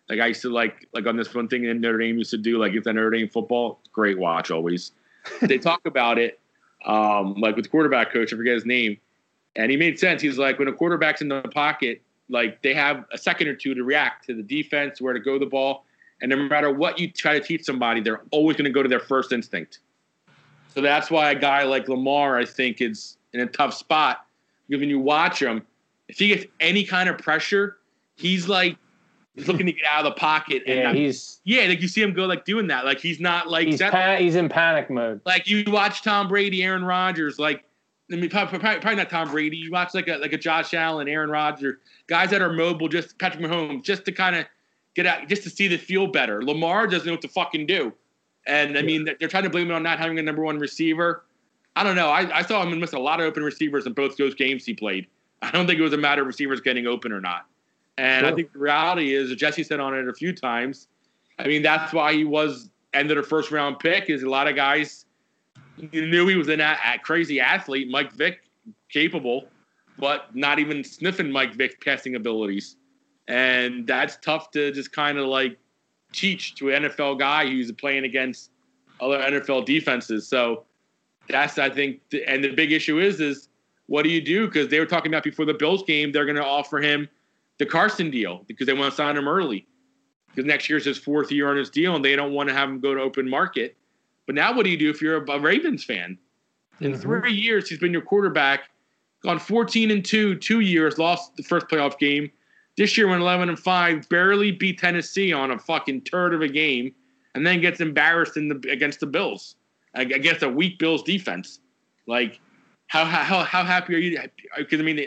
like 0.10 0.20
I 0.20 0.28
used 0.28 0.42
to 0.44 0.50
like 0.50 0.88
like 0.94 1.06
on 1.06 1.18
this 1.18 1.34
one 1.34 1.48
thing 1.48 1.66
in 1.66 1.82
Notre 1.82 1.98
Dame 1.98 2.18
used 2.18 2.32
to 2.32 2.38
do 2.38 2.58
like 2.58 2.74
if 2.74 2.84
the 2.84 2.94
Notre 2.94 3.12
Dame 3.12 3.28
football, 3.28 3.80
great 3.92 4.18
watch 4.18 4.52
always. 4.52 4.92
they 5.42 5.58
talk 5.58 5.82
about 5.86 6.18
it, 6.18 6.40
um, 6.86 7.34
like 7.36 7.56
with 7.56 7.66
the 7.66 7.70
quarterback 7.70 8.14
coach, 8.14 8.32
I 8.32 8.38
forget 8.38 8.54
his 8.54 8.66
name, 8.66 8.98
and 9.58 9.70
he 9.70 9.76
made 9.76 10.00
sense. 10.00 10.22
He's 10.22 10.38
like 10.38 10.58
when 10.60 10.70
a 10.70 10.74
quarterback's 10.74 11.22
in 11.22 11.28
the 11.28 11.42
pocket, 11.54 12.02
like 12.30 12.62
they 12.62 12.74
have 12.74 13.04
a 13.12 13.18
second 13.18 13.50
or 13.50 13.56
two 13.56 13.74
to 13.74 13.84
react 13.84 14.26
to 14.28 14.34
the 14.34 14.44
defense, 14.44 15.02
where 15.02 15.14
to 15.14 15.20
go 15.20 15.38
the 15.38 15.46
ball, 15.46 15.86
and 16.22 16.30
no 16.30 16.38
matter 16.38 16.72
what 16.72 16.98
you 16.98 17.12
try 17.12 17.38
to 17.38 17.46
teach 17.46 17.64
somebody, 17.64 18.00
they're 18.02 18.22
always 18.32 18.56
going 18.56 18.66
to 18.66 18.72
go 18.72 18.82
to 18.82 18.90
their 18.90 19.02
first 19.02 19.32
instinct. 19.34 19.80
So 20.74 20.82
that's 20.82 21.12
why 21.12 21.32
a 21.32 21.36
guy 21.36 21.64
like 21.64 21.90
Lamar, 21.90 22.38
I 22.38 22.46
think, 22.46 22.82
is 22.82 23.18
in 23.34 23.42
a 23.42 23.48
tough 23.48 23.74
spot. 23.74 24.26
Because 24.68 24.82
when 24.82 24.90
you 24.90 25.00
watch 25.00 25.42
him, 25.42 25.66
if 26.08 26.20
he 26.20 26.30
gets 26.30 26.46
any 26.60 26.84
kind 26.84 27.10
of 27.10 27.18
pressure, 27.18 27.78
he's 28.16 28.48
like 28.48 28.78
he's 29.38 29.48
looking 29.48 29.66
to 29.68 29.72
get 29.72 29.86
out 29.86 30.06
of 30.06 30.14
the 30.14 30.20
pocket 30.20 30.64
and 30.68 30.76
Yeah, 30.78 30.84
not- 30.84 30.96
he's 30.96 31.40
yeah, 31.46 31.64
like 31.64 31.82
you 31.82 31.88
see 31.88 32.02
him 32.02 32.12
go 32.14 32.26
like 32.26 32.44
doing 32.44 32.68
that. 32.68 32.84
Like 32.86 33.00
he's 33.00 33.20
not 33.20 33.50
like 33.50 33.68
he's 33.68 33.80
that- 33.80 33.92
pa- 33.94 34.16
he's 34.18 34.36
in 34.36 34.50
panic 34.50 34.90
mode. 34.90 35.22
like 35.26 35.48
you 35.48 35.64
watch 35.68 36.02
Tom 36.02 36.28
Brady, 36.28 36.64
Aaron 36.64 36.84
Rodgers, 36.84 37.40
like 37.40 37.64
I 38.12 38.16
mean 38.16 38.30
probably, 38.30 38.60
probably, 38.60 38.96
not 38.96 39.10
Tom 39.10 39.30
Brady. 39.32 39.58
You 39.58 39.72
watch 39.72 39.94
like 39.94 40.08
a 40.08 40.16
like 40.18 40.34
a 40.34 40.38
Josh 40.38 40.74
Allen, 40.74 41.08
Aaron 41.08 41.30
Rodgers, 41.30 41.78
guys 42.08 42.30
that 42.32 42.42
are 42.42 42.52
mobile, 42.52 42.88
just 42.90 43.18
Patrick 43.20 43.44
Mahomes, 43.44 43.84
just 43.84 44.06
to 44.06 44.12
kind 44.12 44.36
of 44.36 44.46
get 44.96 45.06
out, 45.06 45.28
just 45.30 45.44
to 45.44 45.50
see 45.50 45.68
the 45.68 45.78
feel 45.78 46.08
better. 46.08 46.42
Lamar 46.44 46.88
doesn't 46.88 47.06
know 47.06 47.14
what 47.14 47.22
to 47.22 47.28
fucking 47.28 47.66
do, 47.68 47.94
and 48.48 48.78
I 48.78 48.82
mean 48.82 49.06
they're- 49.06 49.16
they're 49.20 49.30
trying 49.30 49.44
to 49.44 49.50
blame 49.50 49.70
it 49.70 49.74
on 49.74 49.84
not 49.84 50.00
having 50.00 50.18
a 50.20 50.22
number 50.24 50.42
one 50.44 50.58
receiver. 50.58 51.24
I 51.76 51.84
don't 51.84 51.96
know. 51.96 52.08
I, 52.10 52.40
I 52.40 52.42
saw 52.42 52.64
him 52.66 52.80
miss 52.80 52.94
a 52.94 52.98
lot 53.00 53.20
of 53.20 53.28
open 53.28 53.44
receivers 53.44 53.86
in 53.86 53.94
both 53.94 54.18
those 54.18 54.34
games 54.34 54.66
he 54.66 54.74
played. 54.74 55.06
I 55.44 55.52
don't 55.52 55.68
think 55.68 55.78
it 55.80 55.84
was 55.84 55.94
a 55.94 55.98
matter 55.98 56.22
of 56.22 56.28
receivers 56.28 56.60
getting 56.60 56.88
open 56.88 57.12
or 57.12 57.22
not. 57.22 57.46
And 57.98 58.28
I 58.28 58.34
think 58.34 58.54
the 58.54 58.60
reality 58.60 59.14
is, 59.14 59.34
Jesse 59.36 59.64
said 59.64 59.80
on 59.80 59.96
it 59.96 60.08
a 60.08 60.14
few 60.14 60.34
times. 60.34 60.88
I 61.40 61.48
mean, 61.48 61.64
that's 61.64 61.94
why 61.94 62.14
he 62.14 62.24
was 62.24 62.70
ended 62.94 63.18
a 63.18 63.24
first 63.24 63.52
round 63.52 63.80
pick. 63.80 64.10
Is 64.10 64.24
a 64.24 64.30
lot 64.30 64.48
of 64.48 64.56
guys 64.56 65.06
knew 65.92 66.28
he 66.28 66.36
was 66.36 66.48
an 66.48 66.60
a, 66.60 66.78
a 66.86 67.00
crazy 67.00 67.40
athlete, 67.40 67.90
Mike 67.90 68.12
Vick, 68.14 68.42
capable, 68.90 69.48
but 69.98 70.36
not 70.36 70.60
even 70.60 70.84
sniffing 70.84 71.32
Mike 71.32 71.56
Vick's 71.56 71.76
passing 71.84 72.16
abilities. 72.16 72.76
And 73.28 73.86
that's 73.86 74.18
tough 74.18 74.52
to 74.52 74.72
just 74.72 74.92
kind 74.92 75.18
of 75.18 75.28
like 75.28 75.58
teach 76.14 76.56
to 76.56 76.70
an 76.70 76.84
NFL 76.84 77.20
guy 77.20 77.48
who's 77.48 77.72
playing 77.72 78.06
against 78.06 78.52
other 79.00 79.18
NFL 79.18 79.66
defenses. 79.66 80.28
So 80.28 80.64
that's 81.30 81.58
I 81.58 81.70
think, 81.70 82.00
the, 82.10 82.24
and 82.26 82.44
the 82.44 82.54
big 82.54 82.72
issue 82.72 83.00
is 83.00 83.20
is 83.20 83.50
what 83.88 84.04
do 84.04 84.10
you 84.10 84.22
do? 84.22 84.48
Because 84.48 84.68
they 84.70 84.80
were 84.80 84.86
talking 84.86 85.12
about 85.12 85.24
before 85.24 85.46
the 85.46 85.54
Bills 85.54 85.84
game, 85.84 86.12
they're 86.12 86.26
going 86.26 86.36
to 86.36 86.46
offer 86.46 86.80
him 86.80 87.08
the 87.60 87.66
Carson 87.66 88.12
deal 88.12 88.44
because 88.48 88.68
they 88.68 88.74
want 88.74 88.92
to 88.92 88.96
sign 88.96 89.18
him 89.18 89.28
early. 89.28 89.68
Because 90.30 90.46
next 90.46 90.70
year's 90.70 90.86
his 90.86 90.98
fourth 90.98 91.32
year 91.32 91.50
on 91.50 91.58
his 91.58 91.70
deal, 91.70 91.96
and 91.96 92.06
they 92.06 92.16
don't 92.16 92.34
want 92.34 92.50
to 92.50 92.56
have 92.56 92.70
him 92.70 92.80
go 92.80 92.94
to 92.94 93.02
open 93.02 93.28
market. 93.30 93.76
But 94.26 94.36
now, 94.36 94.56
what 94.56 94.64
do 94.64 94.70
you 94.70 94.78
do 94.78 94.90
if 94.90 95.02
you're 95.02 95.18
a 95.24 95.40
Ravens 95.40 95.84
fan? 95.84 96.18
In 96.80 96.94
Mhm. 96.94 97.02
three 97.02 97.34
years, 97.34 97.68
he's 97.70 97.80
been 97.80 97.94
your 97.94 98.04
quarterback, 98.04 98.70
gone 99.24 99.40
14 99.40 99.90
and 99.90 100.06
two, 100.06 100.36
two 100.36 100.60
years, 100.60 101.00
lost 101.00 101.36
the 101.38 101.44
first 101.44 101.68
playoff 101.68 101.98
game. 101.98 102.30
This 102.76 102.96
year 102.96 103.08
went 103.08 103.22
11 103.22 103.50
and 103.50 103.58
five, 103.58 104.08
barely 104.10 104.52
beat 104.52 104.78
Tennessee 104.78 105.34
on 105.34 105.50
a 105.50 105.58
fucking 105.58 106.02
turd 106.02 106.36
of 106.36 106.42
a 106.42 106.48
game, 106.48 106.94
and 107.34 107.48
then 107.48 107.60
gets 107.60 107.82
embarrassed 107.82 108.38
in 108.38 108.50
the 108.50 108.70
against 108.70 109.00
the 109.00 109.08
Bills 109.08 109.56
against 109.96 110.44
a 110.44 110.50
weak 110.50 110.78
Bills 110.78 111.02
defense. 111.02 111.60
Like, 112.06 112.40
how 112.88 113.06
how 113.06 113.44
how 113.44 113.64
happy 113.64 113.96
are 113.96 113.98
you? 113.98 114.20
Because 114.56 114.80
I 114.80 114.84
mean, 114.84 115.00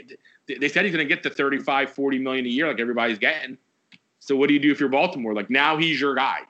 they, 0.51 0.59
they 0.59 0.69
said 0.69 0.85
he's 0.85 0.95
going 0.95 1.07
to 1.07 1.13
get 1.15 1.23
the 1.23 1.31
35, 1.31 1.91
40 1.91 2.19
million 2.19 2.45
a 2.47 2.49
year, 2.49 2.69
like 2.69 2.81
everybody's 2.81 3.19
getting. 3.19 3.57
So 4.19 4.37
what 4.37 4.49
do 4.49 4.55
you 4.55 4.61
do 4.61 4.71
if 4.71 4.81
you're 4.81 4.89
Baltimore? 4.89 5.35
Like 5.35 5.51
now 5.51 5.77
he's 5.77 6.01
your 6.01 6.15
guy. 6.15 6.41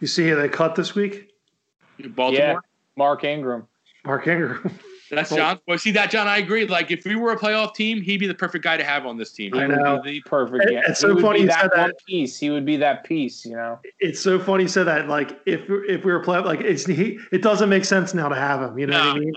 You 0.00 0.06
see 0.06 0.28
who 0.28 0.36
they 0.36 0.48
cut 0.48 0.74
this 0.74 0.94
week? 0.94 1.30
Baltimore. 2.10 2.38
Yeah. 2.46 2.58
Mark 2.96 3.24
Ingram. 3.24 3.66
Mark 4.04 4.26
Ingram. 4.26 4.78
That's 5.10 5.30
John. 5.30 5.60
Well, 5.68 5.78
see 5.78 5.92
that, 5.92 6.10
John. 6.10 6.26
I 6.26 6.38
agree. 6.38 6.66
Like, 6.66 6.90
if 6.90 7.04
we 7.04 7.14
were 7.14 7.30
a 7.30 7.36
playoff 7.38 7.74
team, 7.74 8.00
he'd 8.02 8.16
be 8.16 8.26
the 8.26 8.34
perfect 8.34 8.64
guy 8.64 8.76
to 8.76 8.82
have 8.82 9.06
on 9.06 9.16
this 9.16 9.30
team. 9.30 9.52
He 9.52 9.60
I 9.60 9.66
would 9.68 9.76
know. 9.78 10.02
be 10.02 10.12
the 10.14 10.20
perfect. 10.22 10.64
It- 10.64 10.72
yeah. 10.72 10.80
it's 10.88 11.00
He 11.00 11.06
so 11.06 11.14
would 11.14 11.22
funny 11.22 11.38
be 11.40 11.42
you 11.42 11.48
that 11.48 11.60
said 11.60 11.70
that. 11.74 11.94
piece. 12.06 12.38
He 12.38 12.50
would 12.50 12.64
be 12.64 12.76
that 12.78 13.04
piece. 13.04 13.44
You 13.44 13.52
know. 13.52 13.78
it's 14.00 14.20
so 14.20 14.40
funny 14.40 14.64
you 14.64 14.68
said 14.68 14.84
that. 14.84 15.06
Like 15.08 15.38
if 15.46 15.60
if 15.68 16.04
we 16.04 16.10
were 16.12 16.20
playing, 16.20 16.46
like 16.46 16.62
it's 16.62 16.84
he, 16.86 17.18
it 17.30 17.42
doesn't 17.42 17.68
make 17.68 17.84
sense 17.84 18.12
now 18.12 18.28
to 18.28 18.34
have 18.34 18.60
him. 18.62 18.76
You 18.78 18.86
know 18.88 18.98
No, 18.98 19.08
what 19.10 19.16
I 19.16 19.20
mean? 19.20 19.32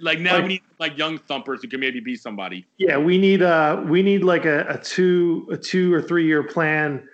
No. 0.00 0.04
Like 0.04 0.20
now 0.20 0.34
Like- 0.34 0.42
we 0.42 0.48
need 0.48 0.62
like 0.78 0.98
young 0.98 1.18
thumpers 1.18 1.62
who 1.62 1.68
can 1.68 1.80
maybe 1.80 2.00
be 2.00 2.16
somebody. 2.16 2.66
Yeah, 2.78 2.98
we 2.98 3.18
need 3.18 3.42
uh 3.42 3.82
we 3.86 4.02
need 4.02 4.22
like 4.24 4.44
a, 4.44 4.66
a 4.68 4.78
two 4.78 5.48
a 5.50 5.56
two 5.56 5.92
or 5.92 6.02
three 6.02 6.26
year 6.26 6.42
plan 6.42 7.06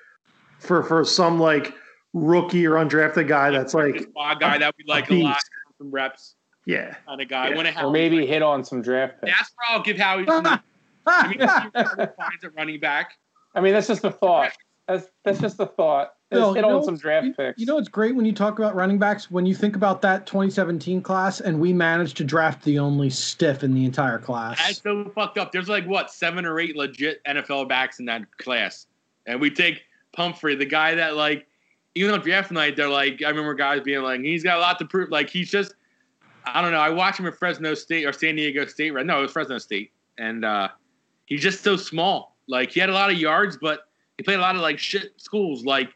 for 0.58 0.82
for 0.82 1.04
some 1.04 1.38
like 1.40 1.74
rookie 2.12 2.66
or 2.66 2.72
undrafted 2.72 3.26
guy 3.28 3.50
that's 3.50 3.74
like 3.74 3.96
a 4.16 4.36
guy 4.36 4.58
that 4.58 4.74
we 4.78 4.84
like 4.86 5.06
a, 5.06 5.08
beast. 5.10 5.24
lot, 5.24 5.40
some 5.78 5.90
reps 5.90 6.34
yeah 6.66 6.94
kind 7.06 7.20
of 7.20 7.28
guy. 7.28 7.48
Yeah. 7.50 7.56
When 7.56 7.66
it 7.66 7.76
Or 7.82 7.90
maybe 7.90 8.24
hit 8.26 8.42
on 8.42 8.62
some 8.64 8.82
draft 8.82 9.20
picks. 9.20 9.36
that's 9.36 9.52
where 9.56 9.76
I'll 9.76 9.82
give 9.82 9.96
Howie. 9.98 10.24
I 10.28 11.28
mean, 11.28 11.38
finds 11.40 12.44
a 12.44 12.50
running 12.56 12.78
back. 12.78 13.12
I 13.54 13.60
mean, 13.60 13.72
that's 13.72 13.88
just 13.88 14.04
a 14.04 14.10
thought. 14.10 14.52
That's 14.86 15.06
that's 15.24 15.40
just 15.40 15.58
a 15.60 15.66
thought. 15.66 16.14
Just 16.32 16.40
Bill, 16.40 16.54
hit 16.54 16.64
you 16.64 16.70
on 16.70 16.80
know- 16.80 16.84
some 16.84 16.96
draft 16.96 17.26
you, 17.26 17.34
picks. 17.34 17.60
you 17.60 17.66
know, 17.66 17.78
it's 17.78 17.88
great 17.88 18.14
when 18.16 18.24
you 18.24 18.32
talk 18.32 18.58
about 18.58 18.74
running 18.74 18.98
backs. 18.98 19.30
When 19.30 19.46
you 19.46 19.54
think 19.54 19.76
about 19.76 20.02
that 20.02 20.26
2017 20.26 21.02
class, 21.02 21.40
and 21.40 21.60
we 21.60 21.72
managed 21.72 22.16
to 22.18 22.24
draft 22.24 22.64
the 22.64 22.78
only 22.78 23.10
stiff 23.10 23.62
in 23.62 23.74
the 23.74 23.84
entire 23.84 24.18
class. 24.18 24.58
That's 24.58 24.80
class. 24.80 25.04
so 25.04 25.10
fucked 25.14 25.38
up. 25.38 25.52
There's 25.52 25.68
like 25.68 25.86
what 25.86 26.10
seven 26.10 26.44
or 26.46 26.58
eight 26.60 26.76
legit 26.76 27.22
NFL 27.24 27.68
backs 27.68 27.98
in 27.98 28.06
that 28.06 28.22
class, 28.38 28.86
and 29.26 29.40
we 29.40 29.50
take 29.50 29.82
Pumphrey, 30.12 30.54
the 30.56 30.66
guy 30.66 30.94
that 30.94 31.16
like 31.16 31.46
even 31.94 32.12
on 32.14 32.20
draft 32.20 32.50
night, 32.50 32.76
they're 32.76 32.88
like 32.88 33.22
I 33.22 33.28
remember 33.28 33.54
guys 33.54 33.80
being 33.82 34.02
like 34.02 34.20
he's 34.20 34.42
got 34.42 34.58
a 34.58 34.60
lot 34.60 34.78
to 34.78 34.84
prove. 34.84 35.10
Like 35.10 35.28
he's 35.30 35.50
just 35.50 35.74
I 36.44 36.60
don't 36.60 36.72
know. 36.72 36.78
I 36.78 36.90
watched 36.90 37.20
him 37.20 37.26
at 37.26 37.36
Fresno 37.36 37.74
State 37.74 38.04
or 38.04 38.12
San 38.12 38.34
Diego 38.36 38.66
State, 38.66 38.90
right? 38.92 39.06
No, 39.06 39.18
it 39.18 39.22
was 39.22 39.32
Fresno 39.32 39.58
State, 39.58 39.92
and 40.18 40.44
uh, 40.44 40.68
he's 41.26 41.40
just 41.42 41.62
so 41.62 41.76
small. 41.76 42.36
Like 42.48 42.72
he 42.72 42.80
had 42.80 42.90
a 42.90 42.92
lot 42.92 43.10
of 43.10 43.16
yards, 43.16 43.56
but 43.56 43.86
he 44.18 44.24
played 44.24 44.38
a 44.38 44.42
lot 44.42 44.56
of 44.56 44.60
like 44.60 44.78
shit 44.78 45.12
schools, 45.18 45.64
like 45.64 45.90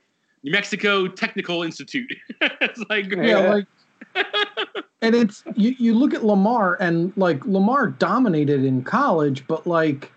New 0.47 0.53
Mexico 0.53 1.09
Technical 1.09 1.64
Institute. 1.64 2.14
it's 2.40 2.82
like 2.88 3.07
Yeah, 3.11 3.22
Yeah. 3.24 3.53
like, 3.53 3.66
and 5.03 5.14
it's 5.14 5.42
you. 5.57 5.74
You 5.78 5.94
look 5.94 6.14
at 6.14 6.24
Lamar, 6.24 6.76
and 6.80 7.12
like 7.16 7.44
Lamar 7.44 7.88
dominated 7.88 8.64
in 8.64 8.82
college, 8.84 9.44
but 9.49 9.66
like 9.66 10.12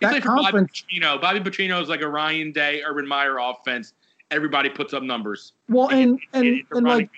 that 0.00 0.10
played 0.10 0.22
for 0.22 0.28
Bobby 0.30 0.42
conference. 0.44 0.84
Bobby 1.20 1.40
Petrino 1.40 1.82
is 1.82 1.88
like 1.90 2.00
a 2.00 2.08
Ryan 2.08 2.50
Day, 2.50 2.82
Urban 2.82 3.06
Meyer 3.06 3.36
offense. 3.38 3.92
Everybody 4.30 4.70
puts 4.70 4.94
up 4.94 5.02
numbers. 5.02 5.52
Well, 5.68 5.88
and 5.90 6.18
and 6.32 6.46
It's 6.46 6.68
a 6.72 6.76
and 6.78 6.86
like 6.86 7.10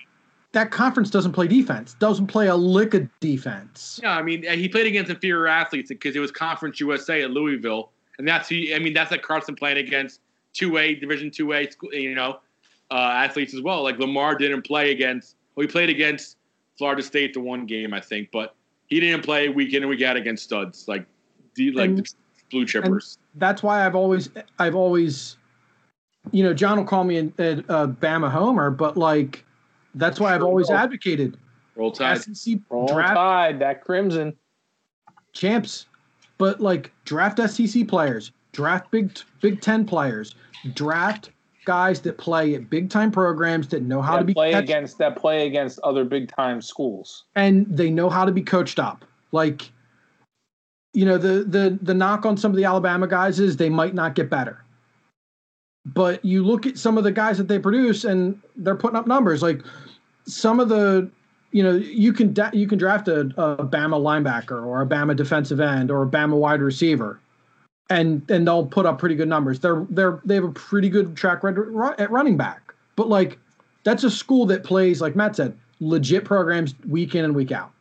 that 0.51 0.71
conference 0.71 1.09
doesn't 1.09 1.31
play 1.31 1.47
defense. 1.47 1.95
Doesn't 1.99 2.27
play 2.27 2.47
a 2.47 2.55
lick 2.55 2.93
of 2.93 3.07
defense. 3.21 3.99
yeah, 4.03 4.17
I 4.17 4.21
mean, 4.21 4.43
he 4.43 4.67
played 4.67 4.87
against 4.87 5.09
inferior 5.09 5.47
athletes 5.47 5.87
because 5.89 6.15
it 6.17 6.19
was 6.19 6.31
Conference 6.31 6.81
USA 6.81 7.21
at 7.23 7.31
Louisville, 7.31 7.91
and 8.17 8.27
that's 8.27 8.49
he. 8.49 8.75
I 8.75 8.79
mean, 8.79 8.93
that's 8.93 9.11
like 9.11 9.21
Carson 9.21 9.55
playing 9.55 9.77
against 9.77 10.19
two 10.53 10.77
A 10.77 10.95
Division 10.95 11.29
two 11.31 11.53
A, 11.53 11.67
you 11.91 12.15
know, 12.15 12.39
uh, 12.91 12.95
athletes 12.95 13.53
as 13.53 13.61
well. 13.61 13.83
Like 13.83 13.99
Lamar 13.99 14.35
didn't 14.35 14.61
play 14.63 14.91
against. 14.91 15.35
Well, 15.55 15.65
he 15.65 15.71
played 15.71 15.89
against 15.89 16.37
Florida 16.77 17.01
State 17.03 17.33
the 17.33 17.39
one 17.39 17.65
game, 17.65 17.93
I 17.93 17.99
think, 17.99 18.29
but 18.31 18.55
he 18.87 18.99
didn't 18.99 19.23
play 19.23 19.49
week 19.49 19.73
in 19.73 19.83
and 19.83 19.89
week 19.89 20.01
out 20.01 20.15
against 20.17 20.43
studs 20.43 20.87
like 20.87 21.05
the 21.55 21.71
like 21.71 21.89
And- 21.89 21.97
the 21.99 22.13
blue 22.51 22.65
chippers. 22.65 23.17
That's 23.35 23.63
why 23.63 23.85
I've 23.85 23.95
always 23.95 24.29
I've 24.59 24.75
always, 24.75 25.37
you 26.31 26.43
know, 26.43 26.53
John 26.53 26.77
will 26.77 26.85
call 26.85 27.03
me 27.03 27.17
a, 27.17 27.23
a, 27.23 27.57
a 27.83 27.87
Bama 27.87 28.29
homer, 28.31 28.69
but 28.69 28.95
like 28.97 29.43
that's 29.95 30.19
why 30.19 30.33
I've 30.35 30.43
always 30.43 30.69
advocated 30.69 31.37
Roll 31.75 31.91
Tide. 31.91 32.21
SEC 32.21 32.59
Roll 32.69 32.87
draft 32.87 33.15
Tide, 33.15 33.59
that 33.59 33.83
crimson. 33.83 34.35
champs, 35.33 35.87
but 36.37 36.59
like 36.61 36.91
draft 37.05 37.39
SEC 37.49 37.87
players, 37.87 38.31
draft 38.53 38.89
Big 38.91 39.11
Big 39.41 39.59
Ten 39.59 39.85
players, 39.85 40.35
draft 40.73 41.31
guys 41.65 42.01
that 42.01 42.17
play 42.17 42.55
at 42.55 42.69
big 42.69 42.89
time 42.89 43.09
programs 43.11 43.67
that 43.69 43.83
know 43.83 44.01
how 44.01 44.17
to 44.17 44.23
be 44.23 44.33
play 44.33 44.51
catch- 44.51 44.63
against 44.63 44.97
that 44.97 45.15
play 45.17 45.45
against 45.47 45.79
other 45.79 46.03
big 46.05 46.29
time 46.33 46.61
schools. 46.61 47.23
and 47.35 47.65
they 47.69 47.89
know 47.89 48.09
how 48.09 48.23
to 48.25 48.31
be 48.31 48.41
coached 48.41 48.79
up. 48.79 49.05
Like, 49.31 49.71
you 50.93 51.05
know, 51.05 51.17
the 51.17 51.43
the 51.43 51.77
the 51.81 51.93
knock 51.93 52.25
on 52.25 52.37
some 52.37 52.51
of 52.51 52.57
the 52.57 52.65
Alabama 52.65 53.07
guys 53.07 53.39
is 53.39 53.57
they 53.57 53.69
might 53.69 53.93
not 53.93 54.15
get 54.15 54.29
better. 54.29 54.59
But 55.85 56.23
you 56.23 56.45
look 56.45 56.65
at 56.65 56.77
some 56.77 56.97
of 56.97 57.03
the 57.03 57.11
guys 57.11 57.37
that 57.37 57.49
they 57.49 57.59
produce, 57.59 58.05
and 58.05 58.39
they're 58.55 58.75
putting 58.75 58.95
up 58.95 59.05
numbers. 59.05 59.41
Like 59.41 59.61
some 60.25 60.61
of 60.61 60.69
the, 60.69 61.09
you 61.51 61.61
know, 61.61 61.73
you 61.73 62.13
can 62.13 62.33
da- 62.33 62.51
you 62.53 62.67
can 62.67 62.77
draft 62.77 63.07
a, 63.09 63.21
a 63.21 63.65
Bama 63.65 63.99
linebacker 63.99 64.65
or 64.65 64.81
a 64.81 64.85
Bama 64.85 65.13
defensive 65.15 65.59
end 65.59 65.91
or 65.91 66.03
a 66.03 66.07
Bama 66.07 66.37
wide 66.37 66.61
receiver, 66.61 67.19
and 67.89 68.29
and 68.29 68.47
they'll 68.47 68.65
put 68.65 68.85
up 68.85 68.99
pretty 68.99 69.15
good 69.15 69.27
numbers. 69.27 69.59
They're 69.59 69.85
they're 69.89 70.21
they 70.25 70.35
have 70.35 70.43
a 70.43 70.51
pretty 70.51 70.89
good 70.89 71.15
track 71.15 71.43
record 71.43 71.75
at 71.99 72.09
running 72.11 72.37
back. 72.37 72.73
But 72.95 73.09
like, 73.09 73.39
that's 73.83 74.03
a 74.03 74.11
school 74.11 74.45
that 74.47 74.63
plays 74.63 75.01
like 75.01 75.15
Matt 75.15 75.35
said, 75.35 75.57
legit 75.79 76.25
programs 76.25 76.75
week 76.87 77.15
in 77.15 77.25
and 77.25 77.35
week 77.35 77.51
out. 77.51 77.71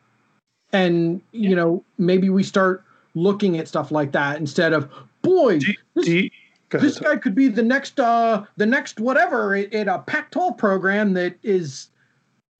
And 0.72 1.20
you 1.32 1.54
know, 1.54 1.84
maybe 1.98 2.30
we 2.30 2.42
start 2.42 2.84
looking 3.14 3.58
at 3.58 3.68
stuff 3.68 3.90
like 3.90 4.12
that 4.12 4.38
instead 4.38 4.72
of 4.72 4.90
boy, 5.22 5.58
Do, 5.58 5.72
this, 5.94 6.06
do 6.06 6.18
you, 6.18 6.30
this 6.70 6.98
guy 6.98 7.16
could 7.16 7.34
be 7.34 7.48
the 7.48 7.62
next 7.62 8.00
uh 8.00 8.44
the 8.56 8.66
next 8.66 8.98
whatever 8.98 9.54
at, 9.54 9.72
at 9.74 9.88
a 9.88 9.98
Pac-12 9.98 10.56
program 10.56 11.12
that 11.14 11.36
is 11.42 11.88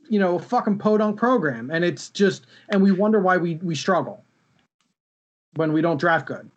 you 0.09 0.19
know 0.19 0.37
a 0.37 0.41
fucking 0.41 0.79
podunk 0.79 1.17
program 1.17 1.71
and 1.71 1.85
it's 1.85 2.11
just 2.11 2.47
and 2.69 2.83
we 2.83 2.93
wonder 2.93 3.21
why 3.21 3.37
we 3.37 3.57
we 3.57 3.75
struggle 3.75 4.23
when 5.55 5.73
we 5.73 5.81
don't 5.81 5.99
draft 5.99 6.27
good. 6.27 6.51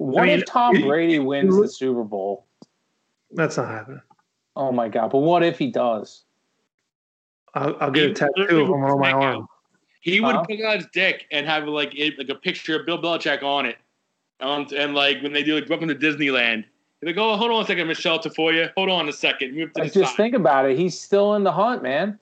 What 0.00 0.24
mean, 0.24 0.38
if 0.38 0.46
Tom 0.46 0.80
Brady 0.80 1.18
wins 1.30 1.54
the 1.54 1.68
Super 1.68 2.04
Bowl? 2.04 2.46
That's 3.32 3.58
not 3.58 3.68
happening. 3.68 4.00
Oh 4.56 4.72
my 4.72 4.88
god! 4.88 5.10
But 5.10 5.18
what 5.18 5.42
if 5.42 5.58
he 5.58 5.70
does? 5.70 6.22
I'll, 7.52 7.76
I'll 7.80 7.90
get 7.90 8.04
a 8.04 8.08
He 8.08 8.14
tattoo 8.14 8.62
of 8.62 8.68
him 8.68 8.82
on 8.82 8.98
my 8.98 9.12
would 9.12 9.22
arm. 9.22 9.48
He 10.00 10.22
would 10.22 10.36
Huh? 10.36 10.44
put 10.44 10.58
out 10.62 10.76
his 10.76 10.86
dick 10.94 11.26
and 11.30 11.46
have 11.46 11.68
like 11.68 11.94
it, 11.94 12.18
like 12.18 12.30
a 12.30 12.34
picture 12.34 12.80
of 12.80 12.86
Bill 12.86 12.96
Belichick 13.00 13.42
on 13.42 13.66
it, 13.66 13.76
um, 14.40 14.66
and 14.74 14.94
like 14.94 15.20
when 15.22 15.34
they 15.34 15.42
do 15.42 15.54
like 15.54 15.68
welcome 15.68 15.88
to 15.88 15.94
Disneyland, 15.94 16.64
they 17.02 17.12
go, 17.12 17.32
oh, 17.32 17.36
hold 17.36 17.50
on 17.50 17.62
a 17.62 17.66
second, 17.66 17.86
Michele 17.86 18.18
Tafoya, 18.18 18.72
hold 18.78 18.88
on 18.88 19.06
a 19.06 19.12
second, 19.12 19.54
move 19.54 19.70
to 19.74 19.82
the 19.82 19.90
just 19.90 20.12
side. 20.12 20.16
think 20.16 20.34
about 20.34 20.64
it. 20.64 20.78
He's 20.78 20.98
still 20.98 21.34
in 21.34 21.44
the 21.44 21.52
hunt, 21.52 21.82
man. 21.82 22.18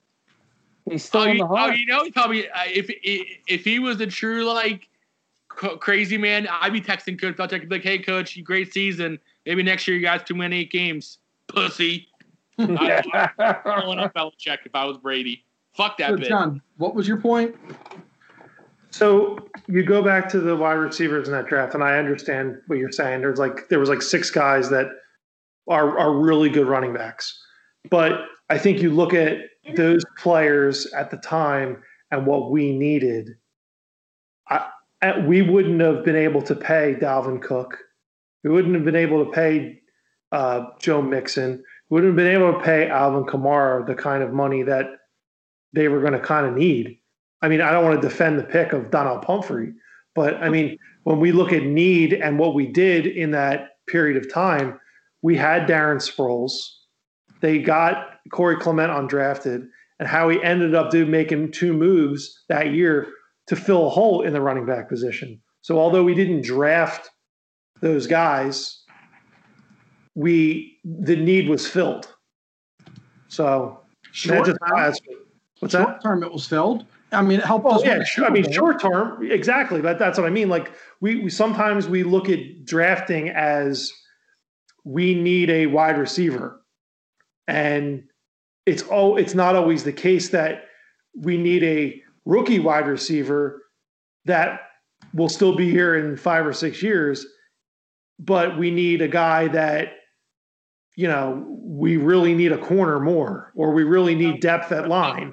He's 0.89 1.05
still 1.05 1.21
oh, 1.21 1.25
in 1.25 1.37
you, 1.37 1.43
the 1.47 1.49
oh, 1.49 1.55
hunt. 1.55 1.77
you 1.77 1.85
know, 1.85 2.03
he 2.03 2.11
probably 2.11 2.49
uh, 2.49 2.63
if 2.67 2.91
if 3.47 3.63
he 3.63 3.79
was 3.79 4.01
a 4.01 4.07
true 4.07 4.43
like 4.43 4.89
c- 5.59 5.77
crazy 5.79 6.17
man, 6.17 6.47
I'd 6.49 6.73
be 6.73 6.81
texting 6.81 7.19
Coach 7.19 7.35
Belichick 7.35 7.69
like, 7.69 7.83
hey, 7.83 7.99
Coach, 7.99 8.41
great 8.43 8.73
season. 8.73 9.19
Maybe 9.45 9.63
next 9.63 9.87
year 9.87 9.97
you 9.97 10.03
guys 10.03 10.21
can 10.23 10.37
win 10.37 10.53
eight 10.53 10.71
games, 10.71 11.19
pussy. 11.47 12.07
yeah. 12.57 13.01
I'd 13.39 13.63
calling 13.63 13.99
up 13.99 14.13
Belichick 14.13 14.59
if 14.65 14.73
I 14.75 14.85
was 14.85 14.97
Brady. 14.97 15.43
Fuck 15.75 15.97
that 15.97 16.09
So, 16.09 16.15
bitch. 16.17 16.27
John, 16.27 16.61
what 16.77 16.95
was 16.95 17.07
your 17.07 17.17
point? 17.17 17.55
So 18.91 19.37
you 19.67 19.83
go 19.83 20.01
back 20.01 20.27
to 20.29 20.39
the 20.39 20.55
wide 20.55 20.73
receivers 20.73 21.27
in 21.27 21.33
that 21.33 21.45
draft, 21.45 21.75
and 21.75 21.83
I 21.83 21.97
understand 21.97 22.57
what 22.67 22.79
you're 22.79 22.91
saying. 22.91 23.21
There's 23.21 23.37
like 23.39 23.69
there 23.69 23.79
was 23.79 23.87
like 23.89 24.01
six 24.01 24.31
guys 24.31 24.69
that 24.71 24.87
are 25.67 25.97
are 25.97 26.11
really 26.13 26.49
good 26.49 26.67
running 26.67 26.93
backs, 26.93 27.39
but 27.91 28.25
I 28.49 28.57
think 28.57 28.81
you 28.81 28.89
look 28.91 29.13
at 29.13 29.37
those 29.75 30.03
players 30.17 30.87
at 30.93 31.11
the 31.11 31.17
time 31.17 31.83
and 32.11 32.25
what 32.25 32.49
we 32.49 32.75
needed. 32.75 33.35
I- 35.01 35.19
we 35.19 35.41
wouldn't 35.41 35.81
have 35.81 36.03
been 36.03 36.15
able 36.15 36.41
to 36.43 36.55
pay 36.55 36.95
Dalvin 36.99 37.41
Cook. 37.41 37.77
We 38.43 38.49
wouldn't 38.49 38.75
have 38.75 38.85
been 38.85 38.95
able 38.95 39.25
to 39.25 39.31
pay 39.31 39.81
uh, 40.31 40.65
Joe 40.79 41.01
Mixon. 41.01 41.63
We 41.89 41.95
wouldn't 41.95 42.11
have 42.11 42.17
been 42.17 42.41
able 42.41 42.53
to 42.53 42.63
pay 42.63 42.87
Alvin 42.87 43.25
Kamara 43.25 43.85
the 43.85 43.95
kind 43.95 44.21
of 44.23 44.31
money 44.31 44.63
that 44.63 44.87
they 45.73 45.87
were 45.87 46.01
going 46.01 46.13
to 46.13 46.19
kind 46.19 46.45
of 46.45 46.53
need. 46.53 46.99
I 47.41 47.47
mean, 47.47 47.61
I 47.61 47.71
don't 47.71 47.83
want 47.83 48.01
to 48.01 48.07
defend 48.07 48.37
the 48.37 48.43
pick 48.43 48.73
of 48.73 48.91
Donald 48.91 49.21
Pumphrey, 49.23 49.73
but 50.13 50.35
I 50.35 50.49
mean, 50.49 50.77
when 51.03 51.19
we 51.19 51.31
look 51.31 51.53
at 51.53 51.63
need 51.63 52.13
and 52.13 52.37
what 52.37 52.53
we 52.53 52.67
did 52.67 53.07
in 53.07 53.31
that 53.31 53.69
period 53.87 54.17
of 54.17 54.31
time, 54.31 54.79
we 55.21 55.35
had 55.35 55.67
Darren 55.67 55.97
Sproles. 55.97 56.51
They 57.41 57.59
got 57.59 58.19
Corey 58.31 58.57
Clement 58.57 58.91
undrafted, 58.91 59.67
and 59.99 60.07
how 60.07 60.29
he 60.29 60.41
ended 60.43 60.75
up 60.75 60.91
doing 60.91 61.09
making 61.09 61.51
two 61.51 61.73
moves 61.73 62.43
that 62.49 62.73
year 62.73 63.07
to 63.49 63.55
fill 63.55 63.87
a 63.87 63.89
hole 63.89 64.21
in 64.21 64.31
the 64.31 64.39
running 64.39 64.65
back 64.65 64.87
position. 64.87 65.41
So 65.61 65.77
although 65.77 66.03
we 66.03 66.15
didn't 66.15 66.43
draft 66.43 67.09
those 67.81 68.07
guys, 68.07 68.83
we 70.15 70.77
the 70.85 71.15
need 71.15 71.49
was 71.49 71.67
filled. 71.67 72.13
So 73.27 73.79
Short 74.11 74.45
just, 74.45 74.57
term, 74.67 74.93
what's 75.59 75.73
short 75.73 75.87
that? 75.87 76.03
term, 76.03 76.23
it 76.23 76.31
was 76.31 76.47
filled. 76.47 76.85
I 77.11 77.23
mean, 77.23 77.39
it 77.39 77.45
helped 77.45 77.65
Well, 77.65 77.75
us. 77.79 77.83
yeah, 77.83 78.03
sure, 78.03 78.25
I 78.25 78.29
mean, 78.29 78.51
short 78.51 78.79
term, 78.79 79.29
exactly. 79.31 79.81
But 79.81 79.97
that's 79.97 80.17
what 80.17 80.27
I 80.27 80.29
mean. 80.29 80.47
Like 80.49 80.71
we, 81.01 81.21
we 81.23 81.29
sometimes 81.29 81.87
we 81.87 82.03
look 82.03 82.29
at 82.29 82.65
drafting 82.65 83.29
as 83.29 83.91
we 84.83 85.15
need 85.15 85.49
a 85.49 85.65
wide 85.67 85.97
receiver, 85.97 86.61
and 87.47 88.03
it's 88.67 88.83
oh, 88.91 89.15
it's 89.15 89.33
not 89.33 89.55
always 89.55 89.83
the 89.83 89.93
case 89.93 90.29
that 90.29 90.65
we 91.15 91.37
need 91.37 91.63
a 91.63 92.01
rookie 92.29 92.59
wide 92.59 92.87
receiver 92.87 93.63
that 94.25 94.61
will 95.13 95.29
still 95.29 95.55
be 95.55 95.69
here 95.71 95.95
in 95.95 96.15
five 96.15 96.45
or 96.45 96.53
six 96.53 96.83
years, 96.83 97.25
but 98.19 98.57
we 98.57 98.69
need 98.69 99.01
a 99.01 99.07
guy 99.07 99.47
that 99.47 99.93
you 100.95 101.07
know 101.07 101.43
we 101.49 101.97
really 101.97 102.35
need 102.35 102.51
a 102.51 102.57
corner 102.57 102.99
more, 102.99 103.51
or 103.55 103.71
we 103.71 103.83
really 103.83 104.13
need 104.13 104.41
depth 104.41 104.71
at 104.71 104.87
line. 104.87 105.31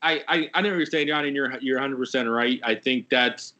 I, 0.00 0.22
I, 0.28 0.48
I 0.54 0.62
know 0.62 0.70
what 0.70 0.76
you're 0.76 0.86
saying, 0.86 1.08
John, 1.08 1.26
and 1.26 1.36
you're 1.36 1.58
you're 1.60 1.76
100 1.76 1.96
percent 1.96 2.28
right. 2.28 2.60
I 2.64 2.74
think 2.74 3.10
that's 3.10 3.54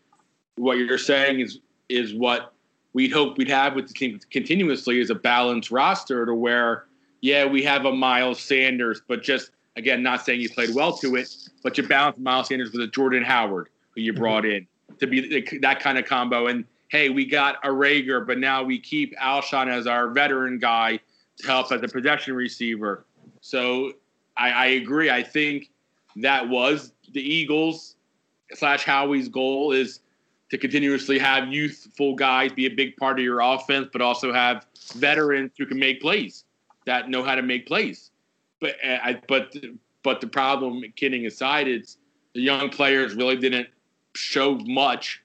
what 0.57 0.79
you're 0.79 0.99
saying 0.99 1.41
is 1.41 1.61
is 1.91 2.15
what 2.15 2.55
we'd 2.95 3.13
hope 3.13 3.37
we'd 3.37 3.51
have 3.51 3.75
with 3.75 3.89
the 3.89 3.95
team 3.95 4.19
continuously 4.31 4.99
is 5.01 5.11
a 5.11 5.15
balanced 5.15 5.71
roster 5.71 6.25
to 6.25 6.35
where 6.35 6.85
yeah 7.21 7.45
we 7.45 7.63
have 7.65 7.85
a 7.85 7.93
Miles 7.93 8.41
Sanders, 8.41 9.03
but 9.07 9.23
just 9.23 9.51
again 9.77 10.03
not 10.03 10.25
saying 10.25 10.41
he 10.41 10.49
played 10.49 10.75
well 10.75 10.97
to 10.99 11.17
it, 11.17 11.48
but 11.63 11.77
you 11.77 11.87
balance 11.87 12.19
Miles 12.19 12.49
Sanders 12.49 12.73
with 12.73 12.83
a 12.83 12.87
Jordan 12.87 13.23
Howard 13.23 13.69
who 13.95 14.01
you 14.01 14.13
mm-hmm. 14.13 14.21
brought 14.21 14.45
in 14.45 14.67
to 15.01 15.07
be 15.07 15.59
that 15.61 15.81
kind 15.81 15.99
of 15.99 16.05
combo. 16.05 16.47
And 16.47 16.65
hey, 16.89 17.11
we 17.11 17.27
got 17.27 17.57
a 17.65 17.69
Reagor, 17.69 18.27
but 18.27 18.39
now 18.39 18.63
we 18.63 18.79
keep 18.79 19.17
Alshon 19.19 19.69
as 19.69 19.87
our 19.87 20.09
veteran 20.09 20.59
guy 20.59 21.01
to 21.39 21.47
help 21.47 21.71
as 21.71 21.83
a 21.83 21.89
possession 21.89 22.35
receiver. 22.35 23.05
So 23.41 23.93
I, 24.37 24.51
I 24.51 24.67
agree. 24.67 25.11
I 25.11 25.23
think 25.23 25.71
that 26.17 26.49
was 26.49 26.93
the 27.13 27.21
Eagles 27.21 27.97
slash 28.55 28.85
Howie's 28.85 29.29
goal 29.29 29.73
is 29.73 30.01
to 30.51 30.57
continuously 30.57 31.19
have 31.19 31.49
youthful 31.49 32.15
guys 32.15 32.53
be 32.53 32.67
a 32.67 32.71
big 32.71 32.97
part 32.97 33.19
of 33.19 33.25
your 33.25 33.41
offense, 33.41 33.89
but 33.93 34.01
also 34.01 34.33
have 34.33 34.67
veterans 34.95 35.53
who 35.59 35.67
can 35.67 35.79
make 35.79 36.01
plays 36.01 36.45
that 36.87 37.11
know 37.11 37.23
how 37.23 37.35
to 37.35 37.43
make 37.43 37.67
plays. 37.67 38.11
But 38.61 38.77
uh, 38.85 38.99
I, 39.05 39.21
but 39.29 39.55
but 40.03 40.21
the 40.21 40.27
problem, 40.27 40.83
kidding 40.97 41.27
aside, 41.27 41.69
is 41.69 41.99
the 42.35 42.41
young 42.41 42.71
players 42.71 43.15
really 43.15 43.37
didn't 43.37 43.69
show 44.15 44.57
much 44.67 45.23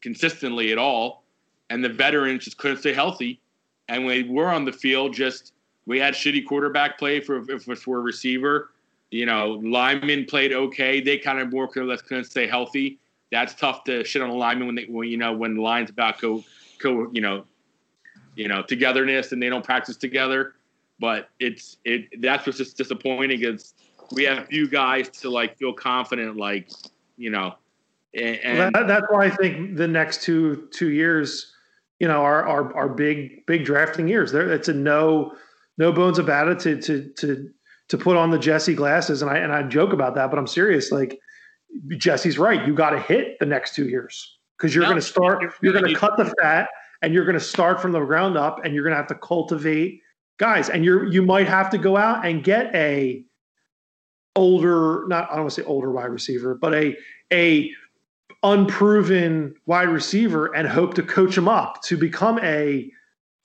consistently 0.00 0.72
at 0.72 0.78
all, 0.78 1.24
and 1.70 1.84
the 1.84 1.88
veterans 1.88 2.44
just 2.44 2.58
couldn't 2.58 2.78
stay 2.78 2.92
healthy. 2.92 3.40
And 3.88 4.04
when 4.04 4.22
they 4.22 4.28
were 4.28 4.48
on 4.48 4.64
the 4.64 4.72
field, 4.72 5.14
just 5.14 5.52
we 5.86 5.98
had 5.98 6.14
shitty 6.14 6.46
quarterback 6.46 6.98
play 6.98 7.20
for 7.20 7.48
if 7.50 7.64
for 7.64 7.98
a 7.98 8.00
receiver. 8.00 8.70
You 9.10 9.26
know, 9.26 9.60
linemen 9.62 10.24
played 10.24 10.52
okay. 10.52 11.00
They 11.00 11.18
kind 11.18 11.38
of 11.38 11.52
more 11.52 11.70
or 11.74 11.84
less 11.84 12.02
couldn't 12.02 12.24
stay 12.24 12.46
healthy. 12.46 12.98
That's 13.30 13.54
tough 13.54 13.84
to 13.84 14.04
shit 14.04 14.22
on 14.22 14.30
a 14.30 14.34
lineman 14.34 14.66
when 14.66 14.74
they 14.74 14.84
when 14.84 15.08
you 15.08 15.16
know 15.16 15.32
when 15.32 15.54
the 15.54 15.62
line's 15.62 15.90
about 15.90 16.20
go 16.20 16.44
go 16.78 17.08
you 17.12 17.20
know 17.20 17.44
you 18.34 18.48
know 18.48 18.62
togetherness 18.62 19.32
and 19.32 19.40
they 19.42 19.48
don't 19.48 19.64
practice 19.64 19.96
together. 19.96 20.54
But 20.98 21.28
it's 21.38 21.76
it 21.84 22.20
that's 22.20 22.46
what's 22.46 22.58
just 22.58 22.76
disappointing 22.76 23.42
is 23.42 23.74
we 24.12 24.24
have 24.24 24.38
a 24.38 24.46
few 24.46 24.68
guys 24.68 25.08
to 25.08 25.30
like 25.30 25.56
feel 25.58 25.72
confident 25.72 26.36
like 26.36 26.70
you 27.16 27.30
know 27.30 27.54
and, 28.16 28.36
and 28.42 28.74
that, 28.74 28.86
that's 28.86 29.06
why 29.10 29.26
I 29.26 29.30
think 29.30 29.76
the 29.76 29.86
next 29.86 30.22
two 30.22 30.68
two 30.72 30.90
years, 30.90 31.52
you 32.00 32.08
know, 32.08 32.22
are 32.22 32.46
are, 32.46 32.74
are 32.74 32.88
big 32.88 33.44
big 33.46 33.64
drafting 33.64 34.08
years. 34.08 34.32
There, 34.32 34.50
it's 34.50 34.68
a 34.68 34.72
no 34.72 35.34
no 35.76 35.92
bones 35.92 36.18
about 36.18 36.48
it 36.48 36.58
to 36.60 36.80
to 36.80 37.12
to 37.18 37.50
to 37.88 37.98
put 37.98 38.16
on 38.16 38.30
the 38.30 38.38
Jesse 38.38 38.74
glasses, 38.74 39.20
and 39.22 39.30
I 39.30 39.38
and 39.38 39.52
I 39.52 39.62
joke 39.64 39.92
about 39.92 40.14
that, 40.14 40.30
but 40.30 40.38
I'm 40.38 40.46
serious. 40.46 40.90
Like 40.90 41.18
Jesse's 41.98 42.38
right, 42.38 42.66
you 42.66 42.74
got 42.74 42.90
to 42.90 43.00
hit 43.00 43.38
the 43.38 43.46
next 43.46 43.74
two 43.74 43.88
years 43.88 44.38
because 44.56 44.74
you're 44.74 44.84
No, 44.84 44.90
going 44.90 45.00
to 45.00 45.06
start. 45.06 45.42
you're 45.42 45.52
You're 45.60 45.72
going 45.74 45.92
to 45.92 45.98
cut 45.98 46.16
the 46.16 46.32
fat, 46.40 46.68
and 47.02 47.12
you're 47.12 47.26
going 47.26 47.38
to 47.38 47.44
start 47.44 47.82
from 47.82 47.92
the 47.92 48.00
ground 48.00 48.38
up, 48.38 48.64
and 48.64 48.74
you're 48.74 48.84
going 48.84 48.92
to 48.92 48.96
have 48.96 49.08
to 49.08 49.14
cultivate 49.16 50.00
guys, 50.38 50.70
and 50.70 50.86
you're 50.86 51.04
you 51.04 51.22
might 51.22 51.48
have 51.48 51.68
to 51.70 51.78
go 51.78 51.98
out 51.98 52.24
and 52.24 52.42
get 52.42 52.74
a 52.74 53.24
older, 54.36 55.04
not 55.08 55.24
I 55.30 55.34
don't 55.34 55.44
want 55.44 55.54
to 55.54 55.62
say 55.62 55.66
older 55.66 55.90
wide 55.90 56.10
receiver, 56.10 56.54
but 56.54 56.74
a 56.74 56.96
a 57.32 57.70
unproven 58.42 59.54
wide 59.66 59.88
receiver 59.88 60.54
and 60.54 60.68
hope 60.68 60.94
to 60.94 61.02
coach 61.02 61.36
him 61.36 61.48
up 61.48 61.82
to 61.82 61.96
become 61.96 62.38
a, 62.40 62.90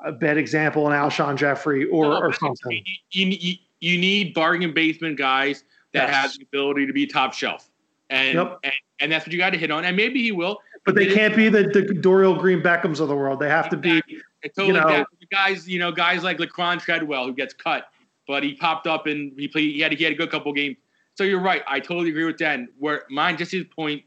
a 0.01 0.11
bad 0.11 0.37
example 0.37 0.85
in 0.87 0.93
Alshon 0.93 1.35
Jeffery 1.35 1.85
or, 1.85 2.03
No, 2.05 2.19
or 2.19 2.33
something. 2.33 2.83
You, 3.11 3.27
you, 3.27 3.55
you 3.79 3.97
need 3.97 4.33
bargain 4.33 4.73
basement 4.73 5.17
guys 5.17 5.63
that 5.93 6.07
Yes. 6.09 6.15
have 6.15 6.33
the 6.33 6.43
ability 6.43 6.85
to 6.87 6.93
be 6.93 7.07
top 7.07 7.33
shelf, 7.33 7.69
and 8.09 8.35
Yep. 8.35 8.59
and, 8.63 8.73
and 8.99 9.11
that's 9.11 9.25
what 9.25 9.33
you 9.33 9.39
got 9.39 9.49
to 9.51 9.57
hit 9.57 9.71
on. 9.71 9.83
And 9.85 9.97
maybe 9.97 10.21
he 10.21 10.31
will. 10.31 10.59
But 10.85 10.95
they 10.95 11.07
can't 11.13 11.35
be 11.35 11.49
the, 11.49 11.63
the 11.63 11.81
Dorial 11.83 12.37
Green 12.39 12.61
Beckhams 12.61 12.99
of 12.99 13.07
the 13.07 13.15
world. 13.15 13.39
They 13.39 13.49
have 13.49 13.69
to 13.69 13.77
be 13.77 14.01
It's 14.43 14.55
totally 14.55 14.79
You 14.79 14.85
know- 14.85 15.05
guys. 15.31 15.67
You 15.67 15.79
know, 15.79 15.91
guys 15.91 16.23
like 16.23 16.37
Laquan 16.37 16.79
Treadwell 16.79 17.25
who 17.25 17.33
gets 17.33 17.53
cut, 17.53 17.87
but 18.27 18.43
he 18.43 18.53
popped 18.55 18.87
up 18.87 19.05
and 19.07 19.31
he 19.37 19.47
played. 19.47 19.73
He 19.73 19.79
had 19.81 19.91
he 19.93 20.03
had 20.03 20.13
a 20.13 20.15
good 20.15 20.29
couple 20.31 20.51
games. 20.53 20.77
So 21.15 21.23
you're 21.23 21.41
right. 21.41 21.63
I 21.67 21.79
totally 21.79 22.09
agree 22.09 22.25
with 22.25 22.37
Dan. 22.37 22.69
Where 22.79 23.03
mine 23.09 23.37
just 23.37 23.51
his 23.51 23.65
point 23.65 24.03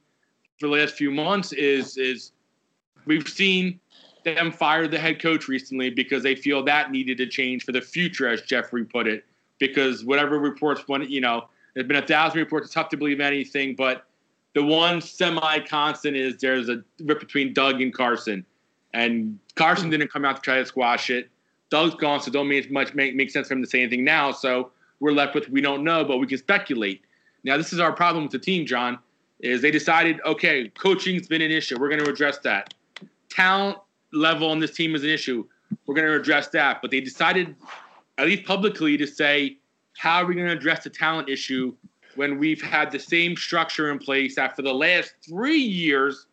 for 0.58 0.68
the 0.68 0.72
last 0.72 0.94
few 0.94 1.10
months 1.10 1.52
is 1.52 1.96
is 1.96 2.32
we've 3.06 3.28
seen 3.28 3.78
them 4.24 4.50
fire 4.50 4.88
the 4.88 4.98
head 4.98 5.20
coach 5.20 5.48
recently 5.48 5.90
because 5.90 6.22
they 6.22 6.34
feel 6.34 6.62
that 6.64 6.90
needed 6.90 7.18
to 7.18 7.26
change 7.26 7.64
for 7.64 7.72
the 7.72 7.80
future, 7.80 8.28
as 8.28 8.42
Jeffrey 8.42 8.84
put 8.84 9.06
it. 9.06 9.24
Because 9.58 10.04
whatever 10.04 10.38
reports, 10.38 10.82
when 10.86 11.02
you 11.02 11.20
know, 11.20 11.48
there's 11.74 11.86
been 11.86 12.02
a 12.02 12.06
thousand 12.06 12.38
reports. 12.38 12.66
It's 12.66 12.74
tough 12.74 12.88
to 12.90 12.96
believe 12.96 13.20
anything, 13.20 13.74
but 13.74 14.06
the 14.54 14.62
one 14.62 15.00
semi-constant 15.00 16.16
is 16.16 16.36
there's 16.38 16.68
a 16.68 16.82
rip 17.02 17.20
between 17.20 17.52
Doug 17.52 17.80
and 17.80 17.92
Carson, 17.92 18.44
and 18.94 19.38
Carson 19.56 19.90
didn't 19.90 20.10
come 20.10 20.24
out 20.24 20.36
to 20.36 20.42
try 20.42 20.58
to 20.58 20.66
squash 20.66 21.10
it. 21.10 21.28
Doug's 21.70 21.94
gone, 21.96 22.20
so 22.20 22.30
don't 22.30 22.48
make 22.48 22.70
much 22.70 22.94
make, 22.94 23.14
make 23.14 23.30
sense 23.30 23.48
for 23.48 23.54
him 23.54 23.62
to 23.62 23.68
say 23.68 23.80
anything 23.80 24.04
now. 24.04 24.32
So 24.32 24.70
we're 25.00 25.12
left 25.12 25.34
with 25.34 25.48
we 25.48 25.60
don't 25.60 25.84
know, 25.84 26.04
but 26.04 26.18
we 26.18 26.26
can 26.26 26.38
speculate. 26.38 27.02
Now 27.44 27.56
this 27.56 27.72
is 27.72 27.80
our 27.80 27.92
problem 27.92 28.24
with 28.24 28.32
the 28.32 28.38
team, 28.38 28.66
John, 28.66 28.98
is 29.40 29.62
they 29.62 29.70
decided 29.70 30.20
okay, 30.24 30.68
coaching's 30.70 31.28
been 31.28 31.42
an 31.42 31.50
issue. 31.50 31.78
We're 31.78 31.90
going 31.90 32.04
to 32.04 32.10
address 32.10 32.38
that. 32.38 32.74
Talent 33.28 33.78
level 34.12 34.50
on 34.50 34.60
this 34.60 34.72
team 34.72 34.94
is 34.94 35.02
an 35.02 35.10
issue. 35.10 35.46
We're 35.86 35.94
going 35.94 36.06
to 36.06 36.14
address 36.14 36.48
that. 36.48 36.80
But 36.80 36.90
they 36.90 37.00
decided, 37.00 37.56
at 38.18 38.26
least 38.26 38.44
publicly, 38.44 38.96
to 38.96 39.06
say 39.06 39.58
how 39.96 40.22
are 40.22 40.26
we 40.26 40.34
going 40.34 40.46
to 40.46 40.52
address 40.52 40.84
the 40.84 40.90
talent 40.90 41.28
issue 41.28 41.74
when 42.14 42.38
we've 42.38 42.62
had 42.62 42.90
the 42.90 42.98
same 42.98 43.36
structure 43.36 43.90
in 43.90 43.98
place 43.98 44.36
that 44.36 44.54
for 44.54 44.62
the 44.62 44.72
last 44.72 45.14
three 45.28 45.58
years 45.58 46.26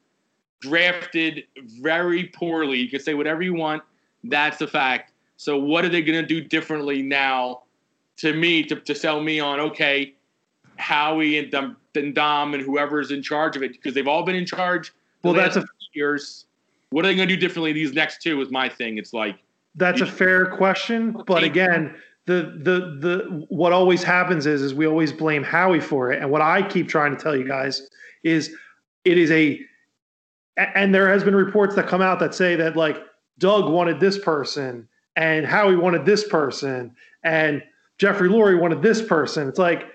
drafted 0.60 1.44
very 1.82 2.26
poorly. 2.26 2.78
You 2.78 2.90
can 2.90 3.00
say 3.00 3.14
whatever 3.14 3.42
you 3.42 3.54
want. 3.54 3.82
That's 4.24 4.58
the 4.58 4.68
fact. 4.68 5.14
So 5.38 5.58
what 5.58 5.84
are 5.84 5.90
they 5.90 6.04
going 6.04 6.22
to 6.22 6.28
do 6.28 6.42
differently 6.42 7.02
now 7.02 7.64
to 8.18 8.34
me 8.34 8.64
to, 8.64 8.76
to 8.76 8.96
sell 8.96 9.22
me 9.22 9.40
on, 9.40 9.60
okay, 9.60 10.14
Howie 10.78 11.38
and 11.38 11.52
Dom, 11.52 11.78
and 11.96 12.16
Dom 12.16 12.54
and 12.54 12.64
whoever's 12.64 13.12
in 13.12 13.22
charge 13.22 13.56
of 13.56 13.64
it, 13.64 13.74
because 13.74 13.94
they've 13.94 14.08
all 14.08 14.24
been 14.24 14.36
in 14.36 14.46
charge 14.46 14.94
well. 15.24 15.34
That's 15.34 15.56
a 15.56 15.62
few 15.62 15.70
years. 15.94 16.46
What 16.90 17.06
are 17.06 17.08
they 17.08 17.16
going 17.16 17.28
to 17.28 17.36
do 17.36 17.40
differently 17.40 17.72
these 17.74 17.94
next 17.94 18.22
two 18.22 18.42
is 18.42 18.52
my 18.52 18.68
thing. 18.68 18.98
It's 18.98 19.14
like, 19.14 19.38
that's 19.76 20.02
a 20.02 20.06
fair 20.06 20.46
question, 20.48 21.16
but 21.26 21.44
again, 21.44 21.96
the 22.26 22.60
the 22.62 22.98
the 23.00 23.46
what 23.50 23.72
always 23.72 24.04
happens 24.04 24.46
is 24.46 24.62
is 24.62 24.74
we 24.74 24.86
always 24.86 25.14
blame 25.14 25.44
Howie 25.44 25.80
for 25.80 26.12
it, 26.12 26.22
and 26.22 26.30
what 26.30 26.42
I 26.42 26.62
keep 26.62 26.90
trying 26.90 27.16
to 27.16 27.22
tell 27.22 27.36
you 27.36 27.48
guys 27.48 27.88
is 28.24 28.54
it 29.06 29.18
is 29.18 29.32
a 29.32 29.60
a- 30.58 30.78
and 30.78 30.94
there 30.94 31.08
has 31.08 31.24
been 31.24 31.36
reports 31.36 31.76
that 31.76 31.88
come 31.88 32.02
out 32.02 32.20
that 32.20 32.36
say 32.36 32.56
that 32.58 32.76
like 32.76 33.02
Doug 33.40 33.72
wanted 33.72 34.00
this 34.00 34.20
person 34.20 34.88
and 35.16 35.46
Howie 35.46 35.76
wanted 35.76 36.06
this 36.06 36.28
person 36.28 36.94
and 37.24 37.64
Jeffrey 38.02 38.30
Lurie 38.30 38.60
wanted 38.60 38.82
this 38.82 39.00
person. 39.00 39.48
It's 39.48 39.60
like 39.60 39.86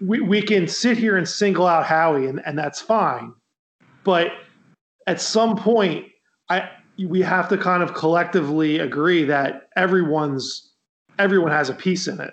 we, 0.00 0.20
we 0.20 0.40
can 0.40 0.68
sit 0.68 0.96
here 0.96 1.16
and 1.16 1.28
single 1.28 1.66
out 1.66 1.84
Howie 1.84 2.28
and, 2.28 2.40
and 2.46 2.56
that's 2.56 2.80
fine. 2.80 3.32
But 4.04 4.28
at 5.08 5.20
some 5.20 5.56
point, 5.56 6.06
I 6.48 6.70
we 7.08 7.20
have 7.22 7.48
to 7.48 7.58
kind 7.58 7.82
of 7.82 7.92
collectively 7.92 8.78
agree 8.78 9.24
that 9.24 9.68
everyone's 9.76 10.74
everyone 11.18 11.50
has 11.50 11.70
a 11.70 11.74
piece 11.74 12.06
in 12.06 12.20
it. 12.20 12.32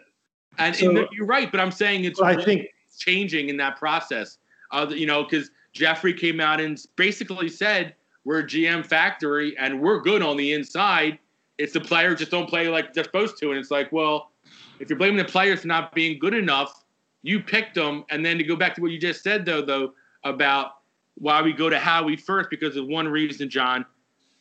and, 0.59 0.75
So- 0.75 0.89
and 0.91 1.07
you're 1.11 1.25
right, 1.25 1.51
but 1.51 1.59
I'm 1.59 1.71
saying 1.71 2.03
it's 2.05 2.21
I 2.21 2.39
think 2.39 2.67
changing 2.95 3.49
in 3.49 3.57
that 3.57 3.77
process. 3.77 4.37
Uh, 4.71 4.85
you 4.89 5.07
know, 5.07 5.23
because 5.23 5.49
Jeffrey 5.73 6.13
came 6.13 6.39
out 6.39 6.61
and 6.61 6.79
basically 6.95 7.49
said 7.49 7.95
we're 8.23 8.39
a 8.39 8.43
GM 8.43 8.85
factory 8.85 9.57
and 9.57 9.81
we're 9.81 10.01
good 10.01 10.21
on 10.21 10.37
the 10.37 10.53
inside. 10.53 11.17
It's 11.57 11.73
the 11.73 11.81
players 11.81 12.19
just 12.19 12.29
don't 12.29 12.47
play 12.47 12.67
like 12.67 12.93
they're 12.93 13.03
supposed 13.03 13.39
to, 13.39 13.49
and 13.49 13.57
it's 13.59 13.71
like, 13.71 13.91
well, 13.91 14.31
if 14.79 14.89
you're 14.89 14.99
blaming 14.99 15.17
the 15.17 15.25
players 15.25 15.61
for 15.61 15.67
not 15.67 15.93
being 15.93 16.19
good 16.19 16.33
enough, 16.33 16.83
you 17.23 17.39
picked 17.39 17.75
them. 17.75 18.05
And 18.09 18.25
then 18.25 18.37
to 18.37 18.43
go 18.43 18.55
back 18.55 18.75
to 18.75 18.81
what 18.81 18.91
you 18.91 18.99
just 18.99 19.23
said, 19.23 19.45
though, 19.45 19.61
though 19.61 19.93
about 20.23 20.77
why 21.15 21.41
we 21.41 21.53
go 21.53 21.69
to 21.69 21.79
Howie 21.79 22.17
first 22.17 22.49
because 22.49 22.75
of 22.75 22.87
one 22.87 23.07
reason, 23.07 23.49
John. 23.49 23.85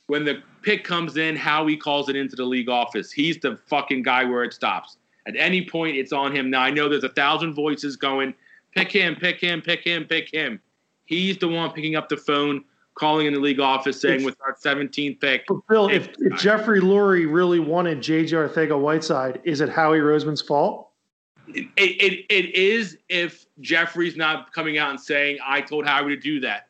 When 0.07 0.25
the 0.25 0.43
pick 0.63 0.85
comes 0.85 1.17
in, 1.17 1.37
Howie 1.37 1.77
calls 1.77 2.09
it 2.09 2.17
into 2.17 2.37
the 2.37 2.45
league 2.45 2.69
office. 2.69 3.11
He's 3.11 3.39
the 3.39 3.59
fucking 3.69 4.03
guy 4.03 4.25
where 4.25 4.45
it 4.45 4.53
stops. 4.53 4.99
At 5.27 5.35
any 5.37 5.67
point, 5.67 5.97
it's 5.97 6.13
on 6.13 6.35
him. 6.35 6.51
Now 6.51 6.61
I 6.61 6.71
know 6.71 6.89
there's 6.89 7.05
a 7.05 7.09
thousand 7.09 7.55
voices 7.55 7.97
going, 7.97 8.35
pick 8.75 8.93
him, 8.93 9.17
pick 9.17 9.41
him, 9.41 9.63
pick 9.63 9.81
him, 9.81 10.05
pick 10.05 10.31
him. 10.31 10.61
He's 11.07 11.39
the 11.39 11.49
one 11.49 11.71
picking 11.71 11.97
up 11.97 12.09
the 12.09 12.17
phone, 12.17 12.65
calling 12.95 13.27
in 13.27 13.33
the 13.35 13.41
league 13.41 13.61
office, 13.61 14.01
saying, 14.01 14.21
It's- 14.21 14.25
"With 14.27 14.37
our 14.47 14.55
17th 14.55 15.21
pick, 15.21 15.45
But 15.49 15.59
Bill, 15.69 15.89
if, 15.89 16.11
if 16.19 16.39
Jeffrey 16.39 16.81
Lurie 16.81 17.31
really 17.31 17.59
wanted 17.59 17.99
JJ 18.01 18.49
Arcega 18.49 18.79
Whiteside, 18.79 19.41
is 19.45 19.61
it 19.61 19.69
Howie 19.69 19.99
Roseman's 19.99 20.43
fault? 20.43 20.89
it, 21.49 21.69
it, 21.77 22.25
it 22.31 22.55
is 22.55 22.97
if 23.09 23.47
Jeffrey's 23.61 24.17
not 24.17 24.53
coming 24.53 24.79
out 24.79 24.91
and 24.91 24.99
saying, 25.01 25.39
I 25.45 25.61
told 25.61 25.87
Howie 25.87 26.15
to 26.15 26.21
do 26.21 26.41
that. 26.41 26.69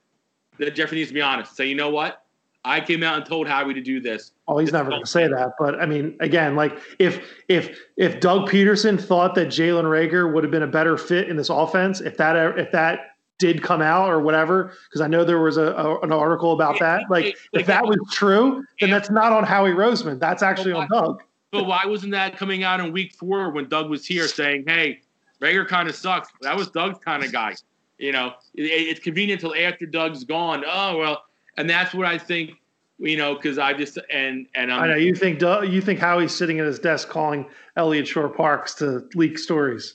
That 0.59 0.75
Jeffrey 0.75 0.99
needs 0.99 1.11
to 1.11 1.15
be 1.15 1.21
honest. 1.23 1.57
Say, 1.57 1.67
you 1.67 1.75
know 1.75 1.91
what? 1.91 2.25
I 2.65 2.81
came 2.81 3.03
out 3.03 3.17
and 3.17 3.27
told 3.27 3.47
Howie 3.47 3.75
to 3.75 3.81
do 3.81 4.01
this. 4.01 4.33
Oh, 4.49 4.59
he's 4.59 4.73
never 4.73 4.89
going 4.89 5.03
to 5.03 5.07
say 5.11 5.29
that. 5.29 5.51
But 5.59 5.81
I 5.81 5.87
mean, 5.87 6.17
again, 6.21 6.57
like 6.57 6.77
if 6.99 7.25
if 7.49 7.79
if 7.97 8.21
Doug 8.21 8.49
Pederson 8.49 9.01
thought 9.01 9.35
that 9.35 9.49
Jalen 9.49 9.85
Reagor 9.85 10.33
would 10.33 10.43
have 10.45 10.51
been 10.51 10.63
a 10.63 10.67
better 10.69 10.97
fit 10.97 11.29
in 11.29 11.37
this 11.37 11.51
offense, 11.51 12.01
if 12.01 12.17
that 12.17 12.37
if 12.59 12.73
that 12.73 13.14
did 13.39 13.63
come 13.63 13.83
out 13.83 14.09
or 14.11 14.21
whatever, 14.21 14.73
because 14.89 15.01
I 15.01 15.07
know 15.07 15.25
there 15.25 15.41
was 15.41 15.57
a, 15.57 15.73
a 15.73 16.01
an 16.01 16.13
article 16.13 16.53
about 16.53 16.79
that. 16.81 17.03
Like 17.11 17.37
if 17.53 17.67
that 17.67 17.85
was 17.85 17.99
true, 18.13 18.65
then 18.81 18.91
that's 18.91 19.11
not 19.11 19.33
on 19.33 19.45
Howie 19.45 19.73
Roseman. 19.73 20.21
That's 20.21 20.43
actually 20.43 20.73
on 20.73 20.89
Doug. 20.89 21.23
But 21.51 21.67
why 21.67 21.85
wasn't 21.87 22.13
that 22.13 22.37
coming 22.37 22.65
out 22.65 22.81
in 22.81 22.93
week 22.93 23.15
four 23.15 23.51
when 23.51 23.69
Doug 23.69 23.89
was 23.89 24.07
here 24.07 24.27
saying, 24.29 24.65
hey, 24.67 25.03
Reagor 25.41 25.67
kind 25.67 25.89
of 25.89 25.95
sucks? 25.95 26.29
That 26.43 26.57
was 26.57 26.69
Doug's 26.71 26.99
kind 26.99 27.25
of 27.25 27.33
guy. 27.33 27.55
You 27.99 28.13
know, 28.13 28.35
it, 28.55 28.63
it's 28.63 29.01
convenient 29.01 29.43
until 29.43 29.57
after 29.65 29.87
Doug's 29.87 30.25
gone. 30.25 30.65
Oh, 30.67 30.99
well. 30.99 31.23
And 31.57 31.71
that's 31.71 31.95
what 31.95 32.07
I 32.07 32.19
think, 32.19 32.51
you 32.99 33.17
know, 33.17 33.37
because 33.37 33.59
I 33.59 33.73
just, 33.73 33.99
and, 34.13 34.49
and 34.57 34.73
I'm, 34.73 34.83
I 34.83 34.87
know 34.89 34.97
you 34.97 35.15
think 35.15 35.39
Doug, 35.39 35.69
you 35.69 35.81
think 35.81 36.01
Howie's 36.01 36.35
sitting 36.35 36.59
at 36.59 36.67
his 36.67 36.81
desk 36.81 37.09
calling 37.09 37.47
Eliot 37.77 38.09
Shorr-Parks 38.09 38.75
to 38.75 39.09
leak 39.15 39.39
stories. 39.39 39.95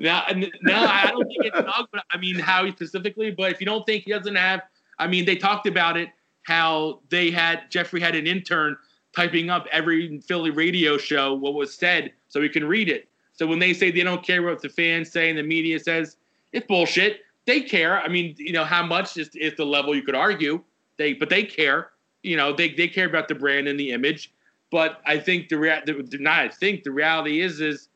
Now, 0.00 0.24
now 0.62 0.86
I 0.86 1.06
don't 1.06 1.26
think 1.26 1.44
it's 1.44 1.56
Doug, 1.56 1.88
but 1.92 2.04
I 2.10 2.18
mean 2.18 2.38
Howie 2.38 2.72
specifically. 2.72 3.30
But 3.30 3.52
if 3.52 3.60
you 3.60 3.66
don't 3.66 3.84
think 3.86 4.04
he 4.04 4.12
doesn't 4.12 4.34
have, 4.34 4.62
I 4.98 5.06
mean, 5.06 5.24
they 5.24 5.36
talked 5.36 5.66
about 5.66 5.96
it 5.96 6.08
how 6.42 7.00
they 7.08 7.30
had 7.30 7.70
Jeffrey 7.70 8.00
had 8.00 8.14
an 8.14 8.26
intern 8.26 8.76
typing 9.14 9.50
up 9.50 9.66
every 9.70 10.18
Philly 10.20 10.50
radio 10.50 10.96
show 10.96 11.34
what 11.34 11.54
was 11.54 11.74
said 11.74 12.12
so 12.28 12.40
he 12.40 12.48
can 12.48 12.66
read 12.66 12.88
it. 12.88 13.08
So 13.32 13.46
when 13.46 13.58
they 13.58 13.72
say 13.72 13.90
they 13.90 14.02
don't 14.02 14.24
care 14.24 14.42
what 14.42 14.60
the 14.60 14.68
fans 14.68 15.10
say 15.10 15.28
and 15.28 15.38
the 15.38 15.42
media 15.42 15.78
says, 15.78 16.16
it's 16.52 16.66
bullshit. 16.66 17.20
They 17.46 17.60
care. 17.60 18.00
I 18.00 18.08
mean, 18.08 18.34
you 18.38 18.52
know, 18.52 18.64
how 18.64 18.84
much 18.84 19.16
is, 19.16 19.30
is 19.34 19.54
the 19.56 19.64
level 19.64 19.94
you 19.94 20.02
could 20.02 20.14
argue? 20.14 20.62
They, 20.96 21.14
but 21.14 21.28
they 21.28 21.44
care. 21.44 21.90
You 22.22 22.36
know, 22.36 22.52
they, 22.52 22.72
they 22.72 22.88
care 22.88 23.06
about 23.06 23.28
the 23.28 23.34
brand 23.34 23.68
and 23.68 23.78
the 23.78 23.90
image. 23.90 24.32
But 24.70 25.00
I 25.06 25.18
think 25.18 25.48
the, 25.48 25.58
rea- 25.58 25.82
the 25.84 26.06
not 26.20 26.38
I 26.38 26.48
think 26.48 26.82
the 26.82 26.92
reality 26.92 27.40
is 27.40 27.60
is 27.60 27.88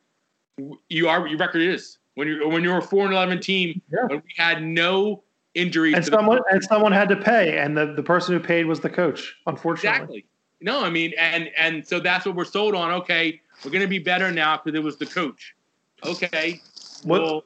you 0.89 1.07
are 1.07 1.27
your 1.27 1.37
record 1.37 1.61
is. 1.61 1.97
When 2.15 2.27
you're 2.27 2.47
when 2.47 2.63
you're 2.63 2.77
a 2.79 2.81
four 2.81 3.05
and 3.05 3.13
eleven 3.13 3.39
team 3.39 3.81
Yeah. 3.91 4.05
when 4.07 4.17
we 4.25 4.33
had 4.37 4.63
no 4.63 5.23
injuries 5.53 5.95
And 5.95 6.05
someone 6.05 6.39
and 6.51 6.63
someone 6.63 6.91
had 6.91 7.09
to 7.09 7.15
pay, 7.15 7.57
and 7.57 7.77
the, 7.77 7.93
the 7.93 8.03
person 8.03 8.33
who 8.33 8.39
paid 8.39 8.65
was 8.65 8.79
the 8.79 8.89
coach. 8.89 9.35
Unfortunately, 9.45 9.89
exactly. 9.97 10.25
No 10.61 10.83
I 10.83 10.89
mean 10.89 11.13
and 11.17 11.49
and 11.57 11.87
so 11.87 11.99
that's 11.99 12.25
what 12.25 12.35
we're 12.35 12.45
sold 12.45 12.75
on. 12.75 12.91
Okay 12.91 13.41
we're 13.63 13.71
gonna 13.71 13.87
be 13.87 13.99
better 13.99 14.31
now 14.31 14.57
because 14.57 14.77
it 14.77 14.83
was 14.83 14.97
the 14.97 15.05
coach. 15.05 15.55
Okay 16.03 16.61
What- 17.03 17.21
well 17.21 17.43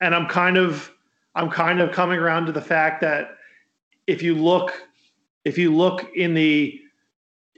and 0.00 0.14
I'm 0.14 0.26
kind 0.26 0.56
of 0.56 0.90
I'm 1.34 1.50
kind 1.50 1.80
of 1.80 1.92
coming 1.92 2.18
around 2.18 2.46
to 2.46 2.52
the 2.52 2.60
fact 2.62 3.00
that 3.02 3.36
if 4.06 4.22
you 4.22 4.34
look 4.34 4.72
if 5.44 5.56
you 5.58 5.74
look 5.74 6.10
in 6.16 6.34
the 6.34 6.80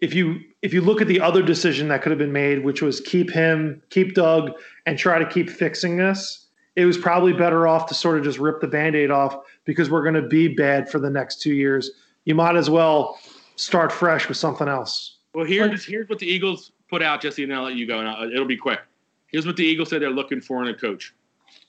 if 0.02 0.14
you 0.14 0.40
if 0.62 0.72
you 0.74 0.80
look 0.80 1.00
at 1.00 1.08
the 1.08 1.20
other 1.20 1.42
decision 1.42 1.88
that 1.88 2.02
could 2.02 2.10
have 2.10 2.18
been 2.18 2.32
made, 2.32 2.64
which 2.64 2.82
was 2.82 3.00
keep 3.00 3.30
him, 3.30 3.82
keep 3.90 4.14
Doug, 4.14 4.52
and 4.86 4.98
try 4.98 5.18
to 5.18 5.26
keep 5.26 5.48
fixing 5.48 5.96
this, 5.96 6.46
it 6.76 6.84
was 6.84 6.98
probably 6.98 7.32
better 7.32 7.66
off 7.66 7.86
to 7.86 7.94
sort 7.94 8.18
of 8.18 8.24
just 8.24 8.38
rip 8.38 8.60
the 8.60 8.66
band-aid 8.66 9.10
off 9.10 9.36
because 9.64 9.90
we're 9.90 10.02
going 10.02 10.14
to 10.14 10.28
be 10.28 10.48
bad 10.48 10.88
for 10.88 10.98
the 10.98 11.10
next 11.10 11.40
two 11.40 11.52
years. 11.52 11.90
You 12.24 12.34
might 12.34 12.56
as 12.56 12.70
well 12.70 13.18
start 13.56 13.92
fresh 13.92 14.28
with 14.28 14.36
something 14.36 14.68
else. 14.68 15.16
Well, 15.34 15.44
here's 15.44 15.84
here's 15.84 16.08
what 16.08 16.18
the 16.18 16.26
Eagles 16.26 16.72
put 16.88 17.02
out, 17.02 17.20
Jesse, 17.20 17.44
and 17.44 17.54
I'll 17.54 17.64
let 17.64 17.74
you 17.74 17.86
go, 17.86 18.00
and 18.00 18.32
it'll 18.32 18.46
be 18.46 18.56
quick. 18.56 18.80
Here's 19.28 19.46
what 19.46 19.56
the 19.56 19.64
Eagles 19.64 19.90
said 19.90 20.02
they're 20.02 20.10
looking 20.10 20.40
for 20.40 20.62
in 20.62 20.68
a 20.68 20.74
coach: 20.74 21.14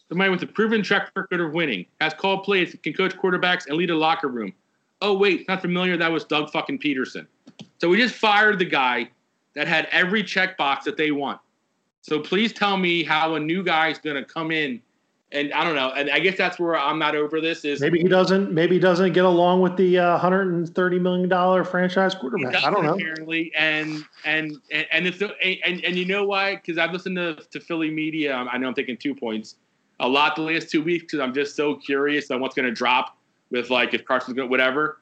somebody 0.07 0.29
with 0.29 0.41
a 0.43 0.47
proven 0.47 0.81
track 0.81 1.11
record 1.15 1.41
of 1.41 1.53
winning, 1.53 1.85
has 2.01 2.13
called 2.13 2.43
plays, 2.43 2.75
can 2.83 2.93
coach 2.93 3.15
quarterbacks, 3.17 3.67
and 3.67 3.77
lead 3.77 3.89
a 3.89 3.95
locker 3.95 4.27
room. 4.27 4.53
Oh 5.01 5.17
wait, 5.17 5.47
not 5.47 5.61
familiar. 5.61 5.97
That 5.97 6.11
was 6.11 6.23
Doug 6.23 6.49
fucking 6.51 6.79
Pederson. 6.79 7.27
So 7.79 7.89
we 7.89 7.97
just 7.97 8.15
fired 8.15 8.59
the 8.59 8.65
guy 8.65 9.09
that 9.55 9.67
had 9.67 9.87
every 9.91 10.23
checkbox 10.23 10.83
that 10.83 10.97
they 10.97 11.11
want. 11.11 11.39
So 12.01 12.19
please 12.19 12.53
tell 12.53 12.77
me 12.77 13.03
how 13.03 13.35
a 13.35 13.39
new 13.39 13.63
guy 13.63 13.89
is 13.89 13.97
going 13.97 14.15
to 14.15 14.23
come 14.23 14.51
in, 14.51 14.81
and 15.31 15.51
I 15.53 15.63
don't 15.63 15.75
know. 15.75 15.91
And 15.91 16.09
I 16.09 16.19
guess 16.19 16.37
that's 16.37 16.57
where 16.57 16.77
I'm 16.77 16.97
not 16.97 17.15
over 17.15 17.41
this. 17.41 17.65
Is 17.65 17.81
Maybe 17.81 17.99
he 17.99 18.07
doesn't. 18.07 18.51
Maybe 18.51 18.75
he 18.75 18.79
doesn't 18.79 19.13
get 19.13 19.25
along 19.25 19.61
with 19.61 19.75
the 19.75 19.97
uh, 19.99 20.11
130 20.11 20.99
million 20.99 21.29
dollar 21.29 21.63
franchise 21.63 22.15
quarterback. 22.15 22.63
I 22.63 22.71
don't 22.71 22.85
know. 22.85 22.93
apparently, 22.93 23.51
and 23.55 24.03
and 24.25 24.57
and 24.71 24.87
and 24.91 25.07
it's 25.07 25.21
and 25.21 25.83
and 25.83 25.95
you 25.95 26.05
know 26.05 26.25
why? 26.25 26.55
Because 26.55 26.77
I've 26.77 26.91
listened 26.91 27.17
to 27.17 27.35
to 27.35 27.59
Philly 27.59 27.91
media. 27.91 28.33
I 28.33 28.57
know 28.57 28.67
I'm 28.67 28.73
taking 28.73 28.97
two 28.97 29.13
points 29.13 29.55
a 29.99 30.07
lot 30.07 30.35
the 30.35 30.41
last 30.41 30.69
two 30.69 30.81
weeks 30.81 31.03
because 31.03 31.19
I'm 31.19 31.33
just 31.33 31.55
so 31.55 31.75
curious 31.75 32.31
on 32.31 32.39
what's 32.39 32.55
going 32.55 32.67
to 32.67 32.73
drop 32.73 33.17
with 33.51 33.69
like 33.69 33.93
if 33.93 34.05
Carson's 34.05 34.35
going 34.35 34.47
to 34.47 34.49
whatever, 34.49 34.99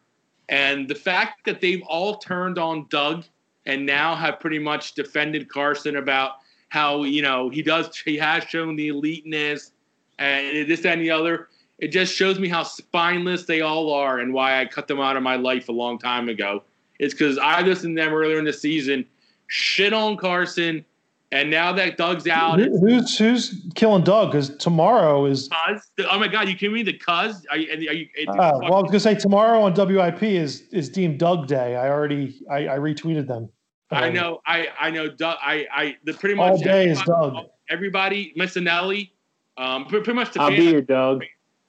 and 0.49 0.88
the 0.88 0.95
fact 0.95 1.45
that 1.45 1.61
they've 1.61 1.84
all 1.88 2.18
turned 2.18 2.57
on 2.57 2.88
Doug 2.90 3.26
and 3.65 3.86
now 3.86 4.15
have 4.15 4.40
pretty 4.40 4.60
much 4.60 4.94
defended 4.94 5.49
Carson 5.49 5.98
about 5.98 6.38
how 6.69 7.03
you 7.03 7.22
know 7.22 7.49
he 7.49 7.61
does 7.61 7.95
he 7.98 8.18
has 8.18 8.44
shown 8.44 8.76
the 8.76 8.90
eliteness 8.90 9.72
and 10.19 10.68
this 10.69 10.82
that, 10.82 10.94
and 10.94 11.02
the 11.02 11.11
other. 11.11 11.49
It 11.80 11.90
just 11.90 12.15
shows 12.15 12.40
me 12.40 12.48
how 12.48 12.64
spineless 12.64 13.45
they 13.45 13.61
all 13.61 13.94
are 13.94 14.19
and 14.19 14.34
why 14.34 14.60
I 14.60 14.65
cut 14.65 14.88
them 14.88 14.99
out 14.99 15.15
of 15.15 15.22
my 15.22 15.36
life 15.36 15.69
a 15.69 15.72
long 15.72 15.99
time 15.99 16.28
ago 16.28 16.64
It's 16.98 17.14
because 17.14 17.38
I 17.38 17.61
listened 17.61 17.95
to 17.95 18.03
them 18.03 18.14
earlier 18.14 18.40
in 18.40 18.45
the 18.45 18.53
season, 18.53 19.06
shit 19.45 19.94
on 19.94 20.18
Carson, 20.18 20.84
and 21.31 21.49
now 21.49 21.73
that 21.73 21.97
Doug's 21.97 22.27
out, 22.27 22.59
Who- 22.59 22.77
Who's 22.79 23.17
who's 23.17 23.65
killing 23.75 24.03
Doug? 24.03 24.31
Because 24.31 24.55
tomorrow 24.57 25.25
is. 25.25 25.49
Cuz. 25.67 25.81
Oh 26.09 26.19
my 26.19 26.27
God, 26.27 26.47
you 26.47 26.55
kidding 26.55 26.73
me? 26.75 26.83
The 26.83 26.93
Cuz? 26.93 27.45
Are 27.51 27.57
you? 27.57 27.89
Are 27.89 27.93
you 27.93 28.07
it's 28.15 28.29
Uh, 28.29 28.51
well, 28.61 28.75
I 28.75 28.81
was 28.81 28.85
gonna 28.91 28.99
say 28.99 29.15
tomorrow 29.15 29.61
on 29.61 29.73
WIP 29.73 30.23
is 30.23 30.61
is 30.71 30.89
deemed 30.89 31.19
Doug 31.19 31.47
Day. 31.47 31.75
I 31.75 31.89
already 31.89 32.39
I, 32.49 32.67
I 32.67 32.77
retweeted 32.77 33.27
them. 33.27 33.49
I 33.91 34.07
Um, 34.09 34.13
know, 34.13 34.41
I 34.45 34.67
I 34.79 34.89
know. 34.91 35.07
Doug, 35.09 35.37
I 35.41 35.65
I 35.73 35.97
the 36.03 36.13
pretty 36.13 36.35
much 36.35 36.51
All 36.51 36.57
day 36.57 36.89
is 36.89 37.01
Doug. 37.03 37.35
Everybody, 37.69 38.33
Missanelli, 38.37 39.09
um, 39.57 39.85
pretty 39.85 40.13
much 40.13 40.33
the 40.33 40.41
I'll 40.41 40.49
fan- 40.49 40.57
be 40.59 40.65
your 40.71 40.81
Doug. 40.81 41.23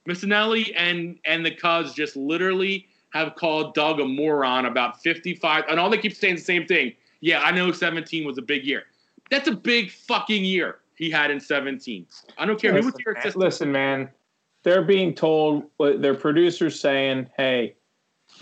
Missanelli 0.07 0.73
and 0.77 1.17
and 1.25 1.45
the 1.45 1.51
Cuz 1.51 1.93
just 1.93 2.15
literally 2.15 2.87
have 3.11 3.35
called 3.35 3.73
Doug 3.73 3.99
a 3.99 4.05
moron 4.05 4.65
about 4.67 5.01
55, 5.01 5.63
and 5.67 5.79
all 5.79 5.89
they 5.89 5.97
keep 5.97 6.13
saying 6.13 6.35
is 6.35 6.41
the 6.41 6.45
same 6.45 6.65
thing. 6.67 6.93
Yeah, 7.21 7.41
I 7.41 7.51
know 7.51 7.71
17 7.71 8.23
was 8.23 8.37
a 8.37 8.41
big 8.41 8.63
year. 8.65 8.83
That's 9.29 9.47
a 9.47 9.55
big 9.55 9.91
fucking 9.91 10.43
year 10.43 10.79
he 10.95 11.09
had 11.09 11.31
in 11.31 11.39
17. 11.39 12.05
I 12.37 12.45
don't 12.45 12.59
care 12.59 12.73
who 12.73 12.85
was 12.85 12.95
your 13.05 13.13
assistant. 13.15 13.37
Listen, 13.37 13.71
man, 13.71 14.09
they're 14.63 14.83
being 14.83 15.13
told 15.13 15.63
what 15.77 16.01
their 16.01 16.15
producers 16.15 16.79
saying, 16.79 17.29
hey, 17.37 17.75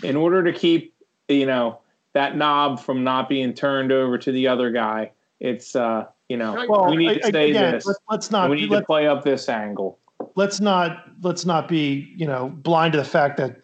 in 0.02 0.16
order 0.16 0.42
to 0.42 0.52
keep 0.52 0.94
you 1.28 1.46
know 1.46 1.80
that 2.14 2.36
knob 2.36 2.80
from 2.80 3.04
not 3.04 3.28
being 3.28 3.52
turned 3.52 3.92
over 3.92 4.18
to 4.18 4.32
the 4.32 4.48
other 4.48 4.70
guy, 4.70 5.12
it's 5.40 5.76
uh, 5.76 6.06
you 6.28 6.36
know, 6.36 6.66
Well, 6.68 6.90
we 6.90 6.96
need 6.96 7.10
a- 7.10 7.20
to 7.20 7.32
say 7.32 7.50
again, 7.50 7.74
this. 7.74 7.86
Let's, 7.86 8.00
let's 8.10 8.26
and 8.28 8.32
not 8.32 8.50
we 8.50 8.56
need 8.56 8.70
let, 8.70 8.80
to 8.80 8.86
play 8.86 9.06
up 9.06 9.24
this 9.24 9.48
angle. 9.48 9.98
let's 10.34 10.60
not 10.60 11.04
let's 11.22 11.44
not 11.44 11.68
be 11.68 12.12
you 12.16 12.26
know 12.26 12.48
blind 12.48 12.92
to 12.92 12.98
the 12.98 13.04
fact 13.04 13.36
that 13.36 13.60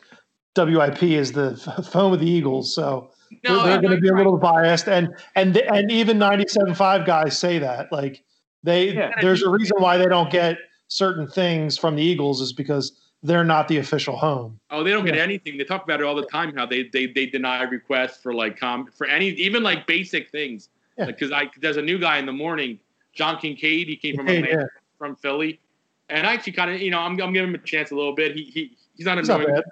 WIP 0.57 1.03
is 1.03 1.33
the 1.33 1.61
f- 1.79 1.93
home 1.93 2.13
of 2.13 2.21
the 2.21 2.29
Eagles. 2.31 2.75
So 2.75 3.11
No, 3.43 3.65
they're 3.65 3.75
I'm 3.75 3.83
going 3.83 3.95
to 3.95 4.01
be 4.01 4.09
a 4.09 4.15
little 4.15 4.37
biased, 4.37 4.89
and 4.89 5.09
and 5.35 5.57
and 5.57 5.91
even 5.91 6.19
97.5 6.19 7.07
guys 7.07 7.39
say 7.39 7.59
that. 7.59 7.91
Like 7.93 8.23
they, 8.63 8.93
Yeah. 8.93 9.13
there's 9.21 9.43
a 9.43 9.51
reason 9.51 9.77
why 9.79 9.97
they 9.99 10.07
don't 10.07 10.31
get 10.31 10.59
certain 10.89 11.27
things 11.27 11.77
from 11.79 11.97
the 11.97 12.03
Eagles 12.03 12.41
is 12.41 12.53
because 12.53 13.01
they're 13.23 13.45
not 13.45 13.69
the 13.69 13.79
official 13.79 14.17
home. 14.17 14.59
Oh, 14.71 14.83
they 14.85 14.91
don't 14.91 15.05
get 15.05 15.15
Yeah. 15.17 15.23
anything. 15.23 15.57
They 15.59 15.65
talk 15.65 15.83
about 15.85 16.01
it 16.01 16.07
all 16.07 16.15
the 16.15 16.27
time. 16.27 16.55
How 16.55 16.67
they 16.67 16.89
they, 16.93 17.07
they 17.07 17.27
deny 17.27 17.63
requests 17.63 18.23
for 18.23 18.35
like 18.35 18.59
com 18.59 18.87
for 18.97 19.07
any 19.07 19.29
even 19.31 19.63
like 19.63 19.87
basic 19.87 20.31
things. 20.31 20.69
Yeah. 20.99 21.07
Because 21.07 21.33
I 21.33 21.51
there's 21.61 21.77
a 21.79 21.83
new 21.83 21.99
guy 21.99 22.19
in 22.19 22.27
the 22.27 22.33
morning, 22.33 22.79
John 23.15 23.37
Kincade. 23.37 23.87
He 23.87 23.97
came 23.97 24.17
from 24.17 24.27
Hey, 24.27 24.39
Atlanta, 24.39 24.61
yeah. 24.61 24.67
from 24.99 25.17
Philly, 25.17 25.59
and 26.11 26.27
I 26.27 26.35
actually 26.35 26.53
kind 26.53 26.71
of, 26.71 26.81
you 26.81 26.91
know, 26.91 27.01
I'm, 27.01 27.21
I'm 27.21 27.33
giving 27.33 27.49
him 27.49 27.55
a 27.55 27.59
chance 27.59 27.91
a 27.91 27.95
little 27.97 28.15
bit. 28.15 28.37
He, 28.37 28.45
he 28.45 28.77
he's 28.97 29.07
not 29.07 29.19
It's 29.19 29.29
not 29.29 29.41
annoying, 29.41 29.63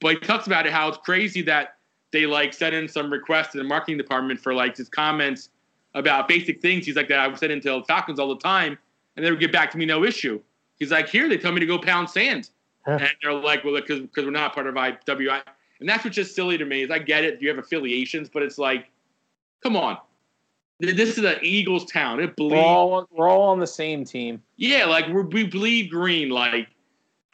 but 0.00 0.14
he 0.14 0.20
talks 0.20 0.46
about 0.46 0.66
it 0.66 0.72
how 0.72 0.88
it's 0.88 0.98
crazy 0.98 1.42
that 1.42 1.76
they 2.12 2.26
like 2.26 2.52
sent 2.52 2.74
in 2.74 2.88
some 2.88 3.12
requests 3.12 3.52
to 3.52 3.58
the 3.58 3.64
marketing 3.64 3.98
department 3.98 4.40
for 4.40 4.52
like 4.54 4.76
his 4.76 4.88
comments 4.88 5.50
about 5.94 6.28
basic 6.28 6.60
things. 6.60 6.86
He's 6.86 6.96
like 6.96 7.08
that 7.08 7.18
I 7.18 7.28
would 7.28 7.38
send 7.38 7.52
into 7.52 7.82
Falcons 7.84 8.18
all 8.18 8.28
the 8.28 8.40
time, 8.40 8.78
and 9.16 9.24
they 9.24 9.30
would 9.30 9.40
get 9.40 9.52
back 9.52 9.70
to 9.72 9.78
me 9.78 9.86
no 9.86 10.04
issue. 10.04 10.40
He's 10.78 10.90
like, 10.90 11.08
here 11.08 11.28
they 11.28 11.36
tell 11.36 11.52
me 11.52 11.60
to 11.60 11.66
go 11.66 11.78
pound 11.78 12.08
sand, 12.08 12.50
Huh. 12.86 12.98
and 13.00 13.10
they're 13.22 13.34
like, 13.34 13.64
well, 13.64 13.74
because 13.74 14.00
because 14.00 14.24
we're 14.24 14.30
not 14.30 14.54
part 14.54 14.66
of 14.66 14.74
IWI, 14.74 15.42
and 15.80 15.88
that's 15.88 16.04
what's 16.04 16.16
just 16.16 16.34
silly 16.34 16.56
to 16.58 16.64
me. 16.64 16.82
Is 16.82 16.90
I 16.90 16.98
get 16.98 17.24
it, 17.24 17.40
you 17.42 17.48
have 17.48 17.58
affiliations, 17.58 18.28
but 18.28 18.42
it's 18.42 18.56
like, 18.58 18.88
come 19.62 19.76
on, 19.76 19.98
this 20.80 21.18
is 21.18 21.24
an 21.24 21.36
Eagles 21.42 21.84
town. 21.84 22.20
It 22.20 22.34
We're 22.38 22.56
all 22.56 23.06
we're 23.12 23.28
all 23.28 23.50
on 23.50 23.60
the 23.60 23.66
same 23.66 24.04
team. 24.04 24.42
Yeah, 24.56 24.86
like 24.86 25.08
we're, 25.08 25.22
we 25.22 25.44
bleed 25.44 25.90
green. 25.90 26.30
Like 26.30 26.68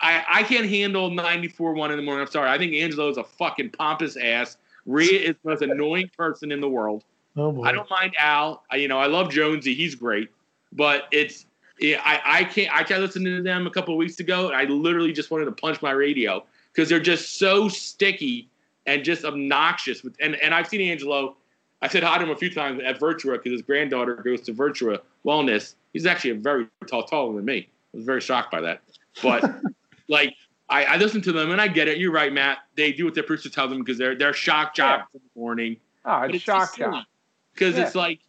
I, 0.00 0.24
I 0.28 0.42
can't 0.42 0.68
handle 0.68 1.10
94 1.10 1.72
1 1.72 1.90
in 1.92 1.96
the 1.96 2.02
morning. 2.02 2.22
I'm 2.26 2.30
sorry. 2.30 2.50
I 2.50 2.58
think 2.58 2.74
Angelo 2.74 3.08
is 3.08 3.16
a 3.16 3.24
fucking 3.24 3.70
pompous 3.70 4.16
ass. 4.16 4.56
Rhea 4.86 5.20
is 5.20 5.36
the 5.42 5.50
most 5.50 5.62
annoying 5.62 6.10
person 6.16 6.52
in 6.52 6.60
the 6.60 6.68
world. 6.68 7.04
Oh 7.36 7.52
boy. 7.52 7.64
I 7.64 7.72
don't 7.72 7.90
mind 7.90 8.14
Al. 8.18 8.62
I, 8.70 8.76
you 8.76 8.88
know, 8.88 8.98
I 8.98 9.06
love 9.06 9.30
Jonesy. 9.30 9.74
He's 9.74 9.94
great. 9.94 10.30
But 10.72 11.08
it's, 11.12 11.46
yeah, 11.78 12.00
I, 12.04 12.40
I 12.40 12.44
can't, 12.44 12.74
I 12.74 12.82
tried 12.82 12.98
listening 12.98 13.36
to 13.36 13.42
them 13.42 13.66
a 13.66 13.70
couple 13.70 13.92
of 13.94 13.98
weeks 13.98 14.20
ago. 14.20 14.48
And 14.48 14.56
I 14.56 14.64
literally 14.64 15.12
just 15.12 15.30
wanted 15.30 15.46
to 15.46 15.52
punch 15.52 15.82
my 15.82 15.90
radio 15.90 16.44
because 16.72 16.88
they're 16.88 17.00
just 17.00 17.38
so 17.38 17.68
sticky 17.68 18.48
and 18.86 19.04
just 19.04 19.24
obnoxious. 19.24 20.02
With, 20.02 20.16
and, 20.20 20.36
and 20.36 20.54
I've 20.54 20.68
seen 20.68 20.80
Angelo. 20.80 21.36
I 21.82 21.88
said 21.88 22.02
hi 22.02 22.16
to 22.16 22.24
him 22.24 22.30
a 22.30 22.36
few 22.36 22.50
times 22.50 22.80
at 22.82 22.98
Virtua 22.98 23.32
because 23.32 23.52
his 23.52 23.62
granddaughter 23.62 24.16
goes 24.16 24.40
to 24.42 24.54
Virtua 24.54 25.00
Wellness. 25.26 25.74
He's 25.92 26.06
actually 26.06 26.30
a 26.30 26.34
very 26.36 26.66
tall, 26.86 27.04
taller 27.04 27.34
than 27.36 27.44
me. 27.44 27.68
I 27.92 27.96
was 27.98 28.06
very 28.06 28.20
shocked 28.20 28.50
by 28.50 28.62
that. 28.62 28.80
But 29.22 29.44
like, 30.08 30.34
I, 30.68 30.84
I 30.84 30.97
listen 30.97 31.20
to 31.22 31.32
them 31.32 31.51
and 31.52 31.60
I 31.60 31.68
get 31.68 31.88
it. 31.88 31.98
You're 31.98 32.12
right, 32.12 32.32
Matt. 32.32 32.59
They 32.76 32.93
do 32.93 33.05
what 33.05 33.14
their 33.14 33.22
producer 33.22 33.48
tells 33.48 33.70
them 33.70 33.78
because 33.80 33.98
they're 33.98 34.16
they're 34.16 34.32
shock 34.32 34.74
jocks 34.74 35.09
in 35.14 35.20
the 35.22 35.40
morning. 35.40 35.76
Ah, 36.05 36.22
But 36.22 36.34
it's 36.34 36.44
shock 36.44 36.76
jock. 36.76 37.06
Because 37.55 37.76
Yeah. 37.76 37.84
it's 37.84 37.94
like 37.94 38.20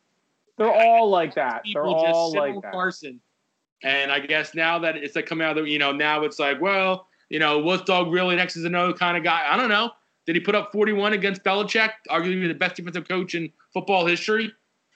They're 0.57 0.71
all 0.71 1.09
like 1.09 1.35
that. 1.35 1.63
They're 1.71 1.83
all 1.83 2.33
like 2.33 2.61
that. 2.61 2.71
Carson. 2.71 3.19
And 3.83 4.11
I 4.11 4.19
guess 4.19 4.55
now 4.55 4.79
that 4.79 4.97
it's 4.97 5.15
like 5.15 5.27
coming 5.27 5.45
out 5.45 5.57
of 5.57 5.65
the, 5.65 5.69
you 5.69 5.79
know 5.79 5.91
now 5.91 6.23
it's 6.23 6.39
like 6.39 6.59
well 6.61 7.07
you 7.29 7.39
know 7.39 7.59
was 7.59 7.81
Dog 7.83 8.11
really 8.11 8.35
next 8.35 8.55
is 8.55 8.65
another 8.65 8.93
kind 8.93 9.17
of 9.17 9.23
guy 9.23 9.45
I 9.47 9.57
don't 9.57 9.69
know 9.69 9.91
did 10.25 10.35
he 10.35 10.39
put 10.41 10.55
up 10.55 10.71
41 10.71 11.13
against 11.13 11.43
Belichick 11.43 11.91
arguably 12.09 12.47
the 12.47 12.53
best 12.53 12.75
defensive 12.75 13.07
coach 13.07 13.35
in 13.35 13.51
football 13.73 14.05
history 14.05 14.51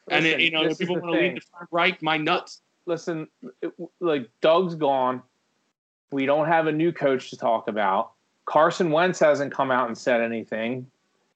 and 0.10 0.26
Listen, 0.26 0.40
you 0.40 0.52
know 0.52 0.74
people 0.74 0.96
want 0.96 1.14
to 1.14 1.20
lead 1.20 1.36
to 1.36 1.42
Frank 1.42 1.70
Reich 1.72 2.02
my 2.02 2.18
nuts 2.18 2.62
listen, 2.86 3.28
it, 3.62 3.72
like 4.00 4.30
Doug's 4.42 4.76
gone. 4.76 5.22
We 6.12 6.26
don't 6.26 6.48
have 6.48 6.68
a 6.68 6.72
new 6.72 6.92
coach 6.92 7.30
to 7.30 7.38
talk 7.38 7.68
about. 7.68 8.12
Carson 8.46 8.92
Wentz 8.92 9.20
hasn't 9.20 9.54
come 9.54 9.72
out 9.72 9.88
and 9.88 9.98
said 9.98 10.22
anything. 10.22 10.88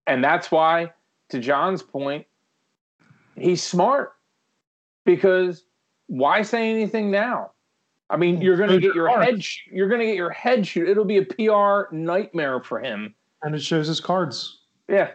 And 0.07 0.23
that's 0.23 0.51
why, 0.51 0.91
to 1.29 1.39
John's 1.39 1.81
point, 1.81 2.25
he's 3.37 3.63
smart 3.63 4.13
because 5.05 5.63
why 6.07 6.41
say 6.41 6.69
anything 6.69 7.09
now? 7.11 7.51
I 8.09 8.17
mean, 8.17 8.41
you're 8.41 8.57
going 8.57 8.69
to 8.69 8.79
get 8.79 8.93
your 8.93 9.07
head, 9.09 9.43
you're 9.71 9.87
going 9.87 10.01
to 10.01 10.05
get 10.05 10.15
your 10.15 10.29
head 10.29 10.67
shoot. 10.67 10.87
It'll 10.89 11.05
be 11.05 11.17
a 11.17 11.23
PR 11.25 11.93
nightmare 11.95 12.61
for 12.61 12.79
him. 12.79 13.15
and 13.41 13.55
it 13.55 13.61
shows 13.61 13.87
his 13.87 13.99
cards. 13.99 14.59
Yeah. 14.87 15.11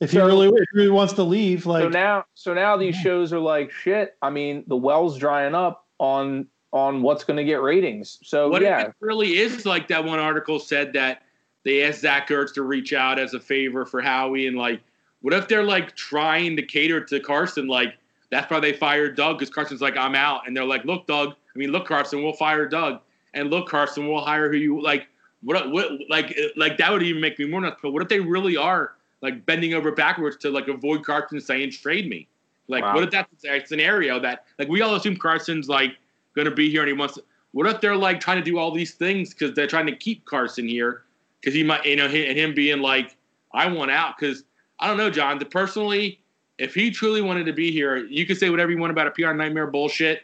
If 0.00 0.12
he 0.12 0.18
So- 0.18 0.26
really, 0.26 0.48
if 0.48 0.54
he 0.54 0.78
really 0.78 0.90
wants 0.90 1.12
to 1.14 1.22
leave, 1.22 1.64
so 1.64 1.70
like 1.70 1.90
now, 1.90 2.24
so 2.34 2.54
now 2.54 2.76
these 2.76 2.96
shows 2.96 3.32
are 3.32 3.38
like 3.38 3.70
shit. 3.70 4.14
I 4.22 4.30
mean, 4.30 4.64
the 4.66 4.76
well's 4.76 5.18
drying 5.18 5.54
up 5.54 5.86
on 5.98 6.46
on 6.76 7.02
what's 7.02 7.24
going 7.24 7.36
to 7.36 7.44
get 7.44 7.62
ratings. 7.62 8.18
So 8.22 8.48
what 8.48 8.62
yeah, 8.62 8.82
if 8.82 8.88
it 8.88 8.94
really 9.00 9.38
is 9.38 9.64
like 9.66 9.88
that 9.88 10.04
one 10.04 10.18
article 10.18 10.58
said 10.58 10.92
that 10.92 11.22
they 11.64 11.82
asked 11.82 12.00
Zach 12.00 12.28
Ertz 12.28 12.54
to 12.54 12.62
reach 12.62 12.92
out 12.92 13.18
as 13.18 13.34
a 13.34 13.40
favor 13.40 13.84
for 13.84 14.00
Howie 14.00 14.46
and 14.46 14.56
like 14.56 14.80
what 15.22 15.34
if 15.34 15.48
they're 15.48 15.64
like 15.64 15.96
trying 15.96 16.56
to 16.56 16.62
cater 16.62 17.00
to 17.00 17.18
Carson? 17.18 17.66
Like 17.66 17.94
that's 18.30 18.50
why 18.50 18.60
they 18.60 18.72
fired 18.72 19.16
Doug 19.16 19.38
because 19.38 19.52
Carson's 19.52 19.80
like 19.80 19.96
I'm 19.96 20.14
out. 20.14 20.46
And 20.46 20.56
they're 20.56 20.64
like 20.64 20.84
look 20.84 21.06
Doug 21.06 21.30
I 21.32 21.58
mean 21.58 21.70
look 21.72 21.86
Carson 21.88 22.22
we'll 22.22 22.34
fire 22.34 22.68
Doug. 22.68 23.00
And 23.34 23.50
look 23.50 23.68
Carson 23.68 24.06
we'll 24.06 24.24
hire 24.24 24.50
who 24.50 24.58
you 24.58 24.82
like 24.82 25.08
what 25.42 25.70
what 25.70 25.92
like 26.08 26.38
like 26.56 26.76
that 26.78 26.92
would 26.92 27.02
even 27.02 27.20
make 27.20 27.38
me 27.38 27.46
more 27.46 27.60
nuts. 27.60 27.80
But 27.82 27.92
what 27.92 28.02
if 28.02 28.08
they 28.08 28.20
really 28.20 28.56
are 28.56 28.94
like 29.22 29.44
bending 29.46 29.74
over 29.74 29.90
backwards 29.90 30.36
to 30.36 30.50
like 30.50 30.68
avoid 30.68 31.04
Carson 31.04 31.40
saying 31.40 31.72
trade 31.72 32.08
me. 32.08 32.28
Like 32.68 32.82
Wow. 32.82 32.94
what 32.94 33.04
if 33.04 33.10
that's 33.10 33.44
a 33.44 33.64
scenario 33.64 34.20
that 34.20 34.44
like 34.58 34.68
we 34.68 34.82
all 34.82 34.94
assume 34.94 35.16
Carson's 35.16 35.68
like 35.68 35.96
going 36.36 36.44
to 36.44 36.54
be 36.54 36.70
here 36.70 36.82
and 36.82 36.88
he 36.88 36.92
wants 36.92 37.14
to, 37.14 37.24
what 37.50 37.66
if 37.66 37.80
they're 37.80 37.96
like 37.96 38.20
trying 38.20 38.36
to 38.36 38.44
do 38.44 38.58
all 38.58 38.70
these 38.70 38.94
things 38.94 39.30
because 39.30 39.54
they're 39.54 39.66
trying 39.66 39.86
to 39.86 39.96
keep 39.96 40.24
Carson 40.26 40.68
here 40.68 41.02
because 41.40 41.54
he 41.54 41.64
might, 41.64 41.84
you 41.84 41.96
know, 41.96 42.06
him 42.06 42.54
being 42.54 42.80
like, 42.80 43.16
I 43.52 43.66
want 43.66 43.90
out 43.90 44.14
because 44.18 44.44
I 44.78 44.86
don't 44.86 44.98
know, 44.98 45.10
John. 45.10 45.38
The 45.38 45.46
personally, 45.46 46.20
if 46.58 46.74
he 46.74 46.90
truly 46.90 47.22
wanted 47.22 47.46
to 47.46 47.52
be 47.52 47.72
here, 47.72 47.96
you 47.96 48.26
could 48.26 48.36
say 48.36 48.50
whatever 48.50 48.70
you 48.70 48.78
want 48.78 48.90
about 48.90 49.06
a 49.06 49.10
PR 49.10 49.32
nightmare 49.32 49.66
bullshit. 49.66 50.22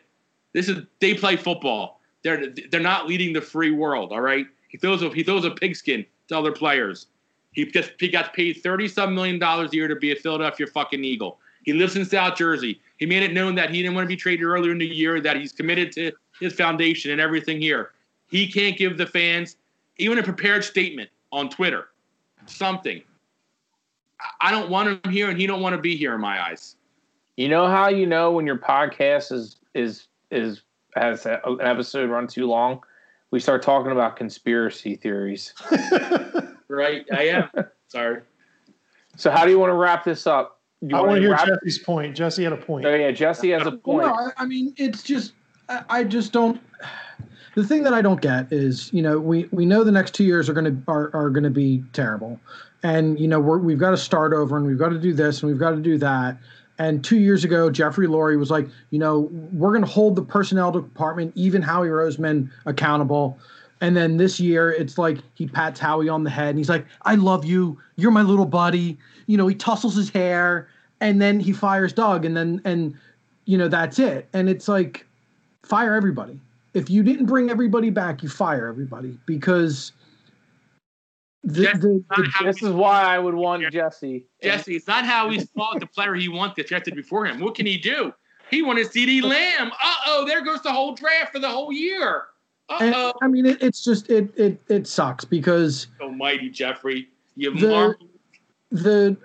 This 0.53 0.69
is 0.69 0.85
they 1.01 1.15
play 1.15 1.37
football. 1.37 2.01
They're 2.23 2.53
they're 2.71 2.81
not 2.81 3.07
leading 3.07 3.33
the 3.33 3.41
free 3.41 3.71
world. 3.71 4.13
All 4.13 4.21
right, 4.21 4.47
he 4.69 4.77
throws 4.79 5.03
a 5.03 5.09
he 5.11 5.23
throws 5.23 5.45
a 5.45 5.51
pigskin 5.51 6.05
to 6.29 6.39
other 6.39 6.53
players. 6.53 7.07
He 7.53 7.65
just 7.67 7.93
he 7.99 8.09
got 8.09 8.35
paid 8.35 8.55
thirty 8.63 8.89
some 8.89 9.15
million 9.15 9.39
dollars 9.39 9.73
a 9.73 9.77
year 9.77 9.89
to 9.89 9.97
be 9.97 10.13
a 10.13 10.17
Philadelphia 10.17 10.67
fucking 10.67 11.05
Eagle. 11.05 11.39
He 11.65 11.73
lives 11.73 11.97
in 11.97 12.05
South 12.05 12.37
Jersey. 12.37 12.81
He 13.03 13.07
made 13.07 13.25
it 13.25 13.33
known 13.33 13.57
that 13.57 13.71
he 13.71 13.83
didn't 13.83 13.97
want 13.97 14.05
to 14.05 14.09
be 14.09 14.15
traded 14.15 14.45
earlier 14.45 14.71
in 14.71 14.79
the 14.79 14.87
year, 14.87 15.21
that 15.21 15.35
he's 15.35 15.51
committed 15.51 15.91
to 15.95 16.13
his 16.39 16.53
foundation 16.53 17.11
and 17.11 17.21
everything 17.21 17.61
here. 17.61 17.91
He 18.31 18.47
can't 18.47 18.79
give 18.79 18.97
the 18.97 19.07
fans 19.07 19.57
even 19.97 20.21
a 20.21 20.23
prepared 20.23 20.63
statement 20.63 21.11
on 21.33 21.49
Twitter, 21.49 21.89
something. 22.47 23.03
I- 24.21 24.49
I 24.49 24.51
don't 24.53 24.71
want 24.71 25.05
him 25.05 25.11
here, 25.13 25.29
and 25.29 25.37
he 25.37 25.49
don't 25.49 25.61
want 25.61 25.75
to 25.75 25.83
be 25.83 25.97
here 25.97 26.15
in 26.15 26.21
my 26.21 26.41
eyes. 26.41 26.77
You 27.37 27.49
know 27.49 27.67
how 27.67 27.89
you 27.89 28.07
know 28.07 28.31
when 28.31 28.47
your 28.47 28.59
podcast 28.59 29.33
is 29.33 29.57
is 29.75 30.07
is 30.31 30.63
has 30.95 31.27
an 31.27 31.41
episode 31.61 32.09
run 32.09 32.29
too 32.29 32.47
long? 32.47 32.85
We 33.33 33.41
start 33.41 33.63
talking 33.65 33.91
about 33.91 34.15
conspiracy 34.15 34.95
theories. 34.95 35.55
Right? 36.69 37.05
I 37.13 37.25
am. 37.25 37.51
Sorry. 37.89 38.23
So 39.17 39.31
how 39.33 39.45
do 39.45 39.51
you 39.51 39.59
want 39.59 39.71
to 39.71 39.75
wrap 39.75 40.05
this 40.05 40.27
up? 40.27 40.62
Do 40.83 40.89
you 40.89 40.97
I 40.97 41.01
wanna 41.01 41.21
hear 41.21 41.31
wrap- 41.31 41.47
Jesse's 41.47 41.79
point. 41.79 42.17
Jesse 42.17 42.43
had 42.43 42.53
a 42.53 42.57
point. 42.57 42.85
Oh 42.85 42.95
yeah, 42.95 43.13
Jesse 43.13 43.51
has 43.51 43.63
a 43.67 43.71
Well, 43.71 43.79
point. 43.79 44.07
no, 44.07 44.13
I, 44.15 44.31
I 44.39 44.47
mean, 44.47 44.75
it's 44.77 45.03
just 45.03 45.33
I, 45.69 45.83
I 45.89 46.05
just 46.05 46.33
don't. 46.33 46.61
The 47.55 47.63
thing 47.67 47.83
that 47.83 47.93
I 47.93 48.01
don't 48.01 48.23
get 48.23 48.51
is, 48.51 48.91
you 48.95 49.03
know, 49.03 49.19
we 49.21 49.47
we 49.53 49.67
know 49.67 49.85
the 49.85 49.93
next 49.93 50.15
two 50.15 50.25
years 50.25 50.49
are 50.49 50.55
going 50.55 50.65
to 50.65 50.83
are, 50.91 51.11
are 51.15 51.29
going 51.29 51.45
to 51.45 51.51
be 51.51 51.85
terrible, 51.93 52.41
and 52.83 53.21
you 53.21 53.29
know 53.29 53.39
we're, 53.39 53.59
we've 53.59 53.79
got 53.79 53.91
to 53.91 53.97
start 53.99 54.33
over 54.33 54.57
and 54.57 54.67
we've 54.67 54.79
got 54.79 54.89
to 54.89 54.99
do 54.99 55.13
this 55.13 55.43
and 55.43 55.51
we've 55.53 55.61
got 55.61 55.73
to 55.73 55.77
do 55.83 55.99
that. 55.99 56.39
And 56.79 57.05
two 57.05 57.19
years 57.19 57.45
ago, 57.45 57.69
Jeffrey 57.69 58.07
Lurie 58.07 58.39
was 58.39 58.51
like, 58.51 58.69
you 58.89 58.99
know, 58.99 59.29
we're 59.53 59.69
going 59.73 59.85
to 59.85 59.91
hold 59.91 60.17
the 60.17 60.23
personnel 60.23 60.73
department, 60.73 61.31
even 61.35 61.61
Howie 61.61 61.89
Roseman, 61.89 62.49
accountable. 62.65 63.39
And 63.83 63.97
then 63.97 64.17
this 64.17 64.39
year, 64.39 64.71
it's 64.71 64.97
like 64.97 65.19
he 65.35 65.49
pats 65.49 65.81
Howie 65.81 66.09
on 66.09 66.23
the 66.23 66.31
head 66.31 66.51
and 66.51 66.59
he's 66.59 66.69
like, 66.69 66.87
I 67.03 67.17
love 67.17 67.45
you. 67.45 67.79
You're 67.97 68.13
my 68.13 68.23
little 68.23 68.47
buddy. 68.47 68.97
You 69.27 69.37
know, 69.37 69.49
he 69.49 69.57
tussles 69.57 69.97
his 69.97 70.09
hair 70.09 70.69
and 71.01 71.21
then 71.21 71.41
he 71.41 71.53
fires 71.53 71.93
Doug. 71.93 72.25
And 72.25 72.37
then, 72.37 72.63
and, 72.65 72.97
you 73.45 73.59
know, 73.59 73.67
that's 73.67 73.99
it. 73.99 74.29
And 74.33 74.49
it's 74.49 74.69
like, 74.69 75.05
fire 75.65 75.95
everybody. 75.95 76.39
If 76.75 76.91
you 76.91 77.03
didn't 77.03 77.27
bring 77.27 77.51
everybody 77.51 77.91
back, 77.91 78.23
you 78.23 78.29
fire 78.29 78.69
everybody 78.69 79.19
because 79.27 79.91
the, 81.43 81.65
Jeff- 81.65 81.81
the, 81.81 82.05
the, 82.17 82.45
This 82.45 82.63
is 82.63 82.71
why 82.71 83.03
I 83.03 83.19
would 83.19 83.35
want 83.35 83.69
Jesse. 83.73 84.27
Jesse, 84.41 84.77
it's 84.77 84.87
not 84.87 85.05
how 85.05 85.29
he's 85.29 85.51
saw 85.57 85.77
the 85.77 85.87
player 85.87 86.15
he 86.15 86.29
wants 86.29 86.57
wanted 86.57 86.69
drafted 86.69 86.95
before 86.95 87.27
him. 87.27 87.41
What 87.41 87.57
can 87.57 87.67
he 87.67 87.79
do? 87.79 88.15
He 88.49 88.63
wanted 88.63 88.87
CeeDee 88.87 89.23
Lamb. 89.23 89.73
Uh 89.73 89.95
oh, 90.07 90.25
there 90.25 90.45
goes 90.45 90.63
the 90.63 90.73
whole 90.73 90.95
draft 90.95 91.33
for 91.33 91.41
the 91.41 91.49
whole 91.49 91.73
year. 91.73 92.27
And, 92.81 92.95
oh. 92.95 93.13
I 93.23 93.29
mean, 93.29 93.47
it, 93.47 93.63
it's 93.63 93.83
just, 93.83 94.11
it, 94.11 94.33
it, 94.37 94.61
it 94.69 94.87
sucks 94.87 95.25
because 95.25 95.89
oh, 96.01 96.07
Almighty 96.07 96.51
Jeffrey. 96.51 97.09
You 97.37 97.55
The- 97.55 97.97
the 98.73 99.17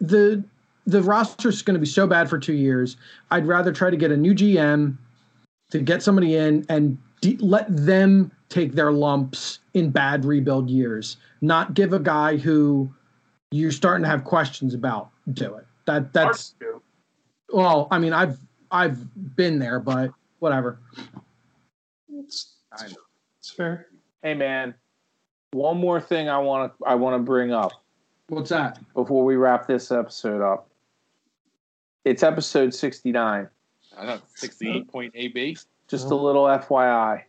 the 0.00 0.44
the 0.86 1.02
roster's 1.02 1.60
going 1.60 1.74
to 1.74 1.80
be 1.80 1.86
so 1.86 2.06
bad 2.06 2.30
for 2.30 2.38
two 2.38 2.54
years. 2.54 2.96
I'd 3.30 3.46
rather 3.46 3.72
try 3.72 3.90
to 3.90 3.96
get 3.96 4.10
a 4.10 4.16
new 4.16 4.34
GM 4.34 4.96
to 5.70 5.78
get 5.80 6.02
somebody 6.02 6.36
in 6.36 6.64
and 6.68 6.96
de- 7.20 7.36
let 7.38 7.66
them 7.68 8.32
take 8.48 8.72
their 8.72 8.90
lumps 8.90 9.58
in 9.74 9.90
bad 9.90 10.24
rebuild 10.24 10.70
years, 10.70 11.18
not 11.42 11.74
give 11.74 11.92
a 11.92 11.98
guy 11.98 12.36
who 12.36 12.90
you're 13.50 13.72
starting 13.72 14.02
to 14.02 14.08
have 14.08 14.24
questions 14.24 14.72
about 14.72 15.10
do 15.34 15.54
it. 15.56 15.66
That 15.86 16.12
that's 16.12 16.54
well, 17.50 17.88
I 17.90 17.98
mean, 17.98 18.12
I've 18.12 18.38
I've 18.70 19.36
been 19.36 19.58
there, 19.58 19.80
but 19.80 20.10
whatever. 20.38 20.78
It's, 22.18 22.54
it's 23.38 23.50
fair. 23.50 23.86
Hey 24.22 24.34
man, 24.34 24.74
one 25.52 25.78
more 25.78 26.00
thing 26.00 26.28
I 26.28 26.38
want 26.38 26.72
to 26.78 26.84
I 26.86 26.94
want 26.94 27.14
to 27.14 27.18
bring 27.24 27.52
up 27.52 27.72
What's 28.28 28.50
that? 28.50 28.78
before 28.94 29.24
we 29.24 29.36
wrap 29.36 29.66
this 29.66 29.90
episode 29.92 30.42
up. 30.42 30.68
It's 32.04 32.22
episode 32.22 32.74
sixty 32.74 33.12
nine. 33.12 33.48
I 33.96 34.06
know, 34.06 34.20
68 34.34 34.88
point 34.88 35.12
AB. 35.16 35.56
Just 35.88 36.10
a 36.10 36.14
Oh. 36.14 36.22
little 36.22 36.44
FYI. 36.44 37.22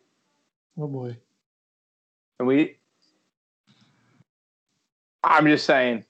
Oh 0.78 0.88
boy. 0.88 1.18
And 2.40 2.48
we, 2.48 2.78
I'm 5.24 5.46
just 5.48 5.66
saying, 5.66 6.06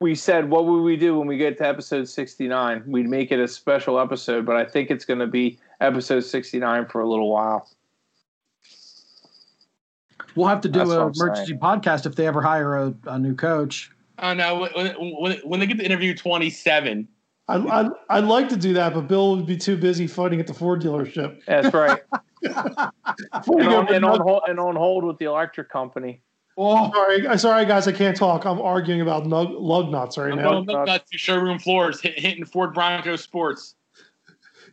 we 0.00 0.14
said, 0.14 0.48
what 0.48 0.64
would 0.66 0.80
we 0.82 0.96
do 0.96 1.18
when 1.18 1.28
we 1.28 1.36
get 1.36 1.58
to 1.58 1.66
episode 1.68 2.08
69? 2.08 2.82
We'd 2.86 3.08
make 3.08 3.30
it 3.30 3.38
a 3.38 3.46
special 3.46 4.00
episode, 4.00 4.46
but 4.46 4.56
I 4.56 4.64
think 4.64 4.90
it's 4.90 5.04
going 5.04 5.20
to 5.20 5.26
be 5.26 5.58
episode 5.80 6.20
69 6.24 6.86
for 6.86 7.02
a 7.02 7.08
little 7.08 7.30
while. 7.30 7.68
We'll 10.34 10.48
have 10.48 10.60
to 10.62 10.68
do 10.68 10.80
That's 10.80 10.90
a 10.90 11.06
what 11.06 11.16
saying. 11.16 11.28
emergency 11.28 11.54
podcast 11.54 12.06
if 12.06 12.16
they 12.16 12.26
ever 12.26 12.42
hire 12.42 12.76
a, 12.76 12.94
a 13.06 13.18
new 13.18 13.34
coach. 13.34 13.90
Oh 14.18 14.34
no! 14.34 14.68
When, 14.74 14.94
when, 14.98 15.38
when 15.38 15.60
they 15.60 15.66
get 15.66 15.78
to 15.78 15.84
interview 15.84 16.14
twenty 16.14 16.50
seven, 16.50 17.08
I, 17.48 17.56
I, 17.56 17.88
I'd 18.10 18.24
like 18.24 18.48
to 18.50 18.56
do 18.56 18.72
that, 18.74 18.94
but 18.94 19.08
Bill 19.08 19.36
would 19.36 19.46
be 19.46 19.56
too 19.56 19.76
busy 19.76 20.06
fighting 20.06 20.40
at 20.40 20.46
the 20.46 20.54
Ford 20.54 20.80
dealership. 20.82 21.44
That's 21.46 21.72
right. 21.74 22.00
And, 22.42 23.68
on, 23.68 23.94
and, 23.94 24.04
on 24.04 24.20
hold, 24.20 24.42
and 24.48 24.58
on 24.58 24.76
hold 24.76 25.04
with 25.04 25.18
the 25.18 25.26
electric 25.26 25.68
company. 25.68 26.22
Oh, 26.56 26.90
sorry, 26.90 27.38
sorry, 27.38 27.66
guys, 27.66 27.86
I 27.86 27.92
can't 27.92 28.16
talk. 28.16 28.46
I'm 28.46 28.60
arguing 28.60 29.02
about 29.02 29.24
nug, 29.24 29.54
lug 29.58 29.90
nuts 29.90 30.16
right 30.16 30.32
I'm 30.32 30.38
now. 30.38 30.50
going 30.50 30.66
milk 30.66 30.86
nuts 30.86 31.10
to 31.10 31.18
showroom 31.18 31.58
floors, 31.58 32.00
hit, 32.00 32.18
hitting 32.18 32.46
Ford 32.46 32.72
Bronco 32.72 33.16
Sports. 33.16 33.74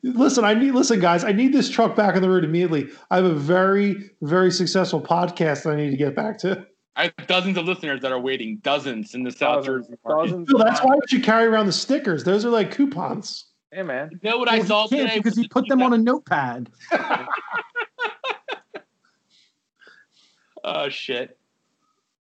Listen, 0.03 0.43
I 0.43 0.53
need 0.53 0.71
listen, 0.73 0.99
guys. 0.99 1.23
I 1.23 1.31
need 1.31 1.53
this 1.53 1.69
truck 1.69 1.95
back 1.95 2.15
on 2.15 2.21
the 2.21 2.29
road 2.29 2.43
immediately. 2.43 2.89
I 3.11 3.17
have 3.17 3.25
a 3.25 3.33
very, 3.33 4.11
very 4.21 4.51
successful 4.51 5.01
podcast 5.01 5.63
that 5.63 5.71
I 5.71 5.75
need 5.75 5.91
to 5.91 5.97
get 5.97 6.15
back 6.15 6.37
to. 6.39 6.65
I 6.95 7.03
have 7.17 7.27
dozens 7.27 7.57
of 7.57 7.65
listeners 7.65 8.01
that 8.01 8.11
are 8.11 8.19
waiting, 8.19 8.57
dozens 8.63 9.13
in 9.13 9.23
the 9.23 9.31
South 9.31 9.65
Dozens, 9.65 9.87
Jersey 9.87 9.99
market. 10.03 10.23
dozens 10.23 10.47
Bill, 10.47 10.61
of 10.61 10.67
that's 10.67 10.83
why 10.83 10.95
you 10.95 11.01
should 11.07 11.23
carry 11.23 11.45
around 11.45 11.67
the 11.67 11.71
stickers. 11.71 12.23
Those 12.23 12.43
are 12.43 12.49
like 12.49 12.71
coupons. 12.71 13.45
Hey, 13.71 13.83
man. 13.83 14.09
You 14.23 14.31
know 14.31 14.37
what 14.37 14.49
I 14.49 14.63
saw 14.63 14.87
today? 14.87 15.17
because 15.17 15.37
he 15.37 15.47
put 15.47 15.67
them 15.67 15.81
on 15.81 15.93
a 15.93 15.97
notepad. 15.97 16.71
Oh 20.63 20.89
shit! 20.89 21.37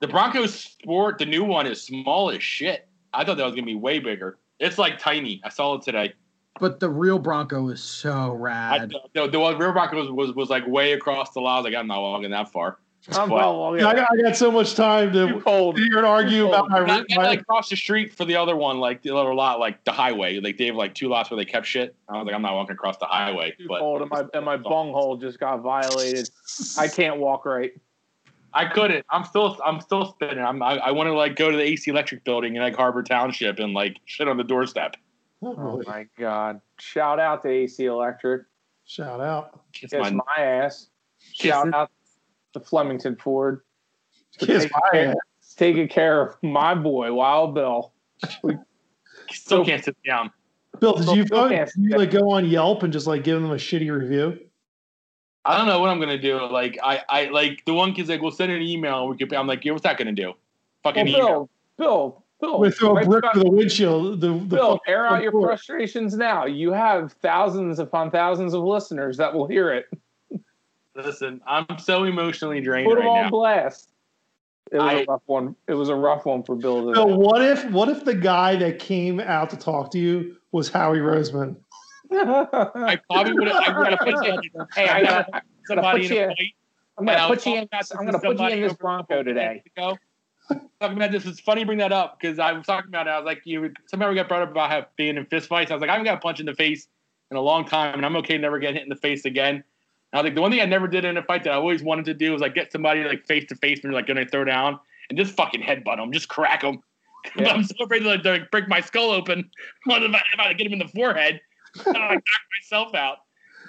The 0.01 0.09
Bronco 0.09 0.47
Sport, 0.47 1.19
the 1.19 1.27
new 1.27 1.45
one, 1.45 1.67
is 1.67 1.83
small 1.83 2.31
as 2.31 2.43
shit. 2.43 2.89
I 3.13 3.25
thought 3.25 3.37
that 3.37 3.45
was 3.45 3.55
gonna 3.55 3.67
be 3.67 3.75
way 3.75 3.99
bigger. 3.99 4.39
It's 4.59 4.79
like 4.79 4.99
tiny. 4.99 5.43
I 5.45 5.51
saw 5.51 5.75
it 5.75 5.83
today. 5.83 6.15
But 6.61 6.81
the 6.81 6.91
real 6.91 7.19
Bronco 7.19 7.69
is 7.69 7.83
so 7.83 8.33
rad. 8.33 8.73
I, 8.73 8.79
rad. 8.79 8.93
the, 9.15 9.29
the 9.29 9.41
one 9.41 9.59
rear 9.59 9.73
Bronco 9.73 9.97
was, 9.97 10.11
was 10.11 10.35
was 10.37 10.51
like 10.51 10.67
way 10.67 10.93
across 10.93 11.33
the 11.33 11.41
lot. 11.41 11.55
I 11.55 11.59
was 11.59 11.65
like, 11.65 11.75
I'm 11.75 11.87
not 11.87 12.03
walking 12.03 12.31
that 12.31 12.51
far. 12.53 12.79
I'm 13.15 13.29
But- 13.29 13.37
well, 13.37 13.75
I, 13.75 13.95
got, 13.95 14.09
I 14.13 14.23
got 14.23 14.37
so 14.37 14.51
much 14.51 14.75
time 14.75 15.13
to 15.13 15.41
cold. 15.41 15.77
sit 15.77 15.87
here 15.89 15.99
and 15.99 16.07
argue 16.07 16.47
about 16.47 16.71
my, 16.71 16.83
And 16.83 16.93
I, 16.93 16.99
and 16.99 17.07
my 17.17 17.25
like 17.25 17.41
across 17.41 17.69
the 17.69 17.75
street 17.75 18.15
for 18.15 18.25
the 18.25 18.37
other 18.37 18.55
one, 18.55 18.79
like 18.79 19.03
the 19.03 19.17
other 19.17 19.35
lot, 19.35 19.59
like 19.59 19.83
the 19.85 19.91
highway. 19.91 20.39
Like 20.39 20.57
they 20.57 20.67
have 20.67 20.77
like 20.77 20.95
two 20.95 21.09
lots 21.09 21.29
where 21.29 21.37
they 21.37 21.45
kept 21.45 21.67
shit. 21.67 21.97
I 22.09 22.17
was 22.17 22.27
like, 22.27 22.35
I'm 22.35 22.43
not 22.43 22.55
walking 22.55 22.75
across 22.75 22.99
the 22.99 23.07
highway. 23.07 23.55
Too 23.59 23.67
But 23.67 23.81
cold, 23.81 24.03
and 24.03 24.11
my 24.11 24.25
and 24.35 24.45
my 24.45 24.57
bunghole 24.57 25.17
just 25.17 25.41
got 25.41 25.63
violated. 25.63 26.29
I 26.79 26.87
can't 26.87 27.19
walk 27.19 27.45
right. 27.45 27.73
I 28.55 28.67
couldn't. 28.67 29.05
I'm 29.11 29.25
still 29.25 29.59
I'm 29.65 29.81
still 29.81 30.07
spinning. 30.07 30.45
I'm 30.45 30.63
I, 30.63 30.77
I 30.77 30.91
want 30.93 31.09
to 31.09 31.15
like 31.15 31.35
go 31.35 31.51
to 31.51 31.57
the 31.57 31.63
AC 31.65 31.91
Electric 31.91 32.23
building 32.23 32.55
in 32.55 32.63
like 32.63 32.77
Harbor 32.77 33.03
Township 33.03 33.59
and 33.59 33.75
like 33.75 33.97
shit 34.05 34.29
on 34.29 34.37
the 34.37 34.45
doorstep. 34.45 34.97
Oh, 35.43 35.55
Oh 35.59 35.83
my 35.87 36.07
god! 36.19 36.61
Shout 36.79 37.19
out 37.19 37.43
to 37.43 37.49
AC 37.49 37.85
Electric. 37.85 38.43
Shout 38.85 39.21
out. 39.21 39.61
Kiss 39.73 39.91
Kiss 39.91 40.01
my, 40.01 40.11
my 40.11 40.43
ass. 40.45 40.89
Shout 41.33 41.69
it. 41.69 41.75
out 41.75 41.91
to 42.53 42.61
Flemington 42.61 43.17
Ford. 43.17 43.63
for 44.39 44.47
Kiss 44.47 44.63
taking 44.65 44.71
my 44.85 44.91
care- 44.99 45.11
ass. 45.11 45.17
Taking 45.57 45.87
care 45.89 46.23
of 46.23 46.37
my 46.43 46.75
boy, 46.75 47.13
Wild 47.13 47.55
Bill. 47.55 47.93
Still 49.31 49.65
can't 49.65 49.85
sit 49.85 49.97
down. 50.07 50.31
Bill, 50.81 50.95
did 50.95 51.09
you, 51.17 51.25
Bill 51.27 51.49
did 51.49 51.69
you 51.77 51.97
like 51.97 52.11
go 52.11 52.31
on 52.31 52.47
Yelp 52.49 52.83
and 52.83 52.93
just 52.93 53.07
like 53.07 53.23
give 53.25 53.41
them 53.41 53.51
a 53.51 53.57
shitty 53.57 53.91
review? 53.97 54.39
I 55.45 55.59
don't 55.59 55.67
know 55.67 55.81
what 55.81 55.91
I'm 55.91 56.01
gonna 56.01 56.19
do. 56.21 56.41
Like 56.47 56.79
I, 56.83 57.03
I 57.09 57.25
like 57.27 57.63
the 57.67 57.75
one 57.75 57.93
kid's 57.93 58.09
like, 58.09 58.23
we'll 58.23 58.31
send 58.31 58.51
an 58.53 58.63
email 58.63 59.03
and 59.03 59.11
we 59.11 59.17
could. 59.17 59.33
I'm 59.35 59.47
like, 59.47 59.65
yeah, 59.65 59.73
what's 59.73 59.83
that 59.83 59.99
gonna 59.99 60.13
do? 60.13 60.33
Fucking 60.83 61.13
Well. 61.13 61.17
Bill, 61.17 61.27
Bill, 61.29 61.49
Bill. 61.79 62.22
We 62.43 62.71
throw 62.71 62.91
a 62.91 62.95
right 62.95 63.07
brick 63.07 63.23
back- 63.23 63.35
through 63.35 63.45
the 63.45 63.51
windshield. 63.51 64.21
The, 64.21 64.29
the 64.29 64.33
Bill, 64.35 64.73
fucking 64.79 64.93
air 64.93 65.07
out 65.07 65.23
your 65.23 65.31
front 65.33 65.47
frustrations 65.47 66.17
now. 66.17 66.45
You 66.47 66.73
have 66.73 67.13
thousands 67.23 67.79
upon 67.79 68.11
thousands 68.11 68.53
of 68.55 68.63
listeners 68.63 69.17
that 69.19 69.33
will 69.33 69.47
hear 69.47 69.73
it. 69.73 69.87
Listen, 70.97 71.41
I'm 71.47 71.67
so 71.79 72.05
emotionally 72.05 72.61
drained 72.61 72.87
Put 72.89 72.97
them 72.97 73.07
right 73.07 73.11
on 73.19 73.23
now. 73.25 73.31
blast. 73.31 73.89
It 74.73 74.79
was 74.79 74.85
I- 74.87 74.93
a 75.01 75.05
rough 75.07 75.23
one. 75.27 75.57
It 75.69 75.75
was 75.75 75.89
a 75.89 75.95
rough 75.95 76.27
one 76.27 76.43
for 76.43 76.57
Bill. 76.57 76.93
Bill, 76.93 77.05
Today. 77.07 77.17
what 77.17 77.43
if 77.43 77.71
what 77.71 77.89
if 77.89 78.05
the 78.05 78.15
guy 78.15 78.57
that 78.57 78.79
came 78.79 79.21
out 79.21 79.49
to 79.51 79.57
talk 79.57 79.91
to 79.93 79.99
you 79.99 80.37
was 80.51 80.69
Howie 80.69 80.99
Roseman? 80.99 81.57
I 82.11 82.99
probably 83.11 83.33
would 83.35 83.49
have. 83.49 83.57
I 83.63 83.73
gotta 83.73 83.97
put 83.99 84.27
you. 84.27 84.41
hey, 84.75 84.89
I 84.89 85.03
got. 85.03 85.45
somebody 85.65 86.09
put 86.09 86.17
in 86.17 86.19
a 86.19 86.21
you- 86.23 86.29
fight. 86.29 86.55
I'm 86.99 87.07
gonna 87.07 87.27
put 87.27 87.47
you 87.47 87.55
in. 87.57 87.69
talking 87.69 87.97
I'm 87.99 88.05
gonna 88.07 88.19
put 88.19 88.39
you 88.39 88.49
in 88.49 88.61
this 88.61 88.75
Bronco 88.75 89.23
today. 89.23 89.47
minutes 89.49 89.67
ago. 89.77 89.97
Talking 90.49 90.97
about 90.97 91.13
this, 91.13 91.25
it's 91.27 91.41
funny 91.41 91.61
you 91.61 91.67
bring 91.67 91.79
that 91.79 91.93
up 91.93 92.19
because 92.21 92.39
I 92.39 92.53
was 92.53 92.67
talking 92.67 92.89
about 92.89 93.07
it. 93.07 93.11
I 93.11 93.19
was 93.19 93.27
like, 93.27 93.43
you 93.45 93.73
somehow 93.87 94.09
we 94.09 94.17
got 94.17 94.29
brought 94.29 94.43
up 94.43 94.51
about 94.51 94.71
how 94.71 94.87
being 94.97 95.17
in 95.17 95.25
fist 95.27 95.49
fights. 95.49 95.71
I 95.71 95.75
was 95.75 95.81
like, 95.81 95.91
I 95.91 95.93
haven't 95.93 96.07
got 96.07 96.21
punched 96.21 96.41
in 96.41 96.47
the 96.47 96.55
face 96.55 96.89
in 97.31 97.37
a 97.37 97.41
long 97.41 97.65
time, 97.65 97.95
and 97.95 98.05
I'm 98.05 98.17
okay 98.17 98.37
never 98.37 98.59
getting 98.59 98.77
hit 98.77 98.83
in 98.83 98.89
the 98.89 98.97
face 98.97 99.25
again. 99.25 99.55
And 99.55 99.65
I 100.13 100.19
was 100.19 100.25
like, 100.25 100.35
the 100.35 100.43
one 100.43 100.51
thing 100.51 100.61
I 100.61 100.67
never 100.67 100.89
did 100.89 101.05
in 101.05 101.17
a 101.17 101.23
fight 101.23 101.45
that 101.45 101.53
I 101.53 101.57
always 101.57 101.83
wanted 101.83 102.05
to 102.07 102.15
do 102.15 102.33
was 102.33 102.41
like 102.41 102.55
get 102.55 102.73
somebody 102.73 103.05
like 103.05 103.27
face 103.27 103.47
to 103.49 103.57
face 103.57 103.83
when 103.83 103.93
you're 103.93 103.99
like 103.99 104.07
gonna 104.07 104.27
throw 104.27 104.45
down 104.45 104.79
and 105.09 105.19
just 105.19 105.35
fucking 105.35 105.63
headbutt 105.63 105.97
them, 105.97 106.13
just 106.13 106.29
crack 106.29 106.63
them. 106.63 106.83
Yeah. 107.37 107.53
I'm 107.53 107.63
so 107.63 107.85
afraid 107.85 108.01
to 108.01 108.09
like, 108.09 108.23
to, 108.25 108.33
like, 108.33 108.51
break 108.51 108.69
my 108.69 108.81
skull 108.81 109.13
open. 109.13 109.49
What 109.85 110.03
if 110.03 110.13
I, 110.13 110.21
if 110.35 110.41
I 110.41 110.53
get 110.55 110.67
him 110.67 110.73
in 110.73 110.81
the 110.81 110.89
forehead? 110.89 111.41
I 111.87 111.91
like 111.91 111.97
knock 111.99 112.43
myself 112.61 112.95
out. 112.97 113.19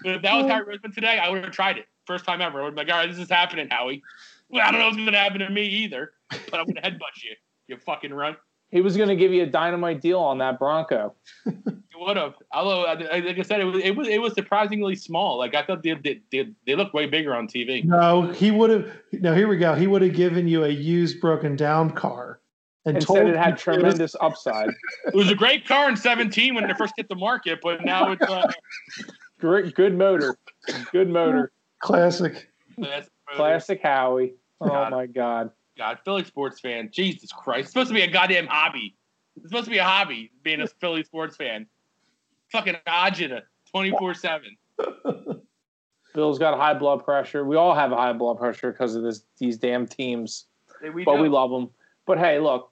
But 0.04 0.16
if 0.16 0.22
that 0.24 0.34
was 0.34 0.48
Howie 0.48 0.64
Roseman 0.64 0.94
today, 0.94 1.20
I 1.20 1.30
would 1.30 1.44
have 1.44 1.54
tried 1.54 1.78
it. 1.78 1.86
First 2.08 2.26
time 2.26 2.42
ever. 2.42 2.62
I 2.62 2.66
would 2.66 2.74
be 2.74 2.82
like, 2.82 2.92
all 2.92 2.98
right, 2.98 3.10
this 3.10 3.20
is 3.20 3.30
happening, 3.30 3.70
Howie. 3.70 4.02
Well, 4.50 4.68
I 4.68 4.72
don't 4.72 4.80
know 4.80 4.88
what's 4.88 4.98
going 4.98 5.12
to 5.12 5.18
happen 5.18 5.40
to 5.40 5.50
me 5.50 5.66
either, 5.66 6.14
but 6.50 6.60
I'm 6.60 6.66
going 6.66 6.76
to 6.76 6.82
headbutt 6.82 7.24
you. 7.24 7.36
You 7.68 7.78
fucking 7.78 8.14
run. 8.14 8.36
He 8.72 8.82
was 8.82 8.98
gonna 8.98 9.16
give 9.16 9.32
you 9.32 9.44
a 9.44 9.46
dynamite 9.46 10.02
deal 10.02 10.18
on 10.20 10.40
that 10.40 10.58
Bronco. 10.58 11.14
You 11.46 11.54
would 12.00 12.18
have. 12.18 12.34
Although, 12.52 12.86
I- 12.86 12.94
I- 13.18 13.20
like 13.20 13.38
I 13.38 13.44
said, 13.44 13.62
it 13.62 13.66
was 13.66 13.80
it 13.84 13.96
was 13.96 14.08
it 14.08 14.20
was 14.20 14.34
surprisingly 14.34 14.96
small. 14.96 15.38
Like 15.38 15.54
I 15.54 15.62
thought 15.64 15.84
they 15.84 15.94
they 15.94 16.22
they, 16.32 16.50
they 16.66 16.76
looked 16.76 16.94
way 16.96 17.06
bigger 17.06 17.36
on 17.36 17.48
TV. 17.48 17.86
No, 17.86 18.24
he 18.32 18.50
would 18.50 18.72
have. 18.72 18.92
No, 19.12 19.36
here 19.36 19.48
we 19.48 19.58
go. 19.58 19.76
He 19.76 19.86
would 19.86 20.02
have 20.02 20.16
given 20.16 20.48
you 20.48 20.64
a 20.64 20.70
used, 20.70 21.22
broken 21.22 21.56
down 21.56 21.92
car, 21.92 22.40
and, 22.86 22.98
And 22.98 23.06
told 23.06 23.20
said 23.20 23.28
it 23.28 23.38
had 23.38 23.52
you 23.52 23.58
tremendous 23.58 24.16
upside. 24.20 24.70
It 25.06 25.14
was 25.14 25.30
a 25.30 25.36
great 25.36 25.68
car 25.68 25.88
in 25.88 25.96
17 25.96 26.56
when 26.56 26.68
it 26.68 26.76
first 26.76 26.96
hit 26.98 27.08
the 27.10 27.16
market, 27.16 27.60
but 27.62 27.86
now 27.86 28.12
it's 28.12 28.24
uh, 28.24 28.52
Great, 29.40 29.76
good 29.76 29.96
motor. 29.96 30.36
Good 30.92 31.10
motor. 31.10 31.52
classic. 31.80 32.50
that's- 32.78 33.08
Classic 33.36 33.80
Howie. 33.84 34.34
Oh 34.62 34.90
my 34.90 35.06
God. 35.06 35.52
God, 35.78 36.00
Philly 36.06 36.24
sports 36.24 36.60
fan. 36.60 36.90
Jesus 36.92 37.32
Christ. 37.32 37.62
It's 37.62 37.70
supposed 37.72 37.90
to 37.90 37.94
be 37.94 38.02
a 38.02 38.12
goddamn 38.12 38.48
hobby. 38.48 38.96
It's 39.36 39.48
supposed 39.48 39.66
to 39.66 39.72
be 39.72 39.80
a 39.80 39.84
hobby 39.84 40.32
being 40.44 40.62
a 40.62 40.68
Philly 40.68 41.04
sports 41.04 41.36
fan. 41.36 41.66
Fucking 42.52 42.76
agita 42.88 43.42
24 43.72 44.14
7. 44.14 44.58
Bill's 46.14 46.38
got 46.38 46.58
high 46.58 46.76
blood 46.76 47.04
pressure. 47.04 47.44
We 47.44 47.56
all 47.56 47.74
have 47.74 47.92
high 47.92 48.14
blood 48.14 48.38
pressure 48.38 48.72
because 48.72 48.96
of 48.96 49.04
this 49.04 49.24
these 49.40 49.58
damn 49.58 49.88
teams. 49.88 50.46
We 50.94 51.04
but 51.04 51.20
we 51.20 51.30
love 51.30 51.50
them. 51.50 51.70
But 52.06 52.20
hey, 52.20 52.40
look, 52.40 52.72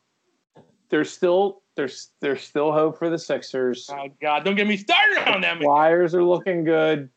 there's 0.90 1.12
still 1.12 1.62
there's 1.76 2.12
there's 2.20 2.44
still 2.44 2.72
hope 2.72 3.00
for 3.00 3.10
the 3.10 3.18
Sixers. 3.18 3.90
Oh, 3.92 4.10
God, 4.22 4.44
don't 4.44 4.56
get 4.56 4.68
me 4.68 4.78
started 4.78 5.28
on 5.28 5.42
them. 5.42 5.60
Flyers 5.60 6.14
are 6.14 6.24
looking 6.24 6.64
good. 6.64 7.10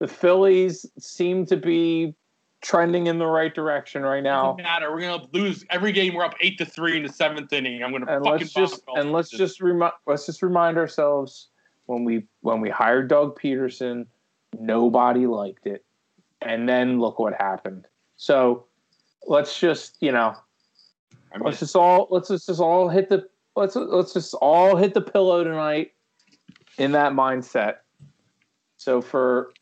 The 0.00 0.08
Phillies 0.08 0.86
seem 0.98 1.46
to 1.46 1.56
be 1.56 2.14
trending 2.60 3.06
in 3.06 3.18
the 3.18 3.26
right 3.26 3.54
direction 3.54 4.02
right 4.02 4.22
now. 4.22 4.52
Doesn't 4.52 4.62
matter. 4.62 4.90
We're 4.92 5.00
gonna 5.00 5.26
lose 5.32 5.64
every 5.70 5.92
game. 5.92 6.14
We're 6.14 6.24
up 6.24 6.34
eight 6.40 6.58
to 6.58 6.64
three 6.64 6.96
in 6.96 7.04
the 7.04 7.12
seventh 7.12 7.52
inning. 7.52 7.82
I'm 7.82 7.92
gonna 7.92 8.06
And 8.06 8.24
fucking 8.24 8.40
let's 8.40 8.52
just 8.52 8.82
and 8.96 9.12
let's 9.12 9.30
just 9.30 9.60
remind 9.60 9.92
let's 10.06 10.26
just 10.26 10.42
remind 10.42 10.78
ourselves 10.78 11.48
when 11.86 12.04
we 12.04 12.24
when 12.40 12.60
we 12.60 12.70
hired 12.70 13.08
Doug 13.08 13.38
Pederson, 13.40 14.06
nobody 14.58 15.26
liked 15.26 15.66
it, 15.66 15.84
and 16.42 16.68
then 16.68 17.00
look 17.00 17.18
what 17.18 17.34
happened. 17.34 17.86
So 18.16 18.64
let's 19.26 19.58
just 19.58 19.96
you 20.00 20.12
know 20.12 20.34
I 21.32 21.38
mean, 21.38 21.44
let's 21.44 21.60
just 21.60 21.76
all 21.76 22.08
let's 22.10 22.28
just, 22.28 22.46
just 22.46 22.60
all 22.60 22.88
hit 22.88 23.08
the 23.08 23.28
let's 23.56 23.76
let's 23.76 24.12
just 24.12 24.34
all 24.34 24.76
hit 24.76 24.94
the 24.94 25.00
pillow 25.00 25.44
tonight 25.44 25.92
in 26.78 26.92
that 26.92 27.12
mindset. 27.12 27.76
So 28.78 29.00
for 29.00 29.52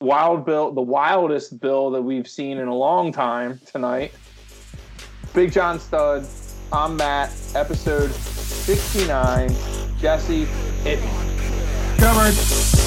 Wild 0.00 0.46
Bill, 0.46 0.70
the 0.70 0.80
wildest 0.80 1.58
Bill 1.58 1.90
that 1.90 2.02
we've 2.02 2.28
seen 2.28 2.58
in 2.58 2.68
a 2.68 2.74
long 2.74 3.10
time 3.10 3.60
tonight. 3.66 4.12
Big 5.34 5.50
John 5.50 5.80
Stud, 5.80 6.24
I'm 6.72 6.96
Matt, 6.96 7.32
episode 7.56 8.12
69. 8.12 9.50
Jesse, 9.98 10.46
me. 10.84 11.00
Covered. 11.98 12.77